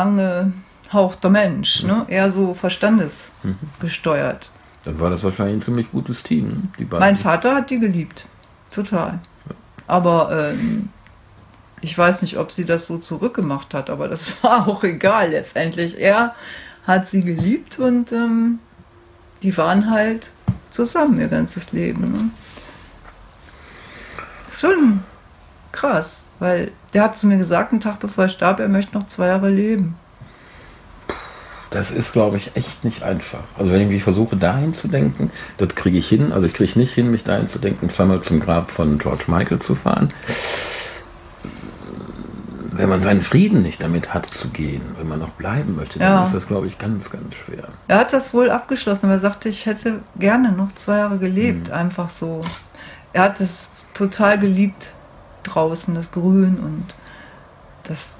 angehauchter 0.95 1.31
Mensch, 1.31 1.83
ne? 1.83 2.07
eher 2.09 2.31
so 2.31 2.55
verstandesgesteuert. 2.55 4.51
Dann 4.85 5.01
war 5.01 5.11
das 5.11 5.25
wahrscheinlich 5.25 5.57
ein 5.57 5.63
ziemlich 5.63 5.91
gutes 5.91 6.23
Team, 6.23 6.69
die 6.79 6.85
beiden. 6.85 7.01
Mein 7.01 7.17
Vater 7.17 7.55
hat 7.55 7.71
die 7.71 7.81
geliebt. 7.81 8.27
Total. 8.71 9.19
Aber 9.87 10.51
ähm, 10.53 10.91
ich 11.81 11.97
weiß 11.97 12.23
nicht, 12.23 12.39
ob 12.39 12.53
sie 12.53 12.65
das 12.65 12.87
so 12.87 12.99
zurückgemacht 12.99 13.75
hat, 13.75 13.91
aber 13.91 14.09
das 14.09 14.43
war 14.43 14.69
auch 14.69 14.85
egal 14.85 15.31
letztendlich. 15.31 15.99
Er 15.99 16.35
hat 16.87 17.09
sie 17.09 17.23
geliebt 17.23 17.79
und 17.79 18.13
ähm, 18.13 18.59
die 19.43 19.57
waren 19.57 19.91
halt 19.91 20.31
zusammen 20.71 21.19
ihr 21.19 21.29
ganzes 21.29 21.73
Leben. 21.73 22.13
Ne? 22.13 22.31
Das 24.45 24.55
ist 24.55 24.61
schon 24.61 25.03
krass, 25.73 26.25
weil 26.39 26.73
der 26.93 27.05
hat 27.05 27.17
zu 27.17 27.27
mir 27.27 27.39
gesagt, 27.39 27.73
einen 27.73 27.81
Tag 27.81 28.01
bevor 28.01 28.25
er 28.25 28.31
starb, 28.31 28.61
er 28.61 28.69
möchte 28.69 28.97
noch 28.97 29.07
zwei 29.07 29.29
Jahre 29.29 29.51
leben. 29.51 29.97
Das 31.75 31.91
ist, 31.91 32.13
glaube 32.13 32.37
ich, 32.37 32.53
echt 32.55 32.85
nicht 32.85 33.03
einfach. 33.03 33.41
Also 33.59 33.73
wenn 33.73 33.81
ich 33.81 33.89
mich 33.89 34.05
versuche, 34.05 34.37
dahin 34.37 34.75
zu 34.75 34.87
denken, 34.87 35.33
das 35.57 35.75
kriege 35.75 35.99
ich 35.99 36.09
hin. 36.09 36.31
Also 36.31 36.47
ich 36.47 36.55
kriege 36.55 36.79
nicht 36.79 36.95
hin, 36.95 37.11
mich 37.11 37.25
dahin 37.25 37.49
zu 37.49 37.59
denken, 37.59 37.89
zweimal 37.89 38.21
zum 38.21 38.39
Grab 38.39 38.71
von 38.71 38.97
George 38.99 39.25
Michael 39.27 39.59
zu 39.59 39.75
fahren. 39.75 40.11
Wenn 42.71 42.89
man 42.89 43.01
seinen 43.01 43.23
Frieden 43.23 43.63
nicht 43.63 43.83
damit 43.83 44.15
hat 44.15 44.25
zu 44.27 44.51
gehen, 44.51 44.83
wenn 44.99 45.09
man 45.09 45.19
noch 45.19 45.31
bleiben 45.31 45.75
möchte, 45.75 45.99
dann 45.99 46.13
Ja. 46.13 46.23
ist 46.23 46.33
das, 46.33 46.47
glaube 46.47 46.69
ich, 46.69 46.79
ganz, 46.79 47.11
ganz 47.11 47.35
schwer. 47.35 47.65
Er 47.89 47.99
hat 47.99 48.13
das 48.13 48.33
wohl 48.33 48.51
abgeschlossen, 48.51 49.07
aber 49.07 49.15
er 49.15 49.21
sagte, 49.21 49.49
ich 49.49 49.67
hätte 49.67 50.01
gerne 50.17 50.53
noch 50.53 50.71
zwei 50.77 50.99
Jahre 50.99 51.19
gelebt, 51.19 51.73
einfach 51.73 52.09
so. 52.09 52.41
Er 53.13 53.25
hat 53.25 53.41
es 53.41 53.71
total 53.95 54.39
geliebt 54.39 54.93
draußen, 55.43 55.93
das 55.97 56.13
Grün 56.13 56.59
und 56.61 56.95
das 57.83 58.11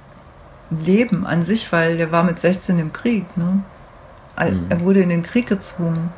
Leben 0.81 1.27
an 1.27 1.43
sich, 1.43 1.71
weil 1.73 1.99
er 2.01 2.11
war 2.13 2.23
mit 2.25 2.39
16 2.41 2.79
im 2.79 2.93
Krieg. 2.93 3.25
Ne? 3.37 3.61
Er 4.37 4.51
Mhm. 4.53 4.67
er 4.69 4.81
wurde 4.81 5.01
in 5.01 5.09
den 5.11 5.23
Krieg 5.23 5.47
gezwungen. 5.49 6.13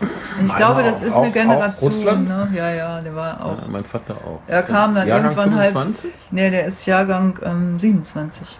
Und 0.00 0.08
ich 0.46 0.52
Meiner 0.52 0.56
glaube, 0.58 0.82
das 0.84 1.02
auch. 1.02 1.06
ist 1.06 1.14
eine 1.16 1.28
Auch- 1.28 1.32
Generation. 1.32 2.08
auch? 2.08 2.18
Ne? 2.18 2.48
Ja, 2.54 2.70
ja, 2.70 3.00
der 3.00 3.14
war 3.16 3.44
auch. 3.44 3.58
Ja, 3.62 3.68
mein 3.68 3.84
Vater 3.84 4.14
auch. 4.14 4.40
Er 4.46 4.62
kam 4.62 4.94
dann 4.94 5.08
Jahrgang 5.08 5.32
irgendwann 5.32 5.54
halt- 5.56 5.68
25? 5.72 6.12
Nee, 6.30 6.50
der 6.50 6.66
ist 6.66 6.86
Jahrgang 6.86 7.36
ähm, 7.42 7.78
27. 7.78 8.56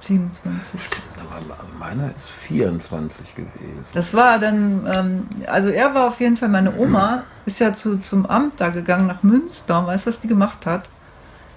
27. 0.00 0.80
Stimmt, 0.80 1.02
aber 1.18 1.56
meiner 1.80 2.10
ist 2.16 2.28
24 2.28 3.34
gewesen. 3.34 3.84
Das 3.94 4.14
war 4.14 4.38
dann, 4.38 4.86
ähm, 4.94 5.26
also 5.48 5.68
er 5.70 5.94
war 5.94 6.06
auf 6.08 6.20
jeden 6.20 6.36
Fall, 6.36 6.48
meine 6.48 6.76
Oma 6.76 7.24
ist 7.44 7.58
ja 7.58 7.74
zu, 7.74 7.98
zum 7.98 8.24
Amt 8.26 8.60
da 8.60 8.68
gegangen 8.68 9.08
nach 9.08 9.24
Münster. 9.24 9.84
Weißt 9.84 10.06
du, 10.06 10.10
was 10.10 10.20
die 10.20 10.28
gemacht 10.28 10.64
hat? 10.66 10.90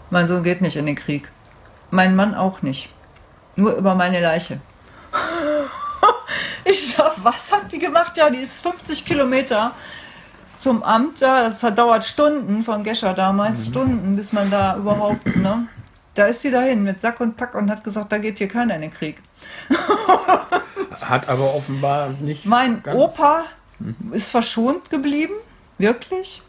Mein 0.10 0.28
Sohn 0.28 0.42
geht 0.42 0.62
nicht 0.62 0.78
in 0.78 0.88
den 0.88 0.96
Krieg. 0.96 1.30
Mein 1.92 2.16
Mann 2.16 2.36
auch 2.36 2.62
nicht. 2.62 2.90
Nur 3.56 3.74
über 3.76 3.96
meine 3.96 4.22
Leiche. 4.22 4.60
ich 6.66 6.94
sag, 6.96 7.14
was 7.24 7.52
hat 7.52 7.72
die 7.72 7.80
gemacht? 7.80 8.16
Ja, 8.18 8.30
die 8.30 8.38
ist 8.40 8.62
50 8.62 9.06
Kilometer 9.06 9.72
zum 10.58 10.84
Amt 10.84 11.22
da. 11.22 11.44
Das 11.44 11.64
hat, 11.64 11.78
dauert 11.78 12.06
Stunden 12.06 12.64
von 12.64 12.84
Gescher 12.84 13.14
damals, 13.14 13.68
Stunden, 13.68 14.16
bis 14.16 14.34
man 14.34 14.50
da 14.52 14.76
überhaupt, 14.78 15.36
ne? 15.36 15.68
Da 16.16 16.26
ist 16.26 16.42
sie 16.42 16.52
dahin 16.52 16.84
mit 16.84 17.00
Sack 17.00 17.20
und 17.22 17.38
Pack 17.38 17.56
und 17.56 17.70
hat 17.72 17.84
gesagt, 17.84 18.12
da 18.12 18.18
geht 18.18 18.40
hier 18.40 18.48
keiner 18.48 18.76
in 18.76 18.82
den 18.82 18.92
Krieg. 18.92 19.22
Hat 21.02 21.30
aber 21.30 21.54
offenbar 21.56 22.10
nicht. 22.10 22.46
Mein 22.46 22.84
ganz- 22.84 23.00
Opa 23.00 23.46
ist 24.12 24.30
verschont 24.30 24.90
geblieben, 24.90 25.34
wirklich. 25.78 26.42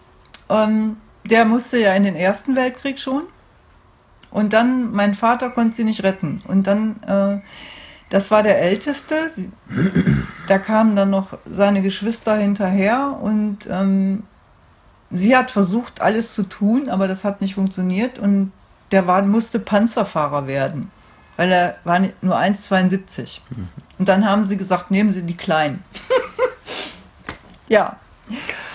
Ähm, 0.49 0.97
der 1.25 1.45
musste 1.45 1.79
ja 1.79 1.95
in 1.95 2.03
den 2.03 2.17
Ersten 2.17 2.57
Weltkrieg 2.57 2.99
schon. 2.99 3.25
Und 4.31 4.53
dann, 4.53 4.93
mein 4.93 5.15
Vater 5.15 5.51
konnte 5.51 5.77
sie 5.77 5.85
nicht 5.85 6.03
retten. 6.03 6.43
Und 6.47 6.67
dann, 6.67 7.03
äh, 7.03 7.41
das 8.11 8.31
war 8.31 8.43
der 8.43 8.61
Älteste. 8.61 9.31
Da 10.49 10.59
kamen 10.59 10.97
dann 10.97 11.11
noch 11.11 11.39
seine 11.51 11.83
Geschwister 11.83 12.37
hinterher 12.37 13.19
und 13.21 13.69
ähm, 13.71 14.25
sie 15.11 15.37
hat 15.37 15.51
versucht, 15.51 16.01
alles 16.01 16.35
zu 16.35 16.45
tun, 16.45 16.89
aber 16.89 17.09
das 17.09 17.25
hat 17.25 17.41
nicht 17.41 17.55
funktioniert. 17.55 18.19
Und 18.19 18.53
der 18.91 19.07
war, 19.07 19.23
musste 19.23 19.61
Panzerfahrer 19.61 20.47
werden, 20.47 20.91
weil 21.37 21.53
er 21.53 21.77
war 21.85 22.01
nur 22.21 22.37
1,72. 22.37 23.41
Und 23.99 24.09
dann 24.09 24.25
haben 24.25 24.43
sie 24.43 24.57
gesagt, 24.57 24.91
nehmen 24.91 25.11
Sie 25.11 25.23
die 25.23 25.37
Kleinen. 25.37 25.85
ja, 27.69 27.97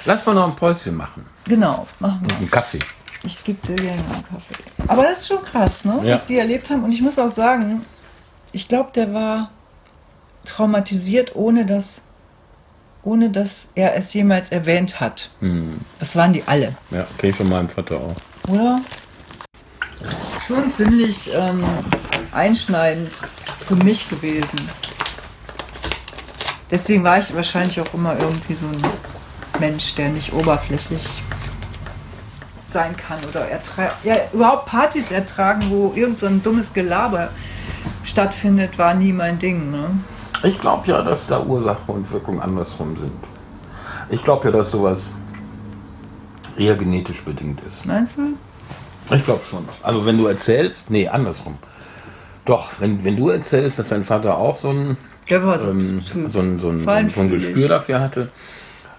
Lass 0.06 0.26
mal 0.26 0.36
noch 0.36 0.47
ein 0.47 0.56
Päuschen 0.56 0.95
machen. 0.95 1.26
genau, 1.45 1.88
machen 1.99 2.22
wir. 2.28 2.38
Einen 2.38 2.51
Kaffee. 2.51 2.80
Ich 3.26 3.43
gebe 3.43 3.65
dir 3.67 3.76
gerne 3.76 4.01
einen 4.03 4.23
Kaffee. 4.30 4.55
Aber 4.88 5.03
das 5.03 5.21
ist 5.21 5.28
schon 5.30 5.41
krass, 5.43 5.84
ne? 5.86 5.99
Ja. 6.03 6.13
was 6.15 6.26
die 6.26 6.38
erlebt 6.38 6.69
haben. 6.69 6.84
Und 6.84 6.91
ich 6.91 7.01
muss 7.01 7.17
auch 7.17 7.30
sagen, 7.30 7.86
ich 8.51 8.67
glaube, 8.67 8.91
der 8.95 9.13
war 9.13 9.49
traumatisiert, 10.45 11.36
ohne 11.36 11.65
dass, 11.65 12.01
ohne 13.03 13.30
dass 13.32 13.67
er 13.76 13.95
es 13.95 14.13
jemals 14.13 14.51
erwähnt 14.51 14.99
hat. 14.99 15.32
Hm. 15.39 15.80
Das 15.99 16.15
waren 16.15 16.34
die 16.34 16.43
alle, 16.45 16.76
Ja, 16.91 17.05
kenne 17.17 17.32
ich 17.32 17.36
von 17.38 17.49
meinem 17.49 17.69
Vater 17.69 17.95
auch. 17.97 18.49
oder? 18.51 18.80
Schon 20.47 20.71
ziemlich 20.71 21.32
ähm, 21.34 21.63
einschneidend 22.32 23.11
für 23.65 23.76
mich 23.84 24.07
gewesen. 24.07 24.69
Deswegen 26.69 27.03
war 27.03 27.17
ich 27.17 27.34
wahrscheinlich 27.34 27.80
auch 27.82 27.91
immer 27.93 28.17
irgendwie 28.19 28.53
so 28.53 28.67
ein 28.67 28.78
Mensch, 29.59 29.95
der 29.95 30.09
nicht 30.09 30.32
oberflächlich 30.34 31.23
sein 32.76 32.95
kann 32.97 33.17
oder 33.30 33.47
ja, 34.03 34.15
überhaupt 34.34 34.65
Partys 34.65 35.09
ertragen, 35.09 35.67
wo 35.69 35.93
irgend 35.95 36.19
so 36.19 36.28
ein 36.28 36.43
dummes 36.43 36.73
Gelaber 36.73 37.30
stattfindet, 38.03 38.78
war 38.78 38.93
nie 38.93 39.13
mein 39.13 39.39
Ding. 39.39 39.71
Ne? 39.71 39.91
Ich 40.43 40.59
glaube 40.59 40.86
ja, 40.88 41.01
dass 41.01 41.28
da 41.28 41.41
Ursache 41.41 41.89
und 41.89 42.11
Wirkung 42.11 42.41
andersrum 42.41 42.97
sind. 42.97 43.13
Ich 44.09 44.23
glaube 44.23 44.45
ja, 44.45 44.51
dass 44.51 44.71
sowas 44.71 45.03
eher 46.57 46.76
genetisch 46.76 47.23
bedingt 47.23 47.61
ist. 47.65 47.86
Meinst 47.86 48.17
du? 48.17 48.34
Ich 49.15 49.23
glaube 49.23 49.41
schon. 49.49 49.65
Also 49.82 50.05
wenn 50.05 50.17
du 50.17 50.28
erzählst, 50.28 50.89
nee, 50.91 51.07
andersrum. 51.07 51.57
Doch, 52.43 52.71
wenn, 52.80 53.03
wenn 53.05 53.15
du 53.15 53.30
erzählst, 53.30 53.80
dass 53.80 53.89
dein 53.89 54.03
Vater 54.03 54.38
auch 54.38 54.57
so 54.57 54.69
ein, 54.69 54.97
so, 55.28 55.36
ähm, 55.36 55.51
so 55.53 55.69
ein, 55.69 56.01
so 56.01 56.19
ein, 56.19 56.30
so 56.30 56.39
ein, 56.39 56.59
so 56.59 56.69
ein 56.69 56.80
Feinfühlig. 56.82 57.53
Gespür 57.53 57.69
dafür 57.69 58.01
hatte. 58.01 58.30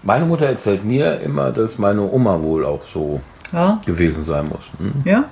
Meine 0.01 0.25
Mutter 0.25 0.47
erzählt 0.47 0.83
mir 0.83 1.19
immer, 1.19 1.51
dass 1.51 1.77
meine 1.77 2.01
Oma 2.01 2.41
wohl 2.41 2.65
auch 2.65 2.81
so 2.91 3.21
ja, 3.51 3.81
gewesen 3.85 4.23
sein 4.23 4.47
muss. 4.47 4.63
Hm? 4.77 5.01
ja. 5.05 5.25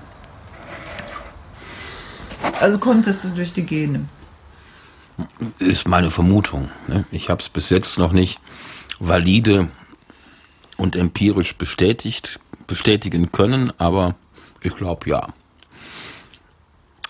Also 2.59 2.77
konntest 2.77 3.23
du 3.23 3.29
durch 3.29 3.53
die 3.53 3.63
Gene. 3.63 4.05
Ist 5.59 5.87
meine 5.87 6.11
Vermutung. 6.11 6.69
Ne? 6.87 7.05
Ich 7.11 7.29
habe 7.29 7.41
es 7.41 7.49
bis 7.49 7.69
jetzt 7.69 7.97
noch 7.97 8.11
nicht 8.11 8.39
valide 8.99 9.69
und 10.77 10.95
empirisch 10.95 11.55
bestätigt, 11.55 12.39
bestätigen 12.67 13.31
können, 13.31 13.71
aber 13.77 14.15
ich 14.61 14.75
glaube 14.75 15.09
ja. 15.09 15.27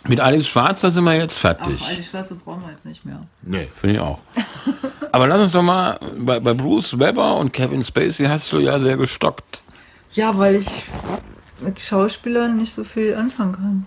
Mit 0.08 0.20
Alice 0.20 0.48
Schwarzer 0.48 0.92
sind 0.92 1.04
wir 1.04 1.16
jetzt 1.16 1.40
fertig. 1.40 1.82
Ach, 1.84 1.90
alte 1.90 2.04
Schwarze 2.04 2.36
brauchen 2.36 2.62
wir 2.62 2.72
jetzt 2.72 2.86
nicht 2.86 3.06
mehr. 3.06 3.26
Nee, 3.42 3.68
finde 3.74 3.96
ich 3.96 4.02
auch. 4.02 4.20
Aber 5.12 5.28
lass 5.28 5.40
uns 5.40 5.52
doch 5.54 5.64
mal, 5.64 6.00
bei, 6.18 6.40
bei 6.40 6.54
Bruce 6.54 7.00
Webber 7.00 7.38
und 7.38 7.54
Kevin 7.54 7.84
Spacey 7.84 8.26
hast 8.26 8.52
du 8.54 8.60
ja 8.60 8.78
sehr 8.80 8.98
gestockt. 8.98 9.62
Ja, 10.16 10.38
weil 10.38 10.56
ich 10.56 10.68
mit 11.60 11.80
Schauspielern 11.80 12.58
nicht 12.58 12.74
so 12.74 12.84
viel 12.84 13.16
anfangen 13.16 13.52
kann. 13.54 13.86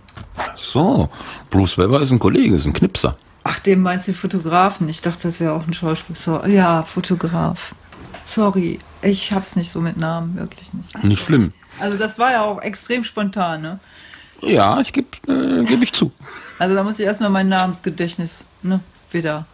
So, 0.57 1.09
Bruce 1.51 1.79
Webber 1.79 2.01
ist 2.01 2.11
ein 2.11 2.19
Kollege, 2.19 2.55
ist 2.55 2.67
ein 2.67 2.73
Knipser. 2.73 3.17
Ach, 3.45 3.59
dem 3.61 3.83
meinst 3.83 4.09
du 4.09 4.13
Fotografen? 4.13 4.89
Ich 4.89 5.01
dachte, 5.01 5.29
das 5.29 5.41
wäre 5.41 5.55
auch 5.55 5.67
ein 5.67 5.73
Schauspieler. 5.73 6.47
Ja, 6.49 6.83
Fotograf. 6.83 7.75
Sorry, 8.27 8.79
ich 9.01 9.33
hab's 9.33 9.57
nicht 9.57 9.71
so 9.71 9.81
mit 9.81 9.97
Namen, 9.97 10.37
wirklich 10.37 10.73
nicht. 10.75 11.03
Nicht 11.03 11.23
schlimm. 11.23 11.53
Also 11.81 11.97
das 11.97 12.19
war 12.19 12.33
ja 12.33 12.45
auch 12.45 12.61
extrem 12.61 13.05
spontan, 13.05 13.63
ne? 13.63 13.81
Ja, 14.43 14.81
ich 14.81 14.93
gebe 14.93 15.09
äh, 15.27 15.65
geb 15.65 15.83
ich 15.83 15.93
zu. 15.93 16.13
Also 16.59 16.75
da 16.75 16.83
muss 16.83 17.01
ich 17.01 17.07
erstmal 17.07 17.31
mein 17.31 17.49
Namensgedächtnis 17.49 18.45
ne, 18.63 18.81
wieder 19.11 19.47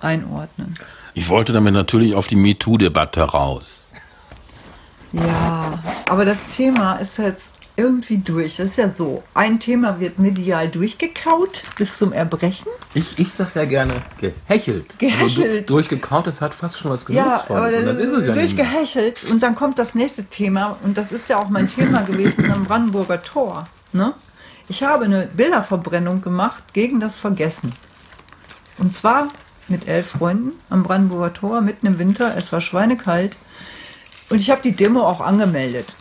einordnen. 0.00 0.78
Ich 1.14 1.28
wollte 1.28 1.52
damit 1.52 1.74
natürlich 1.74 2.14
auf 2.14 2.26
die 2.26 2.36
MeToo-Debatte 2.36 3.22
raus. 3.22 3.85
Ja, 5.12 5.78
aber 6.08 6.24
das 6.24 6.46
Thema 6.48 6.96
ist 6.96 7.18
jetzt 7.18 7.54
irgendwie 7.76 8.18
durch. 8.18 8.56
Das 8.56 8.70
ist 8.70 8.78
ja 8.78 8.88
so. 8.88 9.22
Ein 9.34 9.60
Thema 9.60 10.00
wird 10.00 10.18
medial 10.18 10.68
durchgekaut 10.68 11.62
bis 11.76 11.96
zum 11.96 12.12
Erbrechen. 12.12 12.68
Ich, 12.94 13.18
ich 13.18 13.32
sag 13.32 13.54
ja 13.54 13.64
gerne 13.66 14.02
gehechelt. 14.18 14.98
Gehechelt. 14.98 15.22
Also 15.22 15.42
du, 15.42 15.62
durchgekaut, 15.62 16.26
das 16.26 16.40
hat 16.40 16.54
fast 16.54 16.78
schon 16.78 16.90
was 16.90 17.04
Ja, 17.08 17.24
Genussvolles. 17.24 17.74
aber 17.74 17.78
und 17.78 17.86
das 17.86 17.98
ist 17.98 18.12
es 18.12 18.26
ja 18.26 18.34
durchgehechelt. 18.34 19.24
Und 19.30 19.42
dann 19.42 19.54
kommt 19.54 19.78
das 19.78 19.94
nächste 19.94 20.24
Thema. 20.24 20.78
Und 20.82 20.96
das 20.96 21.12
ist 21.12 21.28
ja 21.28 21.38
auch 21.38 21.48
mein 21.50 21.68
Thema 21.68 22.02
gewesen 22.02 22.50
am 22.50 22.64
Brandenburger 22.64 23.22
Tor. 23.22 23.64
Ne? 23.92 24.14
Ich 24.68 24.82
habe 24.82 25.04
eine 25.04 25.26
Bilderverbrennung 25.26 26.22
gemacht 26.22 26.72
gegen 26.72 26.98
das 26.98 27.18
Vergessen. 27.18 27.72
Und 28.78 28.92
zwar 28.92 29.28
mit 29.68 29.86
elf 29.86 30.08
Freunden 30.08 30.52
am 30.70 30.82
Brandenburger 30.82 31.32
Tor, 31.34 31.60
mitten 31.60 31.86
im 31.86 31.98
Winter. 31.98 32.34
Es 32.36 32.52
war 32.52 32.60
schweinekalt. 32.60 33.36
Und 34.30 34.40
ich 34.40 34.50
habe 34.50 34.60
die 34.62 34.72
Demo 34.72 35.02
auch 35.02 35.20
angemeldet. 35.20 35.94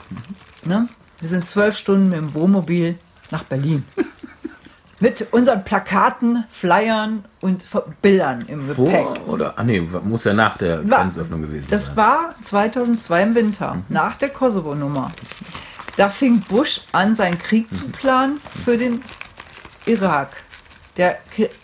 Ne? 0.64 0.88
Wir 1.20 1.30
sind 1.30 1.48
zwölf 1.48 1.78
Stunden 1.78 2.10
mit 2.10 2.18
dem 2.20 2.34
Wohnmobil 2.34 2.98
nach 3.32 3.44
Berlin. 3.44 3.86
mit 5.00 5.28
unseren 5.32 5.64
Plakaten, 5.64 6.46
Flyern 6.50 7.26
und 7.42 7.66
Bildern 8.02 8.46
im 8.48 8.60
Gepäck. 8.68 8.76
Vor 8.76 9.28
oder? 9.28 9.58
Ah 9.60 9.64
nee, 9.64 9.80
muss 9.82 10.24
ja 10.24 10.34
nach 10.34 10.58
der 10.58 10.90
War- 10.90 11.02
Grenzöffnung 11.02 11.42
gewesen 11.42 11.68
Das 11.70 11.88
sein. 11.88 11.98
war 11.98 12.36
2002 12.42 13.22
im 13.24 13.36
Winter, 13.36 13.78
nach 13.90 14.16
der 14.16 14.30
Kosovo-Nummer. 14.30 15.12
Da 15.98 16.10
fing 16.10 16.40
Bush 16.42 16.82
an, 16.92 17.16
seinen 17.16 17.38
Krieg 17.38 17.74
zu 17.74 17.88
planen 17.90 18.40
für 18.66 18.78
den 18.78 19.02
Irak. 19.86 20.30
Der, 20.98 21.18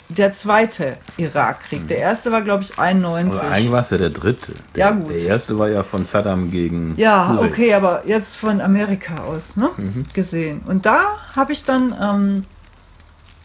der 0.10 0.34
zweite 0.34 0.98
Irakkrieg. 1.16 1.88
Der 1.88 1.99
erste 1.99 2.34
war, 2.34 2.41
glaube 2.41 2.64
ich, 2.64 2.78
91. 2.78 3.40
Aber 3.40 3.52
eigentlich 3.52 3.72
war 3.72 3.80
es 3.80 3.90
ja 3.90 3.98
der 3.98 4.10
dritte. 4.10 4.53
Der, 4.76 4.88
Ja, 4.88 4.91
gut. 4.91 5.12
Der 5.12 5.26
erste 5.26 5.58
war 5.58 5.70
ja 5.70 5.84
von 5.84 6.03
Saddam 6.03 6.52
gegen. 6.52 6.95
Ja, 6.98 7.34
Kuwait. 7.36 7.52
okay, 7.52 7.74
aber 7.74 8.03
jetzt 8.06 8.36
von 8.36 8.60
Amerika 8.60 9.24
aus 9.24 9.56
ne? 9.56 9.70
gesehen. 10.14 10.62
Und 10.66 10.86
da 10.86 11.18
habe 11.34 11.53
ich 11.53 11.64
dann 11.64 11.95
ähm, 11.99 12.45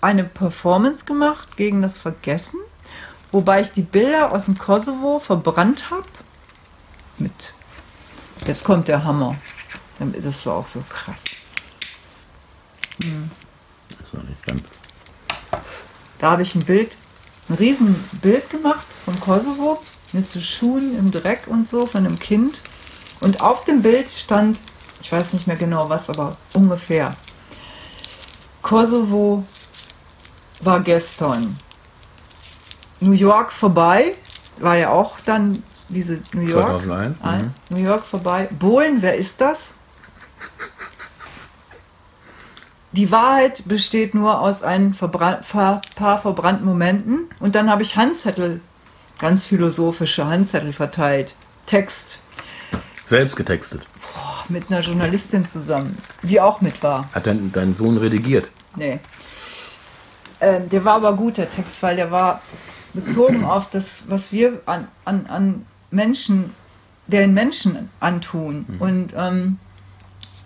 eine 0.00 0.24
Performance 0.24 1.04
gemacht 1.04 1.56
gegen 1.56 1.82
das 1.82 1.98
Vergessen, 1.98 2.58
wobei 3.30 3.60
ich 3.60 3.70
die 3.70 3.82
Bilder 3.82 4.32
aus 4.32 4.46
dem 4.46 4.58
Kosovo 4.58 5.20
verbrannt 5.20 5.90
habe. 5.90 6.06
Mit. 7.18 7.54
Jetzt 8.44 8.64
kommt 8.64 8.88
der 8.88 9.04
Hammer. 9.04 9.36
Das 10.22 10.44
war 10.44 10.56
auch 10.56 10.66
so 10.66 10.82
krass. 10.88 11.24
Das 12.98 14.12
war 14.12 14.22
nicht 14.24 14.44
ganz. 14.44 14.75
Da 16.18 16.32
habe 16.32 16.42
ich 16.42 16.54
ein 16.54 16.64
Bild, 16.64 16.96
ein 17.48 17.54
riesen 17.54 17.96
Bild 18.22 18.48
gemacht 18.50 18.86
vom 19.04 19.18
Kosovo 19.20 19.82
mit 20.12 20.28
so 20.28 20.40
Schuhen 20.40 20.98
im 20.98 21.10
Dreck 21.10 21.42
und 21.46 21.68
so 21.68 21.86
von 21.86 22.06
einem 22.06 22.18
Kind. 22.18 22.60
Und 23.20 23.40
auf 23.40 23.64
dem 23.64 23.82
Bild 23.82 24.08
stand, 24.08 24.58
ich 25.00 25.10
weiß 25.12 25.32
nicht 25.32 25.46
mehr 25.46 25.56
genau 25.56 25.88
was, 25.88 26.08
aber 26.10 26.36
ungefähr. 26.52 27.16
Kosovo 28.62 29.44
war 30.60 30.80
gestern. 30.80 31.58
New 33.00 33.12
York 33.12 33.52
vorbei, 33.52 34.14
war 34.58 34.76
ja 34.76 34.90
auch 34.90 35.20
dann 35.20 35.62
diese 35.88 36.20
New 36.32 36.46
York. 36.46 36.82
2001, 36.82 37.16
Ein, 37.22 37.54
mhm. 37.68 37.76
New 37.76 37.82
York 37.84 38.02
vorbei. 38.02 38.48
Bohlen, 38.58 39.02
wer 39.02 39.16
ist 39.16 39.40
das? 39.40 39.74
Die 42.96 43.10
Wahrheit 43.10 43.62
besteht 43.66 44.14
nur 44.14 44.40
aus 44.40 44.62
ein 44.62 44.94
verbra 44.94 45.40
paar 45.42 46.18
verbrannten 46.18 46.64
Momenten. 46.64 47.28
Und 47.40 47.54
dann 47.54 47.70
habe 47.70 47.82
ich 47.82 47.96
Handzettel, 47.96 48.60
ganz 49.18 49.44
philosophische 49.44 50.26
Handzettel 50.26 50.72
verteilt. 50.72 51.34
Text. 51.66 52.18
Selbst 53.04 53.36
getextet. 53.36 53.82
Boah, 54.00 54.44
mit 54.48 54.70
einer 54.70 54.80
Journalistin 54.80 55.46
zusammen, 55.46 55.98
die 56.22 56.40
auch 56.40 56.60
mit 56.60 56.82
war. 56.82 57.08
Hat 57.12 57.26
dein, 57.26 57.52
dein 57.52 57.74
Sohn 57.74 57.98
redigiert? 57.98 58.50
Nee. 58.74 58.98
Ähm, 60.40 60.68
der 60.68 60.84
war 60.84 60.94
aber 60.94 61.14
gut, 61.14 61.38
der 61.38 61.50
Text, 61.50 61.82
weil 61.82 61.96
der 61.96 62.10
war 62.10 62.42
bezogen 62.94 63.44
auf 63.44 63.70
das, 63.70 64.04
was 64.08 64.32
wir 64.32 64.60
an, 64.66 64.88
an, 65.04 65.26
an 65.26 65.66
Menschen, 65.90 66.54
den 67.06 67.34
Menschen 67.34 67.90
antun. 68.00 68.64
Mhm. 68.68 68.80
Und 68.80 69.14
ähm, 69.16 69.58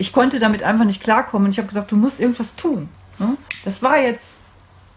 ich 0.00 0.14
konnte 0.14 0.40
damit 0.40 0.62
einfach 0.62 0.86
nicht 0.86 1.02
klarkommen 1.02 1.46
und 1.46 1.52
ich 1.52 1.58
habe 1.58 1.68
gesagt, 1.68 1.92
du 1.92 1.96
musst 1.96 2.20
irgendwas 2.20 2.54
tun. 2.54 2.88
Ne? 3.18 3.36
Das 3.66 3.82
war 3.82 3.98
jetzt 4.00 4.40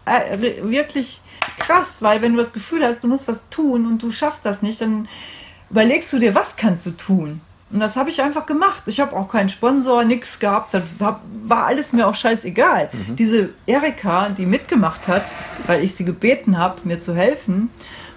äh, 0.06 0.62
wirklich 0.62 1.20
krass, 1.58 2.00
weil 2.00 2.22
wenn 2.22 2.32
du 2.32 2.38
das 2.38 2.54
Gefühl 2.54 2.82
hast, 2.82 3.04
du 3.04 3.08
musst 3.08 3.28
was 3.28 3.42
tun 3.50 3.86
und 3.86 4.02
du 4.02 4.10
schaffst 4.10 4.46
das 4.46 4.62
nicht, 4.62 4.80
dann 4.80 5.06
überlegst 5.68 6.10
du 6.14 6.18
dir, 6.18 6.34
was 6.34 6.56
kannst 6.56 6.86
du 6.86 6.90
tun? 6.90 7.42
Und 7.70 7.80
das 7.80 7.96
habe 7.96 8.08
ich 8.08 8.22
einfach 8.22 8.46
gemacht. 8.46 8.84
Ich 8.86 8.98
habe 8.98 9.14
auch 9.14 9.28
keinen 9.28 9.50
Sponsor, 9.50 10.04
nichts 10.04 10.38
gehabt. 10.38 10.72
Das 10.72 10.82
war 10.98 11.66
alles 11.66 11.92
mir 11.92 12.06
auch 12.06 12.14
scheißegal. 12.14 12.88
Mhm. 12.90 13.16
Diese 13.16 13.50
Erika, 13.66 14.30
die 14.30 14.46
mitgemacht 14.46 15.06
hat, 15.06 15.24
weil 15.66 15.84
ich 15.84 15.94
sie 15.94 16.06
gebeten 16.06 16.56
habe, 16.56 16.80
mir 16.84 16.98
zu 16.98 17.14
helfen 17.14 17.68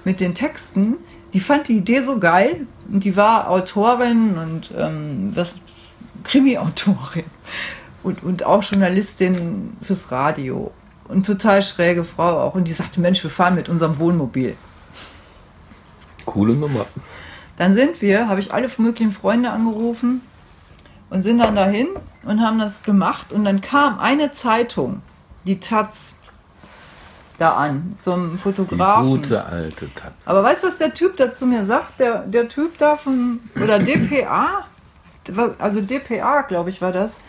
mit 0.06 0.22
den 0.22 0.36
Texten, 0.36 0.96
die 1.34 1.42
fand 1.42 1.68
die 1.68 1.78
Idee 1.78 2.00
so 2.00 2.18
geil. 2.18 2.66
Und 2.90 3.04
die 3.04 3.18
war 3.18 3.50
Autorin 3.50 4.38
und 4.38 4.72
ähm, 4.78 5.32
was 5.36 5.60
Krimi-Autorin 6.24 7.26
und, 8.04 8.24
und 8.24 8.46
auch 8.46 8.64
Journalistin 8.64 9.78
fürs 9.82 10.12
Radio. 10.12 10.72
Und 11.08 11.26
total 11.26 11.64
schräge 11.64 12.04
Frau 12.04 12.42
auch. 12.42 12.56
Und 12.56 12.68
die 12.68 12.74
sagte, 12.74 13.00
Mensch, 13.00 13.24
wir 13.24 13.30
fahren 13.30 13.56
mit 13.56 13.70
unserem 13.70 13.98
Wohnmobil. 13.98 14.56
Coole 16.26 16.54
Nummer. 16.54 16.86
Dann 17.58 17.74
sind 17.74 18.02
wir, 18.02 18.28
habe 18.28 18.40
ich 18.40 18.54
alle 18.54 18.70
möglichen 18.78 19.12
Freunde 19.12 19.50
angerufen 19.50 20.22
und 21.10 21.22
sind 21.22 21.40
dann 21.40 21.56
dahin 21.56 21.88
und 22.24 22.42
haben 22.42 22.60
das 22.60 22.84
gemacht. 22.84 23.32
Und 23.32 23.46
dann 23.46 23.62
kam 23.62 24.00
eine 24.00 24.34
Zeitung, 24.34 25.02
die 25.46 25.60
Taz, 25.60 26.14
da 27.38 27.54
an, 27.54 27.94
zum 27.98 28.38
Fotografen. 28.38 29.06
Die 29.06 29.18
gute 29.18 29.46
alte 29.46 29.94
Taz. 29.94 30.14
Aber 30.26 30.44
weißt 30.44 30.64
du, 30.64 30.68
was 30.68 30.78
der 30.78 30.94
Typ 30.94 31.18
dazu 31.18 31.46
mir 31.46 31.66
sagt? 31.66 32.00
Der, 32.00 32.20
der 32.24 32.48
Typ 32.48 32.78
da 32.78 32.98
von, 32.98 33.40
oder 33.56 33.80
DPA, 33.80 34.66
also 35.60 35.82
DPA, 35.82 36.42
glaube 36.42 36.70
ich, 36.70 36.82
war 36.82 36.92
das. 36.92 37.20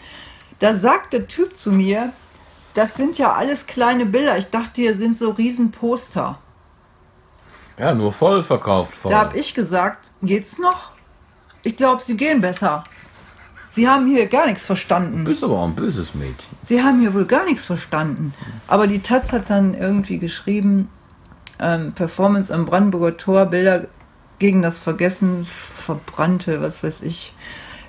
Da 0.58 0.74
sagt 0.74 1.12
der 1.12 1.28
Typ 1.28 1.56
zu 1.56 1.72
mir, 1.72 2.12
das 2.74 2.94
sind 2.94 3.18
ja 3.18 3.32
alles 3.32 3.66
kleine 3.66 4.06
Bilder. 4.06 4.38
Ich 4.38 4.50
dachte, 4.50 4.82
hier 4.82 4.94
sind 4.96 5.16
so 5.18 5.30
riesen 5.30 5.70
Poster. 5.70 6.38
Ja, 7.78 7.94
nur 7.94 8.12
voll 8.12 8.42
verkauft. 8.42 8.94
Voll. 8.96 9.10
Da 9.10 9.20
habe 9.20 9.38
ich 9.38 9.54
gesagt, 9.54 10.10
geht's 10.22 10.58
noch? 10.58 10.92
Ich 11.62 11.76
glaube, 11.76 12.02
sie 12.02 12.16
gehen 12.16 12.40
besser. 12.40 12.84
Sie 13.70 13.88
haben 13.88 14.06
hier 14.06 14.26
gar 14.26 14.46
nichts 14.46 14.66
verstanden. 14.66 15.24
Du 15.24 15.30
bist 15.30 15.44
aber 15.44 15.58
auch 15.58 15.66
ein 15.66 15.74
böses 15.74 16.14
Mädchen. 16.14 16.56
Sie 16.64 16.82
haben 16.82 17.00
hier 17.00 17.14
wohl 17.14 17.26
gar 17.26 17.44
nichts 17.44 17.64
verstanden. 17.64 18.34
Aber 18.66 18.86
die 18.86 19.00
Taz 19.00 19.32
hat 19.32 19.50
dann 19.50 19.74
irgendwie 19.74 20.18
geschrieben, 20.18 20.88
ähm, 21.60 21.92
Performance 21.92 22.52
am 22.52 22.64
Brandenburger 22.64 23.16
Tor, 23.16 23.46
Bilder 23.46 23.86
gegen 24.38 24.62
das 24.62 24.80
Vergessen, 24.80 25.46
verbrannte, 25.46 26.60
was 26.60 26.82
weiß 26.82 27.02
ich. 27.02 27.34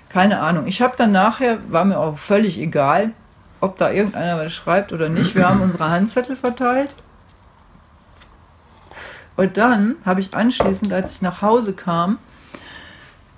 Keine 0.09 0.41
Ahnung. 0.41 0.65
Ich 0.65 0.81
habe 0.81 0.95
dann 0.97 1.11
nachher, 1.11 1.59
war 1.71 1.85
mir 1.85 1.99
auch 1.99 2.17
völlig 2.17 2.57
egal, 2.57 3.11
ob 3.61 3.77
da 3.77 3.91
irgendeiner 3.91 4.43
was 4.43 4.53
schreibt 4.53 4.91
oder 4.91 5.09
nicht. 5.09 5.35
Wir 5.35 5.47
haben 5.47 5.61
unsere 5.61 5.89
Handzettel 5.89 6.35
verteilt. 6.35 6.95
Und 9.35 9.55
dann 9.55 9.95
habe 10.05 10.19
ich 10.19 10.33
anschließend, 10.33 10.91
als 10.91 11.13
ich 11.13 11.21
nach 11.21 11.41
Hause 11.41 11.73
kam, 11.73 12.17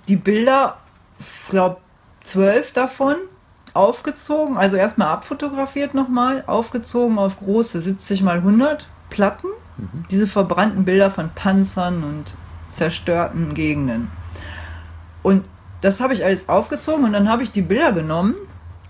die 0.08 0.16
Bilder, 0.16 0.78
ich 1.20 1.50
glaube, 1.50 1.76
zwölf 2.24 2.72
davon 2.72 3.16
aufgezogen, 3.74 4.56
also 4.56 4.76
erstmal 4.76 5.08
abfotografiert 5.08 5.94
nochmal, 5.94 6.44
aufgezogen 6.46 7.18
auf 7.18 7.38
große 7.38 7.80
70 7.80 8.22
mal 8.22 8.38
100 8.38 8.88
Platten. 9.10 9.48
Mhm. 9.76 10.04
Diese 10.10 10.26
verbrannten 10.26 10.84
Bilder 10.84 11.10
von 11.10 11.30
Panzern 11.30 12.02
und 12.02 12.34
zerstörten 12.72 13.54
Gegenden. 13.54 14.10
Und 15.22 15.44
das 15.82 16.00
habe 16.00 16.14
ich 16.14 16.24
alles 16.24 16.48
aufgezogen 16.48 17.04
und 17.04 17.12
dann 17.12 17.28
habe 17.28 17.42
ich 17.42 17.52
die 17.52 17.60
Bilder 17.60 17.92
genommen 17.92 18.36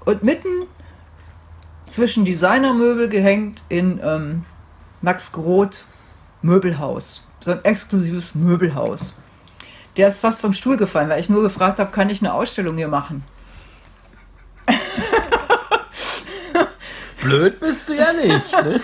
und 0.04 0.22
mitten 0.22 0.68
zwischen 1.86 2.24
Designermöbel 2.24 3.08
gehängt 3.08 3.62
in 3.68 3.98
ähm, 4.02 4.44
Max 5.00 5.32
Groth 5.32 5.84
Möbelhaus. 6.42 7.26
So 7.40 7.52
ein 7.52 7.64
exklusives 7.64 8.34
Möbelhaus. 8.34 9.16
Der 9.96 10.08
ist 10.08 10.20
fast 10.20 10.40
vom 10.40 10.52
Stuhl 10.52 10.76
gefallen, 10.76 11.08
weil 11.08 11.20
ich 11.20 11.28
nur 11.28 11.42
gefragt 11.42 11.78
habe, 11.78 11.90
kann 11.90 12.10
ich 12.10 12.20
eine 12.20 12.34
Ausstellung 12.34 12.76
hier 12.76 12.88
machen? 12.88 13.24
Blöd 17.22 17.58
bist 17.60 17.88
du 17.88 17.94
ja 17.94 18.12
nicht. 18.12 18.64
Ne? 18.64 18.80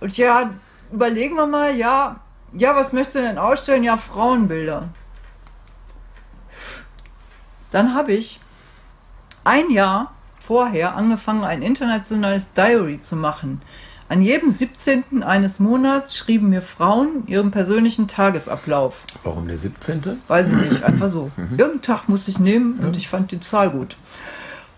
Und 0.00 0.16
ja, 0.16 0.50
überlegen 0.92 1.36
wir 1.36 1.46
mal, 1.46 1.74
ja, 1.74 2.20
ja, 2.52 2.74
was 2.76 2.92
möchtest 2.92 3.16
du 3.16 3.20
denn 3.20 3.38
ausstellen? 3.38 3.84
Ja, 3.84 3.96
Frauenbilder. 3.96 4.88
Dann 7.70 7.94
habe 7.94 8.12
ich 8.12 8.40
ein 9.44 9.70
Jahr 9.70 10.12
vorher 10.40 10.96
angefangen, 10.96 11.44
ein 11.44 11.62
internationales 11.62 12.52
Diary 12.52 13.00
zu 13.00 13.16
machen. 13.16 13.62
An 14.08 14.22
jedem 14.22 14.50
17. 14.50 15.22
eines 15.22 15.60
Monats 15.60 16.16
schrieben 16.16 16.48
mir 16.48 16.62
Frauen 16.62 17.24
ihren 17.28 17.52
persönlichen 17.52 18.08
Tagesablauf. 18.08 19.04
Warum 19.22 19.46
der 19.46 19.56
17.? 19.56 20.20
Weiß 20.26 20.48
ich 20.48 20.56
nicht, 20.56 20.82
einfach 20.82 21.08
so. 21.08 21.30
Mhm. 21.36 21.50
Irgendeinen 21.50 21.82
Tag 21.82 22.08
musste 22.08 22.32
ich 22.32 22.40
nehmen 22.40 22.80
und 22.80 22.96
ich 22.96 23.06
fand 23.06 23.30
die 23.30 23.38
Zahl 23.38 23.70
gut. 23.70 23.96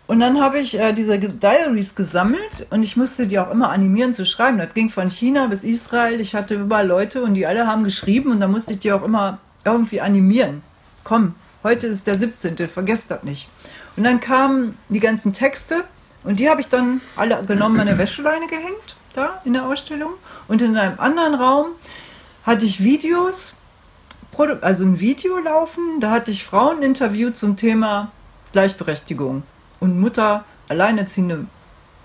Und 0.07 0.21
dann 0.21 0.39
habe 0.39 0.59
ich 0.59 0.79
äh, 0.79 0.93
diese 0.93 1.19
Diaries 1.19 1.95
gesammelt 1.95 2.67
und 2.69 2.83
ich 2.83 2.99
musste 2.99 3.27
die 3.27 3.39
auch 3.39 3.51
immer 3.51 3.71
animieren 3.71 4.13
zu 4.13 4.27
schreiben. 4.27 4.59
Das 4.59 4.75
ging 4.75 4.91
von 4.91 5.09
China 5.09 5.47
bis 5.47 5.65
Israel. 5.65 6.21
Ich 6.21 6.35
hatte 6.35 6.57
überall 6.57 6.87
Leute 6.87 7.23
und 7.23 7.33
die 7.33 7.47
alle 7.47 7.67
haben 7.67 7.85
geschrieben 7.85 8.33
und 8.33 8.41
da 8.41 8.49
musste 8.49 8.75
ich 8.75 8.81
die 8.81 8.93
auch 8.93 9.03
immer 9.03 9.39
irgendwie 9.65 10.03
animieren. 10.03 10.61
Komm, 11.05 11.35
Heute 11.63 11.87
ist 11.87 12.07
der 12.07 12.17
17., 12.17 12.57
vergesst 12.69 13.11
das 13.11 13.23
nicht. 13.23 13.49
Und 13.97 14.05
dann 14.05 14.21
kamen 14.21 14.79
die 14.89 15.01
ganzen 15.01 15.33
Texte 15.33 15.85
und 16.25 16.41
die 16.41 16.49
habe 16.49 16.61
ich 16.61 16.69
dann 16.69 17.01
alle 17.17 17.43
genommen 17.45 17.87
der 17.87 17.99
Wäscheleine 17.99 18.47
gehängt, 18.47 18.97
da 19.13 19.41
in 19.45 19.53
der 19.53 19.67
Ausstellung. 19.67 20.13
Und 20.49 20.63
in 20.63 20.77
einem 20.77 20.99
anderen 20.99 21.35
Raum 21.35 21.67
hatte 22.45 22.67
ich 22.67 22.83
Videos, 22.83 23.55
also 24.61 24.85
ein 24.85 24.99
Video 24.99 25.39
laufen, 25.39 26.01
da 26.01 26.11
hatte 26.11 26.31
ich 26.31 26.45
Frauen 26.45 26.83
interviewt 26.83 27.37
zum 27.37 27.57
Thema 27.57 28.11
Gleichberechtigung 28.53 29.43
und 29.79 30.01
Mutter, 30.01 30.45
alleinerziehende 30.69 31.47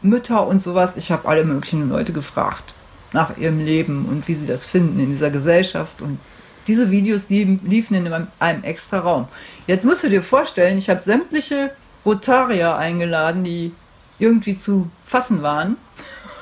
Mütter 0.01 0.45
und 0.45 0.61
sowas. 0.61 0.97
Ich 0.97 1.11
habe 1.11 1.27
alle 1.27 1.43
möglichen 1.43 1.89
Leute 1.89 2.13
gefragt 2.13 2.73
nach 3.13 3.37
ihrem 3.37 3.59
Leben 3.59 4.05
und 4.05 4.27
wie 4.27 4.35
sie 4.35 4.45
das 4.45 4.65
finden 4.65 4.99
in 4.99 5.09
dieser 5.09 5.29
Gesellschaft 5.29 6.01
und 6.01 6.19
diese 6.67 6.91
Videos 6.91 7.29
liefen 7.29 7.95
in 7.95 8.27
einem 8.39 8.63
extra 8.63 8.99
Raum. 8.99 9.27
Jetzt 9.65 9.85
musst 9.85 10.03
du 10.03 10.09
dir 10.09 10.21
vorstellen, 10.21 10.77
ich 10.77 10.89
habe 10.89 10.99
sämtliche 10.99 11.71
Rotarier 12.05 12.75
eingeladen, 12.75 13.43
die 13.43 13.73
irgendwie 14.19 14.57
zu 14.57 14.89
fassen 15.05 15.41
waren. 15.41 15.77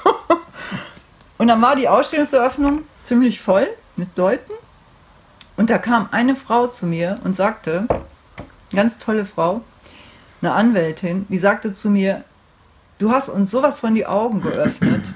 und 1.37 1.47
dann 1.47 1.61
war 1.61 1.75
die 1.75 1.87
Ausstellungseröffnung 1.87 2.83
ziemlich 3.03 3.39
voll 3.39 3.67
mit 3.95 4.17
Leuten. 4.17 4.51
Und 5.57 5.69
da 5.69 5.77
kam 5.77 6.09
eine 6.11 6.35
Frau 6.35 6.67
zu 6.67 6.85
mir 6.85 7.19
und 7.23 7.35
sagte, 7.35 7.87
ganz 8.73 8.97
tolle 8.97 9.25
Frau, 9.25 9.61
eine 10.41 10.53
Anwältin, 10.53 11.25
die 11.29 11.37
sagte 11.37 11.71
zu 11.71 11.89
mir, 11.89 12.23
du 12.97 13.11
hast 13.11 13.29
uns 13.29 13.51
sowas 13.51 13.79
von 13.79 13.95
die 13.95 14.05
Augen 14.05 14.41
geöffnet. 14.41 15.13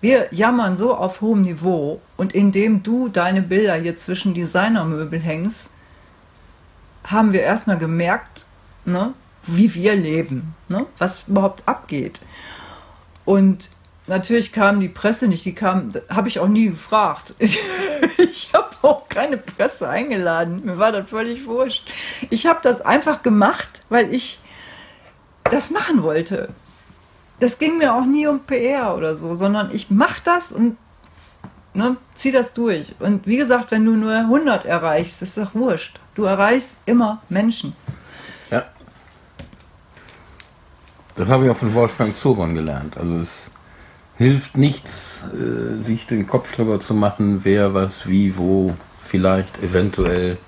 Wir 0.00 0.28
jammern 0.30 0.76
so 0.76 0.94
auf 0.94 1.20
hohem 1.20 1.40
Niveau 1.40 2.00
und 2.16 2.34
indem 2.34 2.82
du 2.82 3.08
deine 3.08 3.42
Bilder 3.42 3.74
hier 3.76 3.96
zwischen 3.96 4.34
Designermöbel 4.34 5.18
hängst, 5.18 5.70
haben 7.04 7.32
wir 7.32 7.40
erstmal 7.40 7.78
gemerkt, 7.78 8.44
ne, 8.84 9.14
wie 9.46 9.74
wir 9.74 9.94
leben, 9.94 10.54
ne, 10.68 10.86
was 10.98 11.28
überhaupt 11.28 11.66
abgeht. 11.66 12.20
Und 13.24 13.70
natürlich 14.06 14.52
kam 14.52 14.80
die 14.80 14.88
Presse 14.88 15.28
nicht, 15.28 15.44
die 15.44 15.54
kam, 15.54 15.92
habe 16.10 16.28
ich 16.28 16.40
auch 16.40 16.48
nie 16.48 16.70
gefragt. 16.70 17.34
Ich, 17.38 17.58
ich 18.18 18.52
habe 18.52 18.76
auch 18.82 19.08
keine 19.08 19.38
Presse 19.38 19.88
eingeladen, 19.88 20.62
mir 20.64 20.78
war 20.78 20.92
das 20.92 21.08
völlig 21.08 21.46
wurscht. 21.46 21.88
Ich 22.28 22.46
habe 22.46 22.60
das 22.62 22.82
einfach 22.82 23.22
gemacht, 23.22 23.82
weil 23.88 24.14
ich 24.14 24.40
das 25.44 25.70
machen 25.70 26.02
wollte 26.02 26.48
das 27.40 27.58
ging 27.58 27.78
mir 27.78 27.94
auch 27.94 28.04
nie 28.04 28.26
um 28.26 28.40
PR 28.40 28.94
oder 28.96 29.16
so, 29.16 29.34
sondern 29.34 29.70
ich 29.74 29.90
mache 29.90 30.20
das 30.24 30.52
und 30.52 30.76
ne, 31.74 31.96
zieh 32.14 32.32
das 32.32 32.54
durch. 32.54 32.94
Und 32.98 33.26
wie 33.26 33.36
gesagt, 33.36 33.70
wenn 33.70 33.84
du 33.84 33.92
nur 33.92 34.14
100 34.14 34.64
erreichst, 34.64 35.22
ist 35.22 35.36
doch 35.36 35.54
wurscht. 35.54 36.00
Du 36.14 36.24
erreichst 36.24 36.78
immer 36.86 37.22
Menschen. 37.28 37.74
Ja. 38.50 38.64
Das 41.14 41.30
habe 41.30 41.44
ich 41.44 41.50
auch 41.50 41.56
von 41.56 41.74
Wolfgang 41.74 42.16
Zobern 42.16 42.54
gelernt. 42.54 42.96
Also 42.96 43.16
es 43.16 43.50
hilft 44.16 44.56
nichts, 44.56 45.24
äh, 45.34 45.74
sich 45.82 46.06
den 46.06 46.26
Kopf 46.26 46.54
drüber 46.54 46.80
zu 46.80 46.94
machen, 46.94 47.40
wer 47.44 47.74
was 47.74 48.08
wie 48.08 48.38
wo 48.38 48.74
vielleicht 49.02 49.62
eventuell 49.62 50.38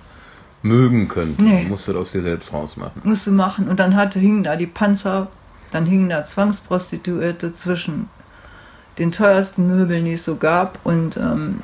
mögen 0.63 1.09
könnte. 1.09 1.43
Nee. 1.43 1.65
Du 1.65 1.69
musst 1.69 1.87
das 1.87 1.95
aus 1.95 2.13
dir 2.13 2.23
selbst 2.23 2.53
rausmachen. 2.53 3.03
Musst 3.05 3.27
du 3.27 3.31
machen. 3.33 3.69
Und 3.69 3.79
dann 3.79 3.95
hatte, 3.95 4.19
hingen 4.19 4.43
da 4.43 4.57
die 4.57 4.67
Panzer, 4.67 5.29
dann 5.71 5.87
hingen 5.87 6.09
da 6.09 6.23
Zwangsprostituierte 6.23 7.53
zwischen 7.53 8.09
den 8.99 9.13
teuersten 9.13 9.69
Möbeln, 9.69 10.05
die 10.05 10.15
es 10.15 10.25
so 10.25 10.37
gab. 10.37 10.79
Und 10.85 11.17
ähm, 11.17 11.63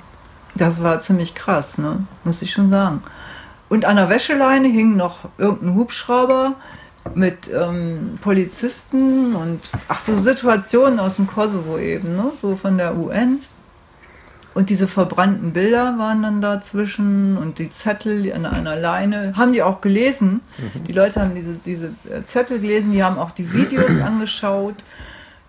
das 0.55 0.83
war 0.83 1.01
ziemlich 1.01 1.35
krass, 1.35 1.79
ne? 1.79 2.07
muss 2.23 2.43
ich 2.43 2.53
schon 2.53 2.71
sagen. 2.71 3.03
Und 3.69 3.85
an 3.85 3.97
der 3.97 4.09
Wäscheleine 4.09 4.69
hing 4.69 4.97
noch 4.97 5.29
irgendein 5.39 5.75
Hubschrauber 5.75 6.55
mit 7.15 7.51
ähm, 7.53 8.19
Polizisten 8.21 9.35
und 9.35 9.61
ach 9.89 10.01
so 10.01 10.17
Situationen 10.17 11.01
aus 11.01 11.17
dem 11.17 11.27
Kosovo 11.27 11.79
eben, 11.79 12.17
ne? 12.17 12.33
so 12.41 12.57
von 12.57 12.79
der 12.79 12.97
UN. 12.97 13.41
Und 14.55 14.71
diese 14.71 14.87
verbrannten 14.87 15.53
Bilder 15.53 15.99
waren 15.99 16.23
dann 16.23 16.41
dazwischen 16.41 17.37
und 17.37 17.59
die 17.59 17.71
Zettel 17.71 18.33
an 18.33 18.47
einer 18.47 18.77
Leine. 18.77 19.37
Haben 19.37 19.53
die 19.53 19.63
auch 19.63 19.81
gelesen. 19.81 20.41
Die 20.87 20.93
Leute 20.93 21.21
haben 21.21 21.35
diese, 21.35 21.55
diese 21.55 21.87
äh, 22.09 22.23
Zettel 22.25 22.61
gelesen, 22.61 22.93
die 22.93 23.03
haben 23.03 23.19
auch 23.19 23.33
die 23.33 23.53
Videos 23.53 24.01
angeschaut. 24.05 24.77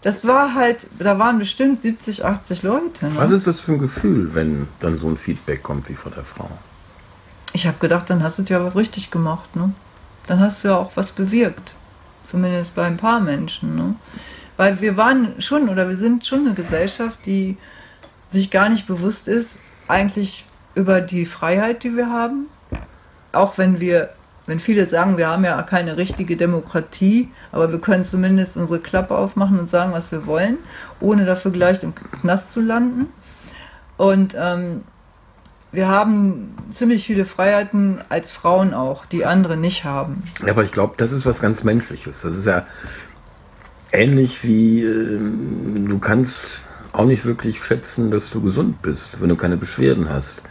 Das 0.02 0.26
war 0.26 0.56
halt, 0.56 0.88
da 0.98 1.20
waren 1.20 1.38
bestimmt 1.38 1.82
70, 1.82 2.26
80 2.26 2.64
Leute. 2.64 3.06
Ne? 3.06 3.12
Was 3.16 3.30
ist 3.30 3.46
das 3.46 3.60
für 3.60 3.74
ein 3.74 3.80
Gefühl, 3.80 4.34
wenn 4.34 4.68
dann 4.80 4.98
so 4.98 5.08
ein 5.08 5.18
Feedback 5.18 5.62
kommt 5.62 5.88
wie 5.88 5.96
von 5.96 6.12
der 6.14 6.24
Frau? 6.24 6.50
Ich 7.54 7.68
habe 7.68 7.78
gedacht, 7.80 8.10
dann 8.10 8.24
hast 8.24 8.40
du 8.40 8.44
es 8.44 8.50
ja 8.50 8.68
richtig 8.70 9.12
gemacht. 9.12 9.56
Ne? 9.56 9.72
Dann 10.26 10.40
hast 10.40 10.64
du 10.64 10.70
ja 10.70 10.78
auch 10.78 10.92
was 10.96 11.12
bewirkt. 11.12 11.76
Zumindest 12.26 12.74
bei 12.74 12.86
ein 12.86 12.98
paar 12.98 13.20
Menschen. 13.20 13.76
Ne? 13.76 13.96
Weil 14.58 14.82
wir 14.82 14.98
waren 14.98 15.40
schon 15.40 15.70
oder 15.70 15.88
wir 15.88 15.96
sind 15.96 16.26
schon 16.26 16.40
eine 16.42 16.56
Gesellschaft, 16.56 17.20
die 17.26 17.58
sich 18.28 18.52
gar 18.52 18.70
nicht 18.70 18.88
bewusst 18.88 19.28
ist, 19.28 19.60
eigentlich 19.88 20.46
über 20.74 21.02
die 21.02 21.26
Freiheit, 21.26 21.84
die 21.84 21.96
wir 21.96 22.10
haben. 22.10 22.48
Auch 23.32 23.58
wenn 23.58 23.80
wir, 23.80 24.10
wenn 24.46 24.60
viele 24.60 24.86
sagen, 24.86 25.18
wir 25.18 25.28
haben 25.28 25.44
ja 25.44 25.62
keine 25.64 25.98
richtige 25.98 26.38
Demokratie, 26.38 27.30
aber 27.52 27.72
wir 27.72 27.80
können 27.80 28.06
zumindest 28.06 28.58
unsere 28.58 28.80
Klappe 28.80 29.18
aufmachen 29.18 29.60
und 29.60 29.70
sagen, 29.70 29.94
was 29.94 30.12
wir 30.12 30.26
wollen, 30.26 30.58
ohne 31.00 31.26
dafür 31.26 31.52
gleich 31.52 31.82
im 31.84 31.94
Knast 31.96 32.52
zu 32.52 32.62
landen. 32.62 33.08
Und 33.98 34.36
ähm, 34.38 34.84
wir 35.72 35.88
haben 35.88 36.56
ziemlich 36.70 37.06
viele 37.06 37.26
Freiheiten 37.26 38.00
als 38.10 38.32
Frauen 38.32 38.74
auch, 38.74 39.06
die 39.06 39.26
andere 39.26 39.58
nicht 39.58 39.84
haben. 39.84 40.24
Ja, 40.46 40.52
aber 40.52 40.64
ich 40.64 40.72
glaube, 40.72 40.96
das 40.98 41.12
ist 41.12 41.26
was 41.26 41.42
ganz 41.42 41.64
Menschliches. 41.64 42.22
Das 42.22 42.36
ist 42.36 42.46
ja 42.46 42.66
ähnlich 43.92 44.44
wie 44.44 44.84
ähm, 44.84 45.88
du 45.90 46.00
kannst 46.00 46.62
auch 46.98 47.06
nicht 47.06 47.26
wirklich 47.26 47.64
schätzen, 47.64 48.12
dass 48.12 48.30
du 48.30 48.42
gesund 48.42 48.82
bist, 48.82 49.22
wenn 49.22 49.30
du 49.30 49.36
keine 49.36 49.58
Beschwerden 49.58 50.10
hast. 50.10 50.42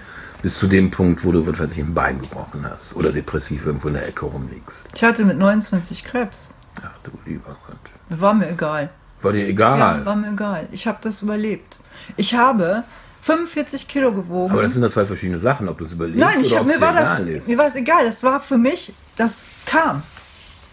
Bis 0.42 0.58
zu 0.58 0.66
dem 0.66 0.90
Punkt, 0.90 1.24
wo 1.24 1.32
du, 1.32 1.46
was 1.46 1.58
weiß 1.58 1.72
ich, 1.72 1.78
ein 1.78 1.94
Bein 1.94 2.20
gebrochen 2.20 2.66
hast 2.68 2.94
oder 2.94 3.10
depressiv 3.12 3.64
irgendwo 3.64 3.88
in 3.88 3.94
der 3.94 4.06
Ecke 4.06 4.26
rumliegst. 4.26 4.86
Ich 4.94 5.02
hatte 5.02 5.24
mit 5.24 5.38
29 5.38 6.04
Krebs. 6.04 6.50
Ach 6.82 6.98
du 7.02 7.10
lieber 7.24 7.56
Gott. 7.66 8.20
War 8.20 8.34
mir 8.34 8.50
egal. 8.50 8.90
War 9.22 9.32
dir 9.32 9.46
egal. 9.48 9.78
Ja, 9.78 10.04
war 10.04 10.16
mir 10.16 10.32
egal. 10.32 10.68
Ich 10.70 10.86
habe 10.86 10.98
das 11.00 11.22
überlebt. 11.22 11.78
Ich 12.18 12.34
habe 12.34 12.84
45 13.22 13.88
Kilo 13.88 14.12
gewogen. 14.12 14.52
aber 14.52 14.60
das 14.60 14.74
sind 14.74 14.82
ja 14.82 14.90
zwei 14.90 15.06
verschiedene 15.06 15.38
Sachen, 15.38 15.66
ob 15.66 15.78
du 15.78 15.86
es 15.86 15.92
überlebst 15.92 16.20
Nein, 16.20 16.40
ich 16.42 16.52
oder 16.52 16.60
ob 16.60 16.68
es 16.68 16.78
war 16.78 16.92
das, 16.92 17.08
egal 17.20 17.28
ist. 17.28 17.48
mir 17.48 17.56
war 17.56 17.66
es 17.66 17.76
egal. 17.76 18.04
Das 18.04 18.22
war 18.22 18.38
für 18.38 18.58
mich, 18.58 18.92
das 19.16 19.46
kam. 19.64 20.02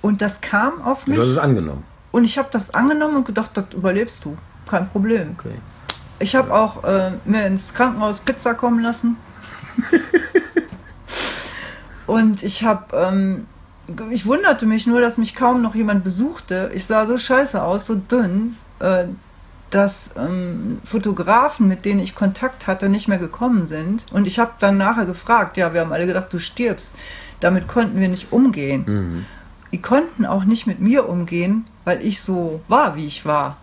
Und 0.01 0.21
das 0.21 0.41
kam 0.41 0.81
auf 0.81 1.07
mich. 1.07 1.15
Du 1.15 1.21
hast 1.21 1.29
es 1.29 1.37
angenommen. 1.37 1.85
Und 2.11 2.25
ich 2.25 2.37
habe 2.37 2.49
das 2.51 2.73
angenommen 2.73 3.15
und 3.15 3.25
gedacht, 3.25 3.51
das 3.53 3.65
überlebst 3.73 4.25
du. 4.25 4.37
Kein 4.71 4.87
Problem. 4.87 5.35
Okay. 5.37 5.55
Ich 6.19 6.33
habe 6.33 6.53
auch 6.53 6.85
äh, 6.85 7.11
mir 7.25 7.45
ins 7.45 7.73
Krankenhaus 7.73 8.21
Pizza 8.21 8.53
kommen 8.53 8.81
lassen. 8.81 9.17
und 12.07 12.41
ich 12.41 12.63
habe, 12.63 12.95
ähm, 12.95 13.47
ich 14.11 14.25
wunderte 14.25 14.65
mich 14.65 14.87
nur, 14.87 15.01
dass 15.01 15.17
mich 15.17 15.35
kaum 15.35 15.61
noch 15.61 15.75
jemand 15.75 16.05
besuchte. 16.05 16.71
Ich 16.73 16.85
sah 16.85 17.05
so 17.05 17.17
scheiße 17.17 17.61
aus, 17.61 17.85
so 17.85 17.95
dünn, 17.95 18.55
äh, 18.79 19.07
dass 19.71 20.11
ähm, 20.15 20.79
Fotografen, 20.85 21.67
mit 21.67 21.83
denen 21.83 21.99
ich 21.99 22.15
Kontakt 22.15 22.65
hatte, 22.65 22.87
nicht 22.87 23.09
mehr 23.09 23.17
gekommen 23.17 23.65
sind. 23.65 24.05
Und 24.13 24.25
ich 24.25 24.39
habe 24.39 24.51
dann 24.59 24.77
nachher 24.77 25.05
gefragt, 25.05 25.57
ja, 25.57 25.73
wir 25.73 25.81
haben 25.81 25.91
alle 25.91 26.07
gedacht, 26.07 26.31
du 26.31 26.39
stirbst. 26.39 26.97
Damit 27.41 27.67
konnten 27.67 27.99
wir 27.99 28.07
nicht 28.07 28.31
umgehen. 28.31 28.85
Mhm. 28.87 29.25
Die 29.73 29.81
konnten 29.81 30.25
auch 30.25 30.45
nicht 30.45 30.65
mit 30.65 30.79
mir 30.79 31.09
umgehen, 31.09 31.65
weil 31.83 32.05
ich 32.05 32.21
so 32.21 32.61
war, 32.69 32.95
wie 32.95 33.05
ich 33.05 33.25
war. 33.25 33.57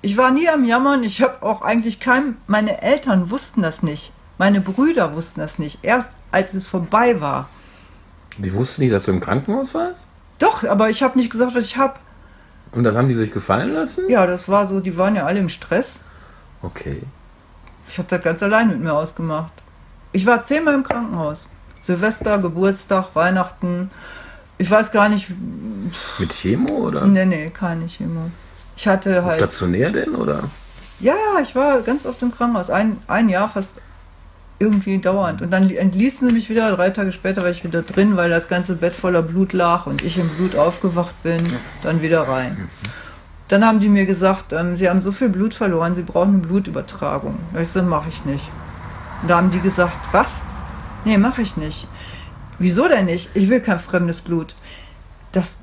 Ich 0.00 0.16
war 0.16 0.30
nie 0.30 0.48
am 0.48 0.64
Jammern, 0.64 1.02
ich 1.02 1.22
habe 1.22 1.42
auch 1.42 1.62
eigentlich 1.62 1.98
kein, 1.98 2.36
meine 2.46 2.82
Eltern 2.82 3.30
wussten 3.30 3.62
das 3.62 3.82
nicht. 3.82 4.12
Meine 4.38 4.60
Brüder 4.60 5.14
wussten 5.14 5.40
das 5.40 5.58
nicht. 5.58 5.80
Erst 5.82 6.12
als 6.30 6.54
es 6.54 6.66
vorbei 6.66 7.20
war. 7.20 7.48
Die 8.36 8.54
wussten 8.54 8.82
nicht, 8.82 8.94
dass 8.94 9.04
du 9.04 9.10
im 9.10 9.20
Krankenhaus 9.20 9.74
warst? 9.74 10.06
Doch, 10.38 10.62
aber 10.62 10.90
ich 10.90 11.02
habe 11.02 11.18
nicht 11.18 11.30
gesagt, 11.30 11.56
was 11.56 11.64
ich 11.64 11.76
habe. 11.76 11.94
Und 12.70 12.84
das 12.84 12.94
haben 12.96 13.08
die 13.08 13.14
sich 13.14 13.32
gefallen 13.32 13.72
lassen? 13.72 14.08
Ja, 14.08 14.26
das 14.26 14.48
war 14.48 14.66
so, 14.66 14.78
die 14.78 14.96
waren 14.96 15.16
ja 15.16 15.26
alle 15.26 15.40
im 15.40 15.48
Stress. 15.48 16.00
Okay. 16.62 17.02
Ich 17.88 17.98
habe 17.98 18.08
das 18.08 18.22
ganz 18.22 18.42
allein 18.42 18.68
mit 18.68 18.78
mir 18.78 18.92
ausgemacht. 18.92 19.52
Ich 20.12 20.24
war 20.26 20.40
zehnmal 20.42 20.74
im 20.74 20.84
Krankenhaus. 20.84 21.48
Silvester, 21.80 22.38
Geburtstag, 22.38 23.14
Weihnachten. 23.14 23.90
Ich 24.58 24.70
weiß 24.70 24.92
gar 24.92 25.08
nicht. 25.08 25.28
Mit 26.18 26.32
Chemo 26.32 26.70
oder? 26.70 27.06
Nee, 27.06 27.24
nee, 27.24 27.50
keine 27.50 27.86
Chemo. 27.86 28.30
Ich 28.78 28.86
hatte 28.86 29.24
halt. 29.24 29.38
Stationär 29.38 29.90
denn 29.90 30.14
oder? 30.14 30.44
Ja, 31.00 31.16
ich 31.42 31.56
war 31.56 31.80
ganz 31.80 32.06
oft 32.06 32.22
im 32.22 32.32
Krankenhaus. 32.32 32.70
Ein, 32.70 32.98
ein 33.08 33.28
Jahr 33.28 33.48
fast 33.48 33.72
irgendwie 34.60 34.98
dauernd. 34.98 35.42
Und 35.42 35.50
dann 35.50 35.68
entließen 35.68 36.28
sie 36.28 36.32
mich 36.32 36.48
wieder. 36.48 36.70
Drei 36.76 36.90
Tage 36.90 37.10
später 37.10 37.42
war 37.42 37.50
ich 37.50 37.64
wieder 37.64 37.82
drin, 37.82 38.16
weil 38.16 38.30
das 38.30 38.46
ganze 38.46 38.76
Bett 38.76 38.94
voller 38.94 39.22
Blut 39.22 39.52
lag 39.52 39.86
und 39.86 40.02
ich 40.02 40.16
im 40.16 40.28
Blut 40.28 40.54
aufgewacht 40.54 41.20
bin. 41.24 41.42
Dann 41.82 42.02
wieder 42.02 42.28
rein. 42.28 42.68
Dann 43.48 43.64
haben 43.64 43.80
die 43.80 43.88
mir 43.88 44.06
gesagt, 44.06 44.52
ähm, 44.52 44.76
sie 44.76 44.88
haben 44.88 45.00
so 45.00 45.10
viel 45.10 45.28
Blut 45.28 45.54
verloren, 45.54 45.96
sie 45.96 46.02
brauchen 46.02 46.34
eine 46.34 46.38
Blutübertragung. 46.38 47.36
Da 47.52 47.60
ich 47.60 47.66
gesagt, 47.66 47.88
mache 47.88 48.08
ich 48.08 48.24
nicht. 48.26 48.48
Und 49.22 49.28
da 49.28 49.38
haben 49.38 49.50
die 49.50 49.60
gesagt, 49.60 49.96
was? 50.12 50.42
Nee, 51.04 51.18
mache 51.18 51.42
ich 51.42 51.56
nicht. 51.56 51.88
Wieso 52.60 52.86
denn 52.86 53.06
nicht? 53.06 53.30
Ich 53.34 53.48
will 53.48 53.60
kein 53.60 53.80
fremdes 53.80 54.20
Blut. 54.20 54.54
Das, 55.32 55.58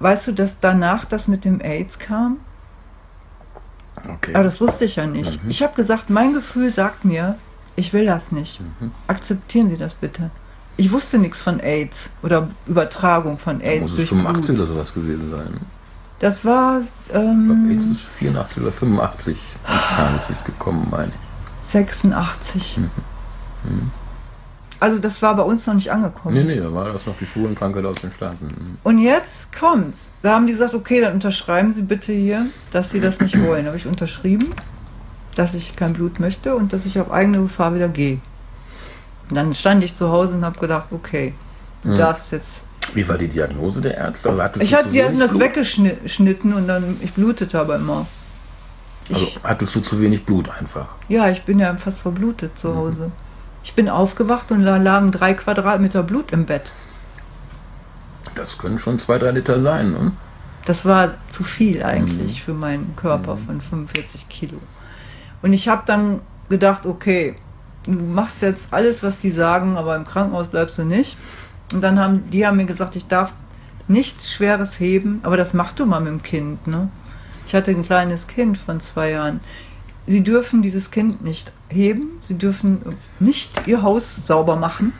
weißt 0.00 0.26
du, 0.26 0.32
dass 0.32 0.58
danach 0.58 1.04
das 1.04 1.28
mit 1.28 1.44
dem 1.44 1.60
AIDS 1.60 2.00
kam? 2.00 2.38
Okay. 3.98 4.34
Aber 4.34 4.44
das 4.44 4.60
wusste 4.60 4.84
ich 4.84 4.96
ja 4.96 5.06
nicht. 5.06 5.38
Ich 5.48 5.62
habe 5.62 5.74
gesagt, 5.74 6.10
mein 6.10 6.34
Gefühl 6.34 6.70
sagt 6.70 7.04
mir, 7.04 7.36
ich 7.76 7.92
will 7.92 8.06
das 8.06 8.32
nicht. 8.32 8.60
Mhm. 8.60 8.90
Akzeptieren 9.06 9.68
Sie 9.68 9.76
das 9.76 9.94
bitte. 9.94 10.30
Ich 10.78 10.92
wusste 10.92 11.18
nichts 11.18 11.40
von 11.40 11.60
AIDS 11.60 12.10
oder 12.22 12.48
Übertragung 12.66 13.38
von 13.38 13.60
Da 13.60 13.66
AIDS 13.66 13.82
muss 13.82 13.90
es 13.92 13.96
durch 13.96 14.08
85 14.10 14.54
Blut. 14.54 14.60
oder 14.66 14.74
sowas 14.74 14.94
gewesen 14.94 15.30
sein. 15.30 15.60
Das 16.18 16.44
war 16.44 16.80
glaube, 17.08 17.68
AIDS 17.68 17.84
ähm, 17.84 17.92
ist 17.92 18.00
84 18.00 18.62
oder 18.62 18.72
85 18.72 19.36
ins 19.36 19.88
Tageslicht 19.88 20.44
gekommen, 20.44 20.86
meine 20.90 21.08
ich. 21.08 21.66
86. 21.66 22.78
Mhm. 22.78 23.90
Also 24.78 24.98
das 24.98 25.22
war 25.22 25.34
bei 25.36 25.42
uns 25.42 25.66
noch 25.66 25.74
nicht 25.74 25.90
angekommen. 25.90 26.34
Nee, 26.34 26.44
nee, 26.44 26.60
da 26.60 26.72
war 26.72 26.92
das 26.92 27.06
noch 27.06 27.16
die 27.18 27.24
Schwulenkrankheit 27.26 27.84
aus 27.84 27.96
den 27.96 28.12
Staaten. 28.12 28.76
Und 28.82 28.98
jetzt 28.98 29.56
kommt's. 29.58 30.10
Da 30.22 30.34
haben 30.34 30.46
die 30.46 30.52
gesagt, 30.52 30.74
okay, 30.74 31.00
dann 31.00 31.14
unterschreiben 31.14 31.72
Sie 31.72 31.82
bitte 31.82 32.12
hier, 32.12 32.46
dass 32.72 32.90
Sie 32.90 33.00
das 33.00 33.20
nicht 33.20 33.40
wollen. 33.42 33.66
Habe 33.66 33.76
ich 33.78 33.86
unterschrieben, 33.86 34.50
dass 35.34 35.54
ich 35.54 35.76
kein 35.76 35.94
Blut 35.94 36.20
möchte 36.20 36.54
und 36.54 36.72
dass 36.72 36.84
ich 36.84 37.00
auf 37.00 37.10
eigene 37.10 37.38
Gefahr 37.40 37.74
wieder 37.74 37.88
gehe. 37.88 38.18
Und 39.30 39.36
dann 39.36 39.54
stand 39.54 39.82
ich 39.82 39.94
zu 39.94 40.10
Hause 40.10 40.34
und 40.34 40.44
habe 40.44 40.58
gedacht, 40.58 40.88
okay, 40.92 41.32
du 41.82 41.90
Mhm. 41.90 41.96
darfst 41.96 42.32
jetzt. 42.32 42.64
Wie 42.94 43.08
war 43.08 43.18
die 43.18 43.28
Diagnose 43.28 43.80
der 43.80 43.96
Ärzte? 43.96 44.28
Also 44.30 44.60
Ich 44.60 44.74
hatte, 44.74 44.90
die 44.90 45.02
hatten 45.02 45.18
das 45.18 45.32
Blut? 45.32 45.42
weggeschnitten 45.42 46.52
und 46.52 46.68
dann, 46.68 46.96
ich 47.00 47.12
blutete 47.12 47.58
aber 47.58 47.76
immer. 47.76 48.06
Ich, 49.08 49.14
Also 49.16 49.26
hattest 49.42 49.74
du 49.74 49.80
zu 49.80 50.00
wenig 50.00 50.24
Blut 50.24 50.48
einfach. 50.50 50.88
ja, 51.08 51.28
ich 51.30 51.42
bin 51.44 51.58
ja 51.58 51.74
fast 51.76 52.00
verblutet 52.02 52.52
Mhm. 52.54 52.56
zu 52.58 52.76
Hause. 52.76 53.10
Ich 53.66 53.74
bin 53.74 53.88
aufgewacht 53.88 54.52
und 54.52 54.62
da 54.62 54.76
lagen 54.76 55.10
drei 55.10 55.34
Quadratmeter 55.34 56.04
Blut 56.04 56.30
im 56.30 56.46
Bett. 56.46 56.70
Das 58.36 58.58
können 58.58 58.78
schon 58.78 59.00
zwei, 59.00 59.18
drei 59.18 59.32
Liter 59.32 59.60
sein, 59.60 59.90
ne? 59.90 60.12
Das 60.66 60.84
war 60.84 61.14
zu 61.30 61.42
viel 61.42 61.78
Mhm. 61.78 61.84
eigentlich 61.84 62.42
für 62.44 62.54
meinen 62.54 62.94
Körper 62.94 63.36
von 63.36 63.60
45 63.60 64.28
Kilo. 64.28 64.58
Und 65.42 65.52
ich 65.52 65.66
habe 65.66 65.82
dann 65.84 66.20
gedacht, 66.48 66.86
okay, 66.86 67.34
du 67.86 67.90
machst 67.90 68.40
jetzt 68.40 68.72
alles, 68.72 69.02
was 69.02 69.18
die 69.18 69.32
sagen, 69.32 69.76
aber 69.76 69.96
im 69.96 70.04
Krankenhaus 70.04 70.46
bleibst 70.46 70.78
du 70.78 70.84
nicht. 70.84 71.16
Und 71.74 71.80
dann 71.82 71.98
haben 71.98 72.30
die 72.30 72.46
haben 72.46 72.58
mir 72.58 72.66
gesagt, 72.66 72.94
ich 72.94 73.08
darf 73.08 73.32
nichts 73.88 74.32
Schweres 74.32 74.78
heben, 74.78 75.18
aber 75.24 75.36
das 75.36 75.54
mach 75.54 75.72
du 75.72 75.86
mal 75.86 75.98
mit 75.98 76.10
dem 76.12 76.22
Kind. 76.22 76.68
Ne? 76.68 76.88
Ich 77.48 77.54
hatte 77.56 77.72
ein 77.72 77.82
kleines 77.82 78.28
Kind 78.28 78.58
von 78.58 78.78
zwei 78.78 79.10
Jahren. 79.10 79.40
Sie 80.06 80.22
dürfen 80.22 80.62
dieses 80.62 80.90
Kind 80.90 81.22
nicht 81.24 81.52
heben, 81.68 82.18
sie 82.20 82.38
dürfen 82.38 82.80
nicht 83.18 83.66
ihr 83.66 83.82
Haus 83.82 84.16
sauber 84.24 84.56
machen 84.56 84.92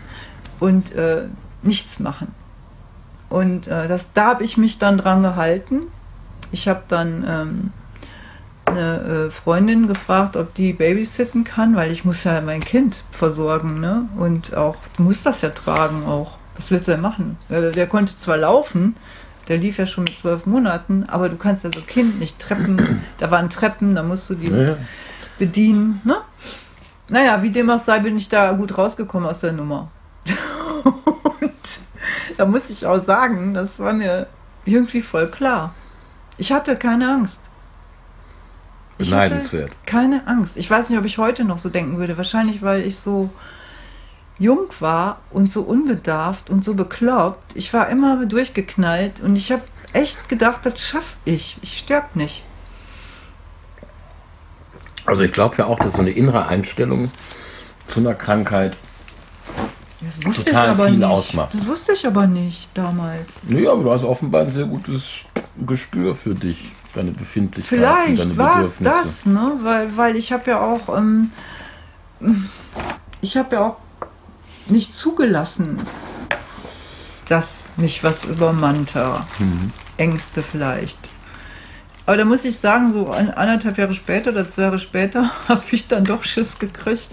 und 0.59 0.95
äh, 0.95 1.28
nichts 1.62 2.01
machen. 2.01 2.35
Und 3.28 3.66
äh, 3.69 3.89
das, 3.89 4.12
da 4.15 4.27
habe 4.27 4.45
ich 4.45 4.57
mich 4.57 4.78
dann 4.78 4.99
dran 4.99 5.23
gehalten. 5.23 5.83
ich 6.53 6.69
habe 6.69 6.83
dann 6.89 7.24
ähm, 7.27 7.73
eine 8.66 9.27
äh, 9.27 9.31
Freundin 9.31 9.87
gefragt, 9.87 10.37
ob 10.37 10.55
die 10.55 10.73
babysitten 10.73 11.45
kann, 11.45 11.77
weil 11.77 11.93
ich 11.93 12.05
muss 12.05 12.24
ja 12.24 12.41
mein 12.41 12.61
Kind 12.61 13.05
versorgen, 13.11 13.74
ne? 13.74 14.09
Und 14.16 14.55
auch, 14.57 14.77
du 14.97 15.05
musst 15.05 15.24
das 15.24 15.43
ja 15.43 15.51
tragen 15.51 16.05
auch. 16.05 16.39
Was 16.57 16.70
willst 16.70 16.89
du 16.89 16.93
denn 16.93 17.01
machen? 17.01 17.37
Der, 17.51 17.70
der 17.70 17.87
konnte 17.87 18.16
zwar 18.16 18.39
laufen, 18.39 18.97
der 19.48 19.59
lief 19.59 19.78
ja 19.78 19.86
schon 19.86 20.05
mit 20.05 20.18
zwölf 20.18 20.47
Monaten, 20.47 21.05
aber 21.09 21.28
du 21.28 21.36
kannst 21.36 21.64
ja 21.64 21.70
so 21.73 21.81
Kind 21.81 22.18
nicht 22.18 22.39
Treppen, 22.39 23.02
da 23.18 23.31
waren 23.31 23.51
Treppen, 23.51 23.94
da 23.94 24.02
musst 24.02 24.28
du 24.31 24.35
die 24.35 24.48
Ja, 24.48 24.62
ja. 24.62 24.77
bedienen, 25.39 26.01
ne? 26.05 26.16
Naja, 27.09 27.43
wie 27.43 27.51
dem 27.51 27.70
auch 27.70 27.78
sei, 27.78 28.01
bin 28.01 28.16
ich 28.16 28.28
da 28.28 28.52
gut 28.52 28.77
rausgekommen 28.77 29.28
aus 29.28 29.40
der 29.40 29.52
Nummer. 29.52 29.90
Und 30.85 31.52
da 32.36 32.47
muss 32.47 32.70
ich 32.70 32.85
auch 32.86 32.98
sagen, 32.98 33.55
das 33.55 33.78
war 33.78 33.93
mir 33.93 34.27
irgendwie 34.64 35.01
voll 35.02 35.28
klar. 35.28 35.73
Ich 36.39 36.51
hatte 36.52 36.77
keine 36.77 37.09
Angst. 37.09 37.40
Ich 38.98 39.10
Beneidenswert. 39.10 39.77
Keine 39.86 40.27
Angst. 40.27 40.56
Ich 40.56 40.70
weiß 40.70 40.90
nicht, 40.90 40.98
ob 40.98 41.05
ich 41.05 41.18
heute 41.18 41.44
noch 41.44 41.59
so 41.59 41.68
denken 41.68 41.98
würde. 41.98 42.16
Wahrscheinlich, 42.16 42.62
weil 42.62 42.82
ich 42.82 42.97
so 42.97 43.31
jung 44.39 44.69
war 44.81 45.21
und 45.31 45.51
so 45.51 45.63
unbedarft 45.63 46.51
und 46.51 46.65
so 46.65 46.75
bekloppt. 46.75 47.57
Ich 47.57 47.73
war 47.73 47.89
immer 47.89 48.27
durchgeknallt 48.27 49.21
und 49.21 49.37
ich 49.37 49.51
habe 49.51 49.63
echt 49.93 50.29
gedacht, 50.29 50.61
das 50.65 50.81
schaffe 50.81 51.15
ich. 51.25 51.57
Ich 51.63 51.79
sterb 51.79 52.17
nicht. 52.17 52.45
Also 55.07 55.23
ich 55.23 55.33
glaube 55.33 55.57
ja 55.59 55.67
auch, 55.67 55.79
dass 55.79 55.95
so 55.95 56.01
eine 56.01 56.11
innere 56.11 56.47
Einstellung 56.49 57.11
zu 57.87 58.01
einer 58.01 58.15
Krankheit 58.15 58.77
Total 60.21 60.45
ich 60.45 60.55
aber 60.55 60.85
viel 60.87 60.99
nicht. 60.99 61.05
ausmacht. 61.05 61.55
Das 61.55 61.67
wusste 61.67 61.93
ich 61.93 62.07
aber 62.07 62.27
nicht 62.27 62.69
damals. 62.75 63.41
Nee, 63.49 63.67
aber 63.67 63.83
du 63.83 63.91
hast 63.91 64.05
offenbar 64.05 64.43
ein 64.43 64.51
sehr 64.51 64.67
gutes 64.67 65.25
Gespür 65.57 66.15
für 66.15 66.35
dich, 66.35 66.73
deine 66.95 67.13
Befindlichkeiten, 67.13 68.17
deine 68.17 68.17
Vielleicht 68.17 68.37
war 68.37 68.61
es 68.61 68.77
das, 68.79 69.27
ne? 69.27 69.53
Weil, 69.63 69.97
weil 69.97 70.17
ich 70.17 70.33
habe 70.33 70.51
ja 70.51 70.61
auch, 70.61 70.97
ähm, 70.97 71.31
ich 73.23 73.37
habe 73.37 73.57
ja 73.57 73.67
auch 73.67 73.77
nicht 74.69 74.95
zugelassen, 74.95 75.81
dass 77.29 77.69
mich 77.77 78.05
was 78.05 78.25
übermannte. 78.25 79.25
Mhm. 79.39 79.73
Ängste 79.97 80.43
vielleicht. 80.43 80.99
Aber 82.07 82.17
da 82.17 82.25
muss 82.25 82.45
ich 82.45 82.57
sagen, 82.59 82.93
so 82.93 83.07
anderthalb 83.07 83.79
Jahre 83.79 83.95
später 83.95 84.31
oder 84.31 84.49
zwei 84.49 84.63
Jahre 84.63 84.79
später 84.79 85.31
habe 85.49 85.65
ich 85.71 85.89
dann 85.89 86.05
doch 86.05 86.23
Schiss 86.23 86.59
gekriegt, 86.59 87.11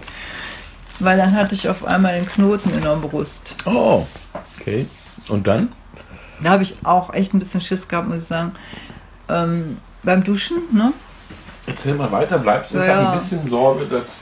weil 1.00 1.16
dann 1.16 1.34
hatte 1.34 1.54
ich 1.54 1.68
auf 1.68 1.84
einmal 1.84 2.12
einen 2.12 2.26
Knoten 2.26 2.70
in 2.70 2.82
der 2.82 2.96
Brust. 2.96 3.54
Oh, 3.64 4.06
okay. 4.58 4.86
Und 5.28 5.46
dann? 5.46 5.72
Da 6.40 6.50
habe 6.50 6.62
ich 6.62 6.76
auch 6.84 7.12
echt 7.12 7.34
ein 7.34 7.38
bisschen 7.38 7.60
Schiss 7.60 7.88
gehabt, 7.88 8.08
muss 8.08 8.22
ich 8.22 8.28
sagen. 8.28 8.52
Ähm, 9.28 9.78
beim 10.02 10.22
Duschen, 10.22 10.58
ne? 10.72 10.92
Erzähl 11.66 11.94
mal 11.94 12.12
weiter, 12.12 12.38
bleibst 12.38 12.72
du? 12.72 12.78
Ja, 12.78 12.84
ich 12.84 12.90
habe 12.90 13.08
ein 13.08 13.18
bisschen 13.18 13.48
Sorge, 13.48 13.86
dass 13.86 14.18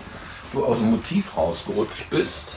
du 0.53 0.65
aus 0.65 0.79
dem 0.79 0.93
Motiv 0.93 1.37
rausgerutscht 1.37 2.09
bist. 2.09 2.57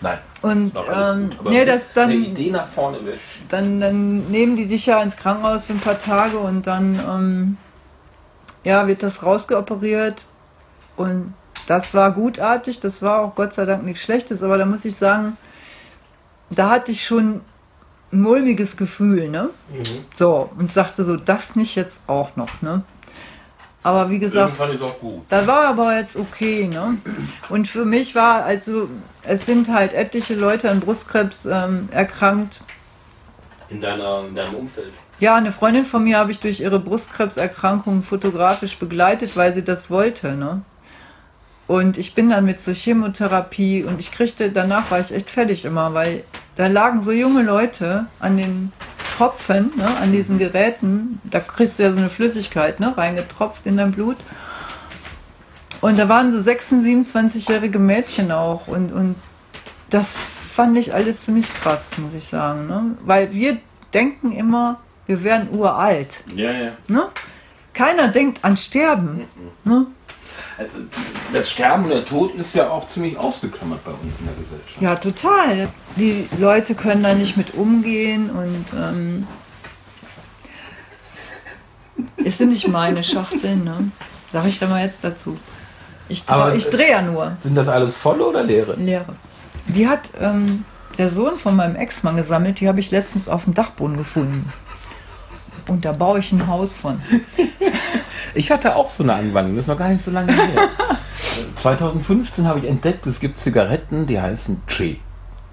Nein. 0.00 0.18
Und 0.42 0.72
ähm, 0.92 1.30
nee, 1.44 1.64
das 1.64 1.92
dann, 1.92 2.10
Eine 2.10 2.14
Idee 2.18 2.50
nach 2.50 2.66
vorne 2.66 3.04
wäre 3.04 3.18
dann, 3.50 3.80
dann 3.80 4.30
nehmen 4.30 4.56
die 4.56 4.66
dich 4.66 4.86
ja 4.86 5.02
ins 5.02 5.16
Krankenhaus 5.16 5.66
für 5.66 5.74
ein 5.74 5.80
paar 5.80 5.98
Tage 5.98 6.38
und 6.38 6.66
dann 6.66 6.94
ähm, 6.94 7.56
ja, 8.64 8.86
wird 8.86 9.02
das 9.02 9.22
rausgeoperiert. 9.22 10.24
Und 10.96 11.34
das 11.66 11.94
war 11.94 12.12
gutartig, 12.12 12.80
das 12.80 13.02
war 13.02 13.20
auch 13.20 13.34
Gott 13.34 13.52
sei 13.52 13.64
Dank 13.64 13.84
nichts 13.84 14.02
Schlechtes, 14.02 14.42
aber 14.42 14.58
da 14.58 14.66
muss 14.66 14.84
ich 14.84 14.96
sagen, 14.96 15.36
da 16.50 16.70
hatte 16.70 16.92
ich 16.92 17.04
schon 17.04 17.42
ein 18.12 18.20
mulmiges 18.20 18.76
Gefühl, 18.76 19.28
ne? 19.28 19.50
So, 20.14 20.50
und 20.58 20.72
sagte 20.72 21.04
so, 21.04 21.16
das 21.16 21.56
nicht 21.56 21.76
jetzt 21.76 22.02
auch 22.06 22.34
noch, 22.36 22.60
ne? 22.60 22.82
Aber 23.82 24.10
wie 24.10 24.18
gesagt, 24.18 24.58
das 25.28 25.46
war 25.46 25.68
aber 25.68 25.96
jetzt 25.96 26.16
okay, 26.16 26.66
ne? 26.66 26.98
Und 27.48 27.68
für 27.68 27.84
mich 27.84 28.14
war, 28.14 28.44
also, 28.44 28.88
es 29.22 29.46
sind 29.46 29.68
halt 29.68 29.92
etliche 29.92 30.34
Leute 30.34 30.70
an 30.70 30.80
Brustkrebs 30.80 31.46
ähm, 31.46 31.88
erkrankt. 31.92 32.60
In, 33.68 33.80
deiner, 33.80 34.24
in 34.26 34.34
deinem 34.34 34.54
Umfeld. 34.54 34.92
Ja, 35.20 35.36
eine 35.36 35.52
Freundin 35.52 35.84
von 35.84 36.04
mir 36.04 36.18
habe 36.18 36.30
ich 36.30 36.40
durch 36.40 36.60
ihre 36.60 36.80
Brustkrebserkrankung 36.80 38.02
fotografisch 38.02 38.78
begleitet, 38.78 39.36
weil 39.36 39.52
sie 39.52 39.62
das 39.62 39.90
wollte, 39.90 40.34
ne? 40.34 40.62
Und 41.66 41.98
ich 41.98 42.16
bin 42.16 42.30
dann 42.30 42.46
mit 42.46 42.58
zur 42.58 42.74
Chemotherapie 42.74 43.84
und 43.84 44.00
ich 44.00 44.10
kriegte, 44.10 44.50
danach 44.50 44.90
war 44.90 44.98
ich 44.98 45.12
echt 45.12 45.30
fertig 45.30 45.64
immer, 45.64 45.94
weil 45.94 46.24
da 46.56 46.66
lagen 46.66 47.00
so 47.00 47.12
junge 47.12 47.42
Leute 47.42 48.06
an 48.18 48.36
den 48.36 48.72
Tropfen, 49.16 49.70
ne, 49.76 49.86
an 49.98 50.10
diesen 50.10 50.38
Geräten, 50.38 51.20
da 51.22 51.38
kriegst 51.38 51.78
du 51.78 51.84
ja 51.84 51.92
so 51.92 51.98
eine 51.98 52.10
Flüssigkeit, 52.10 52.80
ne, 52.80 52.96
reingetropft 52.96 53.66
in 53.66 53.76
dein 53.76 53.92
Blut. 53.92 54.16
Und 55.80 55.98
da 55.98 56.08
waren 56.08 56.30
so 56.30 56.38
26, 56.38 57.44
27-jährige 57.46 57.78
Mädchen 57.78 58.30
auch 58.32 58.66
und, 58.68 58.92
und 58.92 59.16
das 59.88 60.16
fand 60.16 60.76
ich 60.76 60.92
alles 60.92 61.24
ziemlich 61.24 61.52
krass, 61.54 61.96
muss 61.98 62.12
ich 62.14 62.24
sagen, 62.24 62.66
ne? 62.66 62.96
Weil 63.04 63.32
wir 63.32 63.58
denken 63.94 64.32
immer, 64.32 64.80
wir 65.06 65.24
werden 65.24 65.48
uralt, 65.52 66.22
Ja, 66.34 66.52
ja. 66.52 66.72
ne? 66.88 67.08
Keiner 67.72 68.08
denkt 68.08 68.44
an 68.44 68.56
Sterben, 68.56 69.22
ne? 69.64 69.86
Das 71.32 71.50
Sterben 71.50 71.84
und 71.84 71.90
der 71.90 72.04
Tod 72.04 72.34
ist 72.34 72.54
ja 72.54 72.68
auch 72.68 72.86
ziemlich 72.86 73.16
ausgeklammert 73.16 73.82
bei 73.82 73.92
uns 73.92 74.18
in 74.18 74.26
der 74.26 74.34
Gesellschaft. 74.34 74.80
Ja, 74.82 74.96
total. 74.96 75.68
Die 75.96 76.28
Leute 76.38 76.74
können 76.74 77.02
da 77.02 77.14
nicht 77.14 77.38
mit 77.38 77.54
umgehen 77.54 78.28
und 78.30 78.66
ähm, 78.76 79.26
es 82.22 82.36
sind 82.38 82.50
nicht 82.50 82.68
meine 82.68 83.02
Schachteln, 83.02 83.64
ne? 83.64 83.90
Sag 84.32 84.44
ich 84.46 84.58
da 84.58 84.66
mal 84.68 84.84
jetzt 84.84 85.02
dazu. 85.02 85.38
Ich, 86.10 86.24
Aber- 86.26 86.54
ich 86.54 86.66
drehe 86.68 86.90
ja 86.90 87.02
nur. 87.02 87.32
Sind 87.42 87.54
das 87.54 87.68
alles 87.68 87.96
volle 87.96 88.26
oder 88.26 88.42
leere? 88.42 88.74
Leere. 88.74 89.14
Die 89.68 89.88
hat 89.88 90.10
ähm, 90.20 90.64
der 90.98 91.08
Sohn 91.08 91.36
von 91.36 91.56
meinem 91.56 91.76
Ex-Mann 91.76 92.16
gesammelt, 92.16 92.60
die 92.60 92.68
habe 92.68 92.80
ich 92.80 92.90
letztens 92.90 93.28
auf 93.28 93.44
dem 93.44 93.54
Dachboden 93.54 93.96
gefunden. 93.96 94.52
Und 95.68 95.84
da 95.84 95.92
baue 95.92 96.18
ich 96.18 96.32
ein 96.32 96.46
Haus 96.46 96.74
von. 96.74 97.00
Ich 98.32 98.52
hatte 98.52 98.76
auch 98.76 98.90
so 98.90 99.02
eine 99.02 99.14
Anwandlung, 99.14 99.56
das 99.56 99.64
ist 99.64 99.68
noch 99.68 99.78
gar 99.78 99.88
nicht 99.88 100.04
so 100.04 100.10
lange 100.12 100.32
her. 100.32 100.68
2015 101.56 102.46
habe 102.46 102.60
ich 102.60 102.64
entdeckt, 102.66 103.04
es 103.06 103.18
gibt 103.18 103.38
Zigaretten, 103.40 104.06
die 104.06 104.20
heißen 104.20 104.62
Che. 104.68 105.00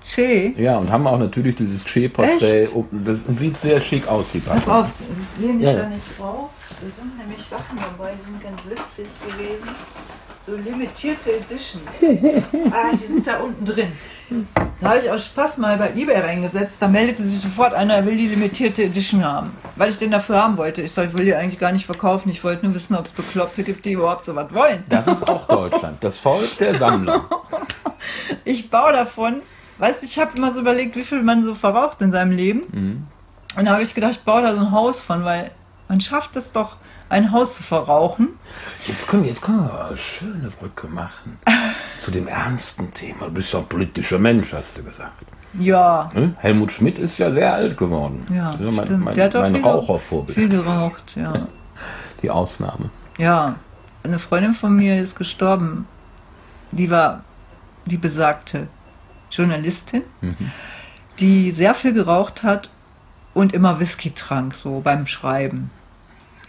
Che, 0.03 0.53
Ja, 0.57 0.77
und 0.77 0.91
haben 0.91 1.07
auch 1.07 1.17
natürlich 1.17 1.55
dieses 1.55 1.83
Che-Porträt. 1.83 2.67
Um- 2.73 2.87
Das 3.03 3.19
sieht 3.35 3.57
sehr 3.57 3.81
schick 3.81 4.07
aus, 4.07 4.31
die 4.31 4.39
pass 4.39 4.59
Packung. 4.63 4.73
auf, 4.83 4.93
das 5.09 5.41
lehne 5.43 5.57
ich 5.59 5.65
Ja, 5.65 5.71
ja. 5.71 5.77
da 5.83 5.89
nicht 5.89 6.19
drauf. 6.19 6.49
Da 6.69 6.87
sind 7.01 7.17
nämlich 7.17 7.43
Sachen 7.47 7.77
dabei, 7.77 8.11
die 8.13 8.25
sind 8.25 8.43
ganz 8.43 8.65
witzig 8.69 9.07
gewesen. 9.27 9.69
So 10.47 10.55
limitierte 10.55 11.33
Editions. 11.33 11.83
ah, 12.71 12.95
die 12.95 13.05
sind 13.05 13.27
da 13.27 13.39
unten 13.39 13.65
drin. 13.65 13.91
Da 14.79 14.91
habe 14.91 14.99
ich 14.99 15.11
aus 15.11 15.25
Spaß 15.25 15.57
mal 15.57 15.75
bei 15.75 15.89
eBay 15.93 16.21
reingesetzt. 16.21 16.81
Da 16.81 16.87
meldete 16.87 17.21
sich 17.21 17.41
sofort 17.41 17.73
einer, 17.73 17.95
er 17.95 18.05
will 18.05 18.15
die 18.15 18.29
limitierte 18.29 18.83
Edition 18.83 19.25
haben. 19.25 19.51
Weil 19.75 19.89
ich 19.89 19.97
den 19.97 20.09
dafür 20.09 20.41
haben 20.41 20.55
wollte. 20.55 20.83
Ich 20.83 20.93
sage, 20.93 21.09
ich 21.09 21.17
will 21.17 21.25
die 21.25 21.35
eigentlich 21.35 21.59
gar 21.59 21.73
nicht 21.73 21.85
verkaufen. 21.85 22.29
Ich 22.29 22.45
wollte 22.45 22.65
nur 22.65 22.73
wissen, 22.75 22.95
ob 22.95 23.07
es 23.07 23.11
Bekloppte 23.11 23.63
gibt, 23.63 23.85
die 23.85 23.91
überhaupt 23.91 24.23
so 24.23 24.37
was 24.37 24.53
wollen. 24.53 24.85
Das 24.87 25.05
ist 25.05 25.29
auch 25.29 25.47
Deutschland. 25.47 26.01
Das 26.01 26.17
Volk 26.17 26.57
der 26.59 26.75
Sammler. 26.75 27.25
Ich 28.45 28.69
baue 28.69 28.93
davon. 28.93 29.41
Weißt 29.79 30.01
du, 30.01 30.05
ich 30.05 30.17
habe 30.17 30.37
immer 30.37 30.53
so 30.53 30.61
überlegt, 30.61 30.95
wie 30.95 31.01
viel 31.03 31.23
man 31.23 31.43
so 31.43 31.55
verraucht 31.55 32.01
in 32.01 32.11
seinem 32.11 32.31
Leben. 32.31 33.07
Und 33.57 33.65
da 33.65 33.71
habe 33.73 33.83
ich 33.83 33.93
gedacht, 33.93 34.11
ich 34.13 34.21
baue 34.21 34.43
da 34.43 34.53
so 34.53 34.61
ein 34.61 34.71
Haus 34.71 35.01
von, 35.01 35.25
weil 35.25 35.51
man 35.89 35.99
schafft 35.99 36.37
es 36.37 36.53
doch, 36.53 36.77
ein 37.09 37.31
Haus 37.31 37.55
zu 37.55 37.63
verrauchen. 37.63 38.29
Jetzt 38.85 39.07
können 39.07 39.23
wir, 39.23 39.29
jetzt 39.29 39.41
können 39.41 39.59
wir 39.59 39.85
eine 39.87 39.97
schöne 39.97 40.49
Brücke 40.49 40.87
machen. 40.87 41.37
Zu 41.99 42.11
dem 42.11 42.27
ernsten 42.27 42.93
Thema. 42.93 43.25
Du 43.25 43.31
bist 43.31 43.53
doch 43.53 43.61
ein 43.61 43.67
politischer 43.67 44.19
Mensch, 44.19 44.53
hast 44.53 44.77
du 44.77 44.83
gesagt. 44.83 45.25
Ja, 45.53 46.11
Hm? 46.13 46.35
Helmut 46.39 46.71
Schmidt 46.71 46.99
ist 46.99 47.17
ja 47.17 47.31
sehr 47.31 47.53
alt 47.53 47.77
geworden. 47.77 48.25
ja. 48.33 48.51
Ist 48.51 48.59
mein, 48.59 48.85
stimmt. 48.85 49.03
mein, 49.05 49.15
Der 49.15 49.25
hat 49.25 49.33
mein 49.33 49.55
viel- 49.55 49.63
Rauchervorbild. 49.63 50.37
Viel 50.37 50.49
geraucht, 50.49 51.15
ja. 51.15 51.33
Die 52.21 52.29
Ausnahme. 52.29 52.89
Ja, 53.17 53.55
eine 54.03 54.19
Freundin 54.19 54.53
von 54.53 54.75
mir 54.75 55.01
ist 55.01 55.15
gestorben. 55.15 55.87
Die 56.71 56.91
war 56.91 57.23
die 57.85 57.97
besagte 57.97 58.67
Journalistin, 59.31 60.03
die 61.19 61.51
sehr 61.51 61.73
viel 61.73 61.93
geraucht 61.93 62.43
hat 62.43 62.69
und 63.33 63.53
immer 63.53 63.79
Whisky 63.79 64.11
trank, 64.11 64.55
so 64.55 64.81
beim 64.81 65.07
Schreiben. 65.07 65.69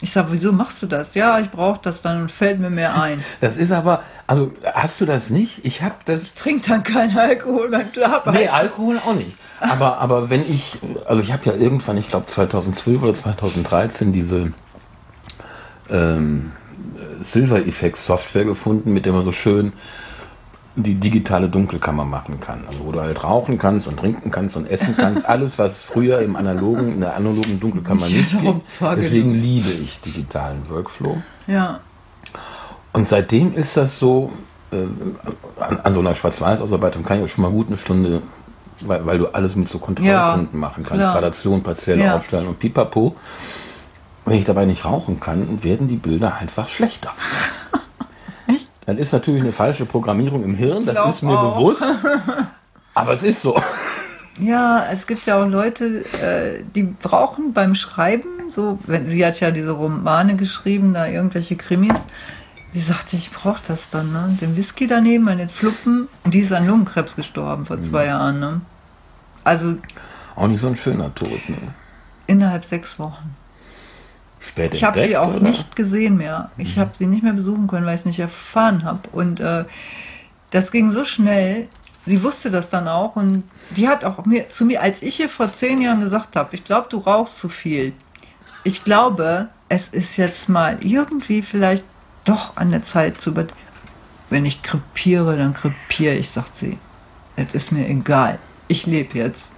Ich 0.01 0.13
sag, 0.13 0.27
wieso 0.31 0.53
machst 0.53 0.81
du 0.83 0.87
das? 0.87 1.15
Ja, 1.15 1.41
ich 1.41 1.51
brauche 1.51 1.81
das 1.83 2.03
dann 2.03 2.23
und 2.23 2.31
fällt 2.31 2.61
mir 2.61 2.71
mehr 2.71 3.01
ein. 3.01 3.25
Das 3.41 3.57
ist 3.57 3.73
aber, 3.73 4.03
also 4.27 4.53
hast 4.65 5.01
du 5.01 5.07
das 5.07 5.31
nicht? 5.31 5.65
Ich 5.65 5.83
habe 5.83 5.97
das 6.05 6.35
Trink 6.35 6.65
dann 6.65 6.83
keinen 6.83 7.17
Alkohol 7.17 7.71
beim 7.71 7.93
Schlafen. 7.93 8.33
Nee, 8.33 8.49
Alkohol 8.49 8.99
auch 8.99 9.15
nicht. 9.15 9.37
Aber, 9.61 9.99
aber 9.99 10.31
wenn 10.31 10.43
ich, 10.43 10.79
also 11.07 11.21
ich 11.23 11.33
habe 11.33 11.45
ja 11.47 11.55
irgendwann, 11.55 11.97
ich 11.97 12.09
glaube 12.09 12.27
2012 12.27 13.03
oder 13.03 13.15
2013 13.15 14.13
diese 14.13 14.53
ähm, 15.91 16.53
Silver 17.23 17.67
Effects 17.67 18.07
Software 18.07 18.45
gefunden, 18.45 18.93
mit 18.93 19.05
der 19.05 19.13
man 19.13 19.25
so 19.25 19.33
schön 19.33 19.73
die 20.83 20.95
digitale 20.95 21.49
Dunkelkammer 21.49 22.05
machen 22.05 22.41
kann. 22.41 22.65
Also 22.67 22.85
wo 22.85 22.93
du 22.93 23.01
halt 23.01 23.23
rauchen 23.25 23.59
kannst 23.59 23.87
und 23.89 23.99
trinken 23.99 24.31
kannst 24.31 24.57
und 24.57 24.71
essen 24.71 24.95
kannst. 24.97 25.27
Alles, 25.29 25.59
was 25.59 25.79
früher 25.79 26.21
im 26.21 26.37
analogen, 26.37 26.93
in 26.93 27.01
der 27.01 27.17
analogen 27.17 27.61
Dunkelkammer 27.61 28.07
nicht 28.07 28.33
Ja, 28.33 28.41
ging. 28.41 28.63
Deswegen 28.97 29.35
liebe 29.35 29.71
ich 29.71 30.01
digitalen 30.01 30.69
Workflow. 30.69 31.23
Ja. 31.47 31.81
Und 32.93 33.09
seitdem 33.09 33.55
ist 33.55 33.77
das 33.77 33.99
so, 33.99 34.33
äh, 34.73 34.77
an, 35.63 35.81
an 35.81 35.95
so 35.95 36.01
einer 36.01 36.15
Schwarz-Weiß-Ausarbeitung 36.15 37.03
kann 37.05 37.19
ich 37.19 37.25
auch 37.25 37.29
schon 37.29 37.43
mal 37.43 37.51
gut 37.51 37.69
eine 37.69 37.79
Stunde, 37.79 38.23
weil, 38.81 39.05
weil 39.07 39.19
du 39.19 39.27
alles 39.29 39.57
mit 39.57 39.69
so 39.69 39.79
Kontrollpunkten 39.79 40.59
machen 40.59 40.85
kannst. 40.85 41.01
klar. 41.03 41.13
Gradation, 41.15 41.63
Partielle 41.63 42.05
Ja. 42.05 42.17
aufstellen 42.17 42.47
und 42.47 42.59
pipapo. 42.59 43.17
Wenn 44.25 44.39
ich 44.39 44.45
dabei 44.45 44.65
nicht 44.67 44.85
rauchen 44.85 45.21
kann, 45.21 45.63
werden 45.65 45.89
die 45.89 45.97
Bilder 45.97 46.37
einfach 46.37 46.69
schlechter. 46.69 47.11
Dann 48.89 48.97
ist 48.97 49.13
natürlich 49.13 49.43
eine 49.43 49.53
falsche 49.53 49.85
Programmierung 49.85 50.43
im 50.45 50.55
Hirn, 50.55 50.87
das 50.87 51.17
ist 51.17 51.23
mir 51.23 51.39
auch. 51.39 51.57
bewusst. 51.57 51.85
Aber 52.95 53.13
es 53.13 53.23
ist 53.23 53.43
so. 53.43 53.61
Ja, 54.41 54.87
es 54.91 55.07
gibt 55.07 55.27
ja 55.27 55.39
auch 55.43 55.47
Leute, 55.47 56.07
äh, 56.23 56.63
die 56.75 56.85
brauchen 56.85 57.53
beim 57.53 57.75
Schreiben, 57.75 58.29
so, 58.49 58.79
wenn 58.87 59.05
sie 59.05 59.27
hat 59.27 59.41
ja 59.41 59.51
diese 59.51 59.73
Romane 59.73 60.37
geschrieben, 60.37 60.95
da 60.95 61.07
irgendwelche 61.07 61.57
Krimis, 61.57 62.07
die 62.73 62.81
sagte, 62.81 63.17
ich 63.17 63.31
brauche 63.31 63.61
das 63.69 63.91
dann, 63.91 64.11
ne? 64.11 64.39
Den 64.41 64.57
Whisky 64.57 64.87
daneben, 64.87 65.25
meine 65.25 65.51
Fluppen. 65.51 66.09
Und 66.25 66.33
die 66.33 66.39
ist 66.41 66.55
an 66.55 66.67
Lungenkrebs 66.67 67.15
gestorben 67.15 67.67
vor 67.67 67.79
zwei 67.83 68.05
Mhm. 68.05 68.09
Jahren, 68.09 68.41
ne? 68.41 68.61
Also 69.45 69.75
Auch 70.35 70.47
nicht 70.47 70.61
so 70.61 70.69
ein 70.69 70.77
schöner 70.77 71.15
Tod. 71.15 71.47
Ne? 71.51 71.59
innerhalb 72.27 72.65
sechs 72.65 72.99
Wochen. 72.99 73.37
Spät 74.41 74.75
Ich 74.75 74.85
habe 74.85 75.01
sie 75.01 75.17
auch 75.17 75.29
oder? 75.29 75.41
nicht 75.41 75.75
gesehen 75.77 76.17
mehr. 76.17 76.51
Ich 76.57 76.77
Mhm. 76.77 76.81
habe 76.81 76.91
sie 76.95 77.07
nicht 77.07 77.23
mehr 77.23 77.33
besuchen 77.33 77.67
können, 77.67 77.87
weil 77.87 77.95
ich 77.95 78.01
es 78.01 78.07
nicht 78.07 78.19
erfahren 78.21 78.85
habe. 78.85 79.01
Und 79.13 79.41
äh, 79.41 79.65
das 80.51 80.71
ging 80.71 80.91
so 80.91 81.05
schnell. 81.05 81.69
Sie 82.07 82.23
wusste 82.23 82.51
das 82.51 82.71
dann 82.71 82.89
auch 82.89 83.17
und 83.17 83.43
die 83.71 83.87
hat 83.89 84.05
auch 84.05 84.25
mir, 84.25 84.49
zu 84.49 84.65
mir, 84.65 84.81
als 84.81 85.03
ich 85.03 85.21
ihr 85.21 85.29
vor 85.29 85.53
zehn 85.53 85.81
Jahren 85.83 86.01
gesagt 86.01 86.37
habe, 86.37 86.55
ich 86.57 86.65
glaube, 86.65 86.87
du 86.89 86.99
rauchst 86.99 87.37
zu 87.37 87.49
viel. 87.51 87.93
Ich 88.65 88.83
glaube, 88.85 89.49
es 89.69 89.89
ist 89.89 90.17
jetzt 90.17 90.49
mal 90.49 90.79
irgendwie 90.81 91.43
vielleicht 91.43 91.85
doch 92.25 92.57
an 92.57 92.71
der 92.71 92.83
Zeit 92.83 93.21
zu. 93.21 93.35
Wenn 94.31 94.47
ich 94.47 94.63
krepiere, 94.63 95.37
dann 95.37 95.53
krepiere 95.53 96.15
ich, 96.15 96.31
sagt 96.31 96.55
sie. 96.57 96.79
Es 97.37 97.53
ist 97.55 97.73
mir 97.73 97.87
egal. 97.89 98.39
Ich 98.69 98.87
lebe 98.87 99.19
jetzt. 99.19 99.57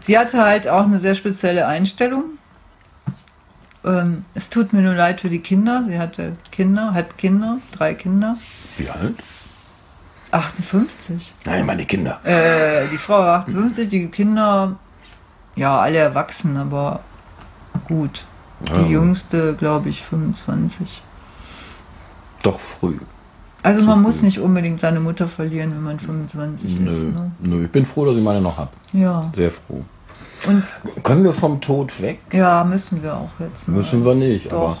Sie 0.00 0.18
hatte 0.18 0.42
halt 0.42 0.68
auch 0.68 0.84
eine 0.84 0.98
sehr 0.98 1.14
spezielle 1.14 1.66
Einstellung. 1.66 2.24
Ähm, 3.84 4.24
es 4.34 4.48
tut 4.50 4.72
mir 4.72 4.80
nur 4.82 4.94
leid 4.94 5.20
für 5.20 5.28
die 5.28 5.40
Kinder. 5.40 5.84
Sie 5.88 5.98
hatte 5.98 6.36
Kinder, 6.50 6.94
hat 6.94 7.18
Kinder, 7.18 7.58
drei 7.72 7.94
Kinder. 7.94 8.36
Wie 8.78 8.88
alt? 8.88 9.14
58. 10.30 11.34
Nein, 11.44 11.66
meine 11.66 11.84
Kinder. 11.84 12.18
Äh, 12.24 12.88
die 12.92 12.98
Frau 12.98 13.18
war 13.18 13.40
58, 13.40 13.88
die 13.88 14.08
Kinder, 14.08 14.76
ja, 15.54 15.78
alle 15.78 15.98
erwachsen, 15.98 16.56
aber 16.56 17.00
gut. 17.86 18.24
Die 18.60 18.70
Ja. 18.70 18.86
jüngste, 18.86 19.54
glaube 19.54 19.90
ich, 19.90 20.02
25. 20.02 21.02
Doch 22.42 22.58
früh. 22.58 22.98
Also 23.62 23.80
Zu 23.80 23.86
man 23.86 23.98
früh. 23.98 24.02
muss 24.02 24.22
nicht 24.22 24.40
unbedingt 24.40 24.80
seine 24.80 25.00
Mutter 25.00 25.28
verlieren, 25.28 25.70
wenn 25.72 25.82
man 25.82 25.98
25 26.00 26.80
Nö, 26.80 26.88
ist. 26.90 27.04
Ne? 27.14 27.30
nö, 27.40 27.64
ich 27.64 27.70
bin 27.70 27.86
froh, 27.86 28.04
dass 28.04 28.16
ich 28.16 28.22
meine 28.22 28.40
noch 28.40 28.58
habe. 28.58 28.70
Ja. 28.92 29.30
Sehr 29.34 29.50
froh. 29.50 29.84
Und 30.46 30.62
Können 31.02 31.24
wir 31.24 31.32
vom 31.32 31.60
Tod 31.60 32.00
weg? 32.02 32.18
ja, 32.32 32.64
müssen 32.64 33.02
wir 33.02 33.14
auch 33.16 33.30
jetzt. 33.38 33.66
mal. 33.68 33.76
Müssen 33.76 34.04
wir 34.04 34.14
nicht, 34.14 34.52
Doch. 34.52 34.60
aber 34.70 34.78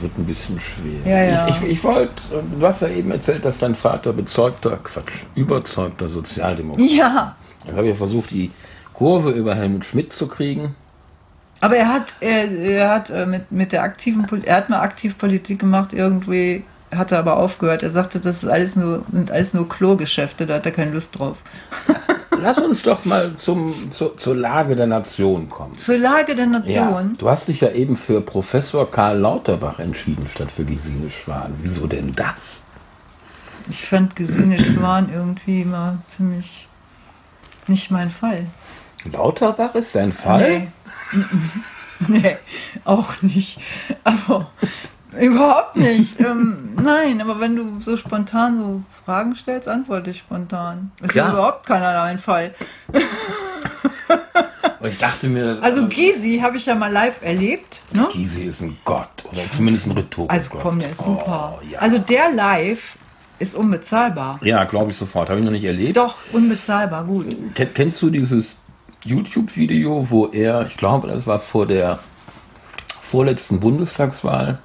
wird 0.00 0.18
ein 0.18 0.24
bisschen 0.26 0.58
schwer. 0.60 1.00
Ja, 1.04 1.22
ja. 1.22 1.48
Ich, 1.48 1.62
ich, 1.62 1.70
ich 1.70 1.84
wollte, 1.84 2.12
du 2.58 2.66
hast 2.66 2.82
ja 2.82 2.88
eben 2.88 3.10
erzählt, 3.12 3.44
dass 3.44 3.58
dein 3.58 3.74
Vater 3.76 4.12
bezeugter, 4.12 4.78
Quatsch, 4.82 5.24
überzeugter 5.36 6.08
Sozialdemokrat 6.08 6.84
Ja, 6.90 7.36
Ich 7.64 7.72
habe 7.72 7.86
ja 7.88 7.94
versucht, 7.94 8.30
die 8.32 8.50
Kurve 8.92 9.30
über 9.30 9.54
Helmut 9.54 9.84
Schmidt 9.84 10.12
zu 10.12 10.26
kriegen. 10.26 10.74
aber 11.60 11.76
er 11.76 11.88
hat, 11.88 12.16
er, 12.20 12.50
er 12.50 12.90
hat 12.90 13.10
äh, 13.10 13.24
mit, 13.26 13.50
mit 13.52 13.72
der 13.72 13.82
aktiven, 13.84 14.26
er 14.44 14.56
hat 14.56 14.68
mal 14.68 14.80
aktiv 14.80 15.16
Politik 15.16 15.60
gemacht, 15.60 15.92
irgendwie 15.92 16.64
hat 16.94 17.12
er 17.12 17.20
aber 17.20 17.36
aufgehört. 17.38 17.82
Er 17.82 17.90
sagte, 17.90 18.18
das 18.20 18.42
ist 18.42 18.48
alles 18.48 18.76
nur, 18.76 19.04
sind 19.12 19.30
alles 19.30 19.54
nur 19.54 19.68
Klogeschäfte, 19.68 20.46
da 20.46 20.54
hat 20.54 20.66
er 20.66 20.72
keine 20.72 20.90
Lust 20.90 21.16
drauf. 21.18 21.38
Lass 22.44 22.58
uns 22.58 22.82
doch 22.82 23.06
mal 23.06 23.34
zum, 23.38 23.90
zu, 23.90 24.10
zur 24.10 24.36
Lage 24.36 24.76
der 24.76 24.86
Nation 24.86 25.48
kommen. 25.48 25.78
Zur 25.78 25.96
Lage 25.96 26.34
der 26.34 26.44
Ja, 26.44 26.50
Nation. 26.50 27.14
du 27.16 27.30
hast 27.30 27.48
dich 27.48 27.62
ja 27.62 27.70
eben 27.70 27.96
für 27.96 28.20
Professor 28.20 28.90
Karl 28.90 29.18
Lauterbach 29.18 29.78
entschieden, 29.78 30.28
statt 30.30 30.52
für 30.52 30.66
Gesine 30.66 31.10
Schwan. 31.10 31.54
Wieso 31.62 31.86
denn 31.86 32.12
das? 32.12 32.62
Ich 33.70 33.86
fand 33.86 34.14
Gesine 34.14 34.62
Schwan 34.62 35.10
irgendwie 35.10 35.62
immer 35.62 35.96
ziemlich 36.10 36.68
nicht 37.66 37.90
mein 37.90 38.10
Fall. 38.10 38.44
Lauterbach 39.10 39.74
ist 39.74 39.94
dein 39.94 40.12
Fall? 40.12 40.68
Nee. 41.12 41.22
Nee, 42.08 42.36
auch 42.84 43.22
nicht. 43.22 43.58
Aber 44.02 44.50
überhaupt 45.20 45.76
nicht. 45.76 46.18
ähm, 46.20 46.70
nein, 46.82 47.20
aber 47.20 47.40
wenn 47.40 47.56
du 47.56 47.80
so 47.80 47.96
spontan 47.96 48.58
so 48.58 48.82
Fragen 49.04 49.34
stellst, 49.34 49.68
antworte 49.68 50.10
ich 50.10 50.18
spontan. 50.18 50.90
Es 51.00 51.06
ist 51.06 51.12
Klar. 51.12 51.32
überhaupt 51.32 51.66
keiner 51.66 52.02
ein 52.02 52.18
Fall. 52.18 52.54
Ich 54.86 54.98
dachte 54.98 55.28
mir, 55.28 55.58
Also 55.62 55.88
Gysi 55.88 56.40
habe 56.42 56.58
ich 56.58 56.66
ja 56.66 56.74
mal 56.74 56.92
live 56.92 57.22
erlebt. 57.22 57.80
Ne? 57.92 58.06
Gysi 58.12 58.42
ist 58.42 58.60
ein 58.60 58.76
Gott 58.84 59.24
oder 59.32 59.40
zumindest 59.50 59.86
ein 59.86 59.92
Rhetoriker. 59.92 60.30
Also 60.30 60.50
komm, 60.50 60.78
der 60.78 60.90
ist 60.90 61.00
super. 61.02 61.58
Oh, 61.58 61.64
ja. 61.66 61.78
Also 61.78 61.96
der 61.98 62.30
live 62.32 62.94
ist 63.38 63.54
unbezahlbar. 63.54 64.38
ja, 64.42 64.64
glaube 64.64 64.90
ich 64.90 64.96
sofort. 64.98 65.30
Habe 65.30 65.38
ich 65.40 65.44
noch 65.46 65.52
nicht 65.52 65.64
erlebt. 65.64 65.96
Doch, 65.96 66.16
unbezahlbar, 66.32 67.04
gut. 67.04 67.34
Ken- 67.54 67.72
Kennst 67.72 68.02
du 68.02 68.10
dieses 68.10 68.58
YouTube-Video, 69.06 70.10
wo 70.10 70.26
er, 70.26 70.66
ich 70.66 70.76
glaube, 70.76 71.08
das 71.08 71.26
war 71.26 71.38
vor 71.38 71.66
der 71.66 71.98
vorletzten 73.00 73.60
Bundestagswahl, 73.60 74.58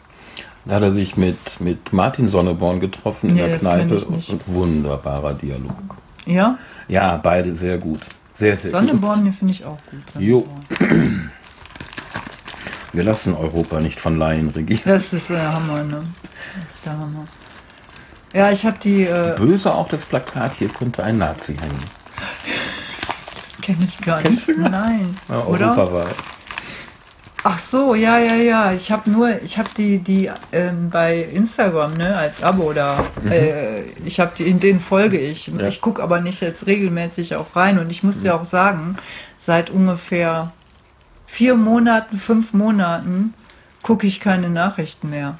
da 0.65 0.75
hat 0.75 0.83
er 0.83 0.91
sich 0.91 1.17
mit, 1.17 1.61
mit 1.61 1.93
Martin 1.93 2.27
Sonneborn 2.27 2.79
getroffen 2.79 3.29
in 3.29 3.37
der 3.37 3.57
Kneipe 3.57 3.95
und 3.95 4.47
wunderbarer 4.47 5.33
Dialog. 5.33 5.71
Ja? 6.25 6.57
Ja, 6.87 7.17
beide 7.17 7.55
sehr 7.55 7.77
gut. 7.77 8.01
Sehr, 8.33 8.55
sehr 8.57 8.71
gut. 8.71 8.89
Sonneborn 8.89 9.23
den 9.23 9.33
finde 9.33 9.53
ich 9.53 9.65
auch 9.65 9.77
gut. 9.91 10.21
Jo. 10.21 10.47
Sonneborn. 10.79 11.31
Wir 12.91 13.03
lassen 13.03 13.35
Europa 13.35 13.79
nicht 13.79 13.99
von 13.99 14.17
Laien 14.17 14.49
regieren. 14.49 14.81
Das 14.85 15.13
ist 15.13 15.29
der 15.29 15.53
Hammer, 15.53 15.83
ne? 15.83 16.05
Das 16.55 16.75
ist 16.75 16.85
der 16.85 16.93
Hammer. 16.93 17.25
Ja, 18.33 18.51
ich 18.51 18.65
habe 18.65 18.77
die, 18.79 19.03
äh, 19.03 19.35
Böse 19.37 19.73
auch 19.73 19.87
das 19.87 20.05
Plakat, 20.05 20.55
hier 20.55 20.69
könnte 20.69 21.03
ein 21.03 21.17
Nazi 21.17 21.55
hängen. 21.55 21.79
das 23.39 23.57
kenne 23.61 23.85
ich 23.85 23.99
gar 24.01 24.21
Kennst 24.21 24.47
nicht. 24.47 24.59
du 24.59 24.63
das? 24.63 24.71
Nein. 24.71 25.15
Ja, 25.27 25.45
Oder? 25.45 26.07
Ach 27.43 27.57
so, 27.57 27.95
ja, 27.95 28.17
ja, 28.19 28.35
ja. 28.35 28.73
Ich 28.73 28.91
habe 28.91 29.09
nur, 29.09 29.41
ich 29.41 29.57
habe 29.57 29.69
die, 29.77 29.99
die 29.99 30.29
ähm, 30.51 30.89
bei 30.89 31.19
Instagram, 31.23 31.93
ne, 31.93 32.17
als 32.17 32.43
Abo 32.43 32.73
da. 32.73 33.05
Äh, 33.29 33.83
ich 34.05 34.19
habe 34.19 34.31
die, 34.37 34.47
in 34.49 34.59
denen 34.59 34.79
folge 34.81 35.17
ich. 35.19 35.47
Mhm. 35.49 35.61
Ja. 35.61 35.67
Ich 35.67 35.79
gucke 35.79 36.03
aber 36.03 36.19
nicht 36.19 36.41
jetzt 36.41 36.65
regelmäßig 36.67 37.35
auch 37.35 37.55
rein 37.55 37.79
und 37.79 37.89
ich 37.89 38.03
muss 38.03 38.17
Mhm. 38.17 38.21
dir 38.23 38.35
auch 38.35 38.43
sagen, 38.43 38.97
seit 39.37 39.69
ungefähr 39.69 40.51
vier 41.27 41.55
Monaten, 41.55 42.17
fünf 42.17 42.51
Monaten 42.53 43.33
gucke 43.83 44.05
ich 44.05 44.19
keine 44.19 44.49
Nachrichten 44.49 45.09
mehr. 45.09 45.37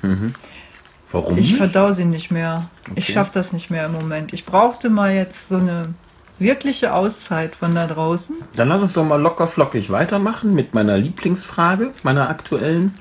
Warum? 1.12 1.38
Ich 1.38 1.58
verdau 1.58 1.92
sie 1.92 2.06
nicht 2.06 2.32
mehr. 2.32 2.70
Ich 2.96 3.06
Okay. 3.06 3.12
schaffe 3.14 3.32
das 3.34 3.52
nicht 3.52 3.70
mehr 3.72 3.86
im 3.88 3.92
Moment. 3.94 4.32
Ich 4.32 4.46
brauchte 4.46 4.90
mal 4.90 5.12
jetzt 5.12 5.50
so 5.50 5.58
eine 5.58 5.94
wirkliche 6.40 6.94
Auszeit 6.94 7.56
von 7.56 7.76
da 7.76 7.88
draußen. 7.88 8.38
Dann 8.56 8.70
lass 8.70 8.82
uns 8.82 8.94
doch 8.94 9.04
mal 9.04 9.22
locker 9.22 9.48
flockig 9.48 9.90
weitermachen 9.90 10.56
mit 10.56 10.74
meiner 10.74 10.98
Lieblingsfrage, 10.98 11.92
meiner 12.04 12.30
aktuellen. 12.30 12.94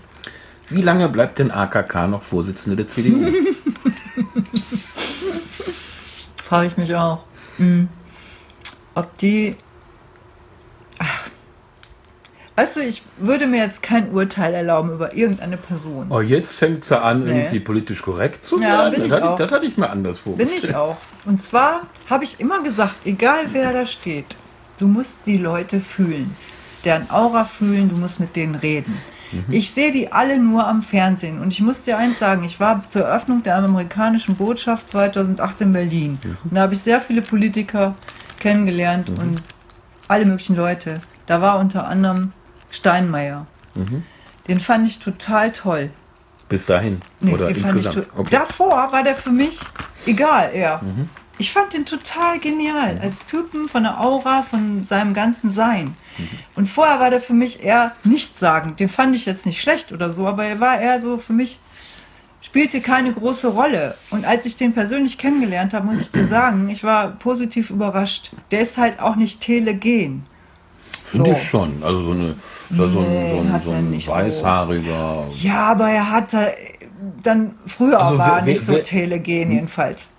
Wie 0.69 0.83
lange 0.83 1.09
bleibt 1.09 1.39
denn 1.39 1.51
AKK 1.51 2.09
noch 2.09 2.23
Vorsitzende 2.23 2.77
der 2.77 2.89
CDU? 2.89 3.33
Frage 6.43 6.67
ich 6.67 6.77
mich 6.77 6.95
auch. 6.95 7.25
Mhm. 7.59 7.89
Ob 8.95 9.17
die. 9.19 9.57
Weißt 12.59 12.77
du, 12.77 12.81
ich 12.81 13.05
würde 13.19 13.47
mir 13.47 13.59
jetzt 13.63 13.85
kein 13.85 14.11
Urteil 14.11 14.53
erlauben 14.53 14.91
über 14.91 15.15
irgendeine 15.15 15.57
Person. 15.57 16.09
oh, 16.11 16.21
jetzt 16.21 16.55
fängt 16.57 16.85
sie 16.85 17.01
an, 17.01 17.25
Nee. 17.25 17.31
irgendwie 17.43 17.61
politisch 17.61 18.03
korrekt 18.03 18.45
zu 18.45 18.61
Ja, 18.61 18.79
werden. 18.83 18.95
bin 18.95 19.03
ich 19.05 19.11
das, 19.13 19.23
hatte 19.23 19.55
hatte 19.55 19.67
ich 19.67 19.77
mir 19.77 19.89
anders 19.89 20.19
Bin 20.19 20.35
vorgestellt. 20.35 20.65
ich 20.65 20.75
auch. 20.75 20.97
Und 21.25 21.41
zwar 21.41 21.83
habe 22.11 22.25
ich 22.25 22.41
immer 22.41 22.61
gesagt, 22.65 22.97
egal 23.07 23.45
wer 23.53 23.73
da 23.73 23.87
steht, 23.87 24.27
du 24.81 24.89
musst 24.89 25.25
die 25.27 25.37
Leute 25.39 25.79
fühlen. 25.79 26.35
Deren 26.85 27.09
Aura 27.11 27.45
fühlen, 27.45 27.91
du 27.91 27.97
musst 27.97 28.19
mit 28.19 28.35
denen 28.35 28.57
reden. 28.57 29.01
Ich 29.51 29.71
sehe 29.71 29.93
die 29.93 30.11
alle 30.11 30.39
nur 30.39 30.67
am 30.67 30.83
Fernsehen. 30.83 31.41
Und 31.41 31.53
ich 31.53 31.61
muss 31.61 31.83
dir 31.85 31.97
eins 31.97 32.19
sagen, 32.19 32.43
ich 32.43 32.59
war 32.59 32.83
zur 32.85 33.03
Eröffnung 33.03 33.45
der 33.45 33.55
amerikanischen 33.57 34.35
Botschaft 34.35 34.89
2008 34.89 35.61
in 35.61 35.73
Berlin. 35.73 36.19
Und 36.43 36.55
da 36.57 36.63
habe 36.63 36.73
ich 36.75 36.81
sehr 36.81 37.01
viele 37.01 37.23
Politiker 37.23 37.95
kennengelernt 38.41 39.11
und 39.11 39.43
alle 40.09 40.25
möglichen 40.25 40.57
Leute. 40.57 41.01
Da 41.27 41.41
war 41.41 41.59
unter 41.61 41.87
anderem 41.87 42.33
Steinmeier. 42.71 43.47
Den 44.49 44.61
fand 44.61 44.87
ich 44.89 44.99
total 44.99 45.53
toll. 45.53 45.91
Bis 46.49 46.67
dahin. 46.67 47.03
Nee, 47.21 47.33
Oder 47.35 47.49
insgesamt. 47.51 48.09
to- 48.15 48.23
Davor 48.31 48.91
war 48.91 49.03
der 49.03 49.15
für 49.15 49.31
mich 49.31 49.61
egal, 50.07 50.51
eher. 50.55 50.81
Ich 51.41 51.53
fand 51.53 51.73
den 51.75 51.85
total 51.87 52.39
genial. 52.41 52.99
Als 53.01 53.25
Typen 53.27 53.69
von 53.69 53.83
der 53.85 54.01
Aura, 54.01 54.43
von 54.43 54.83
seinem 54.83 55.15
ganzen 55.15 55.51
Sein. 55.51 55.95
Und 56.57 56.67
vorher 56.67 56.99
war 56.99 57.11
der 57.11 57.21
für 57.21 57.35
mich 57.35 57.63
eher 57.63 57.93
nichtssagend. 58.03 58.81
Den 58.81 58.89
fand 58.89 59.15
ich 59.15 59.27
jetzt 59.27 59.47
nicht 59.47 59.61
schlecht 59.61 59.93
oder 59.93 60.11
so, 60.11 60.27
aber 60.27 60.45
er 60.47 60.59
war 60.59 60.81
eher 60.81 61.01
so 61.01 61.19
für 61.19 61.33
mich, 61.35 61.61
spielte 62.41 62.81
keine 62.81 63.13
große 63.13 63.49
Rolle. 63.49 63.95
Und 64.11 64.25
als 64.25 64.47
ich 64.47 64.57
den 64.57 64.73
persönlich 64.73 65.17
kennengelernt 65.19 65.75
habe, 65.75 65.87
muss 65.87 66.01
ich 66.01 66.11
dir 66.11 66.27
sagen, 66.39 66.69
ich 66.71 66.83
war 66.83 67.09
positiv 67.11 67.71
überrascht. 67.71 68.33
Der 68.51 68.61
ist 68.63 68.79
halt 68.79 68.99
auch 68.99 69.15
nicht 69.17 69.41
telegen. 69.41 70.27
Finde 71.09 71.31
So. 71.31 71.37
ich 71.37 71.43
schon. 71.43 71.83
Also 71.83 72.03
so, 72.03 72.11
eine, 72.13 72.35
so, 72.71 72.89
so 72.89 73.01
Nee, 73.01 73.31
ein, 73.31 73.35
so 73.37 73.41
ein, 73.41 73.63
so 73.65 73.73
ein 73.73 74.01
so. 74.01 74.13
weißhaariger. 74.13 75.25
Ja, 75.41 75.71
aber 75.73 75.89
er 75.91 76.11
hatte 76.11 76.53
dann 77.23 77.55
früher 77.67 78.01
Also 78.01 78.19
war 78.19 78.39
er 78.39 78.45
nicht 78.45 78.61
so 78.61 78.79
telegen 78.79 79.53
jedenfalls. 79.53 80.11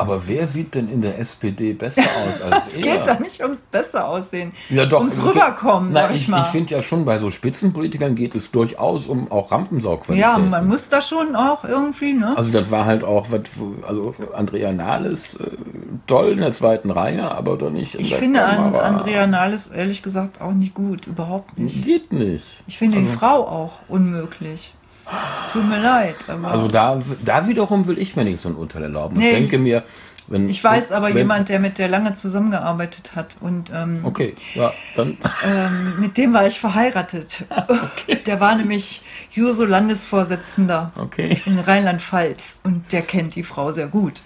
Aber 0.00 0.28
wer 0.28 0.46
sieht 0.46 0.76
denn 0.76 0.88
in 0.88 1.02
der 1.02 1.18
SPD 1.18 1.72
besser 1.72 2.02
aus 2.02 2.40
als 2.40 2.66
Es 2.68 2.76
er? 2.76 2.82
geht 2.82 3.06
da 3.06 3.18
nicht 3.18 3.42
ums 3.42 3.60
besser 3.60 4.06
aussehen, 4.06 4.52
Ja, 4.70 4.86
doch. 4.86 5.00
ums 5.00 5.20
Rüberkommen, 5.24 5.90
Na, 5.92 6.02
sag 6.02 6.14
ich, 6.14 6.22
ich, 6.22 6.28
mal. 6.28 6.42
ich 6.42 6.46
finde 6.46 6.74
ja 6.76 6.82
schon, 6.82 7.04
bei 7.04 7.18
so 7.18 7.30
Spitzenpolitikern 7.30 8.14
geht 8.14 8.34
es 8.36 8.50
durchaus 8.52 9.06
um 9.08 9.30
auch 9.32 9.50
Rampensaugqualität. 9.50 10.22
ja, 10.30 10.38
man 10.38 10.68
muss 10.68 10.88
da 10.88 11.00
schon 11.00 11.34
auch 11.34 11.64
irgendwie, 11.64 12.12
ne? 12.12 12.34
Also 12.36 12.50
das 12.52 12.70
war 12.70 12.84
halt 12.84 13.02
auch, 13.02 13.26
was, 13.30 13.42
also 13.86 14.14
Andrea 14.34 14.72
Nahles 14.72 15.34
äh, 15.34 15.50
toll 16.06 16.30
in 16.30 16.38
der 16.38 16.52
zweiten 16.52 16.90
Reihe, 16.92 17.30
aber 17.30 17.56
doch 17.56 17.70
nicht 17.70 17.96
in 17.96 18.02
ich 18.02 18.10
der 18.10 18.18
finde 18.18 18.44
an. 18.44 18.74
Andrea 18.76 19.26
Nahles 19.26 19.68
ehrlich 19.68 20.02
gesagt 20.04 20.40
auch 20.40 20.52
nicht 20.52 20.74
gut, 20.74 21.06
überhaupt 21.08 21.58
nicht. 21.58 21.84
Geht 21.84 22.12
nicht. 22.12 22.44
Ich 22.68 22.78
finde 22.78 23.00
die 23.00 23.08
Frau 23.08 23.46
auch 23.48 23.72
unmöglich. 23.88 24.74
Tut 25.52 25.68
mir 25.68 25.80
leid, 25.80 26.16
aber 26.28 26.48
Also 26.50 26.68
da, 26.68 27.00
da 27.24 27.48
wiederum 27.48 27.86
will 27.86 27.98
ich 27.98 28.16
mir 28.16 28.24
nicht 28.24 28.40
so 28.40 28.48
ein 28.48 28.56
Urteil 28.56 28.82
erlauben. 28.84 29.16
Nee. 29.16 29.30
Ich 29.30 29.34
denke 29.36 29.58
mir, 29.58 29.82
wenn... 30.26 30.48
ich 30.50 30.62
weiß 30.62 30.92
aber 30.92 31.08
wenn, 31.08 31.16
jemand, 31.18 31.48
der 31.48 31.58
mit 31.58 31.78
der 31.78 31.88
lange 31.88 32.12
zusammengearbeitet 32.12 33.12
hat 33.16 33.36
und 33.40 33.70
ähm, 33.74 34.00
Okay, 34.04 34.34
ja, 34.54 34.72
dann... 34.94 35.16
ähm, 35.44 36.00
mit 36.00 36.18
dem 36.18 36.34
war 36.34 36.46
ich 36.46 36.60
verheiratet. 36.60 37.44
Der 38.26 38.40
war 38.40 38.54
nämlich 38.56 39.00
Juso-Landesvorsitzender 39.32 40.92
Okay. 40.96 41.40
in 41.46 41.58
Rheinland-Pfalz 41.58 42.60
und 42.64 42.92
der 42.92 43.02
kennt 43.02 43.34
die 43.34 43.42
Frau 43.42 43.72
sehr 43.72 43.86
gut. 43.86 44.20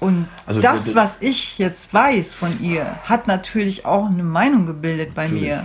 Und 0.00 0.26
Also 0.46 0.60
das, 0.60 0.94
was 0.94 1.18
ich 1.20 1.58
jetzt 1.58 1.92
weiß 1.92 2.34
von 2.34 2.62
ihr, 2.62 2.98
hat 3.04 3.26
natürlich 3.26 3.84
auch 3.86 4.06
eine 4.06 4.22
Meinung 4.22 4.66
gebildet 4.66 5.14
bei 5.14 5.28
mir. 5.28 5.46
ja. 5.46 5.64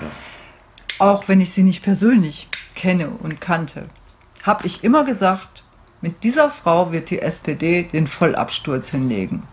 Auch 0.99 1.27
wenn 1.27 1.41
ich 1.41 1.51
sie 1.51 1.63
nicht 1.63 1.83
persönlich 1.83 2.47
kenne 2.73 3.09
und 3.09 3.41
kannte, 3.41 3.85
habe 4.45 4.65
ich 4.65 4.83
immer 4.83 5.03
gesagt, 5.03 5.63
mit 6.01 6.23
dieser 6.23 6.49
Frau 6.49 6.91
wird 6.91 7.09
die 7.09 7.21
SPD 7.21 7.83
den 7.83 8.07
Vollabsturz 8.07 8.89
hinlegen. 8.89 9.43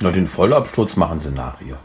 Na, 0.00 0.10
den 0.10 0.26
Vollabsturz 0.26 0.96
machen 0.96 1.20
sie 1.20 1.30
nach 1.30 1.60
ihr. 1.60 1.78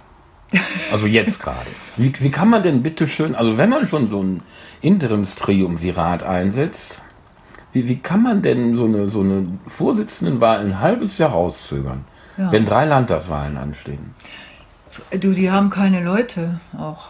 Also 0.91 1.07
jetzt 1.07 1.41
gerade. 1.41 1.65
Wie, 1.97 2.13
wie 2.19 2.29
kann 2.29 2.49
man 2.49 2.61
denn 2.61 2.83
bitte 2.83 3.07
schön, 3.07 3.33
also 3.33 3.57
wenn 3.57 3.69
man 3.69 3.87
schon 3.87 4.07
so 4.07 4.21
ein 4.21 4.43
Interimstriumvirat 4.81 6.23
einsetzt, 6.23 7.01
wie, 7.71 7.87
wie 7.87 7.97
kann 7.97 8.21
man 8.21 8.41
denn 8.43 8.75
so 8.75 8.85
eine, 8.85 9.09
so 9.09 9.21
eine 9.21 9.47
Vorsitzendenwahl 9.65 10.59
ein 10.59 10.79
halbes 10.79 11.17
Jahr 11.17 11.31
rauszögern, 11.31 12.05
Ja. 12.37 12.51
wenn 12.51 12.65
drei 12.65 12.85
Landtagswahlen 12.85 13.57
anstehen? 13.57 14.13
Du, 15.11 15.31
die 15.33 15.49
haben 15.49 15.71
keine 15.71 16.03
Leute 16.03 16.59
auch. 16.77 17.09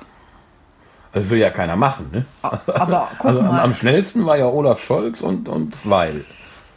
Das 1.14 1.30
will 1.30 1.40
ja 1.40 1.52
keiner 1.52 1.76
machen, 1.76 2.10
ne? 2.12 2.26
Aber 2.42 3.10
guck 3.20 3.26
Also 3.28 3.40
am, 3.40 3.48
mal. 3.48 3.62
am 3.62 3.74
schnellsten 3.74 4.26
war 4.26 4.38
ja 4.38 4.48
Olaf 4.48 4.84
Scholz 4.84 5.22
und, 5.22 5.48
und 5.48 5.76
Weil. 5.84 6.26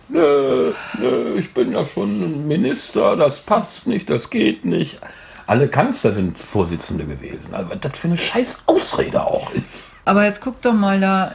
Nö, 0.09 0.73
nö, 0.99 1.35
ich 1.37 1.53
bin 1.53 1.73
ja 1.73 1.85
schon 1.85 2.23
ein 2.23 2.47
Minister, 2.47 3.17
das 3.17 3.41
passt 3.41 3.87
nicht, 3.87 4.09
das 4.09 4.31
geht 4.31 4.65
nicht. 4.65 5.01
Alle 5.49 5.69
Kanzler 5.69 6.13
sind 6.13 6.39
Vorsitzende 6.39 7.07
gewesen. 7.07 7.55
Also 7.55 7.71
was 7.71 7.81
das 7.81 7.99
für 7.99 8.09
eine 8.09 8.19
scheiß 8.19 8.63
Ausrede 8.67 9.25
auch 9.25 9.51
ist. 9.53 9.89
Aber 10.05 10.25
jetzt 10.25 10.41
guck 10.41 10.61
doch 10.63 10.73
mal 10.73 11.01
da. 11.01 11.33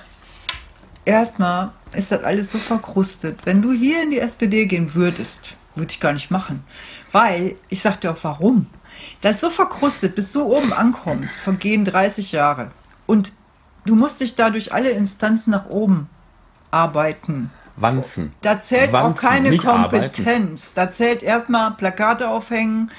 Erstmal 1.04 1.72
ist 1.94 2.12
das 2.12 2.24
alles 2.24 2.52
so 2.52 2.58
verkrustet. 2.60 3.40
Wenn 3.46 3.62
du 3.62 3.72
hier 3.74 4.04
in 4.04 4.12
die 4.12 4.20
SPD 4.20 4.66
gehen 4.66 4.94
würdest, 4.94 5.56
würde 5.76 5.92
ich 5.92 6.00
gar 6.00 6.14
nicht 6.14 6.30
machen. 6.30 6.64
Weil, 7.12 7.56
ich 7.70 7.82
sag 7.82 8.00
dir 8.02 8.12
auch 8.12 8.18
warum. 8.22 8.68
Das 9.22 9.36
ist 9.36 9.42
so 9.42 9.50
verkrustet, 9.50 10.16
bis 10.16 10.32
du 10.32 10.44
oben 10.44 10.72
ankommst, 10.74 11.38
vergehen 11.38 11.84
30 11.86 12.32
Jahre. 12.34 12.72
Und 13.12 13.34
du 13.86 13.96
musst 13.96 14.22
dich 14.22 14.36
da 14.36 14.50
durch 14.50 14.72
alle 14.72 14.92
Instanzen 14.92 15.52
nach 15.52 15.66
oben 15.66 16.08
arbeiten. 16.72 17.52
Wanzen. 17.76 18.32
Da 18.42 18.58
zählt 18.62 18.96
auch 18.96 19.04
Wanzen, 19.04 19.28
keine 19.28 19.50
nicht 19.50 19.66
Kompetenz. 19.66 20.74
Da 20.74 20.90
zählt 20.90 21.22
erstmal 21.22 21.72
Plakate 21.72 22.30
aufhängen, 22.30 22.90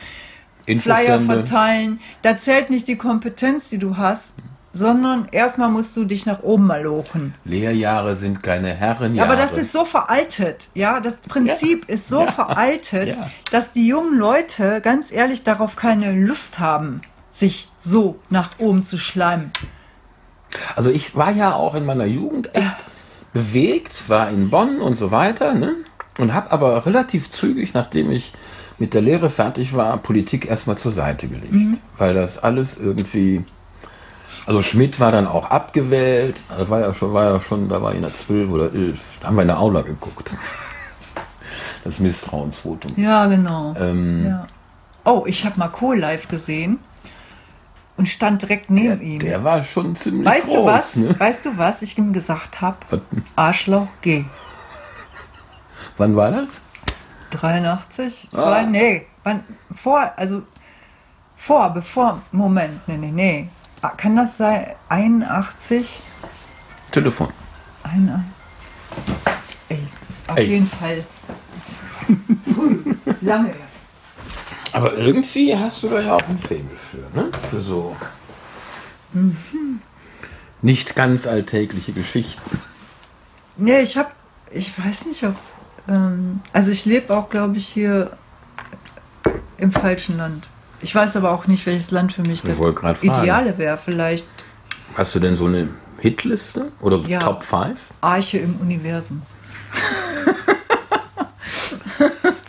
Flyer 0.67 1.19
verteilen. 1.19 1.99
Da 2.21 2.37
zählt 2.37 2.69
nicht 2.69 2.89
die 2.89 2.97
Kompetenz, 2.97 3.71
die 3.71 3.79
du 3.79 3.97
hast, 3.97 4.35
sondern 4.75 5.29
erstmal 5.33 5.71
musst 5.71 5.97
du 5.97 6.05
dich 6.05 6.27
nach 6.27 6.43
oben 6.43 6.67
malochen. 6.67 7.35
Lehrjahre 7.47 8.15
sind 8.15 8.43
keine 8.43 8.75
Herrenjahre. 8.75 9.27
Ja, 9.27 9.33
aber 9.33 9.41
das 9.41 9.57
ist 9.57 9.73
so 9.73 9.87
veraltet. 9.87 10.69
Ja, 10.75 11.01
das 11.01 11.17
Prinzip 11.17 11.89
ist 11.89 12.11
so 12.11 12.27
veraltet, 12.27 13.17
Ja. 13.17 13.31
dass 13.51 13.73
die 13.73 13.87
jungen 13.87 14.19
Leute 14.19 14.83
ganz 14.83 15.11
ehrlich 15.11 15.43
darauf 15.43 15.75
keine 15.75 16.13
Lust 16.13 16.59
haben, 16.59 17.01
sich 17.31 17.71
so 17.79 18.19
nach 18.29 18.59
oben 18.59 18.83
zu 18.83 18.99
schleimen. 18.99 19.53
Also 20.77 20.91
ich 20.91 21.17
war 21.17 21.31
ja 21.33 21.55
auch 21.55 21.75
in 21.75 21.85
meiner 21.85 22.05
Jugend 22.05 22.55
echt 22.55 22.87
bewegt, 23.33 24.09
war 24.09 24.31
in 24.31 24.51
Bonn 24.51 24.81
und 24.81 24.97
so 24.97 25.11
weiter, 25.11 25.55
ne? 25.55 25.77
Und 26.19 26.35
habe 26.35 26.53
aber 26.53 26.85
relativ 26.85 27.31
zügig, 27.31 27.73
nachdem 27.73 28.11
ich 28.11 28.33
mit 28.79 28.93
der 28.93 29.01
Lehre 29.01 29.31
fertig 29.31 29.75
war, 29.75 29.97
Politik 29.99 30.47
erstmal 30.47 30.77
zur 30.77 30.93
Seite 30.93 31.27
gelegt, 31.29 31.79
weil 31.97 32.15
das 32.15 32.39
alles 32.39 32.77
irgendwie 32.77 33.45
also 34.45 34.61
Schmidt 34.61 34.99
war 34.99 35.13
dann 35.13 35.27
auch 35.27 35.51
abgewählt, 35.51 36.41
das 36.57 36.69
war 36.69 36.81
ja 36.81 36.93
schon 36.93 37.15
war 37.15 37.25
ja 37.25 37.41
schon, 37.41 37.69
da 37.69 37.81
war 37.81 37.91
ich 37.91 37.97
in 37.97 38.03
der 38.03 38.15
12 38.15 38.51
oder 38.51 38.73
11, 38.73 38.99
da 39.21 39.29
haben 39.29 39.37
wir 39.37 39.43
in 39.43 39.49
der 39.49 39.61
Aula 39.61 39.83
geguckt. 39.83 40.35
Das 41.85 41.99
Misstrauensvotum. 41.99 42.93
Ja, 42.97 43.27
genau. 43.27 43.75
Ähm, 43.79 44.27
Ja. 44.27 44.47
Oh, 45.05 45.25
ich 45.27 45.45
habe 45.45 45.59
mal 45.59 45.69
Kohl 45.69 45.99
live 45.99 46.29
gesehen 46.29 46.79
und 47.97 48.09
stand 48.09 48.43
direkt 48.43 48.71
neben 48.71 49.01
ihm. 49.01 49.19
Der 49.19 49.45
war 49.45 49.63
schon 49.63 49.95
ziemlich 49.95 50.27
weißt 50.27 50.49
groß. 50.49 50.55
du 50.57 50.65
was? 50.65 50.97
Ne? 50.97 51.21
Weißt 51.21 51.45
du 51.47 51.59
was 51.59 51.83
ich 51.83 51.99
ihm 51.99 52.13
gesagt 52.13 52.61
habe? 52.61 52.79
Arschloch, 53.37 53.89
geh. 54.01 54.25
Wann 55.99 56.17
war 56.17 56.31
das? 56.31 56.63
83? 57.31 58.29
Ah. 58.33 58.37
Zwei? 58.37 58.65
Nee. 58.65 59.07
Wann, 59.25 59.45
vor, 59.75 60.13
also 60.17 60.43
vor, 61.37 61.71
bevor, 61.71 62.23
Moment, 62.33 62.87
nee, 62.89 62.97
nee, 62.97 63.11
nee. 63.11 63.49
Ah, 63.83 63.89
Kann 63.91 64.17
das 64.17 64.37
sein? 64.37 64.67
81? 64.89 66.01
Telefon. 66.91 67.29
81? 67.83 68.33
Ey, 69.69 69.79
auf 70.29 70.39
Ey. 70.39 70.47
jeden 70.47 70.67
Fall. 70.69 71.05
Früh, 72.55 72.95
lange. 73.21 73.49
her. 73.49 73.57
Aber 74.73 74.97
irgendwie 74.97 75.57
hast 75.57 75.83
du 75.83 75.89
da 75.89 76.01
ja 76.01 76.15
auch 76.17 76.29
ein 76.29 76.39
Faible 76.39 76.77
für, 76.77 77.19
ne? 77.19 77.31
Für 77.51 77.61
so 77.61 77.97
nicht 80.63 80.95
ganz 80.97 81.27
alltägliche 81.27 81.93
Geschichten. 81.93 82.61
Nee, 83.57 83.81
ich 83.81 83.97
hab, 83.97 84.15
ich 84.51 84.77
weiß 84.79 85.07
nicht, 85.07 85.25
ob, 85.25 85.35
ähm, 85.89 86.41
also 86.53 86.73
ich 86.73 86.85
lebe 86.87 87.15
auch, 87.15 87.29
glaube 87.29 87.59
ich, 87.59 87.69
hier 87.69 88.17
im 89.59 89.73
falschen 89.73 90.17
Land. 90.17 90.49
Ich 90.81 90.95
weiß 90.95 91.17
aber 91.17 91.31
auch 91.31 91.47
nicht, 91.47 91.67
welches 91.67 91.91
Land 91.91 92.13
für 92.13 92.23
mich 92.23 92.43
das. 92.43 92.57
Ideale 93.03 93.57
wäre. 93.59 93.77
Vielleicht 93.77 94.27
Hast 94.95 95.15
du 95.15 95.21
denn 95.21 95.37
so 95.37 95.47
eine 95.47 95.69
Hitliste 95.99 96.73
oder 96.81 96.99
Ja. 97.01 97.21
Top 97.21 97.45
5? 97.45 97.79
Arche 98.01 98.39
im 98.39 98.57
Universum. 98.57 99.23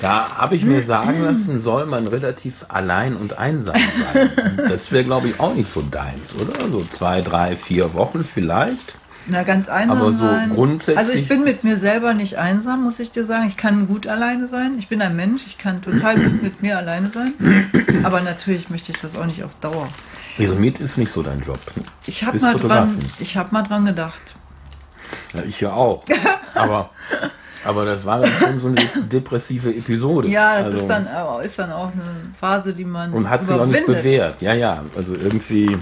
Da 0.04 0.38
habe 0.38 0.56
ich 0.56 0.66
mir 0.66 0.84
sagen 0.84 1.22
lassen, 1.24 1.62
soll 1.62 1.86
man 1.86 2.08
relativ 2.08 2.66
allein 2.68 3.16
und 3.16 3.38
einsam 3.38 3.76
sein. 4.14 4.30
Und 4.60 4.70
das 4.70 4.92
wäre, 4.92 5.06
glaube 5.06 5.30
ich, 5.30 5.40
auch 5.40 5.54
nicht 5.56 5.72
so 5.72 5.82
deins, 5.82 6.34
oder? 6.36 6.68
So 6.70 6.84
zwei, 6.84 7.22
drei, 7.22 7.56
vier 7.56 7.94
Wochen 7.94 8.26
vielleicht. 8.26 8.96
Na, 9.28 9.44
ganz 9.44 9.70
einsam 9.70 9.98
Aber 9.98 10.12
so 10.12 10.28
sein. 10.28 10.50
grundsätzlich- 10.50 10.98
Also 10.98 11.14
ich 11.14 11.30
bin 11.30 11.46
mit 11.46 11.64
mir 11.64 11.78
selber 11.78 12.14
nicht 12.14 12.38
einsam, 12.38 12.84
muss 12.84 13.00
ich 13.00 13.12
dir 13.12 13.24
sagen. 13.24 13.48
Ich 13.48 13.56
kann 13.56 13.88
gut 13.88 14.06
alleine 14.06 14.50
sein. 14.50 14.76
Ich 14.78 14.90
bin 14.90 15.02
ein 15.02 15.16
Mensch. 15.16 15.44
Ich 15.48 15.58
kann 15.58 15.82
total 15.82 16.20
gut 16.20 16.44
mit 16.44 16.62
mir 16.62 16.78
alleine 16.78 17.10
sein. 17.10 17.34
Aber 18.04 18.20
natürlich 18.20 18.70
möchte 18.70 18.92
ich 18.92 19.00
das 19.00 19.18
auch 19.18 19.26
nicht 19.26 19.42
auf 19.46 19.52
Dauer. 19.62 19.88
Also 20.38 20.56
mit 20.56 20.82
ist 20.82 20.98
nicht 20.98 21.14
so 21.14 21.24
dein 21.24 21.40
Job. 21.40 21.60
ne? 21.78 21.84
Ich 22.08 22.26
habe 22.26 22.38
mal, 22.40 22.56
dran, 22.56 22.98
ich 23.20 23.38
hab 23.38 23.54
mal 23.54 23.64
dran 23.64 23.86
gedacht. 23.86 24.22
Ja, 25.34 25.44
ich 25.48 25.62
ja 25.62 25.72
auch. 25.72 26.04
Aber, 26.54 26.90
aber 27.66 27.86
das 27.86 28.06
war 28.06 28.20
dann 28.20 28.32
schon 28.40 28.60
so 28.60 28.68
eine 28.68 28.82
depressive 29.08 29.70
Episode. 29.74 30.28
Ja, 30.30 30.58
das 30.58 30.66
Also- 30.66 30.78
ist, 30.80 30.88
dann, 30.88 31.08
ist 31.44 31.60
dann 31.60 31.72
auch 31.72 31.92
eine 31.92 32.04
Phase, 32.40 32.74
die 32.74 32.86
man 32.86 33.14
Und 33.14 33.30
hat 33.30 33.44
sich 33.44 33.56
auch 33.56 33.66
nicht 33.66 33.86
bewährt. 33.86 34.42
Ja, 34.42 34.54
ja. 34.54 34.84
Also 34.96 35.14
irgendwie 35.16 35.78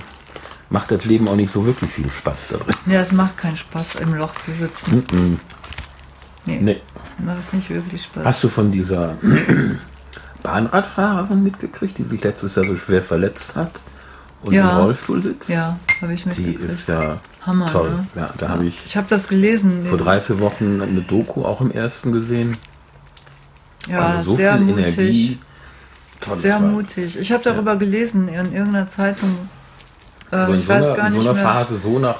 macht 0.69 0.91
das 0.91 1.05
Leben 1.05 1.27
auch 1.27 1.35
nicht 1.35 1.51
so 1.51 1.65
wirklich 1.65 1.91
viel 1.91 2.07
Spaß 2.09 2.49
da 2.49 2.57
drin. 2.57 2.75
Ja, 2.85 3.01
es 3.01 3.11
macht 3.11 3.37
keinen 3.37 3.57
Spaß, 3.57 3.95
im 3.95 4.13
Loch 4.15 4.35
zu 4.35 4.51
sitzen. 4.51 5.03
Mhm. 5.11 5.39
Nee. 6.45 6.59
Nee. 6.61 6.81
macht 7.19 7.53
nicht 7.53 7.69
wirklich 7.69 8.03
Spaß. 8.03 8.25
Hast 8.25 8.43
du 8.43 8.49
von 8.49 8.71
dieser 8.71 9.17
Bahnradfahrerin 10.43 11.43
mitgekriegt, 11.43 11.97
die 11.97 12.03
sich 12.03 12.23
letztes 12.23 12.55
Jahr 12.55 12.65
so 12.65 12.75
schwer 12.75 13.01
verletzt 13.01 13.55
hat 13.55 13.71
und 14.41 14.53
Ja. 14.53 14.71
im 14.71 14.77
Rollstuhl 14.77 15.21
sitzt? 15.21 15.49
Ja, 15.49 15.77
habe 16.01 16.13
ich 16.13 16.23
Die 16.23 16.29
mitgekriegt. 16.29 16.61
ist 16.63 16.87
ja 16.87 17.17
Hammer, 17.45 17.65
toll. 17.67 17.89
ne? 17.89 18.07
Ja, 18.15 18.29
da 18.37 18.49
habe 18.49 18.65
ich 18.65 18.85
Ich 18.85 18.95
habe 18.97 19.07
das 19.07 19.27
gelesen. 19.27 19.85
vor 19.85 19.97
drei, 19.97 20.19
vier 20.21 20.39
Wochen 20.39 20.81
eine 20.81 21.01
Doku 21.01 21.43
auch 21.43 21.59
im 21.61 21.71
ersten 21.71 22.11
gesehen. 22.11 22.55
ja, 23.87 23.99
also 23.99 24.31
so 24.31 24.37
sehr 24.37 24.57
viel 24.57 24.65
mutig. 24.67 24.97
Energie. 24.97 25.39
Tolles 26.21 26.41
Sehr 26.43 26.55
Weib. 26.61 26.71
mutig. 26.71 27.17
Ich 27.19 27.31
habe 27.31 27.43
darüber 27.43 27.75
gelesen 27.77 28.27
in 28.27 28.53
irgendeiner 28.53 28.85
Zeitung. 28.87 29.49
Äh, 30.31 30.45
So 30.45 30.53
in 30.53 30.59
ich 30.59 30.65
so 30.67 30.69
weiß 30.73 30.85
einer, 30.85 30.95
gar 30.95 31.07
in 31.07 31.11
so 31.13 31.17
nicht 31.17 31.27
einer 31.29 31.33
mehr. 31.35 31.43
Phase 31.43 31.77
so 31.79 31.97
nach 31.99 32.19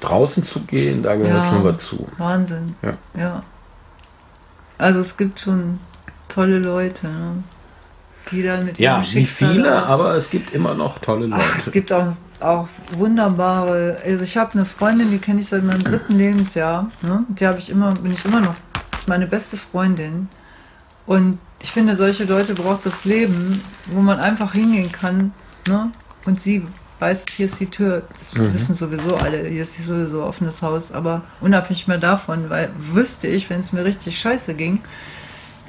draußen 0.00 0.44
zu 0.44 0.60
gehen, 0.60 1.02
da 1.02 1.14
gehört 1.16 1.44
Ja. 1.46 1.50
schon 1.50 1.64
was 1.64 1.78
zu. 1.86 2.06
Wahnsinn. 2.18 2.74
Ja. 2.82 2.92
ja. 3.18 3.40
Also 4.76 5.00
es 5.00 5.16
gibt 5.16 5.40
schon 5.40 5.78
tolle 6.28 6.58
Leute, 6.58 7.06
ne? 7.08 7.42
die 8.30 8.42
dann 8.42 8.66
mit 8.66 8.78
Ja, 8.78 8.96
ihrem 8.96 9.02
wie 9.02 9.06
Schicksal 9.26 9.52
viele, 9.54 9.82
aber 9.84 10.14
es 10.14 10.28
gibt 10.30 10.52
immer 10.52 10.74
noch 10.74 10.98
tolle 10.98 11.26
Leute. 11.26 11.42
Ach, 11.50 11.58
es 11.58 11.70
gibt 11.72 11.92
auch, 11.92 12.12
auch 12.42 12.68
wunderbare. 12.96 13.98
Also 14.04 14.24
ich 14.24 14.36
habe 14.36 14.52
eine 14.54 14.64
Freundin, 14.64 15.10
die 15.10 15.18
kenne 15.18 15.40
ich 15.40 15.48
seit 15.48 15.64
meinem 15.64 15.84
dritten 15.84 16.16
Lebensjahr. 16.16 16.90
Ne? 17.02 17.24
Die 17.28 17.46
habe 17.46 17.58
ich 17.58 17.70
immer, 17.70 17.92
bin 17.94 18.12
ich 18.12 18.24
immer 18.24 18.40
noch. 18.40 18.54
Das 18.92 19.00
ist 19.02 19.08
meine 19.08 19.26
beste 19.26 19.56
Freundin. 19.56 20.28
Und 21.06 21.38
ich 21.62 21.72
finde, 21.72 21.96
solche 21.96 22.24
Leute 22.24 22.54
braucht 22.54 22.86
das 22.86 23.04
Leben, 23.04 23.60
wo 23.86 24.00
man 24.00 24.18
einfach 24.20 24.52
hingehen 24.52 24.90
kann. 24.92 25.32
Ne? 25.68 25.90
Und 26.26 26.40
sie 26.40 26.64
weiß, 26.98 27.24
hier 27.34 27.46
ist 27.46 27.58
die 27.60 27.66
Tür. 27.66 28.02
Das 28.18 28.34
Mhm. 28.34 28.54
wissen 28.54 28.74
sowieso 28.74 29.16
alle. 29.16 29.46
Hier 29.48 29.62
ist 29.62 29.74
sowieso 29.84 30.22
offenes 30.24 30.62
Haus. 30.62 30.92
Aber 30.92 31.22
unabhängig 31.40 31.86
mehr 31.88 31.98
davon, 31.98 32.50
weil 32.50 32.70
wüsste 32.78 33.26
ich, 33.26 33.48
wenn 33.50 33.60
es 33.60 33.72
mir 33.72 33.84
richtig 33.84 34.18
scheiße 34.18 34.54
ging, 34.54 34.80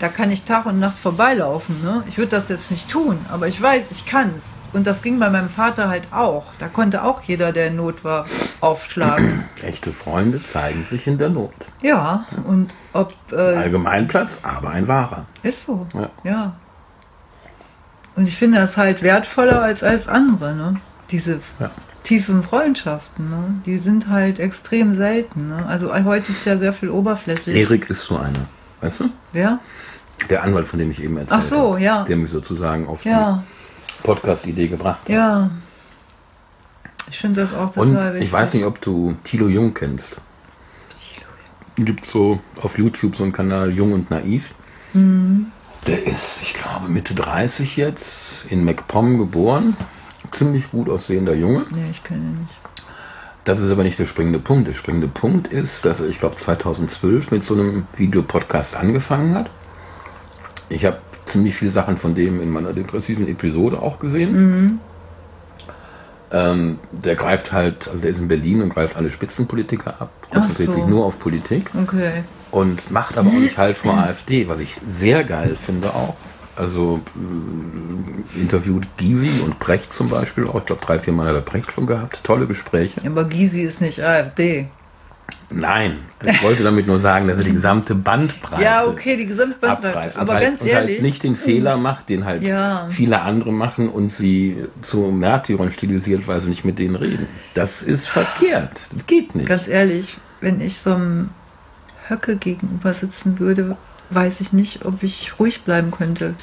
da 0.01 0.07
kann 0.09 0.31
ich 0.31 0.43
Tag 0.43 0.65
und 0.65 0.79
Nacht 0.79 0.97
vorbeilaufen. 0.97 1.81
Ne? 1.83 2.03
Ich 2.07 2.17
würde 2.17 2.31
das 2.31 2.49
jetzt 2.49 2.71
nicht 2.71 2.89
tun, 2.89 3.23
aber 3.29 3.47
ich 3.47 3.61
weiß, 3.61 3.91
ich 3.91 4.05
kann's. 4.05 4.55
Und 4.73 4.87
das 4.87 5.01
ging 5.01 5.19
bei 5.19 5.29
meinem 5.29 5.49
Vater 5.49 5.89
halt 5.89 6.11
auch. 6.11 6.45
Da 6.59 6.67
konnte 6.67 7.03
auch 7.03 7.21
jeder, 7.21 7.51
der 7.51 7.67
in 7.67 7.75
Not 7.75 8.03
war, 8.03 8.25
aufschlagen. 8.61 9.43
Echte 9.63 9.91
Freunde 9.93 10.41
zeigen 10.41 10.85
sich 10.85 11.05
in 11.07 11.17
der 11.17 11.29
Not. 11.29 11.53
ja, 11.81 12.25
und 12.45 12.73
ob. 12.93 13.13
Äh, 13.31 13.35
Allgemeinplatz, 13.35 14.39
aber 14.43 14.69
ein 14.71 14.87
wahrer. 14.87 15.25
ist 15.43 15.65
so. 15.65 15.85
Ja. 15.93 16.09
Ja. 16.23 16.53
Und 18.15 18.27
ich 18.27 18.35
finde 18.37 18.59
das 18.59 18.77
halt 18.77 19.03
wertvoller 19.03 19.61
als 19.61 19.83
alles 19.83 20.07
andere, 20.07 20.53
ne? 20.55 20.75
Diese 21.11 21.39
Ja. 21.59 21.69
tiefen 22.03 22.43
Freundschaften, 22.43 23.29
ne? 23.29 23.61
Die 23.65 23.77
sind 23.77 24.09
halt 24.09 24.39
extrem 24.39 24.93
selten. 24.93 25.49
Ne? 25.49 25.65
Also 25.67 25.93
heute 25.93 26.31
ist 26.31 26.45
ja 26.45 26.57
sehr 26.57 26.73
viel 26.73 26.89
oberflächlich. 26.89 27.55
Erik 27.55 27.89
ist 27.89 28.01
so 28.03 28.17
einer. 28.17 28.47
Weißt 28.81 29.01
du? 29.01 29.09
Wer? 29.31 29.59
Der 30.29 30.43
Anwalt, 30.43 30.67
von 30.67 30.79
dem 30.79 30.91
ich 30.91 31.03
eben 31.03 31.17
erzählt 31.17 31.39
Ach 31.39 31.45
so, 31.45 31.73
habe. 31.73 31.81
ja. 31.81 32.03
Der 32.03 32.15
mich 32.17 32.31
sozusagen 32.31 32.87
auf 32.87 33.03
Ja, 33.05 33.43
die 33.99 34.03
Podcast-Idee 34.03 34.67
gebracht 34.67 34.99
hat. 35.03 35.09
ja. 35.09 35.49
Ich 37.09 37.17
finde 37.17 37.41
das 37.41 37.53
auch 37.53 37.69
total 37.69 37.87
Und 37.87 38.13
wichtig. 38.13 38.23
ich 38.27 38.31
weiß 38.31 38.53
nicht, 38.53 38.63
ob 38.63 38.79
du 38.79 39.15
Thilo 39.23 39.47
Jung 39.49 39.73
kennst. 39.73 40.15
Gibt 41.75 42.05
so 42.05 42.39
auf 42.61 42.77
YouTube 42.77 43.15
so 43.15 43.23
einen 43.23 43.33
Kanal 43.33 43.71
Jung 43.71 43.93
und 43.93 44.09
Naiv. 44.11 44.53
Mhm. 44.93 45.47
Der 45.87 46.05
ist, 46.05 46.39
ich 46.43 46.53
glaube, 46.53 46.87
Mitte 46.89 47.15
30 47.15 47.75
jetzt, 47.75 48.45
in 48.49 48.63
MacPom 48.63 49.17
geboren. 49.17 49.75
Ziemlich 50.29 50.69
gut 50.71 50.89
aussehender 50.89 51.33
Junge. 51.33 51.65
Nee, 51.71 51.85
ich 51.91 52.03
kenne 52.03 52.19
ihn 52.21 52.39
nicht. 52.41 52.53
Das 53.45 53.59
ist 53.59 53.71
aber 53.71 53.83
nicht 53.83 53.97
der 53.97 54.05
springende 54.05 54.37
Punkt. 54.39 54.67
Der 54.67 54.75
springende 54.75 55.07
Punkt 55.07 55.47
ist, 55.47 55.83
dass 55.83 55.99
er, 55.99 56.07
ich 56.07 56.19
glaube, 56.19 56.35
2012 56.37 57.31
mit 57.31 57.43
so 57.43 57.55
einem 57.55 57.87
Videopodcast 57.97 58.75
angefangen 58.75 59.33
hat. 59.33 59.49
Ich 60.71 60.85
habe 60.85 60.97
ziemlich 61.25 61.55
viele 61.55 61.71
Sachen 61.71 61.97
von 61.97 62.15
dem 62.15 62.41
in 62.41 62.49
meiner 62.49 62.73
depressiven 62.73 63.27
Episode 63.27 63.81
auch 63.81 63.99
gesehen. 63.99 64.79
Ähm, 66.33 66.79
der 66.91 67.15
greift 67.15 67.51
halt, 67.51 67.87
also 67.89 67.99
der 67.99 68.09
ist 68.09 68.19
in 68.19 68.27
Berlin 68.29 68.61
und 68.61 68.69
greift 68.69 68.95
alle 68.95 69.11
Spitzenpolitiker 69.11 69.95
ab, 69.99 70.11
konzentriert 70.31 70.69
so. 70.69 70.75
sich 70.75 70.85
nur 70.85 71.05
auf 71.05 71.19
Politik 71.19 71.69
Okay. 71.75 72.23
und 72.51 72.89
macht 72.89 73.17
aber 73.17 73.29
auch 73.29 73.33
nicht 73.33 73.57
halt 73.57 73.77
vor 73.77 73.97
AfD, 73.97 74.47
was 74.47 74.59
ich 74.59 74.75
sehr 74.87 75.25
geil 75.25 75.57
finde 75.61 75.93
auch. 75.93 76.15
Also 76.55 77.01
äh, 78.35 78.39
interviewt 78.39 78.87
Gysi 78.97 79.41
und 79.43 79.59
Brecht 79.59 79.91
zum 79.91 80.09
Beispiel 80.09 80.47
auch. 80.47 80.59
Ich 80.59 80.65
glaube, 80.67 80.81
drei, 80.85 80.99
vier 80.99 81.11
Mal 81.11 81.27
hat 81.27 81.35
er 81.35 81.41
Brecht 81.41 81.71
schon 81.71 81.85
gehabt. 81.85 82.23
Tolle 82.23 82.47
Gespräche. 82.47 83.01
Aber 83.05 83.25
Gysi 83.25 83.61
ist 83.61 83.81
nicht 83.81 84.01
AfD. 84.01 84.67
Nein, 85.49 85.97
ich 86.25 86.41
wollte 86.43 86.63
damit 86.63 86.87
nur 86.87 86.99
sagen, 86.99 87.27
dass 87.27 87.37
er 87.39 87.43
die 87.43 87.51
gesamte 87.53 87.93
Bandbreite 87.93 88.63
Ja, 88.63 88.85
okay, 88.85 89.17
die 89.17 89.25
Gesamtbandbreite. 89.25 89.87
abgreift. 89.97 90.17
Aber 90.17 90.29
und 90.31 90.35
halt, 90.37 90.45
ganz 90.47 90.61
und 90.61 90.67
ehrlich. 90.67 90.95
halt 90.95 91.01
nicht 91.03 91.23
den 91.23 91.35
Fehler 91.35 91.75
macht, 91.77 92.07
den 92.09 92.23
halt 92.23 92.43
Ja. 92.47 92.87
viele 92.89 93.21
andere 93.21 93.51
machen 93.51 93.89
und 93.89 94.11
sie 94.11 94.63
zu 94.81 94.99
Märtyrern 95.11 95.69
stilisiert, 95.71 96.27
weil 96.27 96.39
sie 96.39 96.49
nicht 96.49 96.63
mit 96.63 96.79
denen 96.79 96.95
reden. 96.95 97.27
Das 97.53 97.81
ist 97.83 98.07
verkehrt. 98.07 98.79
Das 98.93 99.05
geht 99.07 99.35
nicht. 99.35 99.47
Ganz 99.49 99.67
ehrlich, 99.67 100.15
wenn 100.39 100.61
ich 100.61 100.79
so 100.79 100.93
einem 100.93 101.29
Höcke 102.07 102.37
gegenüber 102.37 102.93
sitzen 102.93 103.39
würde, 103.39 103.75
weiß 104.09 104.39
ich 104.41 104.53
nicht, 104.53 104.85
ob 104.85 105.03
ich 105.03 105.33
ruhig 105.39 105.61
bleiben 105.63 105.91
könnte. 105.91 106.33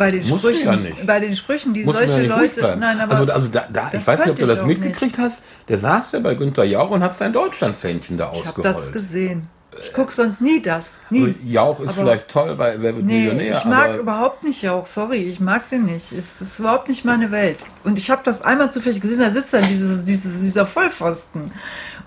Bei 0.00 0.08
den 0.08 0.26
Musst 0.26 0.42
Sprüchen, 0.42 0.64
ja 0.64 0.76
nicht. 0.76 1.06
bei 1.06 1.20
den 1.20 1.36
Sprüchen, 1.36 1.74
die 1.74 1.84
Muss 1.84 1.94
man 1.94 2.08
solche 2.08 2.26
ja 2.26 2.38
nicht 2.40 2.56
Leute, 2.56 2.76
nein, 2.80 3.00
aber 3.00 3.16
also, 3.18 3.32
also 3.34 3.48
da, 3.48 3.66
da, 3.70 3.90
ich 3.92 4.06
weiß 4.06 4.20
nicht, 4.20 4.30
ob 4.30 4.36
du 4.36 4.42
ich 4.44 4.48
das 4.48 4.64
mitgekriegt 4.64 5.18
hast. 5.18 5.42
Der 5.68 5.76
saß 5.76 6.12
ja 6.12 6.20
bei 6.20 6.34
Günther 6.34 6.64
Jauch 6.64 6.90
und 6.90 7.02
hat 7.02 7.14
sein 7.14 7.34
Deutschlandfähnchen 7.34 8.16
da 8.16 8.30
ich 8.32 8.38
habe 8.38 8.48
ausgerollt. 8.48 8.64
das 8.64 8.92
gesehen. 8.92 9.48
Ich 9.78 9.92
gucke 9.92 10.10
sonst 10.10 10.40
nie 10.40 10.60
das, 10.62 10.96
nie. 11.10 11.20
Also 11.26 11.34
Jauch 11.44 11.80
ist 11.80 11.90
Aber- 11.90 12.00
vielleicht 12.00 12.28
toll 12.28 12.56
bei 12.56 12.80
Wer 12.80 12.96
wird 12.96 13.04
Nee, 13.04 13.18
Millionär, 13.24 13.58
ich 13.58 13.64
mag 13.66 13.96
überhaupt 13.98 14.42
nicht 14.42 14.62
Jauch, 14.62 14.86
sorry, 14.86 15.18
ich 15.18 15.38
mag 15.38 15.68
den 15.68 15.84
nicht. 15.84 16.12
Es 16.12 16.40
ist 16.40 16.58
überhaupt 16.58 16.88
nicht 16.88 17.04
meine 17.04 17.30
Welt. 17.30 17.58
Und 17.84 17.98
ich 17.98 18.10
habe 18.10 18.22
das 18.24 18.40
einmal 18.42 18.72
zufällig 18.72 19.00
gesehen, 19.02 19.20
da 19.20 19.30
sitzt 19.30 19.52
dann 19.52 19.68
dieses, 19.68 20.04
dieses, 20.06 20.40
dieser 20.40 20.64
Vollpfosten. 20.66 21.52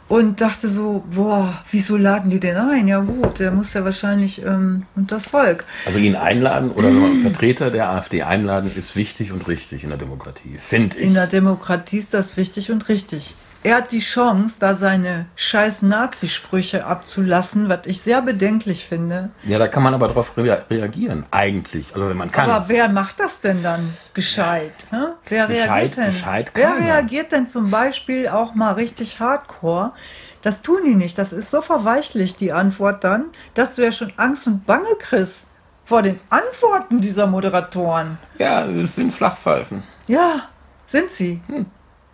Und 0.10 0.42
dachte 0.42 0.70
so, 0.70 1.04
boah, 1.10 1.64
wieso 1.72 1.98
laden 1.98 2.30
die 2.30 2.40
den 2.40 2.58
ein? 2.58 2.88
Ja 2.88 3.00
gut, 3.00 3.40
der 3.40 3.52
muss 3.52 3.74
ja 3.74 3.84
wahrscheinlich 3.86 4.44
ähm, 4.44 4.84
und 4.96 5.12
das 5.12 5.28
Volk. 5.28 5.66
also 5.86 5.98
ihn 5.98 6.16
einladen 6.16 6.72
oder 6.72 6.90
einen 6.90 7.20
Vertreter 7.22 7.72
der 7.72 7.90
AfD 7.90 8.22
einladen, 8.22 8.72
ist 8.76 8.96
wichtig 8.96 9.32
und 9.32 9.48
richtig 9.48 9.84
in 9.84 9.90
der 9.90 9.98
Demokratie, 9.98 10.58
finde 10.60 10.98
ich. 10.98 11.08
In 11.08 11.14
der 11.14 11.28
Demokratie 11.28 11.98
ist 11.98 12.14
das 12.14 12.38
wichtig 12.38 12.70
und 12.70 12.90
richtig. 12.90 13.34
Er 13.66 13.78
hat 13.78 13.92
die 13.94 14.00
Chance, 14.02 14.58
da 14.60 14.76
seine 14.76 15.26
scheiß 15.38 15.84
Nazi-Sprüche 15.84 16.86
abzulassen, 16.86 17.70
was 17.70 17.86
ich 17.86 18.02
sehr 18.02 18.22
bedenklich 18.22 18.86
finde. 18.86 19.30
Ja, 19.44 19.58
da 19.58 19.68
kann 19.70 19.84
man 19.84 19.94
aber 19.94 20.10
darauf 20.10 20.36
rea 20.38 20.64
reagieren, 20.70 21.26
eigentlich. 21.32 21.94
Also 21.96 22.10
wenn 22.10 22.18
man 22.18 22.30
kann. 22.32 22.50
Aber 22.50 22.68
wer 22.68 22.90
macht 22.90 23.20
das 23.22 23.40
denn 23.42 23.64
dann 23.64 23.80
gescheit? 24.14 24.74
hä? 24.92 24.98
Wer 25.30 25.48
Gescheit- 25.48 25.70
reagiert 25.70 25.98
denn? 25.98 26.06
gescheit 26.06 26.52
wer 26.56 26.76
reagiert 26.78 27.32
denn 27.32 27.48
zum 27.48 27.72
Beispiel 27.72 28.28
auch 28.28 28.54
mal 28.54 28.74
richtig 28.74 29.20
hardcore? 29.22 29.94
Das 30.42 30.62
tun 30.62 30.82
die 30.86 30.96
nicht. 30.96 31.18
Das 31.18 31.32
ist 31.32 31.50
so 31.50 31.62
verweichlich, 31.62 32.36
die 32.36 32.52
Antwort 32.52 33.04
dann, 33.06 33.26
dass 33.54 33.76
du 33.76 33.84
ja 33.84 33.94
schon 33.94 34.12
Angst 34.18 34.46
und 34.46 34.66
Bange 34.66 34.88
kriegst 35.00 35.48
vor 35.86 36.02
den 36.02 36.20
Antworten 36.30 37.00
dieser 37.00 37.28
Moderatoren. 37.28 38.18
ja, 38.40 38.66
es 38.66 38.96
sind 38.96 39.12
Flachpfeifen. 39.14 39.84
Ja, 40.08 40.50
sind 40.88 41.12
sie. 41.12 41.42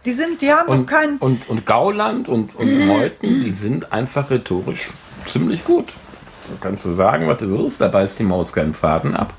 Die 0.06 0.12
sind, 0.12 0.42
die 0.42 0.52
haben 0.52 0.68
doch. 0.68 0.74
Und, 0.76 0.86
keinen. 0.86 1.18
und, 1.18 1.50
und 1.50 1.66
Gauland 1.66 2.30
und, 2.30 2.56
und 2.56 2.88
Meuthen, 2.88 3.42
die 3.44 3.52
sind 3.52 3.92
einfach 3.92 4.30
rhetorisch 4.30 4.92
ziemlich 5.26 5.66
gut. 5.66 5.94
Da 6.48 6.54
kannst 6.62 6.86
du 6.86 6.92
sagen, 6.92 7.28
was 7.28 7.38
du 7.38 7.50
willst, 7.52 7.82
da 7.82 7.90
beißt 7.90 8.18
die 8.20 8.24
Maus 8.24 8.54
keinen 8.54 8.74
Faden 8.74 9.16
ab. 9.16 9.34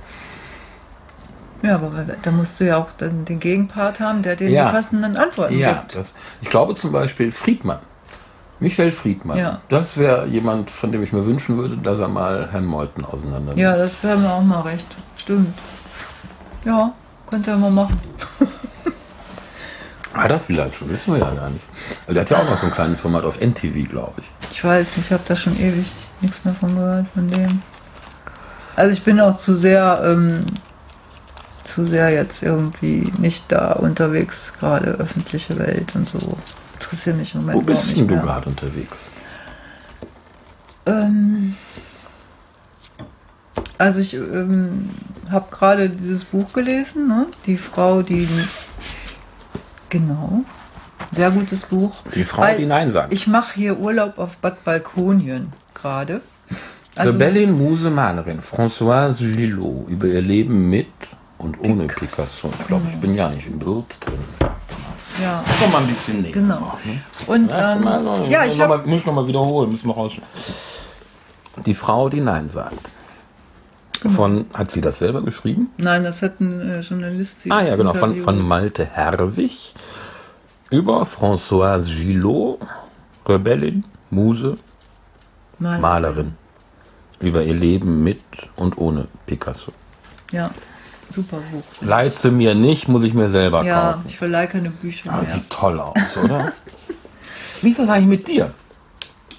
Ja, 1.62 1.74
aber 1.74 2.06
da 2.22 2.30
musst 2.30 2.58
du 2.60 2.64
ja 2.64 2.78
auch 2.78 2.92
dann 2.92 3.24
den 3.24 3.38
Gegenpart 3.40 4.00
haben, 4.00 4.22
der 4.22 4.36
dir 4.36 4.48
Ja. 4.48 4.66
die 4.66 4.72
passenden 4.72 5.16
Antworten 5.16 5.58
Ja, 5.58 5.80
gibt. 5.80 5.96
das, 5.96 6.12
ich 6.40 6.48
glaube 6.50 6.74
zum 6.74 6.92
Beispiel 6.92 7.32
Friedmann. 7.32 7.80
Michael 8.60 8.92
Friedmann. 8.92 9.38
Ja. 9.38 9.60
Das 9.70 9.96
wäre 9.96 10.26
jemand, 10.26 10.70
von 10.70 10.92
dem 10.92 11.02
ich 11.02 11.12
mir 11.12 11.24
wünschen 11.24 11.56
würde, 11.56 11.78
dass 11.78 11.98
er 11.98 12.08
mal 12.08 12.48
Herrn 12.52 12.66
Meuthen 12.66 13.04
auseinander 13.04 13.54
Ja, 13.56 13.76
das 13.76 14.02
wäre 14.04 14.18
mir 14.18 14.30
auch 14.30 14.42
mal 14.42 14.60
recht. 14.60 14.86
Stimmt. 15.16 15.54
Ja, 16.64 16.92
könnte 17.28 17.50
er 17.52 17.56
mal 17.56 17.70
machen. 17.70 17.98
Hat 20.12 20.30
er 20.30 20.40
vielleicht 20.40 20.76
schon, 20.76 20.90
wissen 20.90 21.14
wir 21.14 21.20
ja 21.20 21.30
gar 21.30 21.50
nicht. 21.50 21.64
Weil 22.06 22.14
Der 22.14 22.22
hat 22.22 22.30
ja 22.30 22.38
auch 22.38 22.50
noch 22.50 22.58
so 22.58 22.66
ein 22.66 22.72
kleines 22.72 23.00
Format 23.00 23.24
auf 23.24 23.40
NTV, 23.40 23.88
glaube 23.88 24.14
ich. 24.18 24.24
Ich 24.50 24.64
weiß 24.64 24.96
nicht, 24.96 25.06
ich 25.06 25.12
habe 25.12 25.22
da 25.26 25.36
schon 25.36 25.58
ewig 25.58 25.86
nichts 26.20 26.44
mehr 26.44 26.54
von 26.54 26.74
gehört, 26.74 27.06
von 27.14 27.28
dem. 27.28 27.62
Also 28.74 28.92
ich 28.92 29.02
bin 29.04 29.20
auch 29.20 29.36
zu 29.36 29.54
sehr, 29.54 30.02
ähm, 30.04 30.44
zu 31.64 31.86
sehr 31.86 32.10
jetzt 32.10 32.42
irgendwie 32.42 33.12
nicht 33.18 33.44
da 33.48 33.72
unterwegs, 33.72 34.52
gerade 34.58 34.92
öffentliche 34.92 35.56
Welt 35.58 35.94
und 35.94 36.08
so. 36.08 36.36
Interessiert 36.74 37.16
mich 37.16 37.34
im 37.34 37.42
Moment 37.42 37.58
Wo 37.58 37.62
bist 37.62 37.96
denn 37.96 38.08
du 38.08 38.16
gerade 38.16 38.48
unterwegs? 38.48 38.96
Ähm, 40.86 41.54
also 43.78 44.00
ich 44.00 44.14
ähm, 44.14 44.90
habe 45.30 45.46
gerade 45.50 45.90
dieses 45.90 46.24
Buch 46.24 46.52
gelesen, 46.52 47.06
ne? 47.06 47.26
Die 47.46 47.56
Frau, 47.56 48.02
die 48.02 48.28
genau, 49.90 50.40
sehr 51.12 51.30
gutes 51.30 51.64
Buch. 51.66 51.92
Die 52.14 52.24
Frau, 52.24 52.42
Weil 52.42 52.56
die 52.56 52.66
Nein 52.66 52.90
sagt. 52.90 53.12
Ich 53.12 53.26
mache 53.26 53.54
hier 53.54 53.78
Urlaub 53.78 54.18
auf 54.18 54.36
Bad 54.38 54.64
Balkonien 54.64 55.52
gerade. 55.74 56.20
Also- 56.96 57.12
Rebellin, 57.12 57.52
Muse, 57.56 57.90
Malerin, 57.90 58.40
Françoise 58.40 59.18
Gillot 59.18 59.88
über 59.88 60.06
ihr 60.06 60.22
Leben 60.22 60.68
mit 60.70 60.86
und 61.38 61.58
ohne 61.60 61.86
Picasso. 61.86 62.52
Ich 62.60 62.66
glaube, 62.66 62.84
ich 62.88 62.96
bin 62.96 63.14
ja 63.14 63.28
nicht 63.28 63.46
im 63.46 63.58
Bild 63.58 63.84
drin. 64.00 64.18
Ja, 65.22 65.44
Komm 65.60 65.72
mal 65.72 65.82
ein 65.82 65.88
bisschen 65.88 66.22
näher. 66.22 66.32
genau. 66.32 66.78
Und 67.26 67.52
Warte 67.52 67.78
ähm, 67.78 68.04
noch- 68.04 68.28
ja, 68.28 68.44
muss 68.44 68.52
ich 68.54 68.58
noch 68.58 68.86
muss 68.86 69.04
noch 69.06 69.14
mal 69.14 69.26
wiederholen, 69.26 69.70
müssen 69.70 69.88
wir 69.88 69.94
raus. 69.94 70.12
Die 71.66 71.74
Frau, 71.74 72.08
die 72.08 72.20
Nein 72.20 72.48
sagt. 72.48 72.92
Genau. 74.02 74.14
Von, 74.14 74.46
hat 74.54 74.70
sie 74.70 74.80
das 74.80 74.98
selber 74.98 75.20
geschrieben? 75.22 75.70
Nein, 75.76 76.04
das 76.04 76.22
hat 76.22 76.40
ein 76.40 76.60
äh, 76.60 76.80
Journalist. 76.80 77.42
sie 77.42 77.50
Ah 77.50 77.62
ja, 77.62 77.76
genau, 77.76 77.92
von, 77.92 78.16
von 78.18 78.38
Malte 78.46 78.86
Herwig 78.86 79.74
über 80.70 81.02
Françoise 81.02 81.84
Gillot, 81.96 82.60
Rebellin, 83.28 83.84
Muse, 84.10 84.54
Mal- 85.58 85.78
Malerin. 85.80 86.34
Über 87.18 87.42
ihr 87.42 87.52
Leben 87.54 88.02
mit 88.02 88.22
und 88.56 88.78
ohne 88.78 89.06
Picasso. 89.26 89.72
Ja, 90.32 90.48
super 91.10 91.36
Buch. 91.52 91.62
Leiht 91.82 92.16
sie 92.16 92.30
mir 92.30 92.54
nicht, 92.54 92.88
muss 92.88 93.02
ich 93.02 93.12
mir 93.12 93.28
selber 93.28 93.62
Ja, 93.64 93.92
kaufen. 93.92 94.04
ich 94.08 94.16
verleihe 94.16 94.46
keine 94.48 94.70
Bücher 94.70 95.12
Ah, 95.12 95.18
mehr. 95.20 95.28
Sieht 95.28 95.50
toll 95.50 95.78
aus, 95.78 95.94
oder? 96.24 96.52
Wie 97.60 97.68
ist 97.70 97.78
das 97.78 97.90
eigentlich 97.90 98.06
mit 98.20 98.28
dir? 98.28 98.54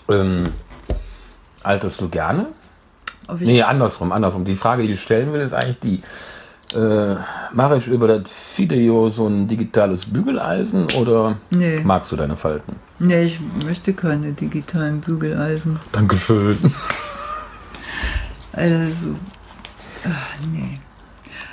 Ähm, 0.08 0.50
alterst 1.64 2.00
du 2.02 2.10
gerne? 2.10 2.48
Ob 3.28 3.40
ich, 3.42 3.48
Nee, 3.48 3.62
andersrum, 3.64 4.12
andersrum. 4.12 4.46
Die 4.46 4.56
Frage, 4.56 4.84
die 4.84 4.94
ich 4.94 5.02
stellen 5.02 5.32
will, 5.34 5.42
ist 5.42 5.54
eigentlich 5.54 5.80
die, 5.80 6.02
äh, 6.78 7.16
mache 7.54 7.78
ich 7.78 7.88
über 7.88 8.08
das 8.08 8.32
Video 8.58 9.10
so 9.10 9.28
ein 9.28 9.48
digitales 9.48 10.06
Bügeleisen 10.06 10.88
oder 10.98 11.38
Nee. 11.52 11.82
magst 11.84 12.12
du 12.12 12.16
deine 12.16 12.38
Falten? 12.38 12.78
nee, 13.00 13.24
ich 13.24 13.40
möchte 13.66 13.94
keine 13.94 14.32
digitalen 14.34 15.02
Bügeleisen. 15.02 15.80
Dankeschön. 15.92 16.58
Also, 18.54 18.76
ach, 20.06 20.36
nee. 20.52 20.80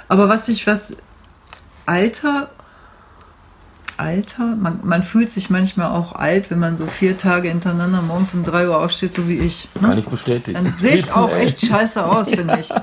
Aber 0.08 0.28
was 0.28 0.48
ich, 0.48 0.66
was 0.66 0.96
Alter, 1.86 2.50
Alter, 3.98 4.56
man, 4.56 4.80
man 4.84 5.02
fühlt 5.02 5.30
sich 5.30 5.50
manchmal 5.50 5.90
auch 5.90 6.12
alt, 6.14 6.50
wenn 6.50 6.58
man 6.58 6.76
so 6.76 6.86
vier 6.86 7.18
Tage 7.18 7.48
hintereinander 7.48 8.00
morgens 8.02 8.32
um 8.34 8.44
drei 8.44 8.68
Uhr 8.68 8.78
aufsteht, 8.78 9.14
so 9.14 9.28
wie 9.28 9.38
ich. 9.38 9.68
Ne? 9.74 9.88
Kann 9.88 9.98
ich 9.98 10.06
bestätigen. 10.06 10.64
Dann 10.64 10.74
sehe 10.78 10.96
ich 10.96 11.12
auch 11.12 11.30
echt 11.32 11.66
scheiße 11.66 12.04
aus, 12.04 12.30
finde 12.30 12.58
ich. 12.60 12.68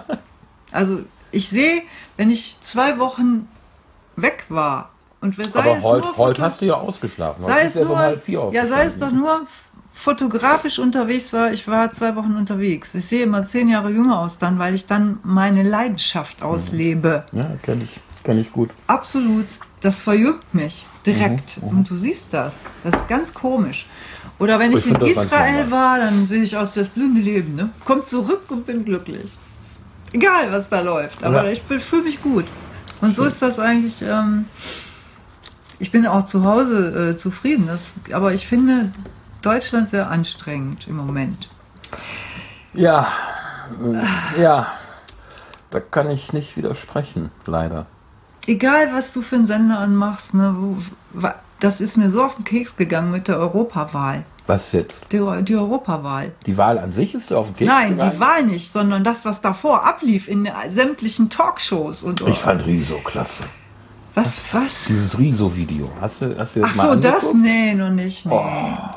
Also 0.71 0.99
ich 1.31 1.47
sehe, 1.47 1.83
wenn 2.17 2.29
ich 2.29 2.57
zwei 2.61 2.99
Wochen 2.99 3.47
weg 4.17 4.43
war 4.49 4.89
und 5.21 5.33
sei 5.35 5.59
Aber 5.61 5.77
es 5.77 5.83
heute, 5.85 6.05
nur 6.07 6.17
heute 6.17 6.41
hast 6.41 6.59
du 6.61 6.65
ja 6.65 6.73
ausgeschlafen. 6.73 7.45
Sei 7.45 7.61
es 7.61 7.75
nur, 7.75 7.91
um 7.91 7.97
halb 7.97 8.21
vier 8.21 8.49
ja, 8.51 8.65
sei 8.67 8.83
es 8.83 8.99
doch 8.99 9.11
nur 9.11 9.47
fotografisch 9.93 10.77
unterwegs 10.77 11.31
war, 11.31 11.53
ich 11.53 11.67
war 11.67 11.91
zwei 11.93 12.15
Wochen 12.17 12.35
unterwegs. 12.35 12.93
Ich 12.93 13.05
sehe 13.07 13.23
immer 13.23 13.47
zehn 13.47 13.69
Jahre 13.69 13.89
jünger 13.89 14.19
aus 14.19 14.37
dann, 14.37 14.59
weil 14.59 14.75
ich 14.75 14.85
dann 14.85 15.19
meine 15.23 15.63
Leidenschaft 15.63 16.41
Mhm. 16.41 16.47
auslebe. 16.47 17.23
Ja, 17.31 17.51
kenn 17.61 17.81
ich, 17.81 18.01
kenn 18.23 18.37
ich 18.37 18.51
gut. 18.51 18.71
Absolut, 18.87 19.45
das 19.85 19.99
verjüngt 19.99 20.53
mich 20.53 20.85
direkt. 21.05 21.61
Mhm, 21.61 21.69
Und 21.69 21.89
du 21.89 21.95
siehst 21.95 22.33
das. 22.33 22.59
Das 22.83 22.95
ist 22.95 23.07
ganz 23.07 23.33
komisch. 23.33 23.85
Oder 24.39 24.57
wenn 24.59 24.73
Ich 24.73 24.85
ich 24.87 24.91
in 24.91 25.01
Israel 25.01 25.69
war, 25.69 25.99
dann 25.99 26.25
sehe 26.25 26.41
ich 26.41 26.57
aus 26.57 26.75
wie 26.75 26.79
das 26.79 26.89
blühende 26.89 27.21
Leben. 27.21 27.55
Ne? 27.55 27.69
Komm 27.85 28.03
zurück 28.03 28.45
und 28.49 28.65
bin 28.65 28.83
glücklich. 28.83 29.37
Egal, 30.11 30.51
was 30.51 30.67
da 30.69 30.81
läuft. 30.81 31.23
Aber 31.23 31.45
Ja. 31.45 31.51
ich 31.51 31.61
fühle 31.83 32.03
mich 32.03 32.21
gut. 32.21 32.45
Und 33.01 33.15
so 33.15 33.23
ist 33.25 33.41
das 33.41 33.59
eigentlich. 33.59 34.01
Ähm, 34.01 34.45
ich 35.77 35.91
bin 35.91 36.07
auch 36.07 36.23
zu 36.23 36.43
Hause 36.43 37.11
äh, 37.11 37.17
zufrieden. 37.17 37.67
Das, 37.67 37.81
aber 38.13 38.33
ich 38.33 38.47
finde 38.47 38.91
Deutschland 39.43 39.91
sehr 39.91 40.09
anstrengend 40.09 40.87
im 40.87 40.97
Moment. 40.97 41.47
Ja, 42.73 43.07
äh, 44.35 44.41
ja. 44.41 44.67
Da 45.69 45.79
kann 45.79 46.09
ich 46.09 46.33
nicht 46.33 46.57
widersprechen, 46.57 47.31
leider. 47.45 47.85
Egal, 48.47 48.93
was 48.93 49.13
du 49.13 49.22
für 49.22 49.35
einen 49.35 49.47
Sender 49.47 49.80
anmachst, 49.80 50.34
ne, 50.34 50.55
wo, 50.57 50.77
das 51.59 51.81
ist 51.81 51.97
mir 51.97 52.09
so 52.09 52.23
auf 52.23 52.35
den 52.35 52.45
Keks 52.45 52.76
gegangen 52.77 53.11
mit 53.11 53.27
der 53.27 53.39
Europawahl. 53.39 54.23
Was 54.47 54.72
jetzt? 54.73 55.11
Die, 55.11 55.17
die 55.43 55.55
Europawahl. 55.55 56.31
Die 56.45 56.57
Wahl 56.57 56.77
an 56.77 56.91
sich 56.91 57.15
ist 57.15 57.34
auf 57.34 57.47
den 57.47 57.55
Keks 57.55 57.67
Nein, 57.72 57.89
gegangen? 57.91 58.11
die 58.13 58.19
Wahl 58.19 58.43
nicht, 58.43 58.72
sondern 58.72 59.03
das, 59.03 59.26
was 59.26 59.41
davor 59.41 59.85
ablief 59.85 60.27
in 60.27 60.47
sämtlichen 60.69 61.30
Talkshows 61.30 62.03
und 62.03 62.22
Ich 62.27 62.38
fand 62.38 62.65
Riso 62.65 62.99
klasse. 62.99 63.43
Was, 64.15 64.37
was? 64.53 64.85
Dieses 64.85 65.19
Riso-Video. 65.19 65.91
Hast 65.99 66.21
du, 66.21 66.37
hast 66.39 66.55
du 66.55 66.61
das 66.61 66.69
Ach 66.79 66.83
so, 66.85 66.95
das? 66.95 67.25
Oh. 67.25 67.33
Nee, 67.37 67.73
noch 67.73 67.89
nicht, 67.89 68.25
nee, 68.25 68.31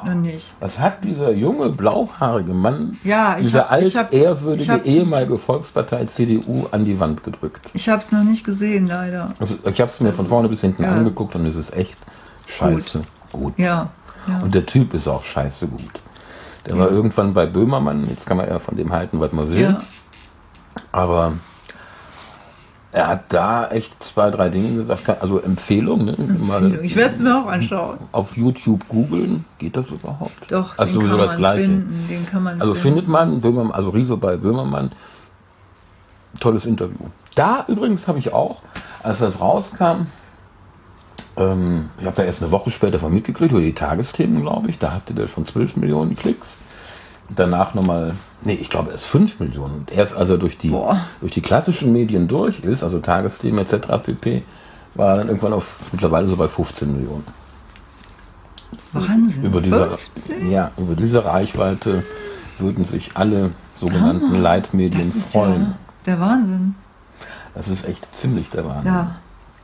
noch 0.06 0.14
nicht. 0.14 0.54
Was 0.60 0.78
hat 0.78 1.02
dieser 1.04 1.32
junge, 1.32 1.70
blauhaarige 1.70 2.54
Mann, 2.54 2.98
Ja, 3.04 3.36
ich 3.36 3.46
dieser 3.46 3.68
hab- 3.68 3.82
ich 3.82 3.96
hab- 3.96 4.06
altehrwürdige 4.12 4.76
ich 4.84 4.86
ehemalige 4.86 5.36
Volkspartei 5.38 6.04
CDU 6.04 6.66
an 6.70 6.84
die 6.84 6.98
Wand 7.00 7.24
gedrückt? 7.24 7.70
Ich 7.74 7.88
habe 7.88 8.00
es 8.00 8.12
noch 8.12 8.22
nicht 8.22 8.44
gesehen, 8.44 8.86
leider. 8.86 9.32
Also, 9.40 9.56
ich 9.64 9.80
habe 9.80 9.90
es 9.90 10.00
mir 10.00 10.12
von 10.12 10.26
vorne 10.28 10.48
bis 10.48 10.60
hinten 10.60 10.84
Ja. 10.84 10.92
angeguckt 10.92 11.34
und 11.34 11.44
es 11.46 11.56
ist 11.56 11.74
echt 11.76 11.98
scheiße 12.46 13.02
gut. 13.32 13.58
Ja, 13.58 13.90
ja. 14.28 14.40
Und 14.40 14.54
der 14.54 14.66
Typ 14.66 14.94
ist 14.94 15.08
auch 15.08 15.24
scheiße 15.24 15.66
gut. 15.66 16.00
Der 16.66 16.78
war 16.78 16.90
irgendwann 16.90 17.34
bei 17.34 17.46
Böhmermann, 17.46 18.08
jetzt 18.08 18.26
kann 18.26 18.36
man 18.36 18.48
ja 18.48 18.58
von 18.58 18.76
dem 18.76 18.92
halten, 18.92 19.18
was 19.20 19.32
man 19.32 19.50
will. 19.50 19.60
ja. 19.62 19.80
Aber 20.92 21.32
er 22.92 23.06
hat 23.08 23.32
da 23.32 23.68
echt 23.68 24.02
zwei, 24.02 24.30
drei 24.30 24.48
Dinge 24.48 24.74
gesagt. 24.76 25.08
Also 25.20 25.40
Empfehlung, 25.40 26.04
ne? 26.06 26.16
Mal 26.18 26.82
Ich 26.84 26.96
werde 26.96 27.14
es 27.14 27.20
mir 27.20 27.36
auch 27.36 27.46
anschauen. 27.46 27.98
auf 28.12 28.36
YouTube 28.36 28.88
googeln. 28.88 29.44
Geht 29.58 29.76
das 29.76 29.90
überhaupt? 29.90 30.50
Doch, 30.50 30.78
also 30.78 30.92
den 30.92 31.00
sowieso 31.00 31.16
kann 31.18 31.26
das 31.26 31.36
Gleiche. 31.36 31.64
finden. 31.66 32.06
Den 32.08 32.26
kann 32.26 32.42
man 32.42 32.60
Also 32.60 32.74
finden. 32.74 32.96
findet 32.96 33.08
man 33.08 33.40
Böhmermann, 33.40 33.72
also 33.72 33.90
Riso 33.90 34.16
bei 34.16 34.36
Böhmermann. 34.36 34.90
Tolles 36.40 36.66
Interview. 36.66 37.06
Da 37.34 37.64
übrigens 37.68 38.06
habe 38.08 38.18
ich 38.18 38.32
auch, 38.32 38.62
als 39.02 39.18
das 39.20 39.40
rauskam, 39.40 40.06
ähm, 41.36 41.90
ich 42.00 42.06
habe 42.06 42.16
da 42.16 42.22
erst 42.24 42.42
eine 42.42 42.50
Woche 42.50 42.70
später 42.70 42.98
von 42.98 43.12
mitgekriegt, 43.12 43.52
über 43.52 43.60
die 43.60 43.74
Tagesthemen, 43.74 44.42
glaube 44.42 44.70
ich. 44.70 44.78
Da 44.78 44.92
hatte 44.92 45.14
der 45.14 45.28
schon 45.28 45.46
12 45.46 45.76
Millionen 45.76 46.16
Klicks. 46.16 46.54
Danach 47.34 47.74
nochmal, 47.74 48.14
nee, 48.42 48.54
ich 48.54 48.70
glaube 48.70 48.90
erst 48.90 49.06
5 49.06 49.40
Millionen. 49.40 49.80
Und 49.80 49.92
erst 49.92 50.14
als 50.14 50.30
er 50.30 50.38
durch 50.38 50.58
die, 50.58 50.70
Boah. 50.70 51.04
durch 51.20 51.32
die 51.32 51.40
klassischen 51.40 51.92
Medien 51.92 52.28
durch 52.28 52.60
ist, 52.60 52.82
also 52.82 52.98
Tagesthemen 52.98 53.60
etc. 53.60 53.88
pp., 54.02 54.42
war 54.94 55.10
er 55.10 55.16
dann 55.18 55.28
irgendwann 55.28 55.52
auf 55.52 55.78
mittlerweile 55.92 56.26
so 56.26 56.36
bei 56.36 56.48
15 56.48 56.92
Millionen. 56.92 57.26
Wahnsinn. 58.92 59.44
Über 59.44 59.60
diese, 59.60 59.88
15? 59.88 60.50
ja, 60.50 60.72
über 60.76 60.94
diese 60.94 61.24
Reichweite 61.24 62.02
würden 62.58 62.84
sich 62.84 63.12
alle 63.14 63.52
sogenannten 63.76 64.28
Hammer. 64.28 64.38
Leitmedien 64.38 65.00
ist 65.00 65.32
freuen. 65.32 65.62
ja 65.62 65.78
der 66.08 66.20
Wahnsinn. 66.20 66.74
Das 67.54 67.68
ist 67.68 67.84
echt 67.84 68.14
ziemlich 68.16 68.50
der 68.50 68.64
Wahnsinn. 68.64 68.92
Ja, 68.92 69.16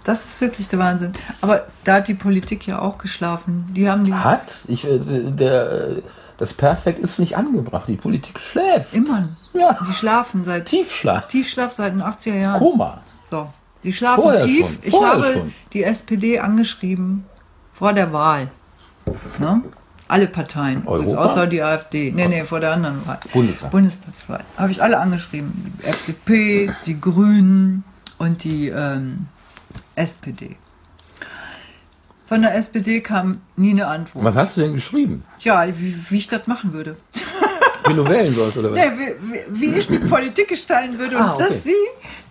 das 0.05 0.25
ist 0.25 0.41
wirklich 0.41 0.69
der 0.69 0.79
Wahnsinn. 0.79 1.15
Aber 1.41 1.67
da 1.85 1.95
hat 1.97 2.09
die 2.09 2.15
Politik 2.15 2.67
ja 2.67 2.81
auch 2.81 2.99
geschlafen. 2.99 3.67
Die 3.73 3.89
haben 3.89 4.05
die 4.05 4.15
Hat? 4.15 4.61
Ich, 4.69 4.87
äh, 4.87 4.99
der, 4.99 6.03
das 6.39 6.53
Perfekt 6.55 6.99
ist 6.99 7.19
nicht 7.19 7.37
angebracht. 7.37 7.89
Die 7.89 7.97
Politik 7.97 8.41
schläft. 8.41 8.95
immer. 8.95 9.29
Ja, 9.53 9.79
Die 9.89 9.93
schlafen 9.93 10.45
seit 10.45 10.67
Tiefschlaf. 10.67 11.29
Tiefschlaf 11.29 11.73
seit 11.73 11.93
den 11.93 12.03
80er 12.03 12.35
Jahren. 12.35 12.59
Koma. 12.59 13.01
So, 13.25 13.49
die 13.83 13.93
schlafen 13.93 14.23
Vorher 14.23 14.47
tief. 14.47 14.67
schon, 14.67 14.79
Ich 14.83 14.95
habe 14.95 15.33
schon. 15.33 15.55
die 15.73 15.85
SPD 15.85 16.39
angeschrieben 16.41 17.25
vor 17.73 17.93
der 17.93 18.13
Wahl. 18.13 18.49
Ne? 19.39 19.63
Alle 20.07 20.27
Parteien, 20.27 20.87
Europa? 20.87 21.17
außer 21.25 21.47
die 21.47 21.63
AfD. 21.63 22.13
Nee, 22.15 22.29
nee, 22.29 22.45
vor 22.45 22.61
der 22.61 22.73
anderen 22.73 23.07
Wahl. 23.07 23.19
Bundestag. 23.33 23.71
Bundestagswahl. 23.71 24.45
Habe 24.59 24.71
ich 24.71 24.83
alle 24.83 24.99
angeschrieben. 24.99 25.75
Die 25.83 25.87
FDP, 25.87 26.71
die 26.87 27.01
Grünen 27.01 27.85
und 28.19 28.45
die 28.45 28.69
ähm, 28.69 29.27
SPD. 29.95 30.57
Von 32.27 32.43
der 32.43 32.55
SPD 32.55 33.01
kam 33.01 33.43
nie 33.57 33.71
eine 33.73 33.87
Antwort. 33.87 34.25
Was 34.25 34.35
hast 34.35 34.57
du 34.57 34.63
denn 34.63 34.75
geschrieben? 34.75 35.25
Ja, 35.41 35.67
wie, 35.79 35.95
wie 36.09 36.17
ich 36.17 36.29
das 36.29 36.47
machen 36.47 36.73
würde. 36.73 36.97
Wie 37.87 37.93
du 37.95 38.09
wählen 38.09 38.33
sollst, 38.33 38.57
oder 38.57 38.73
was? 38.73 38.79
Nee, 38.79 38.91
wie, 38.97 39.61
wie, 39.61 39.75
ich 39.79 39.87
die 39.89 39.99
Politik 39.99 40.49
gestalten 40.49 40.99
würde 40.99 41.17
und 41.17 41.23
Ah, 41.23 41.33
okay. 41.35 41.43
dass 41.45 41.65
sie 41.65 41.75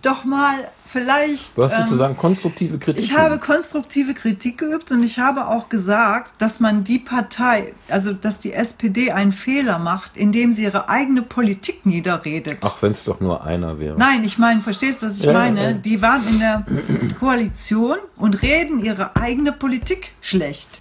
doch 0.02 0.24
mal 0.24 0.68
vielleicht. 0.94 1.56
Du 1.58 1.62
hast 1.64 1.72
ähm, 1.74 1.80
sozusagen 1.84 2.16
konstruktive 2.16 2.78
Kritik. 2.78 3.04
ich 3.04 3.14
habe 3.16 3.38
konstruktive 3.38 4.14
Kritik 4.14 4.56
geübt 4.58 4.90
und 4.92 5.02
ich 5.02 5.18
habe 5.18 5.48
auch 5.48 5.68
gesagt, 5.68 6.30
dass 6.40 6.60
man 6.60 6.84
die 6.84 6.98
Partei, 6.98 7.74
also 7.88 8.12
dass 8.14 8.38
die 8.40 8.52
SPD 8.54 9.10
einen 9.12 9.32
Fehler 9.32 9.78
macht, 9.78 10.16
indem 10.16 10.52
sie 10.52 10.62
ihre 10.64 10.88
eigene 10.88 11.20
Politik 11.22 11.84
niederredet. 11.84 12.58
Ach, 12.62 12.76
wenn 12.80 12.92
es 12.92 13.04
doch 13.04 13.20
nur 13.20 13.44
einer 13.44 13.78
wäre. 13.80 13.98
Nein, 13.98 14.24
ich 14.24 14.38
meine, 14.38 14.60
verstehst 14.62 15.02
du, 15.02 15.06
was 15.08 15.18
ich 15.18 15.24
Ja, 15.24 15.32
meine? 15.34 15.62
ja. 15.64 15.72
Die 15.72 16.00
waren 16.00 16.26
in 16.28 16.38
der 16.38 16.64
Koalition 17.20 17.98
und 18.16 18.40
reden 18.42 18.82
ihre 18.84 19.16
eigene 19.16 19.52
Politik 19.52 20.12
schlecht. 20.20 20.80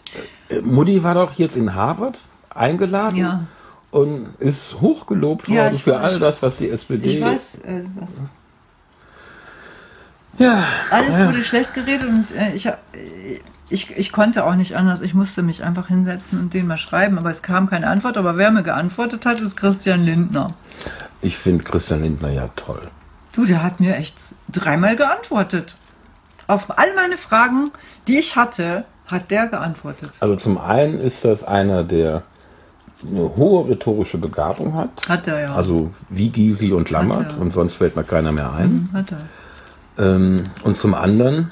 Äh, 0.49 0.61
Mutti 0.61 1.03
war 1.03 1.15
doch 1.15 1.33
jetzt 1.33 1.57
in 1.57 1.73
Harvard 1.75 2.19
eingeladen 2.53 3.17
Ja. 3.17 3.39
und 3.89 4.27
ist 4.39 4.79
hochgelobt 4.79 5.47
Ja, 5.47 5.63
worden 5.63 5.75
ich 5.75 5.83
für 5.83 5.93
weiß. 5.95 6.01
all 6.03 6.19
das, 6.19 6.41
was 6.43 6.57
die 6.57 6.69
SPD. 6.69 7.17
Ich 7.17 7.21
weiß, 7.21 7.55
äh, 7.65 7.81
was. 7.99 8.21
Ja, 10.39 10.63
Alles 10.89 11.25
wurde 11.25 11.43
schlecht 11.43 11.73
geredet 11.73 12.07
und 12.07 12.31
äh, 12.35 12.53
ich, 12.53 12.65
äh, 12.65 12.73
ich, 13.69 13.95
ich 13.97 14.11
konnte 14.11 14.45
auch 14.45 14.55
nicht 14.55 14.75
anders. 14.75 15.01
Ich 15.01 15.13
musste 15.13 15.43
mich 15.43 15.63
einfach 15.63 15.87
hinsetzen 15.87 16.39
und 16.39 16.53
den 16.53 16.67
mal 16.67 16.77
schreiben, 16.77 17.17
aber 17.17 17.29
es 17.29 17.41
kam 17.43 17.69
keine 17.69 17.87
Antwort. 17.87 18.17
Aber 18.17 18.37
wer 18.37 18.51
mir 18.51 18.63
geantwortet 18.63 19.25
hat, 19.25 19.39
ist 19.39 19.55
Christian 19.55 20.03
Lindner. 20.03 20.47
Ich 21.21 21.37
finde 21.37 21.63
Christian 21.63 22.01
Lindner 22.01 22.29
ja 22.31 22.49
toll. 22.55 22.81
Du, 23.33 23.45
der 23.45 23.63
hat 23.63 23.79
mir 23.79 23.95
echt 23.95 24.15
dreimal 24.51 24.95
geantwortet. 24.95 25.75
Auf 26.47 26.77
all 26.77 26.93
meine 26.95 27.17
Fragen, 27.17 27.71
die 28.07 28.17
ich 28.17 28.35
hatte, 28.35 28.85
hat 29.07 29.31
der 29.31 29.47
geantwortet. 29.47 30.11
Also 30.19 30.35
zum 30.35 30.57
einen 30.57 30.99
ist 30.99 31.25
das 31.25 31.43
einer, 31.43 31.83
der 31.83 32.23
eine 33.05 33.35
hohe 33.35 33.67
rhetorische 33.69 34.17
Begabung 34.17 34.75
hat. 34.75 34.89
Hat 35.09 35.27
er 35.27 35.39
ja. 35.41 35.55
Also 35.55 35.91
wie 36.09 36.29
Gysi 36.29 36.71
und 36.71 36.89
Lammert 36.89 37.33
er. 37.33 37.39
und 37.39 37.51
sonst 37.51 37.75
fällt 37.75 37.95
mir 37.95 38.03
keiner 38.03 38.31
mehr 38.31 38.53
ein. 38.53 38.89
hat 38.93 39.11
er. 39.11 39.17
Ähm, 39.97 40.45
und 40.63 40.77
zum 40.77 40.93
anderen, 40.93 41.51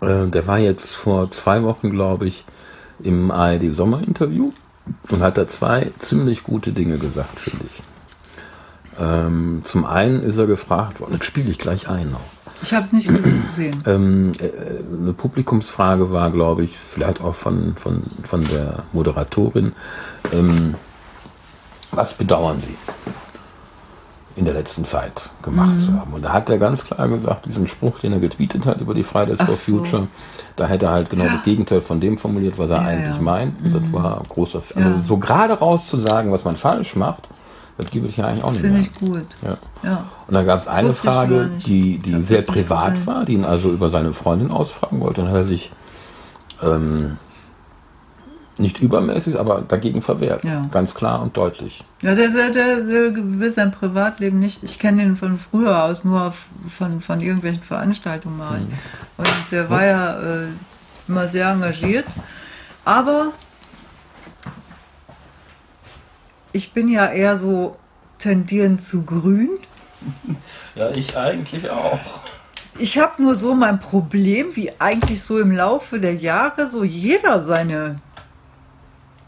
äh, 0.00 0.26
der 0.26 0.46
war 0.46 0.58
jetzt 0.58 0.94
vor 0.94 1.30
zwei 1.30 1.62
Wochen, 1.62 1.90
glaube 1.90 2.26
ich, 2.26 2.44
im 3.02 3.30
ARD 3.30 3.72
Sommerinterview 3.72 4.52
und 5.10 5.22
hat 5.22 5.38
da 5.38 5.48
zwei 5.48 5.90
ziemlich 5.98 6.44
gute 6.44 6.72
Dinge 6.72 6.98
gesagt, 6.98 7.38
finde 7.40 7.66
ich. 7.66 7.82
Ähm, 8.98 9.60
zum 9.64 9.84
einen 9.84 10.22
ist 10.22 10.36
er 10.36 10.46
gefragt 10.46 11.00
worden, 11.00 11.16
das 11.18 11.26
spiele 11.26 11.50
ich 11.50 11.58
gleich 11.58 11.88
ein 11.88 12.12
noch. 12.12 12.20
Ich 12.62 12.72
habe 12.72 12.84
es 12.84 12.92
nicht 12.92 13.08
gesehen. 13.48 13.82
Ähm, 13.86 14.32
äh, 14.38 14.50
eine 15.00 15.12
Publikumsfrage 15.12 16.12
war, 16.12 16.30
glaube 16.30 16.64
ich, 16.64 16.78
vielleicht 16.78 17.20
auch 17.20 17.34
von, 17.34 17.74
von, 17.76 18.02
von 18.22 18.44
der 18.44 18.84
Moderatorin. 18.92 19.72
Ähm, 20.32 20.74
was 21.90 22.14
bedauern 22.14 22.58
Sie 22.58 22.76
in 24.36 24.44
der 24.44 24.54
letzten 24.54 24.84
Zeit 24.84 25.30
gemacht 25.42 25.80
zu 25.80 25.92
haben? 25.92 26.12
Und 26.12 26.24
da 26.24 26.32
hat 26.32 26.50
er 26.50 26.58
ganz 26.58 26.84
klar 26.84 27.08
gesagt, 27.08 27.46
diesen 27.46 27.68
Spruch, 27.68 28.00
den 28.00 28.12
er 28.12 28.18
getweetet 28.20 28.66
hat 28.66 28.80
über 28.80 28.94
die 28.94 29.02
Fridays 29.02 29.38
Ach 29.40 29.46
for 29.46 29.54
so. 29.54 29.78
Future, 29.78 30.08
da 30.56 30.66
hätte 30.66 30.86
er 30.86 30.92
halt 30.92 31.10
genau 31.10 31.24
das 31.24 31.42
Gegenteil 31.44 31.80
von 31.80 32.00
dem 32.00 32.18
formuliert, 32.18 32.58
was 32.58 32.70
er 32.70 32.76
Ja, 32.76 32.82
eigentlich 32.82 33.14
ja. 33.14 33.18
Mhm. 33.18 33.24
meint. 33.24 33.64
Und 33.64 33.74
das 33.74 33.92
war 33.92 34.22
großer 34.28 34.58
F 34.58 34.72
also 34.76 34.88
Ja. 34.88 35.02
So 35.06 35.16
gerade 35.18 35.54
raus 35.54 35.88
zu 35.88 35.98
sagen, 35.98 36.32
was 36.32 36.44
man 36.44 36.56
falsch 36.56 36.96
macht, 36.96 37.28
das 37.76 37.90
gibt 37.90 38.06
es 38.08 38.16
ja 38.16 38.26
eigentlich 38.26 38.44
auch 38.44 38.52
nicht 38.52 38.60
Finde 38.60 38.80
ich 38.80 38.94
gut. 38.94 39.26
Ja. 39.42 39.56
Ja. 39.82 40.04
Und 40.28 40.34
da 40.34 40.42
gab 40.44 40.58
es 40.58 40.68
eine 40.68 40.90
ich 40.90 40.96
Frage, 40.96 41.50
die, 41.66 41.98
die 41.98 42.18
Ich 42.18 42.26
sehr 42.26 42.42
privat 42.42 43.06
war, 43.06 43.24
die 43.24 43.32
ihn 43.32 43.44
also 43.44 43.70
über 43.70 43.90
seine 43.90 44.12
Freundin 44.12 44.50
ausfragen 44.52 45.00
wollte. 45.00 45.22
Und 45.22 45.28
hat 45.28 45.34
er 45.34 45.44
sich 45.44 45.72
ähm, 46.62 47.18
nicht 48.58 48.80
übermäßig, 48.80 49.38
aber 49.38 49.62
dagegen 49.62 50.02
verwehrt. 50.02 50.44
Ja. 50.44 50.68
Ganz 50.70 50.94
klar 50.94 51.22
und 51.22 51.36
deutlich. 51.36 51.82
Ja, 52.02 52.14
der, 52.14 52.28
der, 52.28 52.50
der, 52.50 52.80
der 52.80 53.14
will 53.14 53.50
sein 53.50 53.72
Privatleben 53.72 54.38
nicht. 54.38 54.62
Ich 54.62 54.78
kenne 54.78 55.02
ihn 55.02 55.16
von 55.16 55.38
früher 55.38 55.84
aus, 55.84 56.04
nur 56.04 56.22
auf, 56.28 56.46
von, 56.68 57.00
von 57.00 57.20
irgendwelchen 57.20 57.62
Veranstaltungen 57.62 58.38
mal. 58.38 58.60
Mhm. 58.60 58.68
Und 59.16 59.50
der 59.50 59.70
war 59.70 59.84
ja 59.84 60.20
äh, 60.20 60.46
immer 61.08 61.28
sehr 61.28 61.48
engagiert. 61.48 62.06
Aber 62.84 63.32
ich 66.52 66.72
bin 66.72 66.88
ja 66.88 67.06
eher 67.06 67.36
so 67.36 67.76
tendierend 68.18 68.82
zu 68.82 69.04
grün. 69.04 69.50
Ja, 70.76 70.90
ich 70.90 71.16
eigentlich 71.16 71.70
auch. 71.70 72.00
Ich 72.78 72.98
habe 72.98 73.22
nur 73.22 73.36
so 73.36 73.54
mein 73.54 73.78
Problem, 73.78 74.56
wie 74.56 74.72
eigentlich 74.80 75.22
so 75.22 75.38
im 75.38 75.52
Laufe 75.52 76.00
der 76.00 76.16
Jahre 76.16 76.66
so 76.66 76.82
jeder 76.82 77.38
seine 77.44 78.00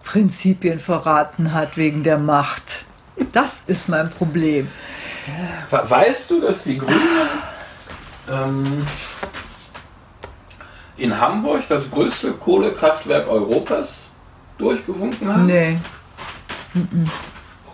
Prinzipien 0.06 0.78
verraten 0.78 1.52
hat 1.52 1.76
wegen 1.76 2.02
der 2.04 2.16
Macht. 2.16 2.84
Das 3.32 3.58
ist 3.66 3.88
mein 3.88 4.08
Problem. 4.08 4.68
Weißt 5.70 6.30
du, 6.30 6.40
dass 6.40 6.62
die 6.62 6.78
Grünen 6.78 7.28
ähm, 8.30 8.86
in 10.96 11.20
Hamburg 11.20 11.64
das 11.68 11.90
größte 11.90 12.32
Kohlekraftwerk 12.32 13.26
Europas 13.28 14.04
durchgewunken 14.58 15.28
haben? 15.28 15.46
Nee. 15.46 15.76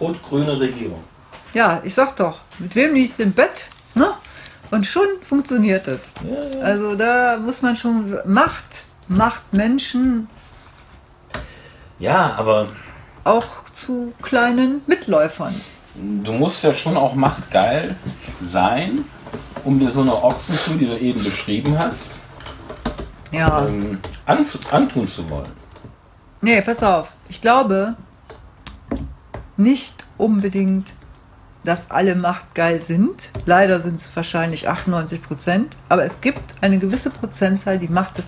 Rot-grüne 0.00 0.58
Regierung. 0.58 1.04
Ja, 1.52 1.82
ich 1.84 1.94
sag 1.94 2.16
doch, 2.16 2.40
mit 2.58 2.74
wem 2.74 2.94
liegst 2.94 3.18
du 3.18 3.24
im 3.24 3.32
Bett? 3.32 3.66
Ne? 3.94 4.10
Und 4.70 4.86
schon 4.86 5.06
funktioniert 5.22 5.86
das. 5.86 6.00
Also 6.62 6.94
da 6.94 7.36
muss 7.36 7.60
man 7.60 7.76
schon 7.76 8.16
Macht, 8.24 8.84
macht 9.06 9.52
Menschen 9.52 10.28
Ja, 12.02 12.34
aber 12.36 12.66
auch 13.22 13.46
zu 13.72 14.12
kleinen 14.20 14.82
Mitläufern. 14.88 15.54
du 15.94 16.32
musst 16.32 16.64
ja 16.64 16.74
schon 16.74 16.96
auch 16.96 17.14
machtgeil 17.14 17.94
sein, 18.44 19.04
um 19.64 19.78
dir 19.78 19.88
so 19.90 20.00
eine 20.00 20.20
Ochsentour, 20.20 20.74
die 20.78 20.86
du 20.86 20.98
eben 20.98 21.22
beschrieben 21.22 21.78
hast, 21.78 22.10
Ja. 23.30 23.66
ähm, 23.68 24.00
anzu 24.26 24.58
antun 24.72 25.06
zu 25.06 25.30
wollen. 25.30 25.52
Nee, 26.40 26.60
pass 26.60 26.82
auf. 26.82 27.12
Ich 27.28 27.40
glaube 27.40 27.94
nicht 29.56 30.04
unbedingt, 30.18 30.92
dass 31.62 31.88
alle 31.92 32.16
machtgeil 32.16 32.80
sind. 32.80 33.30
Leider 33.46 33.78
sind 33.78 34.00
es 34.00 34.10
wahrscheinlich 34.16 34.68
98 34.68 35.22
Prozent. 35.22 35.76
Aber 35.88 36.02
es 36.04 36.20
gibt 36.20 36.42
eine 36.62 36.80
gewisse 36.80 37.10
Prozentzahl, 37.10 37.78
die 37.78 37.86
macht 37.86 38.18
es, 38.18 38.26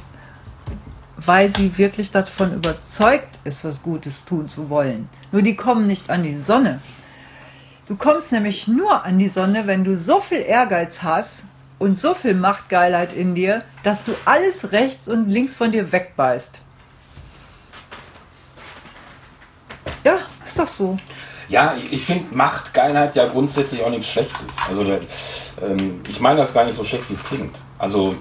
weil 1.16 1.54
sie 1.54 1.76
wirklich 1.78 2.10
davon 2.10 2.54
überzeugt 2.54 3.38
ist, 3.44 3.64
was 3.64 3.82
Gutes 3.82 4.24
tun 4.24 4.48
zu 4.48 4.70
wollen. 4.70 5.08
Nur 5.32 5.42
die 5.42 5.56
kommen 5.56 5.86
nicht 5.86 6.10
an 6.10 6.22
die 6.22 6.38
Sonne. 6.38 6.80
Du 7.86 7.96
kommst 7.96 8.32
nämlich 8.32 8.66
nur 8.66 9.04
an 9.04 9.18
die 9.18 9.28
Sonne, 9.28 9.66
wenn 9.66 9.84
du 9.84 9.96
so 9.96 10.18
viel 10.18 10.40
Ehrgeiz 10.40 11.02
hast 11.02 11.44
und 11.78 11.98
so 11.98 12.14
viel 12.14 12.34
Machtgeilheit 12.34 13.12
in 13.12 13.34
dir, 13.34 13.62
dass 13.82 14.04
du 14.04 14.12
alles 14.24 14.72
rechts 14.72 15.08
und 15.08 15.28
links 15.28 15.56
von 15.56 15.70
dir 15.70 15.92
wegbeißt. 15.92 16.60
Ja, 20.02 20.18
ist 20.44 20.58
doch 20.58 20.66
so. 20.66 20.96
Ja, 21.48 21.76
ich 21.90 22.04
finde 22.04 22.34
Machtgeilheit 22.34 23.14
ja 23.16 23.26
grundsätzlich 23.26 23.82
auch 23.82 23.90
nichts 23.90 24.08
Schlechtes. 24.08 24.46
Also 24.68 24.82
ähm, 25.62 25.98
ich 26.08 26.20
meine 26.20 26.38
das 26.38 26.54
gar 26.54 26.64
nicht 26.64 26.76
so 26.76 26.84
schlecht, 26.84 27.08
wie 27.10 27.14
es 27.14 27.24
klingt. 27.24 27.56
Also 27.78 28.16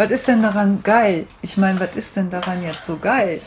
Was 0.00 0.10
ist 0.10 0.28
denn 0.28 0.40
daran 0.42 0.82
geil? 0.82 1.26
Ich 1.42 1.58
meine, 1.58 1.78
was 1.78 1.94
ist 1.94 2.16
denn 2.16 2.30
daran 2.30 2.62
jetzt 2.62 2.86
so 2.86 2.96
geil? 2.96 3.38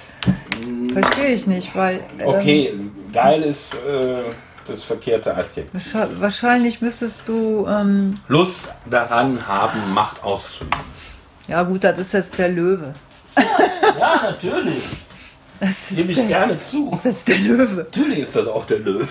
Verstehe 0.94 1.30
ich 1.30 1.48
nicht, 1.48 1.76
weil. 1.76 2.00
ähm, 2.20 2.28
okay, 2.28 2.80
geil 3.12 3.42
ist 3.42 3.74
äh, 3.74 4.22
das 4.68 4.84
verkehrte 4.84 5.36
Adjektiv. 5.36 5.96
Wahrscheinlich 6.20 6.80
müsstest 6.80 7.24
du. 7.26 7.66
Ähm, 7.68 8.20
Lust 8.28 8.72
daran 8.88 9.48
haben, 9.48 9.96
Macht 9.96 10.24
auszuüben. 10.24 10.78
ja, 11.48 11.64
gut, 11.64 11.84
das 11.84 11.98
ist 11.98 12.14
jetzt 12.14 12.38
der 12.38 12.50
Löwe. 12.50 12.94
Ja, 14.00 14.22
natürlich. 14.22 14.84
Das 15.60 15.70
ist, 15.70 15.96
Gebe 15.96 16.12
ich 16.12 16.18
der, 16.20 16.28
gerne 16.28 16.58
zu. 16.60 16.90
das 16.92 17.00
ist 17.00 17.06
jetzt 17.06 17.28
der 17.30 17.38
Löwe. 17.40 17.76
Natürlich 17.78 18.20
ist 18.20 18.36
das 18.36 18.48
auch 18.48 18.66
der 18.68 18.80
Löwe. 18.80 19.08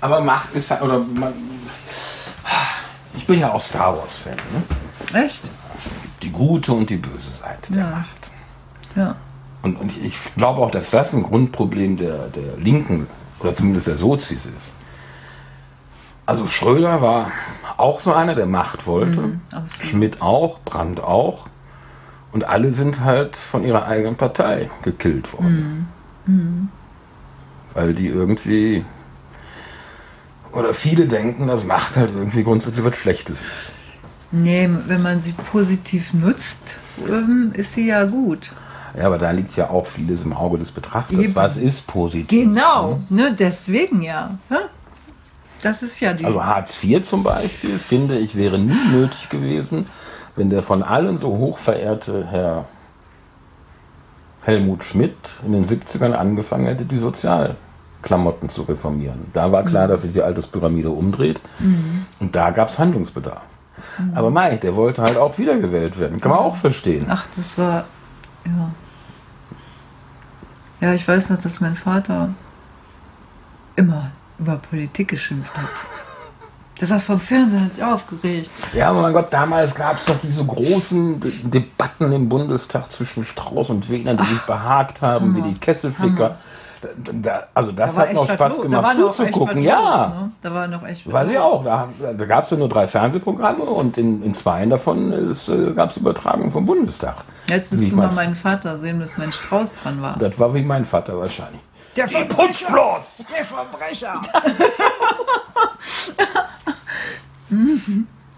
Aber 0.00 0.22
Macht 0.22 0.54
ist 0.54 0.70
halt, 0.70 0.80
oder 0.80 0.98
man, 0.98 1.34
ich 3.14 3.26
bin 3.26 3.38
ja 3.38 3.52
auch 3.52 3.60
Star 3.60 3.96
Wars 3.98 4.16
Fan. 4.16 4.34
Ne? 5.12 5.24
Echt? 5.24 5.42
Die 6.26 6.32
gute 6.32 6.72
und 6.72 6.90
die 6.90 6.96
böse 6.96 7.30
Seite 7.30 7.72
der 7.72 7.84
Ja. 7.84 7.90
Macht. 7.90 8.30
Ja. 8.96 9.16
Und, 9.62 9.76
und 9.76 9.96
ich 9.96 10.18
glaube 10.36 10.60
auch, 10.60 10.70
dass 10.70 10.90
das 10.90 11.14
ein 11.14 11.22
Grundproblem 11.22 11.96
der, 11.96 12.28
der 12.28 12.56
Linken 12.58 13.06
oder 13.38 13.54
zumindest 13.54 13.86
der 13.86 13.96
Sozis 13.96 14.46
ist. 14.46 14.72
Also 16.26 16.48
Schröder 16.48 17.00
war 17.00 17.30
auch 17.76 18.00
so 18.00 18.12
einer, 18.12 18.34
der 18.34 18.46
Macht 18.46 18.86
wollte. 18.86 19.38
absolut. 19.52 19.70
Schmidt 19.80 20.22
auch, 20.22 20.58
Brandt 20.64 21.00
auch. 21.00 21.46
Und 22.32 22.44
alle 22.44 22.72
sind 22.72 23.02
halt 23.04 23.36
von 23.36 23.64
ihrer 23.64 23.86
eigenen 23.86 24.16
Partei 24.16 24.68
gekillt 24.82 25.32
worden. 25.32 25.88
Weil 27.72 27.94
die 27.94 28.08
irgendwie. 28.08 28.84
Oder 30.52 30.74
viele 30.74 31.06
denken, 31.06 31.46
dass 31.46 31.64
Macht 31.64 31.96
halt 31.96 32.10
irgendwie 32.10 32.42
grundsätzlich 32.42 32.84
was 32.84 32.96
Schlechtes 32.96 33.42
ist. 33.42 33.72
Nee, 34.42 34.68
wenn 34.86 35.02
man 35.02 35.20
sie 35.20 35.32
positiv 35.32 36.12
nutzt, 36.12 36.58
ähm, 37.08 37.52
ist 37.54 37.72
sie 37.72 37.86
ja 37.86 38.04
gut. 38.04 38.52
Ja, 38.96 39.06
aber 39.06 39.18
da 39.18 39.30
liegt 39.30 39.56
ja 39.56 39.70
auch 39.70 39.86
vieles 39.86 40.22
im 40.22 40.32
Auge 40.32 40.58
des 40.58 40.70
Betrachters. 40.70 41.18
Eben. 41.18 41.34
Was 41.34 41.56
ist 41.56 41.86
positiv? 41.86 42.28
Genau, 42.28 43.00
ne, 43.08 43.34
deswegen 43.38 44.02
ja. 44.02 44.38
Hä? 44.48 44.56
Das 45.62 45.82
ist 45.82 46.00
ja 46.00 46.12
die. 46.12 46.24
Also 46.24 46.44
Hartz 46.44 46.82
IV 46.82 47.02
zum 47.02 47.22
Beispiel, 47.22 47.78
finde 47.78 48.18
ich, 48.18 48.36
wäre 48.36 48.58
nie 48.58 48.88
nötig 48.92 49.28
gewesen, 49.30 49.86
wenn 50.34 50.50
der 50.50 50.62
von 50.62 50.82
allen 50.82 51.18
so 51.18 51.28
hoch 51.28 51.58
verehrte 51.58 52.26
Herr 52.26 52.66
Helmut 54.42 54.84
Schmidt 54.84 55.16
in 55.44 55.52
den 55.52 55.66
70ern 55.66 56.12
angefangen 56.12 56.66
hätte, 56.66 56.84
die 56.84 56.98
Sozialklamotten 56.98 58.48
zu 58.48 58.62
reformieren. 58.62 59.26
Da 59.32 59.50
war 59.50 59.64
klar, 59.64 59.88
dass 59.88 60.02
sich 60.02 60.12
die 60.12 60.22
Alterspyramide 60.22 60.90
umdreht 60.90 61.40
und 62.20 62.36
da 62.36 62.50
gab 62.50 62.68
es 62.68 62.78
Handlungsbedarf. 62.78 63.42
Aber 64.14 64.30
Mai, 64.30 64.56
der 64.56 64.76
wollte 64.76 65.02
halt 65.02 65.16
auch 65.16 65.38
wiedergewählt 65.38 65.98
werden. 65.98 66.20
Kann 66.20 66.30
man 66.30 66.40
auch 66.40 66.56
verstehen. 66.56 67.06
Ach, 67.08 67.26
das 67.36 67.56
war. 67.58 67.84
Ja. 68.44 68.70
Ja, 70.80 70.94
ich 70.94 71.06
weiß 71.06 71.30
noch, 71.30 71.38
dass 71.38 71.60
mein 71.60 71.76
Vater 71.76 72.30
immer 73.76 74.10
über 74.38 74.56
Politik 74.56 75.08
geschimpft 75.08 75.56
hat. 75.56 75.70
Das 76.78 76.90
hat 76.90 77.00
vom 77.00 77.18
Fernsehen 77.18 77.64
hat 77.64 77.74
sich 77.74 77.82
aufgeregt. 77.82 78.50
Ja, 78.74 78.90
aber 78.90 79.00
mein 79.00 79.14
Gott, 79.14 79.32
damals 79.32 79.74
gab 79.74 79.96
es 79.96 80.04
doch 80.04 80.16
diese 80.22 80.44
großen 80.44 81.20
De 81.20 81.32
Debatten 81.42 82.12
im 82.12 82.28
Bundestag 82.28 82.92
zwischen 82.92 83.24
Strauß 83.24 83.70
und 83.70 83.88
Wegner, 83.88 84.14
die 84.14 84.24
sich 84.24 84.42
behagt 84.42 85.00
haben, 85.00 85.34
wie 85.34 85.42
die 85.42 85.54
Kesselflicker. 85.54 86.36
Da, 87.22 87.48
also 87.54 87.72
das 87.72 87.94
Da 87.94 88.00
war 88.02 88.08
hat 88.08 88.14
noch 88.14 88.30
Spaß 88.30 88.60
gemacht 88.60 88.96
zuzugucken. 88.96 89.62
Ja, 89.62 89.78
Los, 89.80 90.08
ne? 90.08 90.30
Da 90.42 90.54
war 90.54 90.68
noch 90.68 90.86
echt 90.86 91.06
was 91.06 91.14
weiß 91.14 91.28
ich 91.30 91.38
auch. 91.38 91.64
Da, 91.64 91.88
da 92.16 92.24
gab 92.26 92.44
es 92.44 92.50
ja 92.50 92.56
nur 92.56 92.68
drei 92.68 92.86
Fernsehprogramme 92.86 93.64
und 93.64 93.96
in, 93.98 94.22
in 94.22 94.34
zweien 94.34 94.70
davon 94.70 95.12
äh, 95.12 95.72
gab 95.72 95.90
es 95.90 95.96
Übertragungen 95.96 96.50
vom 96.50 96.64
Bundestag. 96.66 97.24
Wie 97.48 97.88
du 97.90 97.96
mein 97.96 98.08
mal 98.08 98.14
meinen 98.14 98.34
Vater 98.34 98.78
sehen 98.78 98.98
müssen, 98.98 99.22
wenn 99.22 99.32
Strauß 99.32 99.76
dran 99.76 100.02
war. 100.02 100.16
Das 100.18 100.38
war 100.38 100.54
wie 100.54 100.62
mein 100.62 100.84
Vater 100.84 101.18
wahrscheinlich. 101.18 101.60
Der 101.96 102.04
Putz 102.04 102.62
bloß! 102.64 103.24
Der 103.34 103.42
Verbrecher! 103.44 104.20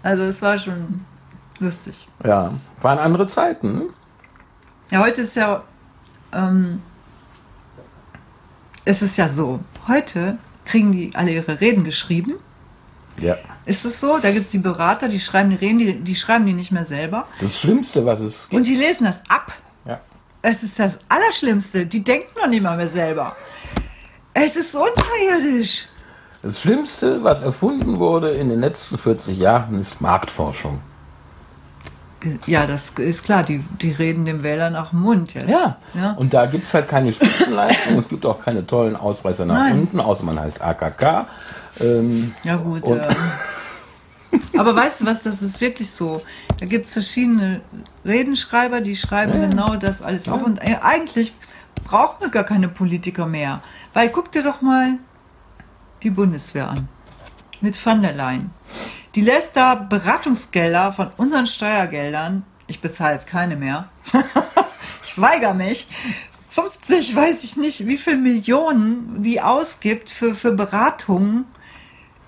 also 0.03 0.23
es 0.23 0.41
war 0.41 0.57
schon 0.57 1.05
lustig. 1.59 2.07
Ja, 2.23 2.53
waren 2.81 2.99
andere 2.99 3.27
Zeiten. 3.27 3.73
ne? 3.73 3.87
Ja, 4.91 4.99
heute 4.99 5.21
ist 5.21 5.35
ja, 5.35 5.63
ähm, 6.31 6.81
es 8.89 9.03
ist 9.03 9.17
ja 9.17 9.29
so, 9.29 9.59
heute 9.87 10.39
kriegen 10.65 10.91
die 10.91 11.11
alle 11.13 11.31
ihre 11.31 11.61
Reden 11.61 11.83
geschrieben. 11.83 12.33
Ja. 13.21 13.37
Ist 13.65 13.85
es 13.85 13.99
so? 13.99 14.17
Da 14.17 14.31
gibt 14.31 14.45
es 14.45 14.51
die 14.51 14.57
Berater, 14.57 15.07
die 15.07 15.19
schreiben 15.19 15.51
die 15.51 15.57
Reden, 15.57 15.77
die, 15.77 15.99
die 15.99 16.15
schreiben 16.15 16.47
die 16.47 16.53
nicht 16.53 16.71
mehr 16.71 16.87
selber. 16.87 17.27
Das 17.39 17.59
Schlimmste, 17.59 18.03
was 18.03 18.19
es 18.19 18.49
gibt. 18.49 18.53
Und 18.53 18.65
die 18.65 18.75
lesen 18.75 19.03
das 19.05 19.21
ab. 19.29 19.53
Ja. 19.85 20.01
Es 20.41 20.63
ist 20.63 20.79
das 20.79 20.97
Allerschlimmste. 21.07 21.85
Die 21.85 22.03
denken 22.03 22.29
noch 22.35 22.47
nicht 22.47 22.63
mal 22.63 22.77
mehr 22.77 22.89
selber. 22.89 23.35
Es 24.33 24.55
ist 24.55 24.75
unterirdisch. 24.75 25.85
Das 26.41 26.59
Schlimmste, 26.59 27.23
was 27.23 27.43
erfunden 27.43 27.99
wurde 27.99 28.31
in 28.31 28.49
den 28.49 28.59
letzten 28.59 28.97
40 28.97 29.37
Jahren, 29.37 29.79
ist 29.79 30.01
Marktforschung. 30.01 30.81
Ja, 32.45 32.65
das 32.67 32.91
ist 32.97 33.23
klar. 33.23 33.43
Die, 33.43 33.63
die 33.81 33.91
reden 33.91 34.25
dem 34.25 34.43
Wähler 34.43 34.69
nach 34.69 34.89
dem 34.89 35.01
Mund 35.01 35.33
jetzt. 35.33 35.47
Ja. 35.47 35.77
Ja. 35.93 36.11
Und 36.13 36.33
da 36.33 36.45
gibt 36.45 36.65
es 36.65 36.73
halt 36.73 36.87
keine 36.87 37.11
Spitzenleistung, 37.13 37.97
es 37.97 38.09
gibt 38.09 38.25
auch 38.25 38.41
keine 38.41 38.65
tollen 38.67 38.95
Ausreißer 38.95 39.45
nach 39.45 39.55
Nein. 39.55 39.79
unten, 39.79 39.99
außer 39.99 40.23
man 40.23 40.39
heißt 40.39 40.61
AKK. 40.61 41.27
Ähm, 41.79 42.33
Ja 42.43 42.57
gut. 42.57 42.83
Ähm, 42.85 42.99
aber 44.57 44.75
weißt 44.75 45.01
du 45.01 45.05
was, 45.05 45.23
das 45.23 45.41
ist 45.41 45.61
wirklich 45.61 45.89
so. 45.91 46.21
Da 46.59 46.65
gibt 46.65 46.85
es 46.85 46.93
verschiedene 46.93 47.61
Redenschreiber, 48.05 48.81
die 48.81 48.95
schreiben 48.95 49.33
Ja. 49.41 49.47
genau 49.47 49.75
das 49.75 50.01
alles 50.01 50.27
auf. 50.27 50.43
Und 50.43 50.57
äh, 50.57 50.77
eigentlich 50.81 51.33
brauchen 51.85 52.21
wir 52.21 52.29
gar 52.29 52.43
keine 52.43 52.67
Politiker 52.67 53.25
mehr. 53.25 53.61
Weil 53.93 54.09
guck 54.09 54.31
dir 54.31 54.43
doch 54.43 54.61
mal 54.61 54.97
die 56.03 56.09
Bundeswehr 56.09 56.69
an. 56.69 56.87
Mit 57.61 57.83
Van 57.85 58.01
der 58.01 58.13
Leyen. 58.13 58.51
Die 59.15 59.21
lässt 59.21 59.55
da 59.55 59.75
Beratungsgelder 59.75 60.93
von 60.93 61.11
unseren 61.17 61.47
Steuergeldern, 61.47 62.43
ich 62.67 62.79
bezahle 62.79 63.15
jetzt 63.15 63.27
keine 63.27 63.55
mehr, 63.55 63.89
ich 65.03 65.19
weigere 65.19 65.55
mich, 65.55 65.87
50, 66.51 67.15
weiß 67.15 67.43
ich 67.43 67.57
nicht, 67.57 67.87
wie 67.87 67.97
viel 67.97 68.17
Millionen 68.17 69.23
die 69.23 69.41
ausgibt 69.41 70.09
für, 70.09 70.35
für 70.35 70.51
Beratungen. 70.51 71.45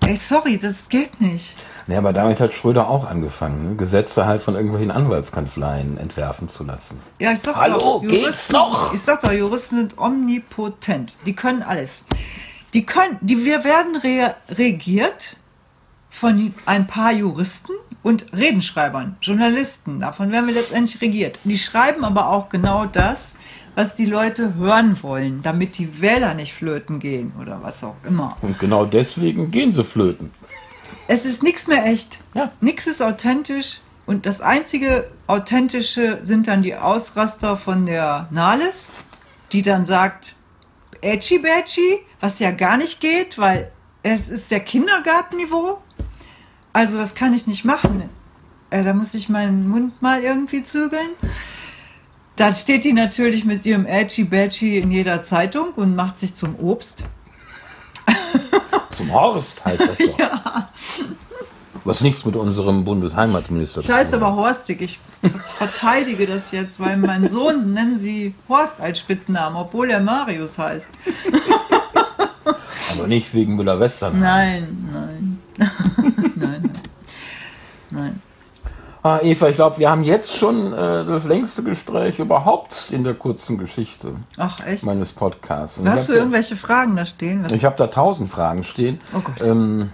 Ey, 0.07 0.15
sorry, 0.15 0.57
das 0.57 0.73
geht 0.89 1.21
nicht. 1.21 1.53
ja, 1.85 1.99
aber 1.99 2.13
damit 2.13 2.39
hat 2.39 2.55
Schröder 2.55 2.89
auch 2.89 3.05
angefangen, 3.05 3.69
ne? 3.69 3.75
Gesetze 3.75 4.25
halt 4.25 4.41
von 4.41 4.55
irgendwelchen 4.55 4.89
Anwaltskanzleien 4.89 5.97
entwerfen 5.97 6.49
zu 6.49 6.63
lassen. 6.63 6.99
Ja, 7.19 7.33
ich 7.33 7.39
sag 7.39 7.55
Hallo, 7.55 7.77
doch, 7.77 8.01
geht's 8.01 8.51
noch? 8.51 8.93
Ich 8.93 9.01
sag 9.01 9.19
doch, 9.19 9.31
Juristen 9.31 9.75
sind 9.75 9.97
omnipotent. 9.99 11.17
Die 11.27 11.35
können 11.35 11.61
alles. 11.61 12.05
Die 12.73 12.85
können, 12.85 13.19
die, 13.21 13.45
wir 13.45 13.63
werden 13.63 13.95
re 13.97 14.35
regiert 14.49 15.35
von 16.11 16.53
ein 16.67 16.85
paar 16.85 17.11
Juristen 17.11 17.71
und 18.03 18.31
Redenschreibern, 18.33 19.15
Journalisten. 19.21 19.99
Davon 19.99 20.31
werden 20.31 20.47
wir 20.47 20.53
letztendlich 20.53 21.01
regiert. 21.01 21.39
Die 21.43 21.57
schreiben 21.57 22.03
aber 22.03 22.29
auch 22.29 22.49
genau 22.49 22.85
das, 22.85 23.35
was 23.73 23.95
die 23.95 24.05
Leute 24.05 24.55
hören 24.55 25.01
wollen, 25.01 25.41
damit 25.41 25.77
die 25.77 26.01
Wähler 26.01 26.33
nicht 26.33 26.53
flöten 26.53 26.99
gehen 26.99 27.31
oder 27.41 27.63
was 27.63 27.83
auch 27.83 27.95
immer. 28.05 28.38
Und 28.41 28.59
genau 28.59 28.85
deswegen 28.85 29.49
gehen 29.49 29.71
sie 29.71 29.83
flöten. 29.83 30.31
Es 31.07 31.25
ist 31.25 31.41
nichts 31.41 31.67
mehr 31.67 31.85
echt. 31.85 32.19
Ja. 32.33 32.51
Nichts 32.59 32.85
ist 32.85 33.01
authentisch. 33.01 33.79
Und 34.05 34.25
das 34.25 34.41
einzige 34.41 35.09
Authentische 35.27 36.19
sind 36.23 36.47
dann 36.47 36.61
die 36.61 36.75
Ausraster 36.75 37.55
von 37.55 37.85
der 37.85 38.27
Nahles, 38.31 38.91
die 39.53 39.61
dann 39.61 39.85
sagt, 39.85 40.35
Ätschi 41.01 41.39
Bätschi, 41.39 41.99
was 42.19 42.39
ja 42.39 42.51
gar 42.51 42.77
nicht 42.77 42.99
geht, 42.99 43.38
weil 43.38 43.71
es 44.03 44.29
ist 44.29 44.51
ja 44.51 44.59
Kindergartenniveau. 44.59 45.79
Also 46.73 46.98
das 46.98 47.15
kann 47.15 47.34
ich 47.34 47.48
nicht 47.48 47.65
machen. 47.65 48.10
Äh, 48.69 48.84
da 48.84 48.93
muss 48.93 49.14
ich 49.14 49.30
meinen 49.30 49.68
Mund 49.69 50.02
mal 50.02 50.22
irgendwie 50.22 50.64
zügeln. 50.64 51.10
Dann 52.38 52.56
steht 52.56 52.85
die 52.85 52.93
natürlich 52.93 53.43
mit 53.45 53.65
ihrem 53.65 53.85
Ätschi 53.85 54.23
Bätschi 54.23 54.77
in 54.77 54.91
jeder 54.91 55.23
Zeitung 55.23 55.72
und 55.76 55.95
macht 55.95 56.19
sich 56.19 56.34
zum 56.35 56.56
Obst. 56.56 57.03
Zum 58.91 59.11
Horst 59.14 59.64
heißt 59.64 59.81
das 59.81 59.98
doch. 60.07 60.18
Was 61.84 62.02
nichts 62.02 62.26
mit 62.26 62.35
unserem 62.35 62.85
Bundesheimatminister 62.85 63.81
Ich 63.81 63.89
heiße 63.91 64.11
tun 64.11 64.23
aber 64.23 64.35
Horstig. 64.35 64.81
Ich 64.81 64.99
verteidige 65.57 66.27
das 66.27 66.52
jetzt, 66.52 66.80
weil 66.80 66.98
mein 66.98 67.27
Sohn 67.27 67.73
nennen 67.73 67.98
sie 67.98 68.35
Horst 68.48 68.80
als 68.80 68.99
Spitznamen, 68.99 69.56
obwohl 69.57 69.89
er 69.89 69.99
Marius 69.99 70.57
heißt. 70.57 70.88
hat. 70.88 72.56
Aber 72.93 73.07
nicht 73.07 73.34
wegen 73.34 73.56
Müller-Western. 73.56 74.19
Nein, 74.19 74.89
nein. 74.91 75.30
nein, 76.36 76.36
nein. 76.36 76.72
Nein. 77.90 78.22
Ah, 79.03 79.19
Eva, 79.23 79.48
ich 79.49 79.56
glaube, 79.56 79.80
wir 79.80 79.90
haben 79.90 80.03
jetzt 80.03 80.38
schon 80.38 80.73
äh, 80.73 81.03
das 81.06 81.26
längste 81.26 81.64
Gespräch 81.64 82.19
überhaupt 82.19 82.91
in 82.91 83.03
der 83.03 83.15
kurzen 83.15 83.57
Geschichte 83.57 84.14
Ach, 84.38 84.60
echt? 84.65 84.84
meines 84.84 85.11
Podcasts. 85.11 85.80
Und 85.80 85.90
Hast 85.90 86.07
du 86.07 86.14
irgendwelche 86.14 86.56
Fragen 86.56 86.95
da 86.95 87.06
stehen? 87.07 87.44
Was? 87.44 87.52
Ich 87.52 87.65
habe 87.65 87.76
da 87.78 87.88
tausend 87.88 88.30
Fragen 88.30 88.64
stehen. 88.64 88.99
Oh 89.15 89.19
Gott. 89.22 89.41
Ähm, 89.41 89.90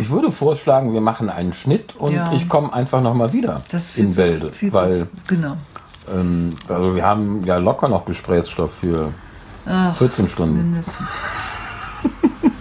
ich 0.00 0.08
würde 0.08 0.32
vorschlagen, 0.32 0.94
wir 0.94 1.02
machen 1.02 1.28
einen 1.28 1.52
Schnitt 1.52 1.94
und 1.96 2.14
Ja. 2.14 2.32
ich 2.32 2.48
komme 2.48 2.72
einfach 2.72 3.02
nochmal 3.02 3.34
wieder 3.34 3.60
Das 3.70 3.98
in 3.98 4.14
Bälde. 4.14 4.50
viel 4.50 4.70
zu- 4.70 4.74
Weil 4.76 5.08
Genau. 5.26 5.56
ähm, 6.10 6.54
also 6.68 6.96
wir 6.96 7.04
haben 7.04 7.44
ja 7.44 7.58
locker 7.58 7.88
noch 7.88 8.06
Gesprächsstoff 8.06 8.72
für 8.78 9.12
Ach, 9.66 9.94
14 9.94 10.26
Stunden. 10.28 10.56
mindestens. 10.70 11.10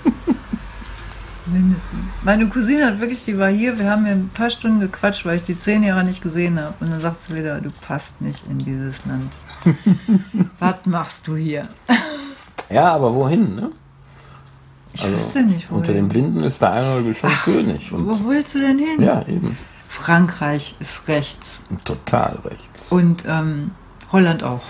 mindestens. 1.51 2.13
Meine 2.23 2.47
Cousine 2.47 2.85
hat 2.85 2.99
wirklich, 2.99 3.25
die 3.25 3.37
war 3.37 3.49
hier, 3.49 3.77
wir 3.77 3.89
haben 3.89 4.05
ja 4.05 4.13
ein 4.13 4.29
paar 4.29 4.49
Stunden 4.49 4.79
gequatscht, 4.79 5.25
weil 5.25 5.37
ich 5.37 5.43
die 5.43 5.57
zehn 5.57 5.83
Jahre 5.83 6.03
nicht 6.03 6.21
gesehen 6.21 6.59
habe. 6.59 6.73
Und 6.79 6.91
dann 6.91 6.99
sagt 6.99 7.23
sie 7.27 7.35
wieder, 7.37 7.59
du 7.61 7.69
passt 7.85 8.19
nicht 8.21 8.47
in 8.47 8.59
dieses 8.59 9.05
Land. 9.05 9.31
Was 10.59 10.75
machst 10.85 11.27
du 11.27 11.35
hier? 11.35 11.67
Ja, 12.69 12.91
aber 12.93 13.13
wohin? 13.13 13.55
Ne? 13.55 13.71
Ich 14.93 15.07
wüsste 15.07 15.43
nicht, 15.43 15.71
wo. 15.71 15.75
Unter 15.75 15.93
den 15.93 16.07
Blinden 16.09 16.43
ist 16.43 16.61
der 16.61 16.71
Einäugige 16.71 17.13
schon 17.15 17.31
König. 17.43 17.91
Und, 17.91 18.07
Wo 18.07 18.29
willst 18.29 18.55
du 18.55 18.59
denn 18.59 18.79
hin? 18.79 19.01
ja, 19.01 19.25
eben. 19.27 19.57
Frankreich 19.87 20.75
ist 20.79 21.07
rechts. 21.07 21.61
Total 21.83 22.39
rechts. 22.45 22.91
Und 22.91 23.25
ähm, 23.27 23.71
Holland 24.11 24.43
auch. 24.43 24.61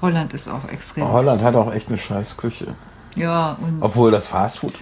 Holland 0.00 0.34
ist 0.34 0.48
auch 0.48 0.68
extrem. 0.68 1.08
Holland 1.08 1.40
rechts. 1.42 1.46
hat 1.46 1.56
auch 1.56 1.72
echt 1.72 1.88
eine 1.88 1.98
scheiß 1.98 2.36
Küche. 2.36 2.74
Ja, 3.14 3.56
und 3.60 3.82
Obwohl 3.82 4.10
das 4.10 4.26
Fastfood. 4.26 4.74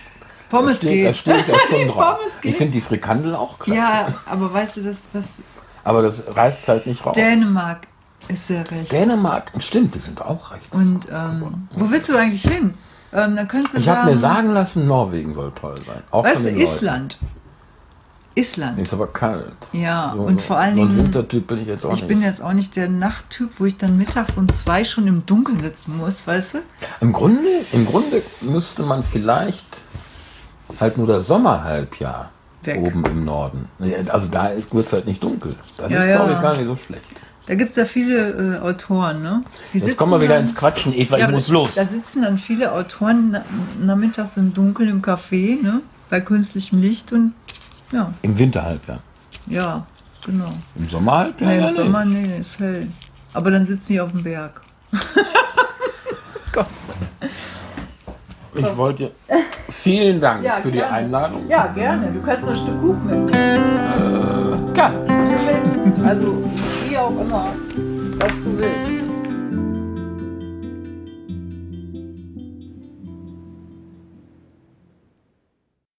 Pommes 0.50 0.78
steht, 0.78 0.90
geht. 1.04 1.16
steht 1.16 1.48
ja 1.48 1.54
schon 1.68 1.88
drauf. 1.94 2.18
Ich 2.42 2.56
finde 2.56 2.72
die 2.72 2.80
Frikandel 2.80 3.34
auch 3.34 3.58
klasse. 3.58 3.78
Ja, 3.78 4.06
aber 4.26 4.52
weißt 4.52 4.76
du, 4.78 4.82
das, 4.82 4.98
das 5.12 5.34
Aber 5.84 6.02
das 6.02 6.22
reißt 6.28 6.68
halt 6.68 6.86
nicht 6.86 7.04
raus. 7.06 7.14
Dänemark 7.14 7.86
ist 8.28 8.46
sehr 8.48 8.68
rechts. 8.70 8.88
Dänemark, 8.90 9.52
stimmt, 9.60 9.94
die 9.94 9.98
sind 10.00 10.20
auch 10.20 10.52
rechts. 10.52 10.76
Und 10.76 11.08
ähm, 11.12 11.68
wo 11.72 11.90
willst 11.90 12.08
du 12.08 12.16
eigentlich 12.16 12.42
hin? 12.42 12.74
Ähm, 13.12 13.34
dann 13.36 13.48
könntest 13.48 13.74
du 13.74 13.78
ich 13.80 13.88
habe 13.88 14.10
mir 14.10 14.18
sagen 14.18 14.50
lassen, 14.50 14.86
Norwegen 14.86 15.34
soll 15.34 15.50
toll 15.52 15.76
sein. 15.86 16.02
Auch 16.10 16.22
weißt 16.24 16.44
du, 16.46 16.50
Leuten. 16.50 16.60
Island. 16.60 17.18
Island. 18.36 18.78
Ist 18.78 18.92
aber 18.94 19.08
kalt. 19.08 19.44
Ja, 19.72 20.12
So- 20.16 20.22
und 20.22 20.40
vor 20.40 20.56
allen 20.58 20.76
so 20.76 20.82
ein 20.82 20.88
Dingen, 20.90 21.04
Wintertyp 21.06 21.46
bin 21.48 21.60
ich 21.62 21.66
jetzt 21.66 21.84
auch 21.84 21.92
ich 21.92 22.02
nicht. 22.02 22.08
bin 22.08 22.22
jetzt 22.22 22.40
auch 22.40 22.52
nicht 22.52 22.76
der 22.76 22.88
Nachttyp, 22.88 23.50
wo 23.58 23.64
ich 23.64 23.76
dann 23.76 23.98
mittags 23.98 24.36
um 24.36 24.48
zwei 24.52 24.84
schon 24.84 25.08
im 25.08 25.26
Dunkeln 25.26 25.60
sitzen 25.60 25.96
muss, 25.98 26.24
weißt 26.26 26.54
du? 26.54 26.58
Im 27.00 27.12
Grunde, 27.12 27.48
Im 27.72 27.84
Grunde 27.86 28.22
müsste 28.42 28.84
man 28.84 29.02
vielleicht 29.02 29.82
halt 30.78 30.98
nur 30.98 31.06
das 31.06 31.26
Sommerhalbjahr 31.26 32.30
Weg. 32.62 32.76
oben 32.78 33.04
im 33.06 33.24
Norden. 33.24 33.68
Also 34.08 34.28
da 34.28 34.50
wird 34.70 34.86
es 34.86 34.92
halt 34.92 35.06
nicht 35.06 35.22
dunkel. 35.22 35.54
Das 35.78 35.90
Ja, 35.90 36.00
ist, 36.04 36.16
glaube 36.16 36.32
ich, 36.32 36.40
gar 36.40 36.56
nicht 36.56 36.66
so 36.66 36.76
schlecht. 36.76 37.04
Da 37.46 37.54
gibt 37.56 37.70
es 37.70 37.76
ja 37.76 37.84
viele 37.84 38.56
äh, 38.56 38.60
Autoren, 38.60 39.22
ne? 39.22 39.42
Die 39.72 39.78
Jetzt 39.78 39.96
kommen 39.96 40.12
wir 40.12 40.20
wieder 40.20 40.34
dann- 40.34 40.44
ins 40.44 40.54
Quatschen, 40.54 40.92
Eva, 40.92 41.16
Ja, 41.18 41.24
ich 41.26 41.32
muss 41.32 41.48
los. 41.48 41.70
Da 41.74 41.84
sitzen 41.84 42.22
dann 42.22 42.38
viele 42.38 42.70
Autoren 42.72 43.30
na, 43.32 43.44
nachmittags 43.84 44.36
im 44.36 44.52
Dunkeln 44.54 44.88
im 44.88 45.02
Café, 45.02 45.60
ne? 45.60 45.80
Bei 46.10 46.20
künstlichem 46.20 46.80
Licht 46.80 47.12
und 47.12 47.32
ja, 47.92 48.12
Im 48.22 48.38
Winterhalbjahr. 48.38 49.00
ja, 49.46 49.84
genau. 50.24 50.52
Im 50.76 50.88
Sommerhalbjahr? 50.88 51.50
nee, 51.50 51.56
ja, 51.56 51.62
im 51.62 51.66
nicht. 51.74 51.76
Sommer, 51.76 52.04
nee, 52.04 52.36
ist 52.36 52.58
hell. 52.60 52.86
Aber 53.32 53.50
dann 53.50 53.66
sitzen 53.66 53.92
die 53.94 54.00
auf 54.00 54.10
dem 54.12 54.22
Berg. 54.22 54.60
Ich 58.54 58.76
wollte 58.76 59.12
vielen 59.70 60.20
Dank 60.20 60.44
Ja, 60.44 60.52
für 60.54 60.70
die 60.70 60.78
gerne. 60.78 60.92
Einladung. 60.92 61.48
Ja, 61.48 61.66
gerne. 61.68 62.08
Du 62.12 62.20
kannst 62.20 62.42
noch 62.42 62.50
ein 62.50 62.56
Stück 62.56 62.80
Kuchen 62.80 63.06
mitnehmen. 63.06 64.72
Ja, 64.76 64.88
Mit. 64.90 66.06
Also, 66.06 66.42
wie 66.88 66.96
auch 66.96 67.10
immer, 67.10 67.52
was 68.18 68.28
du 68.44 68.58
willst. 68.58 68.99